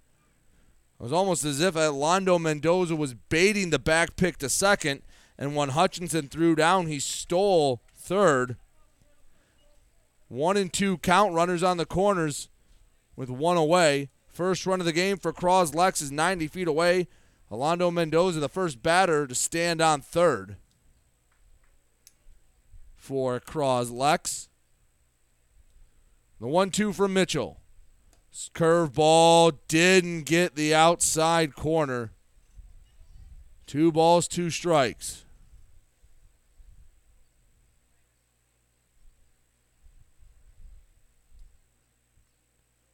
It 0.99 1.03
was 1.03 1.13
almost 1.13 1.45
as 1.45 1.61
if 1.61 1.75
Orlando 1.75 2.37
Mendoza 2.37 2.95
was 2.95 3.13
baiting 3.13 3.69
the 3.69 3.79
back 3.79 4.17
pick 4.17 4.37
to 4.37 4.49
second, 4.49 5.01
and 5.37 5.55
when 5.55 5.69
Hutchinson 5.69 6.27
threw 6.27 6.53
down, 6.53 6.87
he 6.87 6.99
stole 6.99 7.81
third. 7.95 8.57
One 10.27 10.57
and 10.57 10.71
two 10.71 10.97
count 10.97 11.33
runners 11.33 11.63
on 11.63 11.77
the 11.77 11.85
corners 11.85 12.49
with 13.15 13.29
one 13.29 13.57
away. 13.57 14.09
First 14.27 14.65
run 14.65 14.79
of 14.79 14.85
the 14.85 14.93
game 14.93 15.17
for 15.17 15.33
Cros-Lex 15.33 16.01
is 16.01 16.11
90 16.11 16.47
feet 16.47 16.67
away. 16.67 17.07
Orlando 17.49 17.89
Mendoza, 17.89 18.39
the 18.39 18.47
first 18.47 18.81
batter 18.83 19.27
to 19.27 19.35
stand 19.35 19.81
on 19.81 20.01
third 20.01 20.57
for 23.01 23.39
Cros-Lex. 23.39 24.47
The 26.39 26.47
1 26.47 26.69
2 26.69 26.93
from 26.93 27.13
Mitchell. 27.13 27.59
Curveball 28.53 29.57
didn't 29.67 30.23
get 30.23 30.55
the 30.55 30.73
outside 30.73 31.55
corner. 31.55 32.11
Two 33.65 33.91
balls, 33.91 34.27
two 34.27 34.49
strikes. 34.49 35.25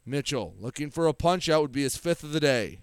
Mitchell 0.06 0.56
looking 0.58 0.90
for 0.90 1.06
a 1.06 1.14
punch 1.14 1.50
out 1.50 1.62
would 1.62 1.72
be 1.74 1.84
his 1.84 1.98
fifth 1.98 2.24
of 2.24 2.32
the 2.32 2.40
day. 2.40 2.80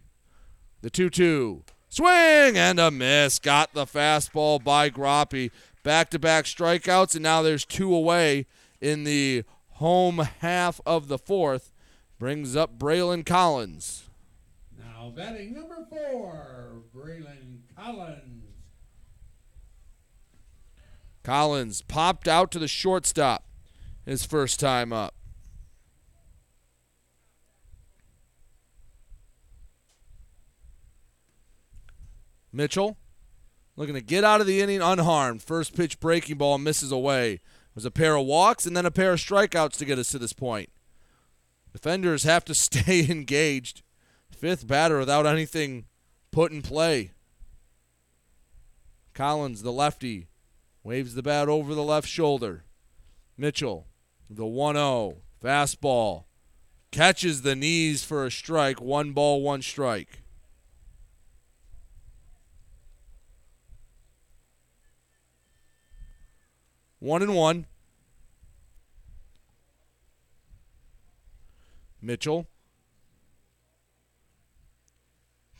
The 0.82 0.90
2 0.90 1.08
2. 1.08 1.64
Swing 1.88 2.58
and 2.58 2.78
a 2.78 2.90
miss. 2.90 3.38
Got 3.38 3.72
the 3.72 3.86
fastball 3.86 4.62
by 4.62 4.90
Groppe. 4.90 5.50
Back 5.84 6.08
to 6.10 6.18
back 6.18 6.46
strikeouts, 6.46 7.14
and 7.14 7.22
now 7.22 7.42
there's 7.42 7.66
two 7.66 7.94
away 7.94 8.46
in 8.80 9.04
the 9.04 9.44
home 9.72 10.26
half 10.40 10.80
of 10.86 11.08
the 11.08 11.18
fourth. 11.18 11.72
Brings 12.18 12.56
up 12.56 12.78
Braylon 12.78 13.26
Collins. 13.26 14.08
Now 14.78 15.12
batting 15.14 15.52
number 15.52 15.86
four, 15.90 16.82
Braylon 16.96 17.58
Collins. 17.76 18.44
Collins 21.22 21.82
popped 21.82 22.28
out 22.28 22.50
to 22.52 22.58
the 22.58 22.68
shortstop 22.68 23.46
his 24.06 24.24
first 24.24 24.58
time 24.58 24.90
up. 24.90 25.14
Mitchell 32.50 32.96
looking 33.76 33.94
to 33.94 34.00
get 34.00 34.24
out 34.24 34.40
of 34.40 34.46
the 34.46 34.60
inning 34.60 34.82
unharmed. 34.82 35.42
First 35.42 35.74
pitch 35.74 36.00
breaking 36.00 36.38
ball 36.38 36.58
misses 36.58 36.92
away. 36.92 37.34
It 37.34 37.40
was 37.74 37.84
a 37.84 37.90
pair 37.90 38.16
of 38.16 38.26
walks 38.26 38.66
and 38.66 38.76
then 38.76 38.86
a 38.86 38.90
pair 38.90 39.12
of 39.12 39.18
strikeouts 39.18 39.76
to 39.78 39.84
get 39.84 39.98
us 39.98 40.10
to 40.10 40.18
this 40.18 40.32
point. 40.32 40.70
Defenders 41.72 42.22
have 42.22 42.44
to 42.46 42.54
stay 42.54 43.06
engaged. 43.08 43.82
Fifth 44.30 44.66
batter 44.66 44.98
without 44.98 45.26
anything 45.26 45.86
put 46.30 46.52
in 46.52 46.62
play. 46.62 47.12
Collins, 49.14 49.62
the 49.62 49.72
lefty, 49.72 50.28
waves 50.82 51.14
the 51.14 51.22
bat 51.22 51.48
over 51.48 51.74
the 51.74 51.84
left 51.84 52.08
shoulder. 52.08 52.64
Mitchell, 53.36 53.86
the 54.28 54.46
1 54.46 54.74
0, 54.74 55.18
fastball, 55.42 56.24
catches 56.90 57.42
the 57.42 57.54
knees 57.54 58.04
for 58.04 58.24
a 58.24 58.30
strike. 58.30 58.80
One 58.80 59.12
ball, 59.12 59.40
one 59.40 59.62
strike. 59.62 60.23
One 67.04 67.20
and 67.20 67.34
one. 67.34 67.66
Mitchell 72.00 72.46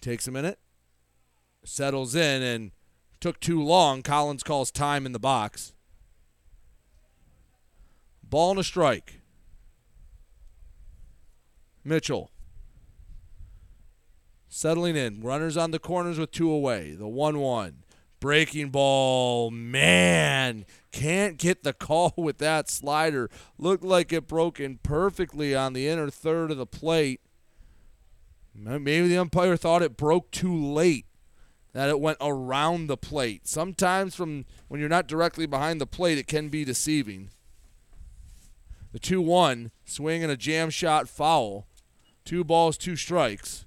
takes 0.00 0.26
a 0.26 0.30
minute, 0.30 0.58
settles 1.62 2.14
in, 2.14 2.42
and 2.42 2.70
took 3.20 3.40
too 3.40 3.62
long. 3.62 4.00
Collins 4.00 4.42
calls 4.42 4.70
time 4.70 5.04
in 5.04 5.12
the 5.12 5.18
box. 5.18 5.74
Ball 8.22 8.52
and 8.52 8.60
a 8.60 8.64
strike. 8.64 9.20
Mitchell 11.84 12.30
settling 14.48 14.96
in. 14.96 15.20
Runners 15.20 15.58
on 15.58 15.72
the 15.72 15.78
corners 15.78 16.18
with 16.18 16.30
two 16.30 16.50
away. 16.50 16.94
The 16.94 17.06
1 17.06 17.38
1. 17.38 17.83
Breaking 18.24 18.70
ball. 18.70 19.50
Man, 19.50 20.64
can't 20.92 21.36
get 21.36 21.62
the 21.62 21.74
call 21.74 22.14
with 22.16 22.38
that 22.38 22.70
slider. 22.70 23.28
Looked 23.58 23.84
like 23.84 24.14
it 24.14 24.26
broke 24.26 24.58
in 24.58 24.78
perfectly 24.78 25.54
on 25.54 25.74
the 25.74 25.86
inner 25.88 26.08
third 26.08 26.50
of 26.50 26.56
the 26.56 26.64
plate. 26.64 27.20
Maybe 28.54 29.08
the 29.08 29.18
umpire 29.18 29.58
thought 29.58 29.82
it 29.82 29.98
broke 29.98 30.30
too 30.30 30.56
late, 30.56 31.04
that 31.74 31.90
it 31.90 32.00
went 32.00 32.16
around 32.18 32.86
the 32.86 32.96
plate. 32.96 33.46
Sometimes, 33.46 34.14
from 34.14 34.46
when 34.68 34.80
you're 34.80 34.88
not 34.88 35.06
directly 35.06 35.44
behind 35.44 35.78
the 35.78 35.86
plate, 35.86 36.16
it 36.16 36.26
can 36.26 36.48
be 36.48 36.64
deceiving. 36.64 37.28
The 38.92 39.00
2 39.00 39.20
1, 39.20 39.70
swing 39.84 40.22
and 40.22 40.32
a 40.32 40.36
jam 40.38 40.70
shot 40.70 41.10
foul. 41.10 41.66
Two 42.24 42.42
balls, 42.42 42.78
two 42.78 42.96
strikes. 42.96 43.66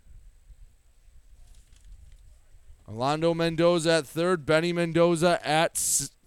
Orlando 2.88 3.34
Mendoza 3.34 3.92
at 3.92 4.08
third, 4.08 4.46
Benny 4.46 4.72
Mendoza 4.72 5.40
at 5.46 5.78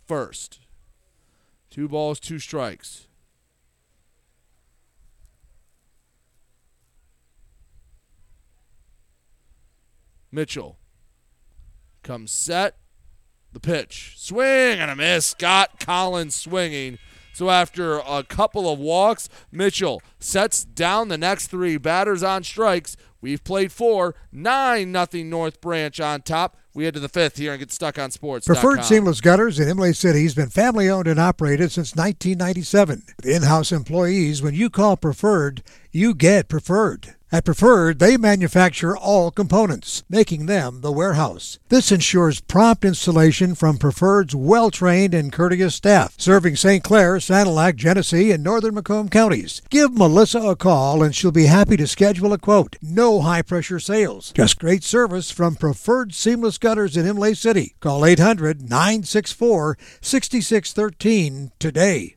first. 0.07 0.61
Two 1.71 1.89
balls, 1.89 2.21
two 2.21 2.39
strikes. 2.39 3.07
Mitchell 10.33 10.79
comes 12.03 12.31
set. 12.31 12.77
The 13.53 13.61
pitch. 13.61 14.15
Swing 14.17 14.79
and 14.79 14.91
a 14.91 14.97
miss. 14.97 15.27
Scott 15.27 15.81
Collins 15.81 16.37
swinging. 16.37 16.99
So 17.33 17.51
after 17.51 17.99
a 17.99 18.23
couple 18.23 18.71
of 18.73 18.79
walks, 18.79 19.29
Mitchell 19.51 20.03
sets 20.19 20.65
down 20.65 21.09
the 21.09 21.19
next 21.19 21.49
three 21.49 21.79
batters 21.79 22.23
on 22.23 22.45
strikes. 22.45 22.97
We've 23.21 23.43
played 23.43 23.73
four, 23.73 24.15
nine 24.33 24.93
nothing 24.93 25.29
North 25.31 25.61
Branch 25.61 25.99
on 26.01 26.23
top. 26.23 26.57
We 26.73 26.85
head 26.85 26.95
to 26.95 27.01
the 27.01 27.09
fifth 27.09 27.37
here 27.37 27.53
and 27.53 27.59
get 27.59 27.73
stuck 27.73 27.99
on 27.99 28.13
sports. 28.13 28.47
Preferred 28.47 28.85
Seamless 28.85 29.21
Gutters 29.21 29.59
in 29.59 29.69
Imlay 29.69 29.93
City 29.93 30.23
has 30.23 30.37
been 30.37 30.51
family 30.51 30.89
owned 30.89 31.09
and 31.09 31.19
operated 31.19 31.73
since 31.73 31.97
1997. 31.97 33.03
With 33.17 33.27
in 33.27 33.43
house 33.43 33.73
employees, 33.73 34.41
when 34.41 34.55
you 34.55 34.71
call 34.71 34.97
Preferred, 34.97 35.65
you 35.91 36.15
get 36.15 36.49
Preferred. 36.49 37.17
At 37.33 37.45
Preferred, 37.45 38.01
they 38.01 38.17
manufacture 38.17 38.97
all 38.97 39.31
components, 39.31 40.03
making 40.11 40.47
them 40.47 40.81
the 40.81 40.91
warehouse. 40.91 41.61
This 41.69 41.93
ensures 41.93 42.41
prompt 42.41 42.85
installation 42.85 43.55
from 43.55 43.79
Preferred's 43.79 44.35
well 44.35 44.69
trained 44.73 45.15
and 45.15 45.33
courteous 45.33 45.77
staff, 45.77 46.15
serving 46.19 46.57
St. 46.57 46.83
Clair, 46.83 47.19
Sanilac, 47.19 47.77
Genesee, 47.77 48.33
and 48.33 48.43
northern 48.43 48.75
Macomb 48.75 49.09
counties. 49.09 49.63
Give 49.71 49.97
Melissa 49.97 50.41
a 50.41 50.57
call 50.57 51.05
and 51.05 51.15
she'll 51.15 51.31
be 51.31 51.47
happy 51.47 51.77
to 51.77 51.87
schedule 51.87 52.33
a 52.33 52.39
quote. 52.39 52.75
No 52.83 53.21
high 53.21 53.43
pressure 53.43 53.79
sales, 53.79 54.33
just 54.33 54.59
great 54.59 54.83
service 54.83 55.31
from 55.31 55.55
Preferred 55.55 56.13
Seamless 56.13 56.59
Gutters 56.61 56.97
in 56.97 57.07
Imlay 57.07 57.35
City. 57.35 57.75
Call 57.81 58.05
800 58.05 58.63
964 58.63 59.79
6613 60.01 61.53
today. 61.59 62.17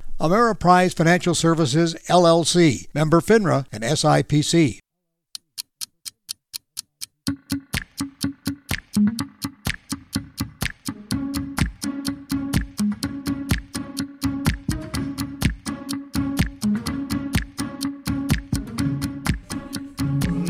Ameriprise 0.21 0.93
Financial 0.95 1.33
Services, 1.33 1.95
LLC, 2.07 2.85
member 2.93 3.21
FINRA 3.21 3.65
and 3.71 3.83
SIPC. 3.83 4.77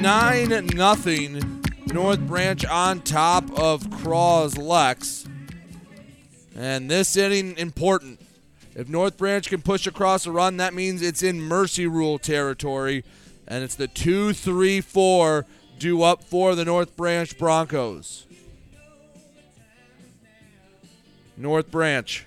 Nine 0.01 0.65
nothing 0.75 1.63
North 1.85 2.19
Branch 2.27 2.65
on 2.65 2.99
top 2.99 3.49
of 3.57 3.89
Cros-Lex. 3.89 5.27
And 6.57 6.91
this 6.91 7.15
inning 7.15 7.57
important. 7.57 8.20
If 8.73 8.87
North 8.87 9.17
Branch 9.17 9.47
can 9.47 9.61
push 9.61 9.85
across 9.85 10.25
a 10.25 10.31
run, 10.31 10.57
that 10.57 10.73
means 10.73 11.01
it's 11.01 11.23
in 11.23 11.41
mercy 11.41 11.87
rule 11.87 12.17
territory. 12.17 13.03
And 13.47 13.63
it's 13.63 13.75
the 13.75 13.87
2 13.87 14.33
3 14.33 14.81
4 14.81 15.45
due 15.77 16.03
up 16.03 16.23
for 16.23 16.55
the 16.55 16.63
North 16.63 16.95
Branch 16.95 17.37
Broncos. 17.37 18.25
North 21.35 21.71
Branch 21.71 22.25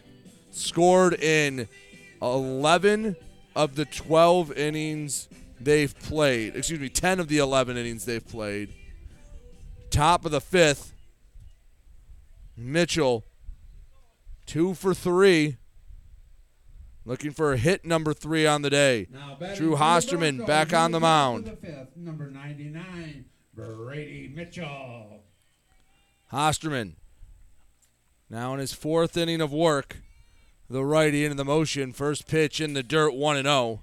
scored 0.51 1.15
in 1.15 1.69
11 2.21 3.17
of 3.55 3.77
the 3.77 3.85
12 3.85 4.53
innings 4.53 5.29
they've 5.61 5.97
played. 6.01 6.57
Excuse 6.57 6.81
me, 6.81 6.89
10 6.89 7.21
of 7.21 7.29
the 7.29 7.39
11 7.39 7.77
innings 7.77 8.05
they've 8.05 8.27
played. 8.27 8.71
Top 9.91 10.25
of 10.25 10.33
the 10.33 10.41
fifth, 10.41 10.93
Mitchell, 12.57 13.25
two 14.47 14.75
for 14.75 14.93
three. 14.95 15.57
Looking 17.07 17.33
for 17.33 17.53
a 17.53 17.59
hit 17.59 17.85
number 17.85 18.15
three 18.15 18.47
on 18.47 18.63
the 18.63 18.71
day. 18.71 19.09
Drew 19.57 19.77
Hosterman 19.77 20.47
back 20.47 20.73
on 20.73 20.91
the 20.91 21.01
mound. 21.01 21.45
The 21.45 21.57
fifth, 21.57 21.97
number 21.97 22.31
99, 22.31 23.27
Brady 23.55 24.33
Mitchell. 24.35 25.21
Hosterman 26.33 26.95
now 28.31 28.55
in 28.55 28.59
his 28.61 28.73
fourth 28.73 29.17
inning 29.17 29.41
of 29.41 29.53
work. 29.53 29.99
The 30.71 30.85
righty 30.85 31.25
into 31.25 31.37
the 31.37 31.45
motion. 31.45 31.93
First 31.93 32.27
pitch 32.27 32.59
in 32.61 32.73
the 32.73 32.83
dirt, 32.83 33.15
1 33.15 33.37
and 33.37 33.47
0. 33.47 33.83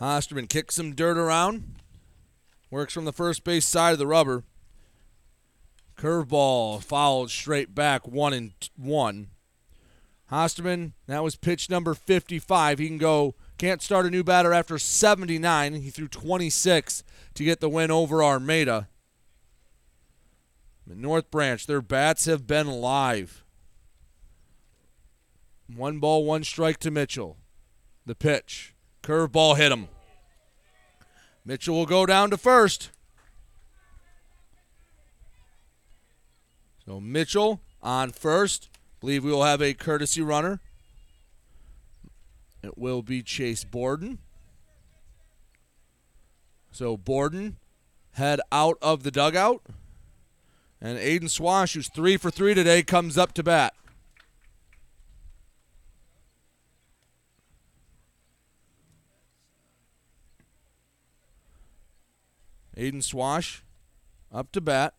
Hosterman 0.00 0.48
kicks 0.48 0.74
some 0.74 0.94
dirt 0.94 1.16
around. 1.16 1.76
Works 2.68 2.92
from 2.92 3.04
the 3.04 3.12
first 3.12 3.44
base 3.44 3.64
side 3.64 3.92
of 3.92 3.98
the 3.98 4.08
rubber. 4.08 4.42
Curveball 6.04 6.82
fouled 6.82 7.30
straight 7.30 7.74
back, 7.74 8.06
one 8.06 8.34
and 8.34 8.52
one. 8.76 9.28
Hosterman, 10.30 10.92
that 11.06 11.24
was 11.24 11.34
pitch 11.34 11.70
number 11.70 11.94
55. 11.94 12.78
He 12.78 12.88
can 12.88 12.98
go, 12.98 13.34
can't 13.56 13.80
start 13.80 14.04
a 14.04 14.10
new 14.10 14.22
batter 14.22 14.52
after 14.52 14.78
79. 14.78 15.72
He 15.76 15.88
threw 15.88 16.06
26 16.06 17.04
to 17.32 17.44
get 17.44 17.60
the 17.60 17.70
win 17.70 17.90
over 17.90 18.22
Armada. 18.22 18.88
North 20.86 21.30
Branch, 21.30 21.66
their 21.66 21.80
bats 21.80 22.26
have 22.26 22.46
been 22.46 22.66
live. 22.66 23.42
One 25.74 26.00
ball, 26.00 26.26
one 26.26 26.44
strike 26.44 26.80
to 26.80 26.90
Mitchell. 26.90 27.38
The 28.04 28.14
pitch. 28.14 28.74
Curveball 29.02 29.56
hit 29.56 29.72
him. 29.72 29.88
Mitchell 31.46 31.76
will 31.76 31.86
go 31.86 32.04
down 32.04 32.28
to 32.28 32.36
first. 32.36 32.90
So 36.86 37.00
Mitchell 37.00 37.60
on 37.82 38.10
first. 38.10 38.68
Believe 39.00 39.24
we 39.24 39.30
will 39.30 39.44
have 39.44 39.62
a 39.62 39.74
courtesy 39.74 40.22
runner. 40.22 40.60
It 42.62 42.78
will 42.78 43.02
be 43.02 43.22
Chase 43.22 43.64
Borden. 43.64 44.18
So 46.70 46.96
Borden 46.96 47.56
head 48.12 48.40
out 48.50 48.78
of 48.80 49.02
the 49.02 49.10
dugout. 49.10 49.62
And 50.80 50.98
Aiden 50.98 51.30
Swash, 51.30 51.74
who's 51.74 51.88
three 51.88 52.16
for 52.16 52.30
three 52.30 52.54
today, 52.54 52.82
comes 52.82 53.16
up 53.16 53.32
to 53.34 53.42
bat. 53.42 53.74
Aiden 62.76 63.02
Swash 63.02 63.62
up 64.32 64.50
to 64.52 64.60
bat. 64.60 64.94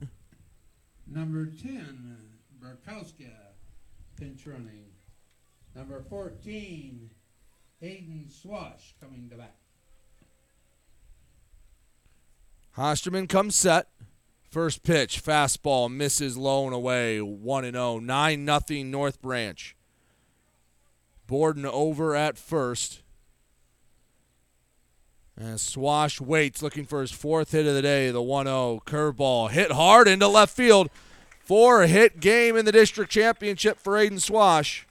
Number 1.07 1.45
10, 1.45 2.18
Barkowska, 2.61 3.32
pinch 4.18 4.45
running. 4.48 4.86
Number 5.76 6.02
14, 6.10 7.10
Aiden 7.84 8.32
Swash 8.32 8.95
coming 8.99 9.30
to 9.30 9.36
bat. 9.36 9.56
Hosterman 12.77 13.30
comes 13.30 13.56
set. 13.56 13.88
First 14.49 14.84
pitch, 14.84 15.23
fastball, 15.23 15.91
misses 15.91 16.38
low 16.38 16.65
and 16.65 16.73
away, 16.73 17.22
1 17.22 17.72
0. 17.72 17.99
9 17.99 18.48
0 18.68 18.84
North 18.84 19.22
Branch. 19.22 19.76
Borden 21.27 21.65
over 21.65 22.15
at 22.15 22.38
first. 22.38 23.02
And 25.38 25.60
Swash 25.60 26.22
waits, 26.22 26.62
looking 26.62 26.86
for 26.86 27.02
his 27.02 27.12
fourth 27.12 27.52
hit 27.52 27.66
of 27.66 27.76
the 27.76 27.82
day, 27.82 28.10
the 28.10 28.22
1 28.22 28.45
0 28.45 28.82
curveball. 28.86 29.52
Hit 29.52 29.72
hard 29.72 30.07
into 30.07 30.28
left 30.28 30.56
field. 30.56 30.90
Four 31.44 31.84
hit 31.84 32.20
game 32.20 32.56
in 32.56 32.66
the 32.66 32.72
district 32.72 33.12
championship 33.12 33.80
for 33.80 33.94
Aiden 33.94 34.20
Swash. 34.20 34.88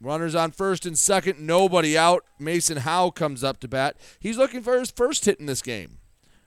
Runners 0.00 0.34
on 0.34 0.52
first 0.52 0.86
and 0.86 0.96
second, 0.96 1.40
nobody 1.40 1.98
out. 1.98 2.24
Mason 2.38 2.78
Howe 2.78 3.10
comes 3.10 3.42
up 3.42 3.58
to 3.60 3.68
bat. 3.68 3.96
He's 4.20 4.38
looking 4.38 4.62
for 4.62 4.78
his 4.78 4.92
first 4.92 5.24
hit 5.24 5.40
in 5.40 5.46
this 5.46 5.60
game. 5.60 5.98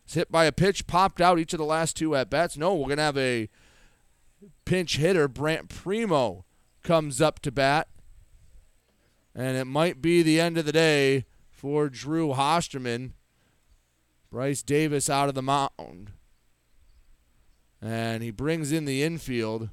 He's 0.06 0.14
hit 0.14 0.32
by 0.32 0.46
a 0.46 0.52
pitch, 0.54 0.88
popped 0.88 1.20
out 1.20 1.38
each 1.38 1.54
of 1.54 1.60
the 1.60 1.66
last 1.66 1.98
two 1.98 2.16
at 2.16 2.30
bats. 2.30 2.58
No, 2.58 2.74
we're 2.74 2.88
going 2.88 2.98
to 2.98 3.04
have 3.04 3.18
a 3.18 3.50
pinch 4.64 4.98
hitter. 4.98 5.28
Brant 5.28 5.68
Primo 5.68 6.46
comes 6.82 7.22
up 7.22 7.40
to 7.42 7.52
bat. 7.52 7.90
And 9.36 9.58
it 9.58 9.66
might 9.66 10.02
be 10.02 10.24
the 10.24 10.40
end 10.40 10.58
of 10.58 10.66
the 10.66 10.72
day 10.72 11.26
for 11.62 11.90
Drew 11.90 12.30
Hosterman. 12.30 13.12
Bryce 14.32 14.64
Davis 14.64 15.12
out 15.12 15.30
of 15.30 15.36
the 15.36 15.44
mound. 15.44 16.14
And 17.80 18.24
he 18.24 18.32
brings 18.32 18.72
in 18.72 18.86
the 18.86 19.04
infield. 19.04 19.70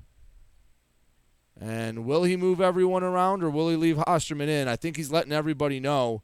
And 1.59 2.05
will 2.05 2.25
he 2.25 2.37
move 2.37 2.61
everyone 2.61 3.03
around 3.03 3.43
or 3.43 3.49
will 3.49 3.71
he 3.71 3.77
leave 3.77 3.97
Hosterman 3.97 4.49
in? 4.49 4.69
I 4.69 4.77
think 4.77 4.99
he's 4.99 5.11
letting 5.11 5.33
everybody 5.33 5.81
know 5.81 6.23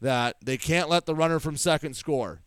that 0.00 0.36
they 0.42 0.56
can't 0.56 0.88
let 0.88 1.04
the 1.04 1.14
runner 1.14 1.38
from 1.38 1.58
second 1.58 1.94
score. 1.94 2.40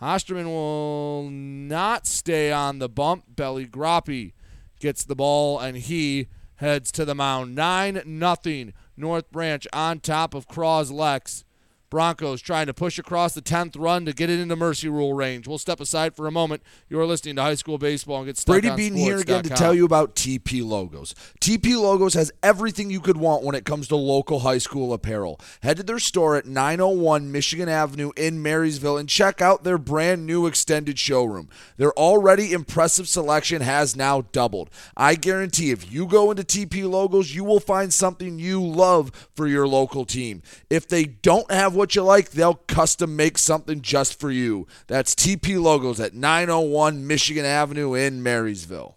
Hosterman 0.00 0.46
will 0.46 1.30
not 1.30 2.08
stay 2.08 2.50
on 2.50 2.80
the 2.80 2.88
bump. 2.88 3.36
Belly 3.36 3.66
Groppe 3.66 4.32
gets 4.80 5.04
the 5.04 5.14
ball 5.14 5.60
and 5.60 5.76
he 5.76 6.26
heads 6.56 6.90
to 6.90 7.04
the 7.04 7.14
mound. 7.14 7.54
9 7.54 8.02
nothing. 8.04 8.72
North 9.02 9.30
Branch 9.32 9.66
on 9.72 9.98
top 9.98 10.32
of 10.32 10.46
Cros-Lex. 10.46 11.44
Broncos 11.92 12.40
trying 12.40 12.68
to 12.68 12.72
push 12.72 12.98
across 12.98 13.34
the 13.34 13.42
10th 13.42 13.78
run 13.78 14.06
to 14.06 14.14
get 14.14 14.30
it 14.30 14.40
into 14.40 14.56
mercy 14.56 14.88
rule 14.88 15.12
range. 15.12 15.46
We'll 15.46 15.58
step 15.58 15.78
aside 15.78 16.16
for 16.16 16.26
a 16.26 16.30
moment. 16.30 16.62
You're 16.88 17.04
listening 17.04 17.36
to 17.36 17.42
high 17.42 17.54
school 17.54 17.76
baseball 17.76 18.16
and 18.16 18.26
get 18.28 18.38
stuck 18.38 18.54
Brady 18.54 18.70
on 18.70 18.76
Beaton 18.78 18.96
here 18.96 19.18
again 19.18 19.42
to 19.42 19.50
tell 19.50 19.74
you 19.74 19.84
about 19.84 20.16
TP 20.16 20.64
Logos. 20.64 21.14
TP 21.38 21.78
Logos 21.78 22.14
has 22.14 22.32
everything 22.42 22.90
you 22.90 23.00
could 23.00 23.18
want 23.18 23.44
when 23.44 23.54
it 23.54 23.66
comes 23.66 23.88
to 23.88 23.96
local 23.96 24.38
high 24.38 24.56
school 24.56 24.94
apparel. 24.94 25.38
Head 25.62 25.76
to 25.76 25.82
their 25.82 25.98
store 25.98 26.34
at 26.34 26.46
901 26.46 27.30
Michigan 27.30 27.68
Avenue 27.68 28.10
in 28.16 28.40
Marysville 28.40 28.96
and 28.96 29.06
check 29.06 29.42
out 29.42 29.62
their 29.62 29.76
brand 29.76 30.26
new 30.26 30.46
extended 30.46 30.98
showroom. 30.98 31.50
Their 31.76 31.92
already 31.92 32.52
impressive 32.54 33.06
selection 33.06 33.60
has 33.60 33.94
now 33.94 34.22
doubled. 34.32 34.70
I 34.96 35.14
guarantee 35.14 35.72
if 35.72 35.92
you 35.92 36.06
go 36.06 36.30
into 36.30 36.42
TP 36.42 36.88
Logos, 36.88 37.34
you 37.34 37.44
will 37.44 37.60
find 37.60 37.92
something 37.92 38.38
you 38.38 38.64
love 38.64 39.28
for 39.36 39.46
your 39.46 39.68
local 39.68 40.06
team. 40.06 40.42
If 40.70 40.88
they 40.88 41.04
don't 41.04 41.50
have 41.50 41.74
what 41.74 41.81
you 41.94 42.02
like, 42.02 42.30
they'll 42.30 42.54
custom 42.54 43.16
make 43.16 43.38
something 43.38 43.82
just 43.82 44.18
for 44.18 44.30
you. 44.30 44.66
That's 44.86 45.14
TP 45.14 45.60
Logos 45.60 46.00
at 46.00 46.14
901 46.14 47.06
Michigan 47.06 47.44
Avenue 47.44 47.94
in 47.94 48.22
Marysville. 48.22 48.96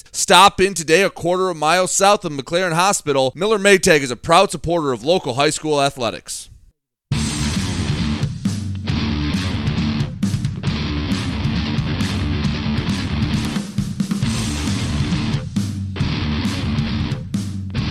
Stop 0.11 0.59
in 0.59 0.73
today 0.73 1.03
a 1.03 1.09
quarter 1.09 1.49
of 1.49 1.57
a 1.57 1.59
mile 1.59 1.87
south 1.87 2.25
of 2.25 2.31
McLaren 2.31 2.73
Hospital. 2.73 3.31
Miller 3.35 3.59
Maytag 3.59 4.01
is 4.01 4.11
a 4.11 4.15
proud 4.15 4.51
supporter 4.51 4.91
of 4.91 5.03
local 5.03 5.35
high 5.35 5.49
school 5.49 5.81
athletics. 5.81 6.49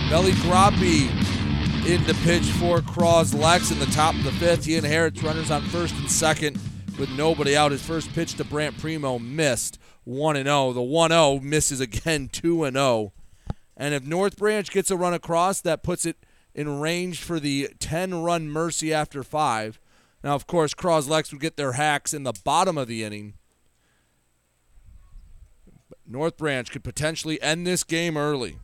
Belly 0.09 0.33
Groppe 0.33 1.09
in 1.87 2.03
the 2.03 2.13
pitch 2.25 2.43
for 2.43 2.81
Cros-Lex 2.81 3.71
in 3.71 3.79
the 3.79 3.85
top 3.87 4.13
of 4.13 4.23
the 4.23 4.31
fifth. 4.33 4.65
He 4.65 4.75
inherits 4.75 5.23
runners 5.23 5.49
on 5.49 5.61
first 5.63 5.95
and 5.95 6.11
second 6.11 6.59
with 7.01 7.09
nobody 7.17 7.57
out. 7.57 7.71
His 7.71 7.81
first 7.81 8.13
pitch 8.13 8.35
to 8.35 8.43
Brant 8.43 8.77
Primo 8.77 9.17
missed 9.17 9.79
1 10.03 10.35
and 10.35 10.45
0. 10.45 10.73
The 10.73 10.83
1 10.83 11.09
0 11.09 11.39
misses 11.39 11.81
again 11.81 12.29
2 12.31 12.63
and 12.63 12.75
0. 12.75 13.11
And 13.75 13.95
if 13.95 14.05
North 14.05 14.37
Branch 14.37 14.69
gets 14.69 14.91
a 14.91 14.95
run 14.95 15.13
across, 15.13 15.61
that 15.61 15.81
puts 15.81 16.05
it 16.05 16.17
in 16.53 16.79
range 16.79 17.23
for 17.23 17.39
the 17.39 17.69
10 17.79 18.21
run 18.21 18.49
mercy 18.49 18.93
after 18.93 19.23
5. 19.23 19.79
Now, 20.23 20.35
of 20.35 20.45
course, 20.45 20.75
Cros-Lex 20.75 21.31
would 21.31 21.41
get 21.41 21.57
their 21.57 21.71
hacks 21.71 22.13
in 22.13 22.21
the 22.21 22.33
bottom 22.43 22.77
of 22.77 22.87
the 22.87 23.03
inning. 23.03 23.33
But 25.89 25.97
North 26.05 26.37
Branch 26.37 26.69
could 26.69 26.83
potentially 26.83 27.41
end 27.41 27.65
this 27.65 27.83
game 27.83 28.15
early. 28.15 28.59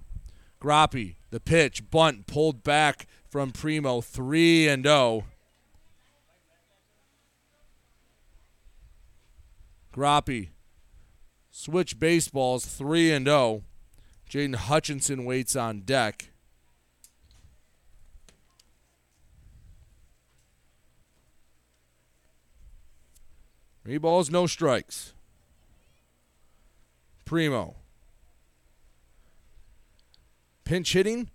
Groppe, 0.59 1.15
the 1.31 1.39
pitch, 1.39 1.89
bunt 1.89 2.27
pulled 2.27 2.64
back 2.64 3.07
from 3.27 3.51
Primo, 3.51 3.99
3 4.01 4.68
and 4.68 4.85
0. 4.85 5.26
Groppe, 9.98 10.49
switch 11.49 11.99
baseballs, 11.99 12.68
3 12.68 13.14
and 13.14 13.26
0. 13.26 13.64
Jaden 14.30 14.53
Hutchinson 14.53 15.26
waits 15.26 15.56
on 15.56 15.80
deck. 15.80 16.30
Three 23.84 23.98
balls, 23.98 24.30
no 24.30 24.45
strikes. 24.45 25.15
Primo. 27.26 27.78
Pinch 30.64 30.94
hitting. 30.94 31.32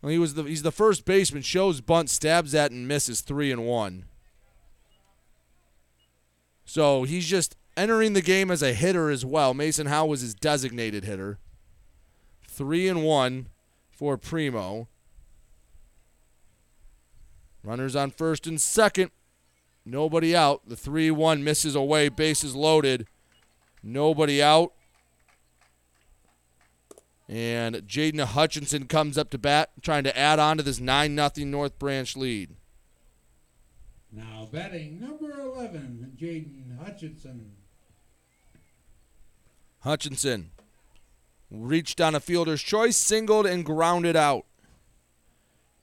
Well, 0.00 0.10
he 0.10 0.18
was 0.18 0.32
the 0.32 0.44
he's 0.44 0.62
the 0.62 0.72
first 0.72 1.04
baseman. 1.04 1.42
Shows 1.42 1.82
bunt, 1.82 2.08
stabs 2.08 2.54
at 2.54 2.70
and 2.70 2.88
misses 2.88 3.20
three 3.20 3.52
and 3.52 3.66
one. 3.66 4.06
So 6.64 7.02
he's 7.02 7.26
just 7.26 7.56
entering 7.76 8.12
the 8.12 8.22
game 8.22 8.50
as 8.50 8.62
a 8.62 8.72
hitter 8.72 9.10
as 9.10 9.24
well. 9.24 9.54
Mason 9.54 9.86
Howe 9.86 10.06
was 10.06 10.20
his 10.20 10.34
designated 10.34 11.04
hitter. 11.04 11.38
Three 12.46 12.88
and 12.88 13.04
one 13.04 13.48
for 13.90 14.16
Primo. 14.16 14.88
Runners 17.64 17.96
on 17.96 18.10
first 18.10 18.46
and 18.46 18.60
second. 18.60 19.10
Nobody 19.84 20.34
out. 20.34 20.68
The 20.68 20.76
3 20.76 21.10
1 21.10 21.44
misses 21.44 21.74
away. 21.74 22.08
Bases 22.08 22.54
loaded. 22.54 23.06
Nobody 23.82 24.42
out. 24.42 24.72
And 27.28 27.76
Jaden 27.76 28.22
Hutchinson 28.24 28.86
comes 28.86 29.16
up 29.16 29.30
to 29.30 29.38
bat, 29.38 29.70
trying 29.80 30.04
to 30.04 30.16
add 30.16 30.38
on 30.38 30.58
to 30.58 30.62
this 30.62 30.78
9 30.78 31.16
0 31.16 31.48
North 31.48 31.78
Branch 31.78 32.16
lead. 32.16 32.50
Now 34.12 34.48
batting 34.52 35.00
number 35.00 35.40
11, 35.40 36.12
Jaden 36.16 36.78
Hutchinson. 36.78 37.52
Hutchinson 39.84 40.50
reached 41.50 42.00
on 42.00 42.14
a 42.14 42.20
fielder's 42.20 42.62
choice, 42.62 42.96
singled, 42.96 43.44
and 43.44 43.66
grounded 43.66 44.16
out 44.16 44.46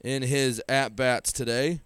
in 0.02 0.22
his 0.22 0.60
at 0.68 0.96
bats 0.96 1.32
today. 1.32 1.80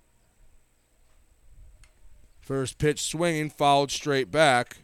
First 2.40 2.78
pitch 2.78 3.02
swinging, 3.02 3.50
fouled 3.50 3.90
straight 3.90 4.30
back. 4.30 4.78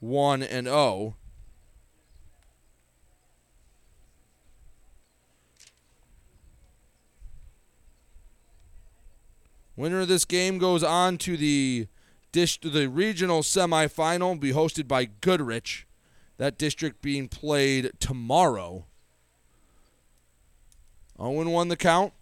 1 0.00 0.42
and 0.42 0.66
0. 0.66 1.14
Winner 9.76 10.00
of 10.00 10.08
this 10.08 10.24
game 10.24 10.58
goes 10.58 10.82
on 10.82 11.18
to 11.18 11.36
the 11.36 11.86
dish 12.32 12.58
to 12.58 12.68
the 12.68 12.88
regional 12.88 13.42
semifinal, 13.42 14.40
be 14.40 14.52
hosted 14.52 14.88
by 14.88 15.04
Goodrich. 15.04 15.87
That 16.38 16.56
district 16.58 17.02
being 17.02 17.28
played 17.28 17.92
tomorrow. 18.00 18.86
Oh 21.18 21.26
Owen 21.26 21.50
won 21.50 21.68
the 21.68 21.76
count. 21.76 22.12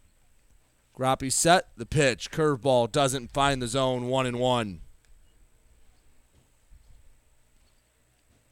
Groppe 0.95 1.31
set 1.31 1.69
the 1.77 1.85
pitch. 1.85 2.31
Curveball 2.31 2.91
doesn't 2.91 3.33
find 3.33 3.61
the 3.61 3.69
zone. 3.69 4.07
One 4.09 4.25
and 4.27 4.39
one. 4.39 4.81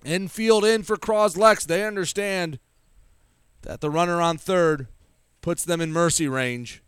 Infield 0.04 0.64
in 0.64 0.82
for 0.82 0.98
Cros-Lex. 0.98 1.64
They 1.64 1.86
understand 1.86 2.58
that 3.62 3.80
the 3.80 3.90
runner 3.90 4.20
on 4.20 4.36
third 4.36 4.88
puts 5.40 5.64
them 5.64 5.80
in 5.80 5.90
mercy 5.90 6.28
range. 6.28 6.82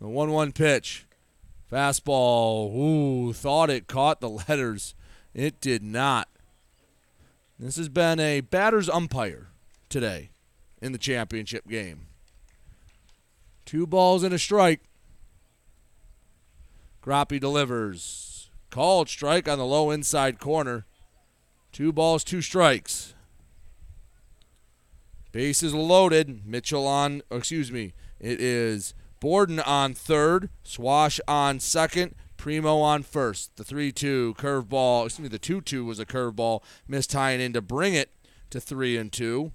The 0.00 0.08
1 0.08 0.30
1 0.30 0.52
pitch. 0.52 1.06
Fastball. 1.70 2.72
Ooh, 2.74 3.32
thought 3.32 3.70
it 3.70 3.88
caught 3.88 4.20
the 4.20 4.30
letters. 4.30 4.94
It 5.34 5.60
did 5.60 5.82
not. 5.82 6.28
This 7.60 7.76
has 7.76 7.90
been 7.90 8.18
a 8.18 8.40
batter's 8.40 8.88
umpire 8.88 9.48
today 9.90 10.30
in 10.80 10.92
the 10.92 10.98
championship 10.98 11.68
game. 11.68 12.06
Two 13.66 13.86
balls 13.86 14.22
and 14.22 14.32
a 14.32 14.38
strike. 14.38 14.80
Groppe 17.02 17.38
delivers. 17.38 18.48
Called 18.70 19.10
strike 19.10 19.46
on 19.46 19.58
the 19.58 19.66
low 19.66 19.90
inside 19.90 20.38
corner. 20.38 20.86
Two 21.70 21.92
balls, 21.92 22.24
two 22.24 22.40
strikes. 22.40 23.12
Bases 25.30 25.74
loaded. 25.74 26.46
Mitchell 26.46 26.86
on, 26.86 27.20
excuse 27.30 27.70
me, 27.70 27.92
it 28.18 28.40
is 28.40 28.94
Borden 29.20 29.60
on 29.60 29.92
third, 29.92 30.48
Swash 30.62 31.20
on 31.28 31.60
second, 31.60 32.14
Primo 32.40 32.78
on 32.78 33.02
first. 33.02 33.54
The 33.56 33.64
3 33.64 33.92
2 33.92 34.34
curveball, 34.38 35.04
excuse 35.04 35.24
me, 35.24 35.28
the 35.28 35.38
2 35.38 35.60
2 35.60 35.84
was 35.84 35.98
a 35.98 36.06
curveball, 36.06 36.62
missed 36.88 37.10
tying 37.10 37.38
in 37.38 37.52
to 37.52 37.60
bring 37.60 37.92
it 37.92 38.12
to 38.48 38.58
3 38.58 38.96
and 38.96 39.12
2. 39.12 39.52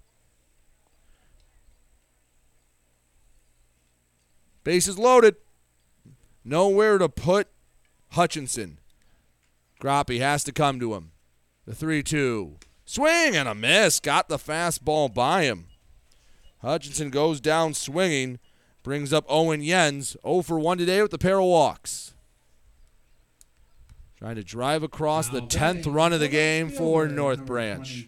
Bases 4.63 4.99
loaded. 4.99 5.37
Nowhere 6.43 6.99
to 6.99 7.09
put 7.09 7.47
Hutchinson. 8.11 8.77
Groppe 9.79 10.19
has 10.19 10.43
to 10.43 10.51
come 10.51 10.79
to 10.79 10.93
him. 10.93 11.11
The 11.65 11.73
3 11.73 12.03
2. 12.03 12.57
Swing 12.85 13.35
and 13.35 13.49
a 13.49 13.55
miss. 13.55 13.99
Got 13.99 14.29
the 14.29 14.37
fastball 14.37 15.11
by 15.11 15.45
him. 15.45 15.69
Hutchinson 16.61 17.09
goes 17.09 17.41
down 17.41 17.73
swinging. 17.73 18.37
Brings 18.83 19.11
up 19.11 19.25
Owen 19.27 19.63
Jens. 19.63 20.15
0 20.21 20.43
for 20.43 20.59
1 20.59 20.77
today 20.77 21.01
with 21.01 21.09
the 21.09 21.17
pair 21.17 21.39
of 21.39 21.45
walks. 21.45 22.14
Trying 24.25 24.37
to 24.37 24.43
drive 24.43 24.81
across 24.81 25.29
the 25.29 25.41
10th 25.41 25.85
run 25.85 26.11
of 26.11 26.19
the 26.19 26.27
game 26.27 26.69
for 26.69 27.07
North 27.07 27.45
Branch. 27.45 28.07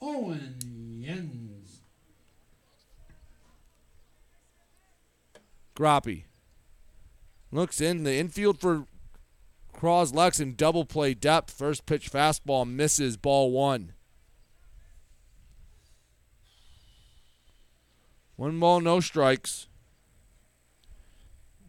Owen 0.00 1.00
Jens. 1.00 1.82
Groppe 5.76 6.24
looks 7.52 7.80
in 7.80 8.02
the 8.02 8.16
infield 8.16 8.58
for 8.58 8.86
Cros-Lex 9.72 10.40
in 10.40 10.56
double 10.56 10.84
play 10.84 11.14
depth. 11.14 11.52
First 11.52 11.86
pitch 11.86 12.10
fastball 12.10 12.68
misses 12.68 13.16
ball 13.16 13.52
one. 13.52 13.92
One 18.34 18.58
ball, 18.58 18.80
no 18.80 18.98
strikes. 18.98 19.68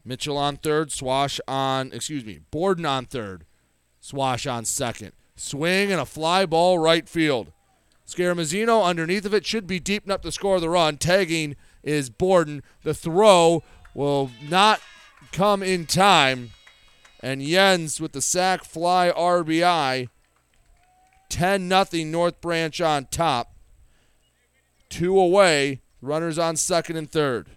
Mitchell 0.06 0.38
on 0.38 0.58
third, 0.58 0.92
Swash 0.92 1.40
on, 1.48 1.92
excuse 1.94 2.26
me, 2.26 2.40
Borden 2.52 2.86
on 2.86 3.06
third, 3.06 3.46
Swash 4.00 4.46
on 4.46 4.66
second. 4.66 5.14
Swing 5.36 5.92
and 5.92 6.00
a 6.00 6.06
fly 6.06 6.46
ball 6.46 6.78
right 6.78 7.08
field. 7.08 7.52
Scaramazino 8.08 8.84
underneath 8.84 9.26
of 9.26 9.34
it 9.34 9.46
should 9.46 9.66
be 9.66 9.80
deep 9.80 10.06
enough 10.06 10.22
to 10.22 10.32
score 10.32 10.60
the 10.60 10.70
run. 10.70 10.98
Tagging 10.98 11.56
is 11.84 12.10
Borden. 12.10 12.62
The 12.84 12.94
throw 12.94 13.64
will 13.94 14.30
not 14.48 14.82
come 15.32 15.64
in 15.64 15.86
time. 15.86 16.52
And 17.22 17.42
Jens 17.42 18.02
with 18.02 18.12
the 18.12 18.22
sac 18.22 18.64
fly 18.66 19.12
RBI. 19.16 20.10
10 21.30 21.70
0 21.70 22.06
North 22.06 22.42
Branch 22.42 22.80
on 22.82 23.06
top. 23.06 23.56
Two 24.90 25.18
away. 25.18 25.82
Runners 26.02 26.38
on 26.38 26.58
second 26.58 26.98
and 26.98 27.10
third. 27.10 27.50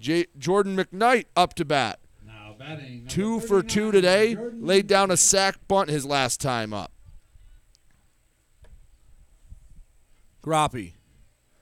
J- 0.00 0.26
Jordan 0.38 0.76
McKnight 0.76 1.26
up 1.36 1.54
to 1.54 1.64
bat. 1.64 2.00
Two 3.08 3.38
for 3.40 3.62
two 3.62 3.90
today. 3.92 4.34
Laid 4.36 4.86
down 4.86 5.10
a 5.10 5.16
sac 5.16 5.56
bunt 5.68 5.88
his 5.90 6.04
last 6.04 6.40
time 6.40 6.72
up. 6.72 6.90
Groppe. 10.42 10.94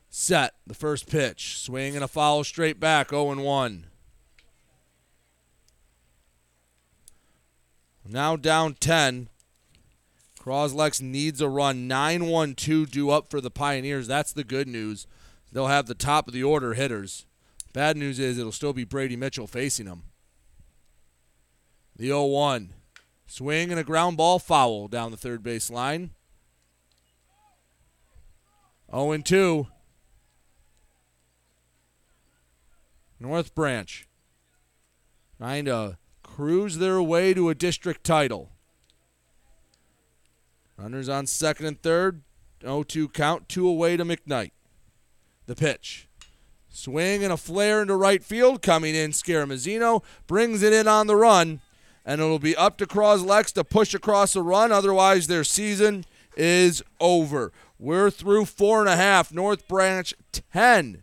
Set. 0.09 0.55
The 0.67 0.75
first 0.75 1.09
pitch. 1.11 1.59
Swing 1.59 1.95
and 1.95 2.05
a 2.05 2.09
foul 2.09 2.45
straight 2.45 2.79
back. 2.79 3.11
0 3.11 3.35
1. 3.43 3.87
Now 8.11 8.37
down 8.37 8.75
10. 8.75 9.29
Cros-Lex 10.39 11.01
needs 11.03 11.41
a 11.41 11.49
run. 11.49 11.87
9 11.89 12.27
1 12.27 12.55
2 12.55 12.87
due 12.87 13.11
up 13.11 13.31
for 13.31 13.41
the 13.41 13.51
Pioneers. 13.51 14.07
That's 14.07 14.33
the 14.33 14.45
good 14.45 14.69
news. 14.69 15.07
They'll 15.53 15.67
have 15.67 15.87
the 15.87 15.95
top 15.95 16.29
of 16.29 16.35
the 16.35 16.43
order 16.45 16.75
hitters. 16.75 17.27
Bad 17.73 17.97
news 17.97 18.19
is 18.19 18.39
it'll 18.39 18.53
still 18.53 18.73
be 18.73 18.85
Brady 18.85 19.17
Mitchell 19.17 19.47
facing 19.47 19.87
them. 19.87 20.05
The 21.97 22.07
0 22.07 22.25
1. 22.27 22.73
Swing 23.27 23.71
and 23.71 23.79
a 23.79 23.85
ground 23.85 24.17
ball 24.17 24.39
foul 24.39 24.89
down 24.89 25.11
the 25.11 25.17
third 25.17 25.43
base 25.43 25.71
line. 25.71 26.11
0 28.91 29.19
2. 29.19 29.67
North 33.21 33.55
Branch 33.55 34.07
trying 35.37 35.65
to 35.67 35.99
cruise 36.23 36.79
their 36.79 37.03
way 37.03 37.35
to 37.35 37.49
a 37.49 37.55
district 37.55 38.05
title. 38.05 38.51
Runners 40.77 41.09
on 41.09 41.27
second 41.27 41.67
and 41.67 41.83
third. 41.83 42.23
0 42.63 42.85
2 42.85 43.09
count. 43.09 43.49
Two 43.49 43.69
away 43.69 43.97
to 43.97 44.05
McKnight. 44.05 44.53
The 45.47 45.57
pitch. 45.57 46.08
Swing 46.69 47.25
and 47.25 47.33
a 47.33 47.37
flare 47.37 47.83
into 47.83 47.97
right 47.97 48.23
field. 48.23 48.63
Coming 48.63 48.95
in, 48.95 49.11
Scaramazino 49.11 50.03
brings 50.27 50.63
it 50.63 50.73
in 50.73 50.87
on 50.87 51.07
the 51.07 51.17
run. 51.17 51.61
And 52.05 52.21
it'll 52.21 52.39
be 52.39 52.57
up 52.57 52.79
to 52.79 52.87
Cros-Lex 52.87 53.53
to 53.53 53.65
push 53.65 53.95
across 53.95 54.33
the 54.33 54.43
run. 54.43 54.73
Otherwise, 54.73 55.27
their 55.27 55.45
season 55.45 56.05
is 56.37 56.83
over. 57.01 57.53
We're 57.79 58.11
through 58.11 58.47
four 58.47 58.81
and 58.81 58.89
a 58.89 58.97
half. 58.97 59.33
North 59.33 59.69
Branch 59.69 60.15
10. 60.53 61.03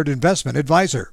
investment 0.09 0.57
advisor. 0.57 1.11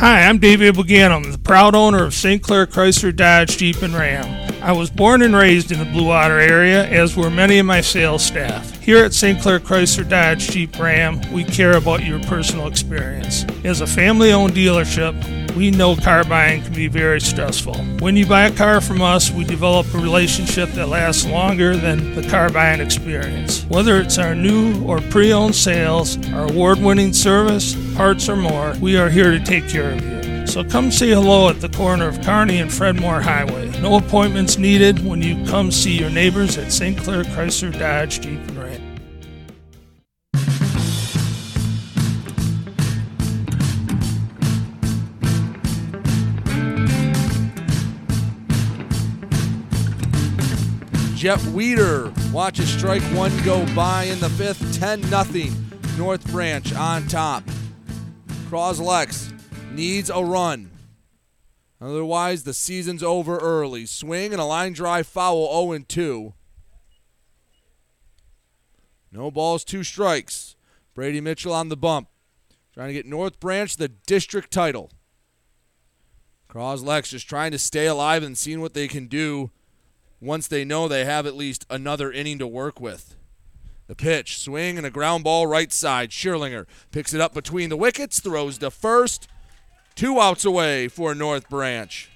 Hi, 0.00 0.22
I'm 0.22 0.38
David 0.38 0.74
Buganum, 0.74 1.30
the 1.30 1.38
proud 1.38 1.76
owner 1.76 2.02
of 2.02 2.14
St. 2.14 2.42
Clair 2.42 2.66
Chrysler 2.66 3.14
Dodge 3.14 3.56
Jeep 3.58 3.80
and 3.80 3.94
Ram. 3.94 4.52
I 4.60 4.72
was 4.72 4.90
born 4.90 5.22
and 5.22 5.36
raised 5.36 5.70
in 5.70 5.78
the 5.78 5.84
Blue 5.84 6.08
Water 6.08 6.40
area, 6.40 6.84
as 6.88 7.16
were 7.16 7.30
many 7.30 7.58
of 7.58 7.66
my 7.66 7.80
sales 7.80 8.24
staff. 8.24 8.82
Here 8.82 9.04
at 9.04 9.14
St. 9.14 9.40
Clair 9.40 9.60
Chrysler 9.60 10.08
Dodge 10.08 10.50
Jeep 10.50 10.76
Ram, 10.80 11.20
we 11.32 11.44
care 11.44 11.76
about 11.76 12.04
your 12.04 12.18
personal 12.24 12.66
experience. 12.66 13.44
As 13.62 13.82
a 13.82 13.86
family 13.86 14.32
owned 14.32 14.54
dealership, 14.54 15.14
we 15.56 15.70
know 15.70 15.96
car 15.96 16.24
buying 16.24 16.62
can 16.62 16.72
be 16.72 16.88
very 16.88 17.20
stressful. 17.20 17.76
When 18.00 18.16
you 18.16 18.26
buy 18.26 18.46
a 18.46 18.52
car 18.52 18.80
from 18.80 19.00
us, 19.00 19.30
we 19.30 19.44
develop 19.44 19.92
a 19.94 19.98
relationship 19.98 20.70
that 20.70 20.88
lasts 20.88 21.26
longer 21.26 21.76
than 21.76 22.14
the 22.14 22.28
car 22.28 22.50
buying 22.50 22.80
experience. 22.80 23.64
Whether 23.64 24.00
it's 24.00 24.18
our 24.18 24.34
new 24.34 24.84
or 24.84 25.00
pre 25.00 25.32
owned 25.32 25.54
sales, 25.54 26.18
our 26.30 26.48
award 26.50 26.80
winning 26.80 27.12
service, 27.12 27.74
parts, 27.94 28.28
or 28.28 28.36
more, 28.36 28.74
we 28.80 28.96
are 28.96 29.08
here 29.08 29.30
to 29.30 29.40
take 29.40 29.68
care 29.68 29.92
of 29.92 30.04
you. 30.04 30.46
So 30.46 30.62
come 30.62 30.90
say 30.90 31.08
hello 31.08 31.48
at 31.48 31.60
the 31.60 31.68
corner 31.68 32.06
of 32.06 32.20
Kearney 32.22 32.58
and 32.58 32.70
Fredmore 32.70 33.22
Highway. 33.22 33.70
No 33.80 33.96
appointments 33.96 34.58
needed 34.58 35.04
when 35.04 35.22
you 35.22 35.44
come 35.46 35.72
see 35.72 35.98
your 35.98 36.10
neighbors 36.10 36.58
at 36.58 36.72
St. 36.72 36.96
Clair 36.98 37.24
Chrysler 37.24 37.76
Dodge 37.76 38.20
Jeep 38.20 38.53
and. 51.24 51.40
Jet 51.40 51.52
Weeder 51.52 52.12
watches 52.32 52.68
strike 52.68 53.02
one 53.14 53.32
go 53.44 53.64
by 53.74 54.04
in 54.04 54.20
the 54.20 54.28
fifth, 54.30 54.78
10 54.78 55.02
0. 55.04 55.54
North 55.96 56.30
Branch 56.30 56.74
on 56.74 57.06
top. 57.06 57.44
Cros-Lex 58.48 59.32
needs 59.72 60.10
a 60.10 60.22
run. 60.22 60.70
Otherwise, 61.80 62.44
the 62.44 62.54
season's 62.54 63.02
over 63.02 63.38
early. 63.38 63.86
Swing 63.86 64.32
and 64.32 64.40
a 64.40 64.44
line 64.44 64.72
drive 64.72 65.06
foul 65.06 65.68
0 65.68 65.84
2. 65.88 66.34
No 69.12 69.30
balls, 69.30 69.64
two 69.64 69.84
strikes. 69.84 70.56
Brady 70.94 71.20
Mitchell 71.20 71.52
on 71.52 71.68
the 71.68 71.76
bump. 71.76 72.08
Trying 72.72 72.88
to 72.88 72.94
get 72.94 73.06
North 73.06 73.38
Branch 73.38 73.76
the 73.76 73.88
district 73.88 74.50
title. 74.50 74.90
Cros-Lex 76.48 77.10
just 77.10 77.28
trying 77.28 77.52
to 77.52 77.58
stay 77.58 77.86
alive 77.86 78.22
and 78.22 78.36
seeing 78.36 78.60
what 78.60 78.74
they 78.74 78.88
can 78.88 79.06
do 79.06 79.50
once 80.24 80.48
they 80.48 80.64
know 80.64 80.88
they 80.88 81.04
have 81.04 81.26
at 81.26 81.36
least 81.36 81.66
another 81.68 82.10
inning 82.10 82.38
to 82.38 82.46
work 82.46 82.80
with. 82.80 83.14
The 83.86 83.94
pitch, 83.94 84.38
swing, 84.38 84.78
and 84.78 84.86
a 84.86 84.90
ground 84.90 85.24
ball 85.24 85.46
right 85.46 85.70
side. 85.70 86.10
Schierlinger 86.10 86.66
picks 86.90 87.12
it 87.12 87.20
up 87.20 87.34
between 87.34 87.68
the 87.68 87.76
wickets, 87.76 88.20
throws 88.20 88.58
to 88.58 88.70
first. 88.70 89.28
Two 89.94 90.18
outs 90.18 90.44
away 90.44 90.88
for 90.88 91.14
North 91.14 91.48
Branch. 91.50 92.10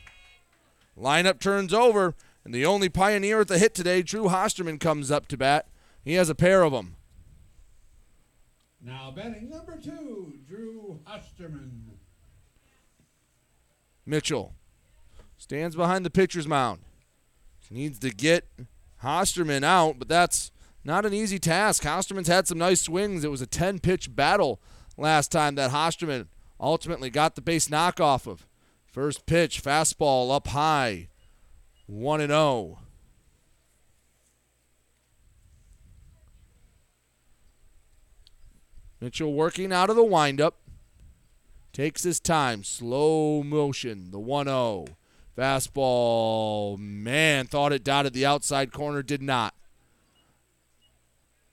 Lineup 0.98 1.38
turns 1.38 1.74
over, 1.74 2.14
and 2.44 2.54
the 2.54 2.64
only 2.64 2.88
pioneer 2.88 3.42
at 3.42 3.48
the 3.48 3.58
hit 3.58 3.74
today, 3.74 4.02
Drew 4.02 4.24
Hosterman, 4.24 4.80
comes 4.80 5.10
up 5.10 5.28
to 5.28 5.36
bat. 5.36 5.68
He 6.02 6.14
has 6.14 6.30
a 6.30 6.34
pair 6.34 6.62
of 6.62 6.72
them. 6.72 6.96
Now 8.80 9.12
batting 9.14 9.50
number 9.50 9.76
two, 9.76 10.32
Drew 10.48 11.00
Hosterman. 11.06 11.82
Mitchell 14.06 14.54
stands 15.36 15.76
behind 15.76 16.06
the 16.06 16.10
pitcher's 16.10 16.48
mound. 16.48 16.80
Needs 17.70 17.98
to 17.98 18.10
get 18.10 18.48
Hosterman 19.02 19.62
out, 19.62 19.98
but 19.98 20.08
that's 20.08 20.50
not 20.84 21.04
an 21.04 21.12
easy 21.12 21.38
task. 21.38 21.82
Hosterman's 21.82 22.28
had 22.28 22.48
some 22.48 22.58
nice 22.58 22.80
swings. 22.80 23.24
It 23.24 23.30
was 23.30 23.42
a 23.42 23.46
10 23.46 23.80
pitch 23.80 24.14
battle 24.14 24.60
last 24.96 25.30
time 25.30 25.54
that 25.56 25.70
Hosterman 25.70 26.28
ultimately 26.58 27.10
got 27.10 27.34
the 27.34 27.42
base 27.42 27.68
knock 27.68 28.00
off 28.00 28.26
of. 28.26 28.46
First 28.86 29.26
pitch, 29.26 29.62
fastball 29.62 30.34
up 30.34 30.48
high, 30.48 31.08
1 31.86 32.20
and 32.20 32.30
0. 32.30 32.78
Mitchell 39.00 39.32
working 39.32 39.72
out 39.72 39.90
of 39.90 39.96
the 39.96 40.02
windup. 40.02 40.56
Takes 41.72 42.02
his 42.02 42.18
time, 42.18 42.64
slow 42.64 43.44
motion, 43.44 44.10
the 44.10 44.18
1 44.18 44.46
0. 44.46 44.86
Fastball, 45.38 46.76
man, 46.78 47.46
thought 47.46 47.72
it 47.72 47.84
dotted 47.84 48.12
the 48.12 48.26
outside 48.26 48.72
corner, 48.72 49.04
did 49.04 49.22
not. 49.22 49.54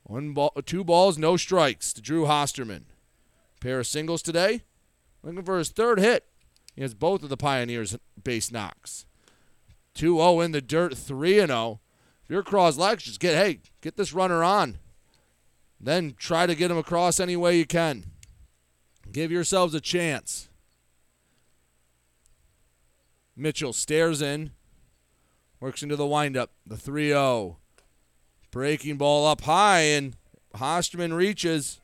One 0.02 0.34
ball, 0.34 0.54
two 0.66 0.84
balls, 0.84 1.20
no 1.20 1.38
strikes 1.38 1.94
to 1.94 2.02
Drew 2.02 2.26
Hosterman. 2.26 2.86
Pair 3.62 3.82
of 3.82 3.88
singles 3.88 4.24
today. 4.24 4.64
Looking 5.22 5.44
for 5.44 5.60
his 5.60 5.70
third 5.70 6.00
hit. 6.00 6.26
He 6.76 6.82
has 6.82 6.96
both 6.96 7.22
of 7.22 7.30
the 7.30 7.38
Pioneers 7.38 7.96
base 8.24 8.52
knocks. 8.52 9.06
2-0 9.96 10.44
in 10.44 10.52
the 10.52 10.62
dirt, 10.62 10.94
3-0. 10.94 11.80
If 12.24 12.30
you're 12.30 12.42
Cros-Lex, 12.42 13.04
just 13.04 13.20
get 13.20 13.36
hey, 13.36 13.60
get 13.82 13.98
this 13.98 14.14
runner 14.14 14.44
on. 14.44 14.80
Then 15.80 16.16
try 16.18 16.48
to 16.48 16.56
get 16.56 16.72
him 16.72 16.78
across 16.78 17.20
any 17.20 17.36
way 17.36 17.58
you 17.58 17.68
can. 17.68 18.06
Give 19.12 19.32
yourselves 19.32 19.76
a 19.76 19.82
chance. 19.82 20.50
Mitchell 23.36 23.74
stares 23.74 24.22
in, 24.22 24.52
works 25.60 25.84
into 25.84 25.96
the 25.96 26.08
windup. 26.08 26.52
The 26.66 26.78
3 26.78 27.10
0. 27.10 27.58
Breaking 28.52 28.98
ball 28.98 29.28
up 29.28 29.42
high, 29.42 29.82
and 29.82 30.16
Hosterman 30.56 31.14
reaches. 31.14 31.82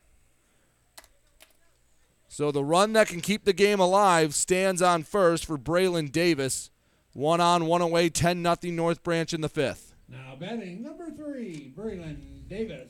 So 2.30 2.50
the 2.52 2.64
run 2.64 2.94
that 2.94 3.08
can 3.08 3.20
keep 3.20 3.44
the 3.44 3.52
game 3.52 3.82
alive 3.82 4.34
stands 4.34 4.82
on 4.82 5.04
first 5.04 5.46
for 5.46 5.58
Braylon 5.58 6.12
Davis. 6.12 6.70
One 7.14 7.42
on, 7.42 7.66
one 7.66 7.82
away, 7.82 8.08
10 8.08 8.42
0 8.42 8.74
North 8.74 9.04
Branch 9.04 9.34
in 9.34 9.42
the 9.42 9.50
fifth. 9.50 9.94
Now 10.08 10.38
batting 10.40 10.82
number 10.82 11.12
three, 11.12 11.74
Braylon 11.76 12.48
Davis. 12.48 12.88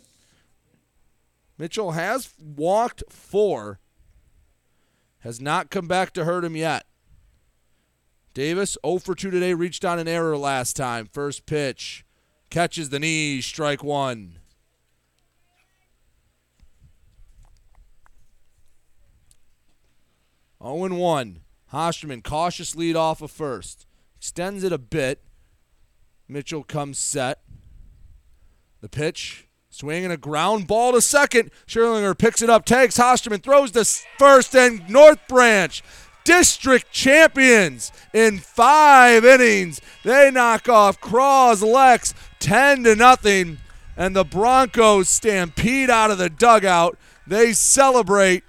Mitchell 1.57 1.91
has 1.91 2.33
walked 2.39 3.03
four, 3.09 3.79
has 5.19 5.41
not 5.41 5.71
come 5.71 5.88
back 5.88 6.13
to 6.13 6.25
hurt 6.25 6.43
him 6.43 6.55
yet. 6.55 6.85
Davis 8.33 8.77
0 8.85 8.99
for 8.99 9.13
2 9.13 9.29
today, 9.29 9.53
reached 9.53 9.83
on 9.83 9.99
an 9.99 10.07
error 10.07 10.37
last 10.37 10.75
time. 10.75 11.09
First 11.11 11.45
pitch, 11.45 12.05
catches 12.49 12.89
the 12.89 12.99
knee, 12.99 13.41
strike 13.41 13.83
one. 13.83 14.39
Oh 20.61 20.85
and 20.85 20.97
1. 20.97 21.41
Hosterman 21.73 22.23
cautious 22.23 22.75
lead 22.75 22.95
off 22.95 23.21
of 23.21 23.31
first. 23.31 23.87
Extends 24.17 24.63
it 24.63 24.71
a 24.71 24.77
bit. 24.77 25.23
Mitchell 26.27 26.63
comes 26.63 26.99
set. 26.99 27.41
The 28.81 28.89
pitch. 28.89 29.47
Swinging 29.69 30.11
a 30.11 30.17
ground 30.17 30.67
ball 30.67 30.91
to 30.91 31.01
second. 31.01 31.49
Schierlinger 31.65 32.17
picks 32.17 32.41
it 32.41 32.49
up, 32.49 32.65
tags 32.65 32.97
Hosterman, 32.97 33.41
throws 33.41 33.71
to 33.71 33.85
first, 34.19 34.53
and 34.53 34.87
North 34.89 35.19
Branch 35.27 35.81
district 36.23 36.91
champions 36.91 37.91
in 38.14 38.39
five 38.39 39.26
innings. 39.26 39.81
They 40.03 40.31
knock 40.31 40.69
off 40.69 40.99
Cros-Lex 40.99 42.14
10 42.39 42.84
to 42.84 42.95
nothing, 42.95 43.57
and 43.98 44.15
the 44.15 44.26
Broncos 44.26 45.10
stampede 45.10 45.89
out 45.89 46.11
of 46.11 46.18
the 46.18 46.30
dugout. 46.30 46.98
They 47.27 47.53
celebrate 47.53 48.43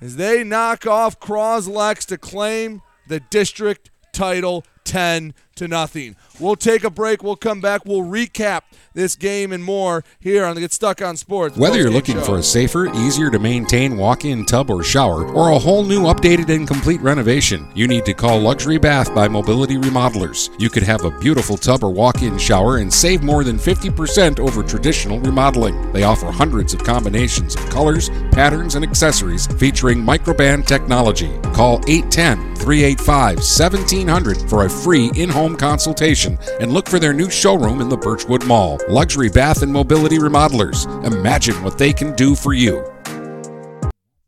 as 0.00 0.16
they 0.16 0.44
knock 0.44 0.86
off 0.86 1.20
Cros-Lex 1.20 2.06
to 2.06 2.18
claim 2.18 2.82
the 3.08 3.20
district 3.20 3.90
title 4.12 4.64
10 4.84 5.34
to 5.60 5.68
nothing. 5.68 6.16
We'll 6.40 6.56
take 6.56 6.84
a 6.84 6.90
break. 6.90 7.22
We'll 7.22 7.36
come 7.36 7.60
back. 7.60 7.84
We'll 7.84 8.02
recap 8.02 8.62
this 8.94 9.14
game 9.14 9.52
and 9.52 9.62
more 9.62 10.02
here 10.18 10.44
on 10.44 10.54
the 10.54 10.62
Get 10.62 10.72
Stuck 10.72 11.02
on 11.02 11.18
Sports. 11.18 11.56
Whether 11.56 11.78
you're 11.78 11.90
looking 11.90 12.16
show. 12.16 12.24
for 12.24 12.38
a 12.38 12.42
safer, 12.42 12.92
easier 12.94 13.30
to 13.30 13.38
maintain 13.38 13.98
walk 13.98 14.24
in 14.24 14.46
tub 14.46 14.70
or 14.70 14.82
shower, 14.82 15.26
or 15.26 15.50
a 15.50 15.58
whole 15.58 15.84
new 15.84 16.04
updated 16.04 16.48
and 16.54 16.66
complete 16.66 17.00
renovation, 17.02 17.70
you 17.74 17.86
need 17.86 18.06
to 18.06 18.14
call 18.14 18.40
Luxury 18.40 18.78
Bath 18.78 19.14
by 19.14 19.28
Mobility 19.28 19.76
Remodelers. 19.76 20.50
You 20.58 20.70
could 20.70 20.82
have 20.82 21.04
a 21.04 21.10
beautiful 21.18 21.58
tub 21.58 21.84
or 21.84 21.90
walk 21.90 22.22
in 22.22 22.38
shower 22.38 22.78
and 22.78 22.92
save 22.92 23.22
more 23.22 23.44
than 23.44 23.58
50% 23.58 24.40
over 24.40 24.62
traditional 24.62 25.20
remodeling. 25.20 25.92
They 25.92 26.04
offer 26.04 26.30
hundreds 26.30 26.72
of 26.72 26.82
combinations 26.82 27.54
of 27.54 27.68
colors, 27.68 28.08
patterns, 28.32 28.76
and 28.76 28.84
accessories 28.84 29.46
featuring 29.58 29.98
Microban 29.98 30.66
technology. 30.66 31.38
Call 31.52 31.82
810 31.86 32.56
385 32.56 33.36
1700 33.36 34.48
for 34.48 34.64
a 34.64 34.70
free 34.70 35.10
in 35.16 35.28
home 35.28 35.49
consultation 35.56 36.38
and 36.60 36.72
look 36.72 36.88
for 36.88 36.98
their 36.98 37.12
new 37.12 37.30
showroom 37.30 37.80
in 37.80 37.88
the 37.88 37.96
Birchwood 37.96 38.46
Mall. 38.46 38.78
Luxury 38.88 39.28
Bath 39.28 39.62
and 39.62 39.72
Mobility 39.72 40.18
Remodelers. 40.18 40.86
Imagine 41.04 41.62
what 41.62 41.78
they 41.78 41.92
can 41.92 42.14
do 42.14 42.34
for 42.34 42.52
you. 42.52 42.84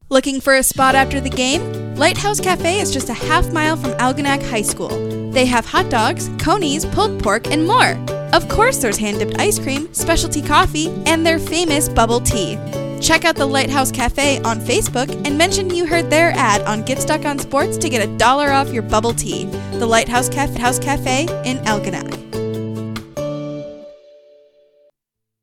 Looking 0.08 0.42
for 0.42 0.56
a 0.56 0.62
spot 0.62 0.94
after 0.94 1.20
the 1.20 1.30
game? 1.30 1.94
Lighthouse 1.94 2.38
Cafe 2.38 2.80
is 2.80 2.92
just 2.92 3.08
a 3.08 3.14
half 3.14 3.50
mile 3.52 3.76
from 3.76 3.92
Algonac 3.92 4.42
High 4.42 4.62
School. 4.62 4.90
They 5.30 5.46
have 5.46 5.64
hot 5.64 5.88
dogs, 5.88 6.28
conies, 6.38 6.84
pulled 6.84 7.22
pork, 7.22 7.46
and 7.46 7.66
more. 7.66 7.96
Of 8.34 8.46
course, 8.48 8.78
there's 8.78 8.98
hand 8.98 9.20
dipped 9.20 9.40
ice 9.40 9.58
cream, 9.58 9.92
specialty 9.94 10.42
coffee, 10.42 10.88
and 11.06 11.24
their 11.24 11.38
famous 11.38 11.88
bubble 11.88 12.20
tea. 12.20 12.58
Check 13.02 13.24
out 13.24 13.34
the 13.34 13.46
Lighthouse 13.46 13.90
Cafe 13.90 14.40
on 14.42 14.60
Facebook 14.60 15.10
and 15.26 15.36
mention 15.36 15.74
you 15.74 15.86
heard 15.86 16.08
their 16.08 16.30
ad 16.30 16.62
on 16.62 16.82
Get 16.82 17.00
Stuck 17.00 17.24
on 17.24 17.36
Sports 17.36 17.76
to 17.78 17.88
get 17.88 18.08
a 18.08 18.16
dollar 18.16 18.50
off 18.50 18.72
your 18.72 18.84
bubble 18.84 19.12
tea. 19.12 19.46
The 19.72 19.86
Lighthouse 19.86 20.28
Cafe, 20.28 20.56
House 20.60 20.78
Cafe 20.78 21.22
in 21.44 21.58
Algonac. 21.64 22.41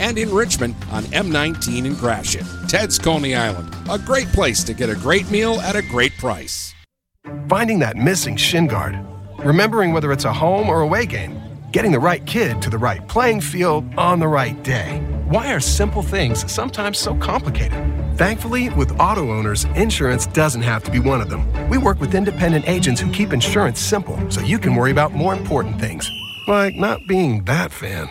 and 0.00 0.18
in 0.18 0.32
Richmond 0.32 0.74
on 0.90 1.04
M19 1.04 1.84
in 1.84 1.94
Gratiot. 1.94 2.46
Ted's 2.68 2.98
Coney 2.98 3.34
Island, 3.34 3.74
a 3.90 3.98
great 3.98 4.28
place 4.28 4.64
to 4.64 4.74
get 4.74 4.90
a 4.90 4.94
great 4.94 5.30
meal 5.30 5.60
at 5.60 5.76
a 5.76 5.82
great 5.82 6.16
price. 6.18 6.74
Finding 7.48 7.78
that 7.80 7.96
missing 7.96 8.36
shin 8.36 8.66
guard, 8.66 8.98
remembering 9.38 9.92
whether 9.92 10.12
it's 10.12 10.24
a 10.24 10.32
home 10.32 10.68
or 10.68 10.80
away 10.80 11.06
game, 11.06 11.40
getting 11.72 11.92
the 11.92 11.98
right 11.98 12.24
kid 12.26 12.60
to 12.62 12.70
the 12.70 12.78
right 12.78 13.06
playing 13.08 13.40
field 13.40 13.84
on 13.96 14.20
the 14.20 14.28
right 14.28 14.62
day. 14.62 15.00
Why 15.28 15.52
are 15.52 15.60
simple 15.60 16.02
things 16.02 16.50
sometimes 16.52 16.98
so 16.98 17.14
complicated? 17.14 17.78
Thankfully, 18.16 18.68
with 18.70 19.00
auto 19.00 19.32
owners, 19.32 19.64
insurance 19.74 20.26
doesn't 20.26 20.62
have 20.62 20.84
to 20.84 20.90
be 20.90 21.00
one 21.00 21.22
of 21.22 21.30
them. 21.30 21.70
We 21.70 21.78
work 21.78 21.98
with 22.00 22.14
independent 22.14 22.68
agents 22.68 23.00
who 23.00 23.10
keep 23.10 23.32
insurance 23.32 23.80
simple 23.80 24.18
so 24.30 24.42
you 24.42 24.58
can 24.58 24.74
worry 24.74 24.90
about 24.90 25.12
more 25.12 25.32
important 25.32 25.80
things, 25.80 26.10
like 26.46 26.74
not 26.76 27.00
being 27.08 27.44
that 27.44 27.72
fan. 27.72 28.10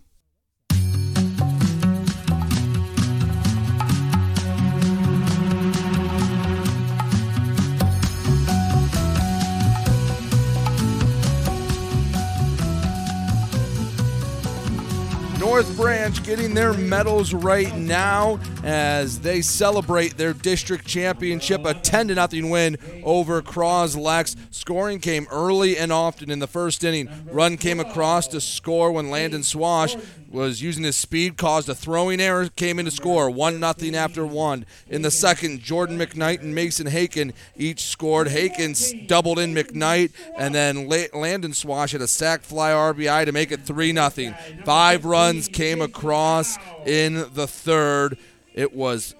North 15.51 15.75
Branch 15.75 16.23
getting 16.23 16.53
their 16.53 16.71
medals 16.71 17.33
right 17.33 17.75
now 17.75 18.39
as 18.63 19.19
they 19.19 19.41
celebrate 19.41 20.15
their 20.15 20.31
district 20.31 20.87
championship, 20.87 21.65
a 21.65 21.73
10 21.73 22.07
0 22.07 22.49
win 22.49 22.77
over 23.03 23.41
Cros-Lex. 23.41 24.37
Scoring 24.51 25.01
came 25.01 25.27
early 25.29 25.77
and 25.77 25.91
often 25.91 26.31
in 26.31 26.39
the 26.39 26.47
first 26.47 26.85
inning. 26.85 27.09
Run 27.29 27.57
came 27.57 27.81
across 27.81 28.27
to 28.29 28.39
score 28.39 28.93
when 28.93 29.09
Landon 29.09 29.43
Swash 29.43 29.97
was 30.31 30.61
using 30.61 30.83
his 30.83 30.95
speed, 30.95 31.37
caused 31.37 31.67
a 31.67 31.75
throwing 31.75 32.21
error, 32.21 32.47
came 32.47 32.79
in 32.79 32.85
to 32.85 32.91
score 32.91 33.29
1 33.29 33.59
0 33.59 33.95
after 33.95 34.25
1. 34.25 34.65
In 34.87 35.01
the 35.01 35.11
second, 35.11 35.61
Jordan 35.61 35.97
McKnight 35.97 36.41
and 36.41 36.55
Mason 36.55 36.87
Haken 36.87 37.33
each 37.57 37.83
scored. 37.83 38.27
Haken 38.27 39.07
doubled 39.07 39.39
in 39.39 39.53
McKnight, 39.53 40.11
and 40.37 40.55
then 40.55 40.87
Landon 40.87 41.53
Swash 41.53 41.91
had 41.91 42.01
a 42.01 42.07
sac 42.07 42.41
fly 42.41 42.71
RBI 42.71 43.25
to 43.25 43.31
make 43.31 43.51
it 43.51 43.65
3 43.65 43.93
0. 43.93 44.35
Five 44.63 45.05
runs 45.05 45.40
came 45.47 45.81
across 45.81 46.57
in 46.85 47.25
the 47.33 47.47
third. 47.47 48.17
It 48.53 48.73
was, 48.73 49.15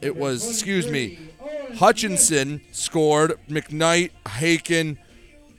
it 0.00 0.16
was, 0.16 0.48
excuse 0.48 0.88
me, 0.88 1.18
Hutchinson 1.76 2.60
scored. 2.72 3.38
McKnight, 3.48 4.10
Haken, 4.26 4.98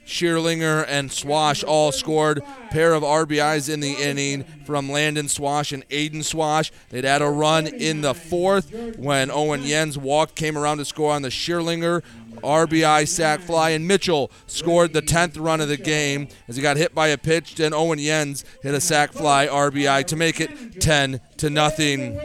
Schierlinger 0.06 0.84
and 0.88 1.10
Swash 1.10 1.64
all 1.64 1.92
scored. 1.92 2.42
Pair 2.70 2.94
of 2.94 3.02
RBIs 3.02 3.72
in 3.72 3.80
the 3.80 3.94
inning 3.94 4.44
from 4.64 4.90
Landon 4.90 5.28
Swash 5.28 5.72
and 5.72 5.88
Aiden 5.88 6.24
Swash. 6.24 6.72
They'd 6.90 7.04
had 7.04 7.22
a 7.22 7.30
run 7.30 7.66
in 7.66 8.00
the 8.02 8.14
fourth 8.14 8.72
when 8.98 9.30
Owen 9.30 9.64
Jens 9.64 9.96
walked, 9.96 10.34
came 10.34 10.58
around 10.58 10.78
to 10.78 10.84
score 10.84 11.12
on 11.12 11.22
the 11.22 11.30
Schierlinger 11.30 12.02
RBI 12.42 13.06
sac 13.08 13.40
fly, 13.40 13.70
and 13.70 13.86
Mitchell 13.86 14.30
scored 14.46 14.92
the 14.92 15.02
10th 15.02 15.38
run 15.38 15.60
of 15.60 15.68
the 15.68 15.76
game 15.76 16.28
as 16.48 16.56
he 16.56 16.62
got 16.62 16.76
hit 16.76 16.94
by 16.94 17.08
a 17.08 17.18
pitch. 17.18 17.54
Then 17.54 17.72
Owen 17.74 17.98
Jens 17.98 18.44
hit 18.62 18.74
a 18.74 18.80
sac 18.80 19.12
fly 19.12 19.46
RBI 19.46 20.06
to 20.06 20.16
make 20.16 20.40
it 20.40 20.80
10 20.80 21.20
to 21.38 21.50
nothing. 21.50 22.18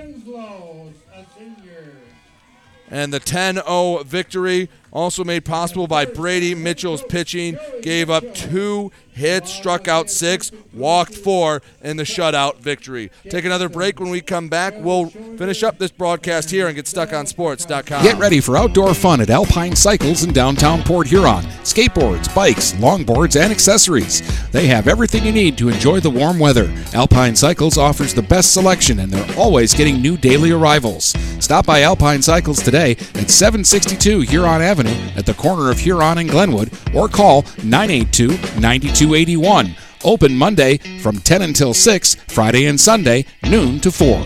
And 2.92 3.14
the 3.14 3.20
10 3.20 3.56
0 3.56 4.04
victory 4.04 4.70
also 4.92 5.24
made 5.24 5.46
possible 5.46 5.86
by 5.86 6.06
Brady 6.06 6.56
Mitchell's 6.56 7.04
pitching. 7.04 7.58
Gave 7.82 8.10
up 8.10 8.34
two 8.34 8.92
hits, 9.20 9.54
struck 9.54 9.88
out 9.88 10.10
six, 10.10 10.52
walked 10.74 11.14
four 11.14 11.62
in 11.82 11.98
the 11.98 12.04
shutout 12.04 12.58
victory. 12.58 13.12
Take 13.30 13.46
another 13.46 13.70
break. 13.70 14.00
When 14.00 14.10
we 14.10 14.22
come 14.22 14.50
back, 14.50 14.74
we'll 14.78 15.10
finish 15.10 15.62
up 15.62 15.78
this 15.78 15.92
broadcast 15.92 16.50
here 16.50 16.68
and 16.68 16.76
get 16.76 16.88
stuck 16.88 17.14
on 17.14 17.28
sports.com. 17.28 18.04
Get 18.04 18.18
ready 18.18 18.40
for 18.40 18.58
outdoor 18.58 18.94
fun 18.94 19.22
at 19.22 19.30
Alpine 19.30 19.76
Cycles 19.76 20.24
in 20.24 20.34
downtown 20.34 20.82
Port 20.84 21.08
Huron. 21.08 21.44
Skateboards, 21.64 22.34
bikes, 22.34 22.74
longboards, 22.74 23.40
and 23.40 23.52
accessories. 23.52 24.22
They 24.52 24.68
have 24.68 24.88
everything 24.88 25.26
you 25.26 25.32
need 25.32 25.58
to 25.60 25.70
enjoy 25.70 26.00
the 26.00 26.10
warm 26.10 26.40
weather. 26.40 26.74
Alpine 26.94 27.36
Cycles 27.36 27.78
offers 27.78 28.14
the 28.14 28.22
best 28.22 28.54
selection 28.54 29.00
and 29.00 29.12
they're 29.12 29.38
always 29.38 29.74
getting 29.74 30.02
new 30.02 30.18
daily 30.18 30.52
arrivals. 30.52 31.16
Stop 31.40 31.66
by 31.66 31.82
Alpine 31.82 32.22
Cycles 32.22 32.62
today 32.62 32.92
at 32.92 33.30
762 33.30 34.22
Huron 34.22 34.62
Avenue 34.62 34.96
at 35.16 35.26
the 35.26 35.34
corner 35.34 35.70
of 35.70 35.80
Huron 35.80 36.18
and 36.18 36.30
Glenwood 36.30 36.72
or 36.96 37.08
call 37.08 37.44
982 37.64 38.30
9281. 39.10 39.76
Open 40.04 40.38
Monday 40.38 40.78
from 41.00 41.18
10 41.18 41.42
until 41.42 41.74
6, 41.74 42.16
Friday 42.28 42.68
and 42.68 42.80
Sunday, 42.80 43.26
noon 43.44 43.80
to 43.80 43.92
4. 43.92 44.26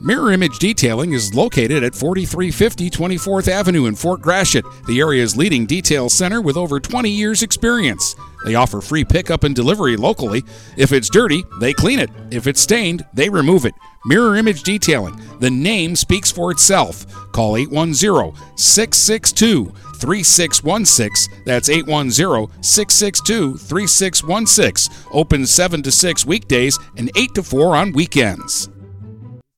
Mirror 0.00 0.32
Image 0.32 0.58
Detailing 0.58 1.12
is 1.12 1.34
located 1.34 1.82
at 1.82 1.94
4350 1.94 2.90
24th 2.90 3.48
Avenue 3.48 3.86
in 3.86 3.94
Fort 3.94 4.20
Gratiot, 4.20 4.64
the 4.86 5.00
area's 5.00 5.36
leading 5.36 5.66
detail 5.66 6.08
center 6.08 6.40
with 6.40 6.56
over 6.56 6.78
20 6.78 7.10
years' 7.10 7.42
experience. 7.42 8.14
They 8.44 8.54
offer 8.54 8.80
free 8.80 9.04
pickup 9.04 9.44
and 9.44 9.54
delivery 9.54 9.96
locally. 9.96 10.44
If 10.76 10.92
it's 10.92 11.08
dirty, 11.08 11.44
they 11.60 11.72
clean 11.72 11.98
it. 11.98 12.10
If 12.30 12.46
it's 12.46 12.60
stained, 12.60 13.06
they 13.12 13.28
remove 13.28 13.64
it. 13.64 13.74
Mirror 14.06 14.36
Image 14.36 14.62
Detailing. 14.62 15.20
The 15.40 15.50
name 15.50 15.96
speaks 15.96 16.30
for 16.30 16.50
itself. 16.52 17.06
Call 17.32 17.56
810 17.56 18.34
662 18.56 19.72
3616. 20.00 21.44
That's 21.44 21.68
810 21.68 22.62
662 22.62 23.56
3616. 23.58 24.94
Open 25.12 25.46
7 25.46 25.82
to 25.82 25.92
6 25.92 26.26
weekdays 26.26 26.78
and 26.96 27.10
8 27.16 27.34
to 27.34 27.42
4 27.42 27.76
on 27.76 27.92
weekends. 27.92 28.68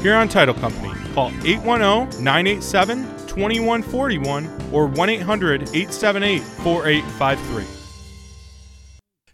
Huron 0.00 0.28
Title 0.28 0.54
Company. 0.54 0.92
Call 1.14 1.32
810 1.44 2.22
987 2.22 3.02
2141 3.26 4.70
or 4.72 4.86
1 4.86 5.08
800 5.10 5.62
878 5.62 6.42
4853. 6.42 7.77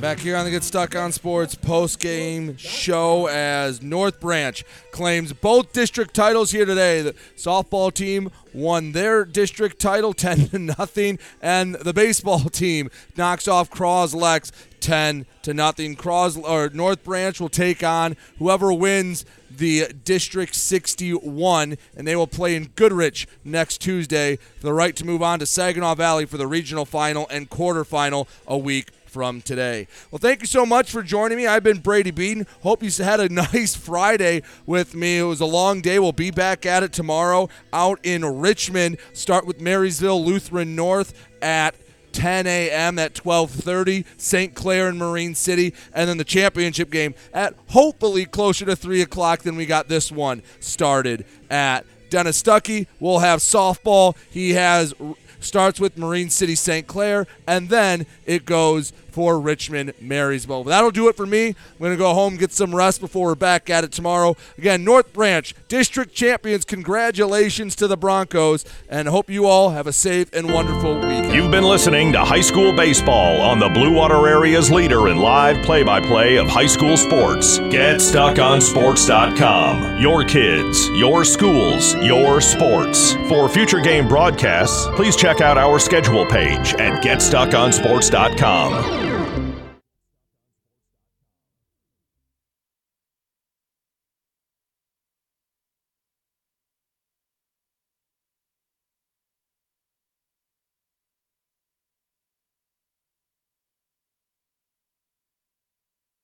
Back 0.00 0.20
here 0.20 0.36
on 0.36 0.44
the 0.44 0.52
Get 0.52 0.62
Stuck 0.62 0.94
on 0.94 1.10
Sports 1.10 1.56
post 1.56 1.98
game 1.98 2.56
show 2.56 3.26
as 3.26 3.82
North 3.82 4.20
Branch 4.20 4.64
claims 4.92 5.32
both 5.32 5.72
district 5.72 6.14
titles 6.14 6.52
here 6.52 6.64
today. 6.64 7.02
The 7.02 7.14
softball 7.36 7.92
team 7.92 8.30
won 8.54 8.92
their 8.92 9.24
district 9.24 9.80
title 9.80 10.12
10 10.14 10.50
to 10.50 10.58
nothing, 10.60 11.18
and 11.42 11.74
the 11.74 11.92
baseball 11.92 12.38
team 12.48 12.90
knocks 13.16 13.48
off 13.48 13.70
Cros-Lex 13.70 14.52
10 14.78 15.26
to 15.42 15.52
nothing. 15.52 15.96
Cros 15.96 16.36
or 16.36 16.70
North 16.72 17.02
Branch 17.02 17.40
will 17.40 17.48
take 17.48 17.82
on 17.82 18.16
whoever 18.38 18.72
wins 18.72 19.24
the 19.50 19.92
District 20.04 20.54
61, 20.54 21.76
and 21.96 22.06
they 22.06 22.14
will 22.14 22.28
play 22.28 22.54
in 22.54 22.70
Goodrich 22.76 23.26
next 23.44 23.78
Tuesday 23.78 24.36
for 24.36 24.62
the 24.66 24.72
right 24.72 24.94
to 24.94 25.04
move 25.04 25.24
on 25.24 25.40
to 25.40 25.46
Saginaw 25.46 25.96
Valley 25.96 26.24
for 26.24 26.36
the 26.36 26.46
regional 26.46 26.84
final 26.84 27.26
and 27.30 27.50
quarterfinal 27.50 28.28
a 28.46 28.56
week 28.56 28.92
from 29.08 29.40
today. 29.40 29.86
Well, 30.10 30.18
thank 30.18 30.40
you 30.40 30.46
so 30.46 30.64
much 30.64 30.90
for 30.90 31.02
joining 31.02 31.38
me. 31.38 31.46
I've 31.46 31.62
been 31.62 31.78
Brady 31.78 32.10
Beaton. 32.10 32.46
Hope 32.62 32.82
you 32.82 32.90
had 33.02 33.20
a 33.20 33.28
nice 33.52 33.74
Friday 33.74 34.42
with 34.66 34.94
me. 34.94 35.18
It 35.18 35.24
was 35.24 35.40
a 35.40 35.46
long 35.46 35.80
day. 35.80 35.98
We'll 35.98 36.12
be 36.12 36.30
back 36.30 36.66
at 36.66 36.82
it 36.82 36.92
tomorrow 36.92 37.48
out 37.72 37.98
in 38.02 38.24
Richmond. 38.24 38.98
Start 39.12 39.46
with 39.46 39.60
Marysville 39.60 40.24
Lutheran 40.24 40.76
North 40.76 41.14
at 41.42 41.74
10 42.12 42.46
a.m. 42.46 42.98
at 42.98 43.14
12:30, 43.14 44.04
St. 44.16 44.54
Clair 44.54 44.88
and 44.88 44.98
Marine 44.98 45.34
City, 45.34 45.74
and 45.92 46.08
then 46.08 46.16
the 46.16 46.24
championship 46.24 46.90
game 46.90 47.14
at 47.32 47.54
hopefully 47.68 48.24
closer 48.24 48.64
to 48.64 48.74
3 48.74 49.02
o'clock 49.02 49.42
than 49.42 49.56
we 49.56 49.66
got 49.66 49.88
this 49.88 50.10
one 50.10 50.42
started 50.60 51.24
at. 51.50 51.84
Dennis 52.10 52.42
Stuckey 52.42 52.86
will 53.00 53.18
have 53.18 53.40
softball. 53.40 54.16
He 54.30 54.54
has 54.54 54.94
starts 55.40 55.80
with 55.80 55.96
Marine 55.98 56.30
City 56.30 56.54
St. 56.54 56.86
Clair, 56.86 57.26
and 57.46 57.68
then 57.68 58.06
it 58.26 58.44
goes 58.44 58.92
for 59.18 59.40
Richmond 59.40 59.94
Marysville. 60.00 60.62
But 60.62 60.70
that'll 60.70 60.92
do 60.92 61.08
it 61.08 61.16
for 61.16 61.26
me. 61.26 61.48
I'm 61.48 61.56
going 61.80 61.90
to 61.90 61.96
go 61.96 62.14
home, 62.14 62.36
get 62.36 62.52
some 62.52 62.72
rest 62.72 63.00
before 63.00 63.26
we're 63.26 63.34
back 63.34 63.68
at 63.68 63.82
it 63.82 63.90
tomorrow. 63.90 64.36
Again, 64.56 64.84
North 64.84 65.12
Branch, 65.12 65.52
district 65.66 66.14
champions. 66.14 66.64
Congratulations 66.64 67.74
to 67.74 67.88
the 67.88 67.96
Broncos, 67.96 68.64
and 68.88 69.08
hope 69.08 69.28
you 69.28 69.44
all 69.44 69.70
have 69.70 69.88
a 69.88 69.92
safe 69.92 70.32
and 70.32 70.52
wonderful 70.52 71.00
weekend. 71.00 71.34
You've 71.34 71.50
been 71.50 71.64
listening 71.64 72.12
to 72.12 72.24
High 72.24 72.42
School 72.42 72.72
Baseball 72.72 73.40
on 73.40 73.58
the 73.58 73.68
Blue 73.68 73.92
Water 73.92 74.28
Area's 74.28 74.70
leader 74.70 75.08
in 75.08 75.16
live 75.16 75.64
play 75.64 75.82
by 75.82 76.00
play 76.00 76.36
of 76.36 76.46
high 76.46 76.68
school 76.68 76.96
sports. 76.96 77.58
GetStuckOnSports.com. 77.58 80.00
Your 80.00 80.22
kids, 80.22 80.88
your 80.90 81.24
schools, 81.24 81.96
your 81.96 82.40
sports. 82.40 83.14
For 83.28 83.48
future 83.48 83.80
game 83.80 84.06
broadcasts, 84.06 84.86
please 84.94 85.16
check 85.16 85.40
out 85.40 85.58
our 85.58 85.80
schedule 85.80 86.24
page 86.24 86.74
at 86.74 87.02
GetStuckOnSports.com. 87.02 89.07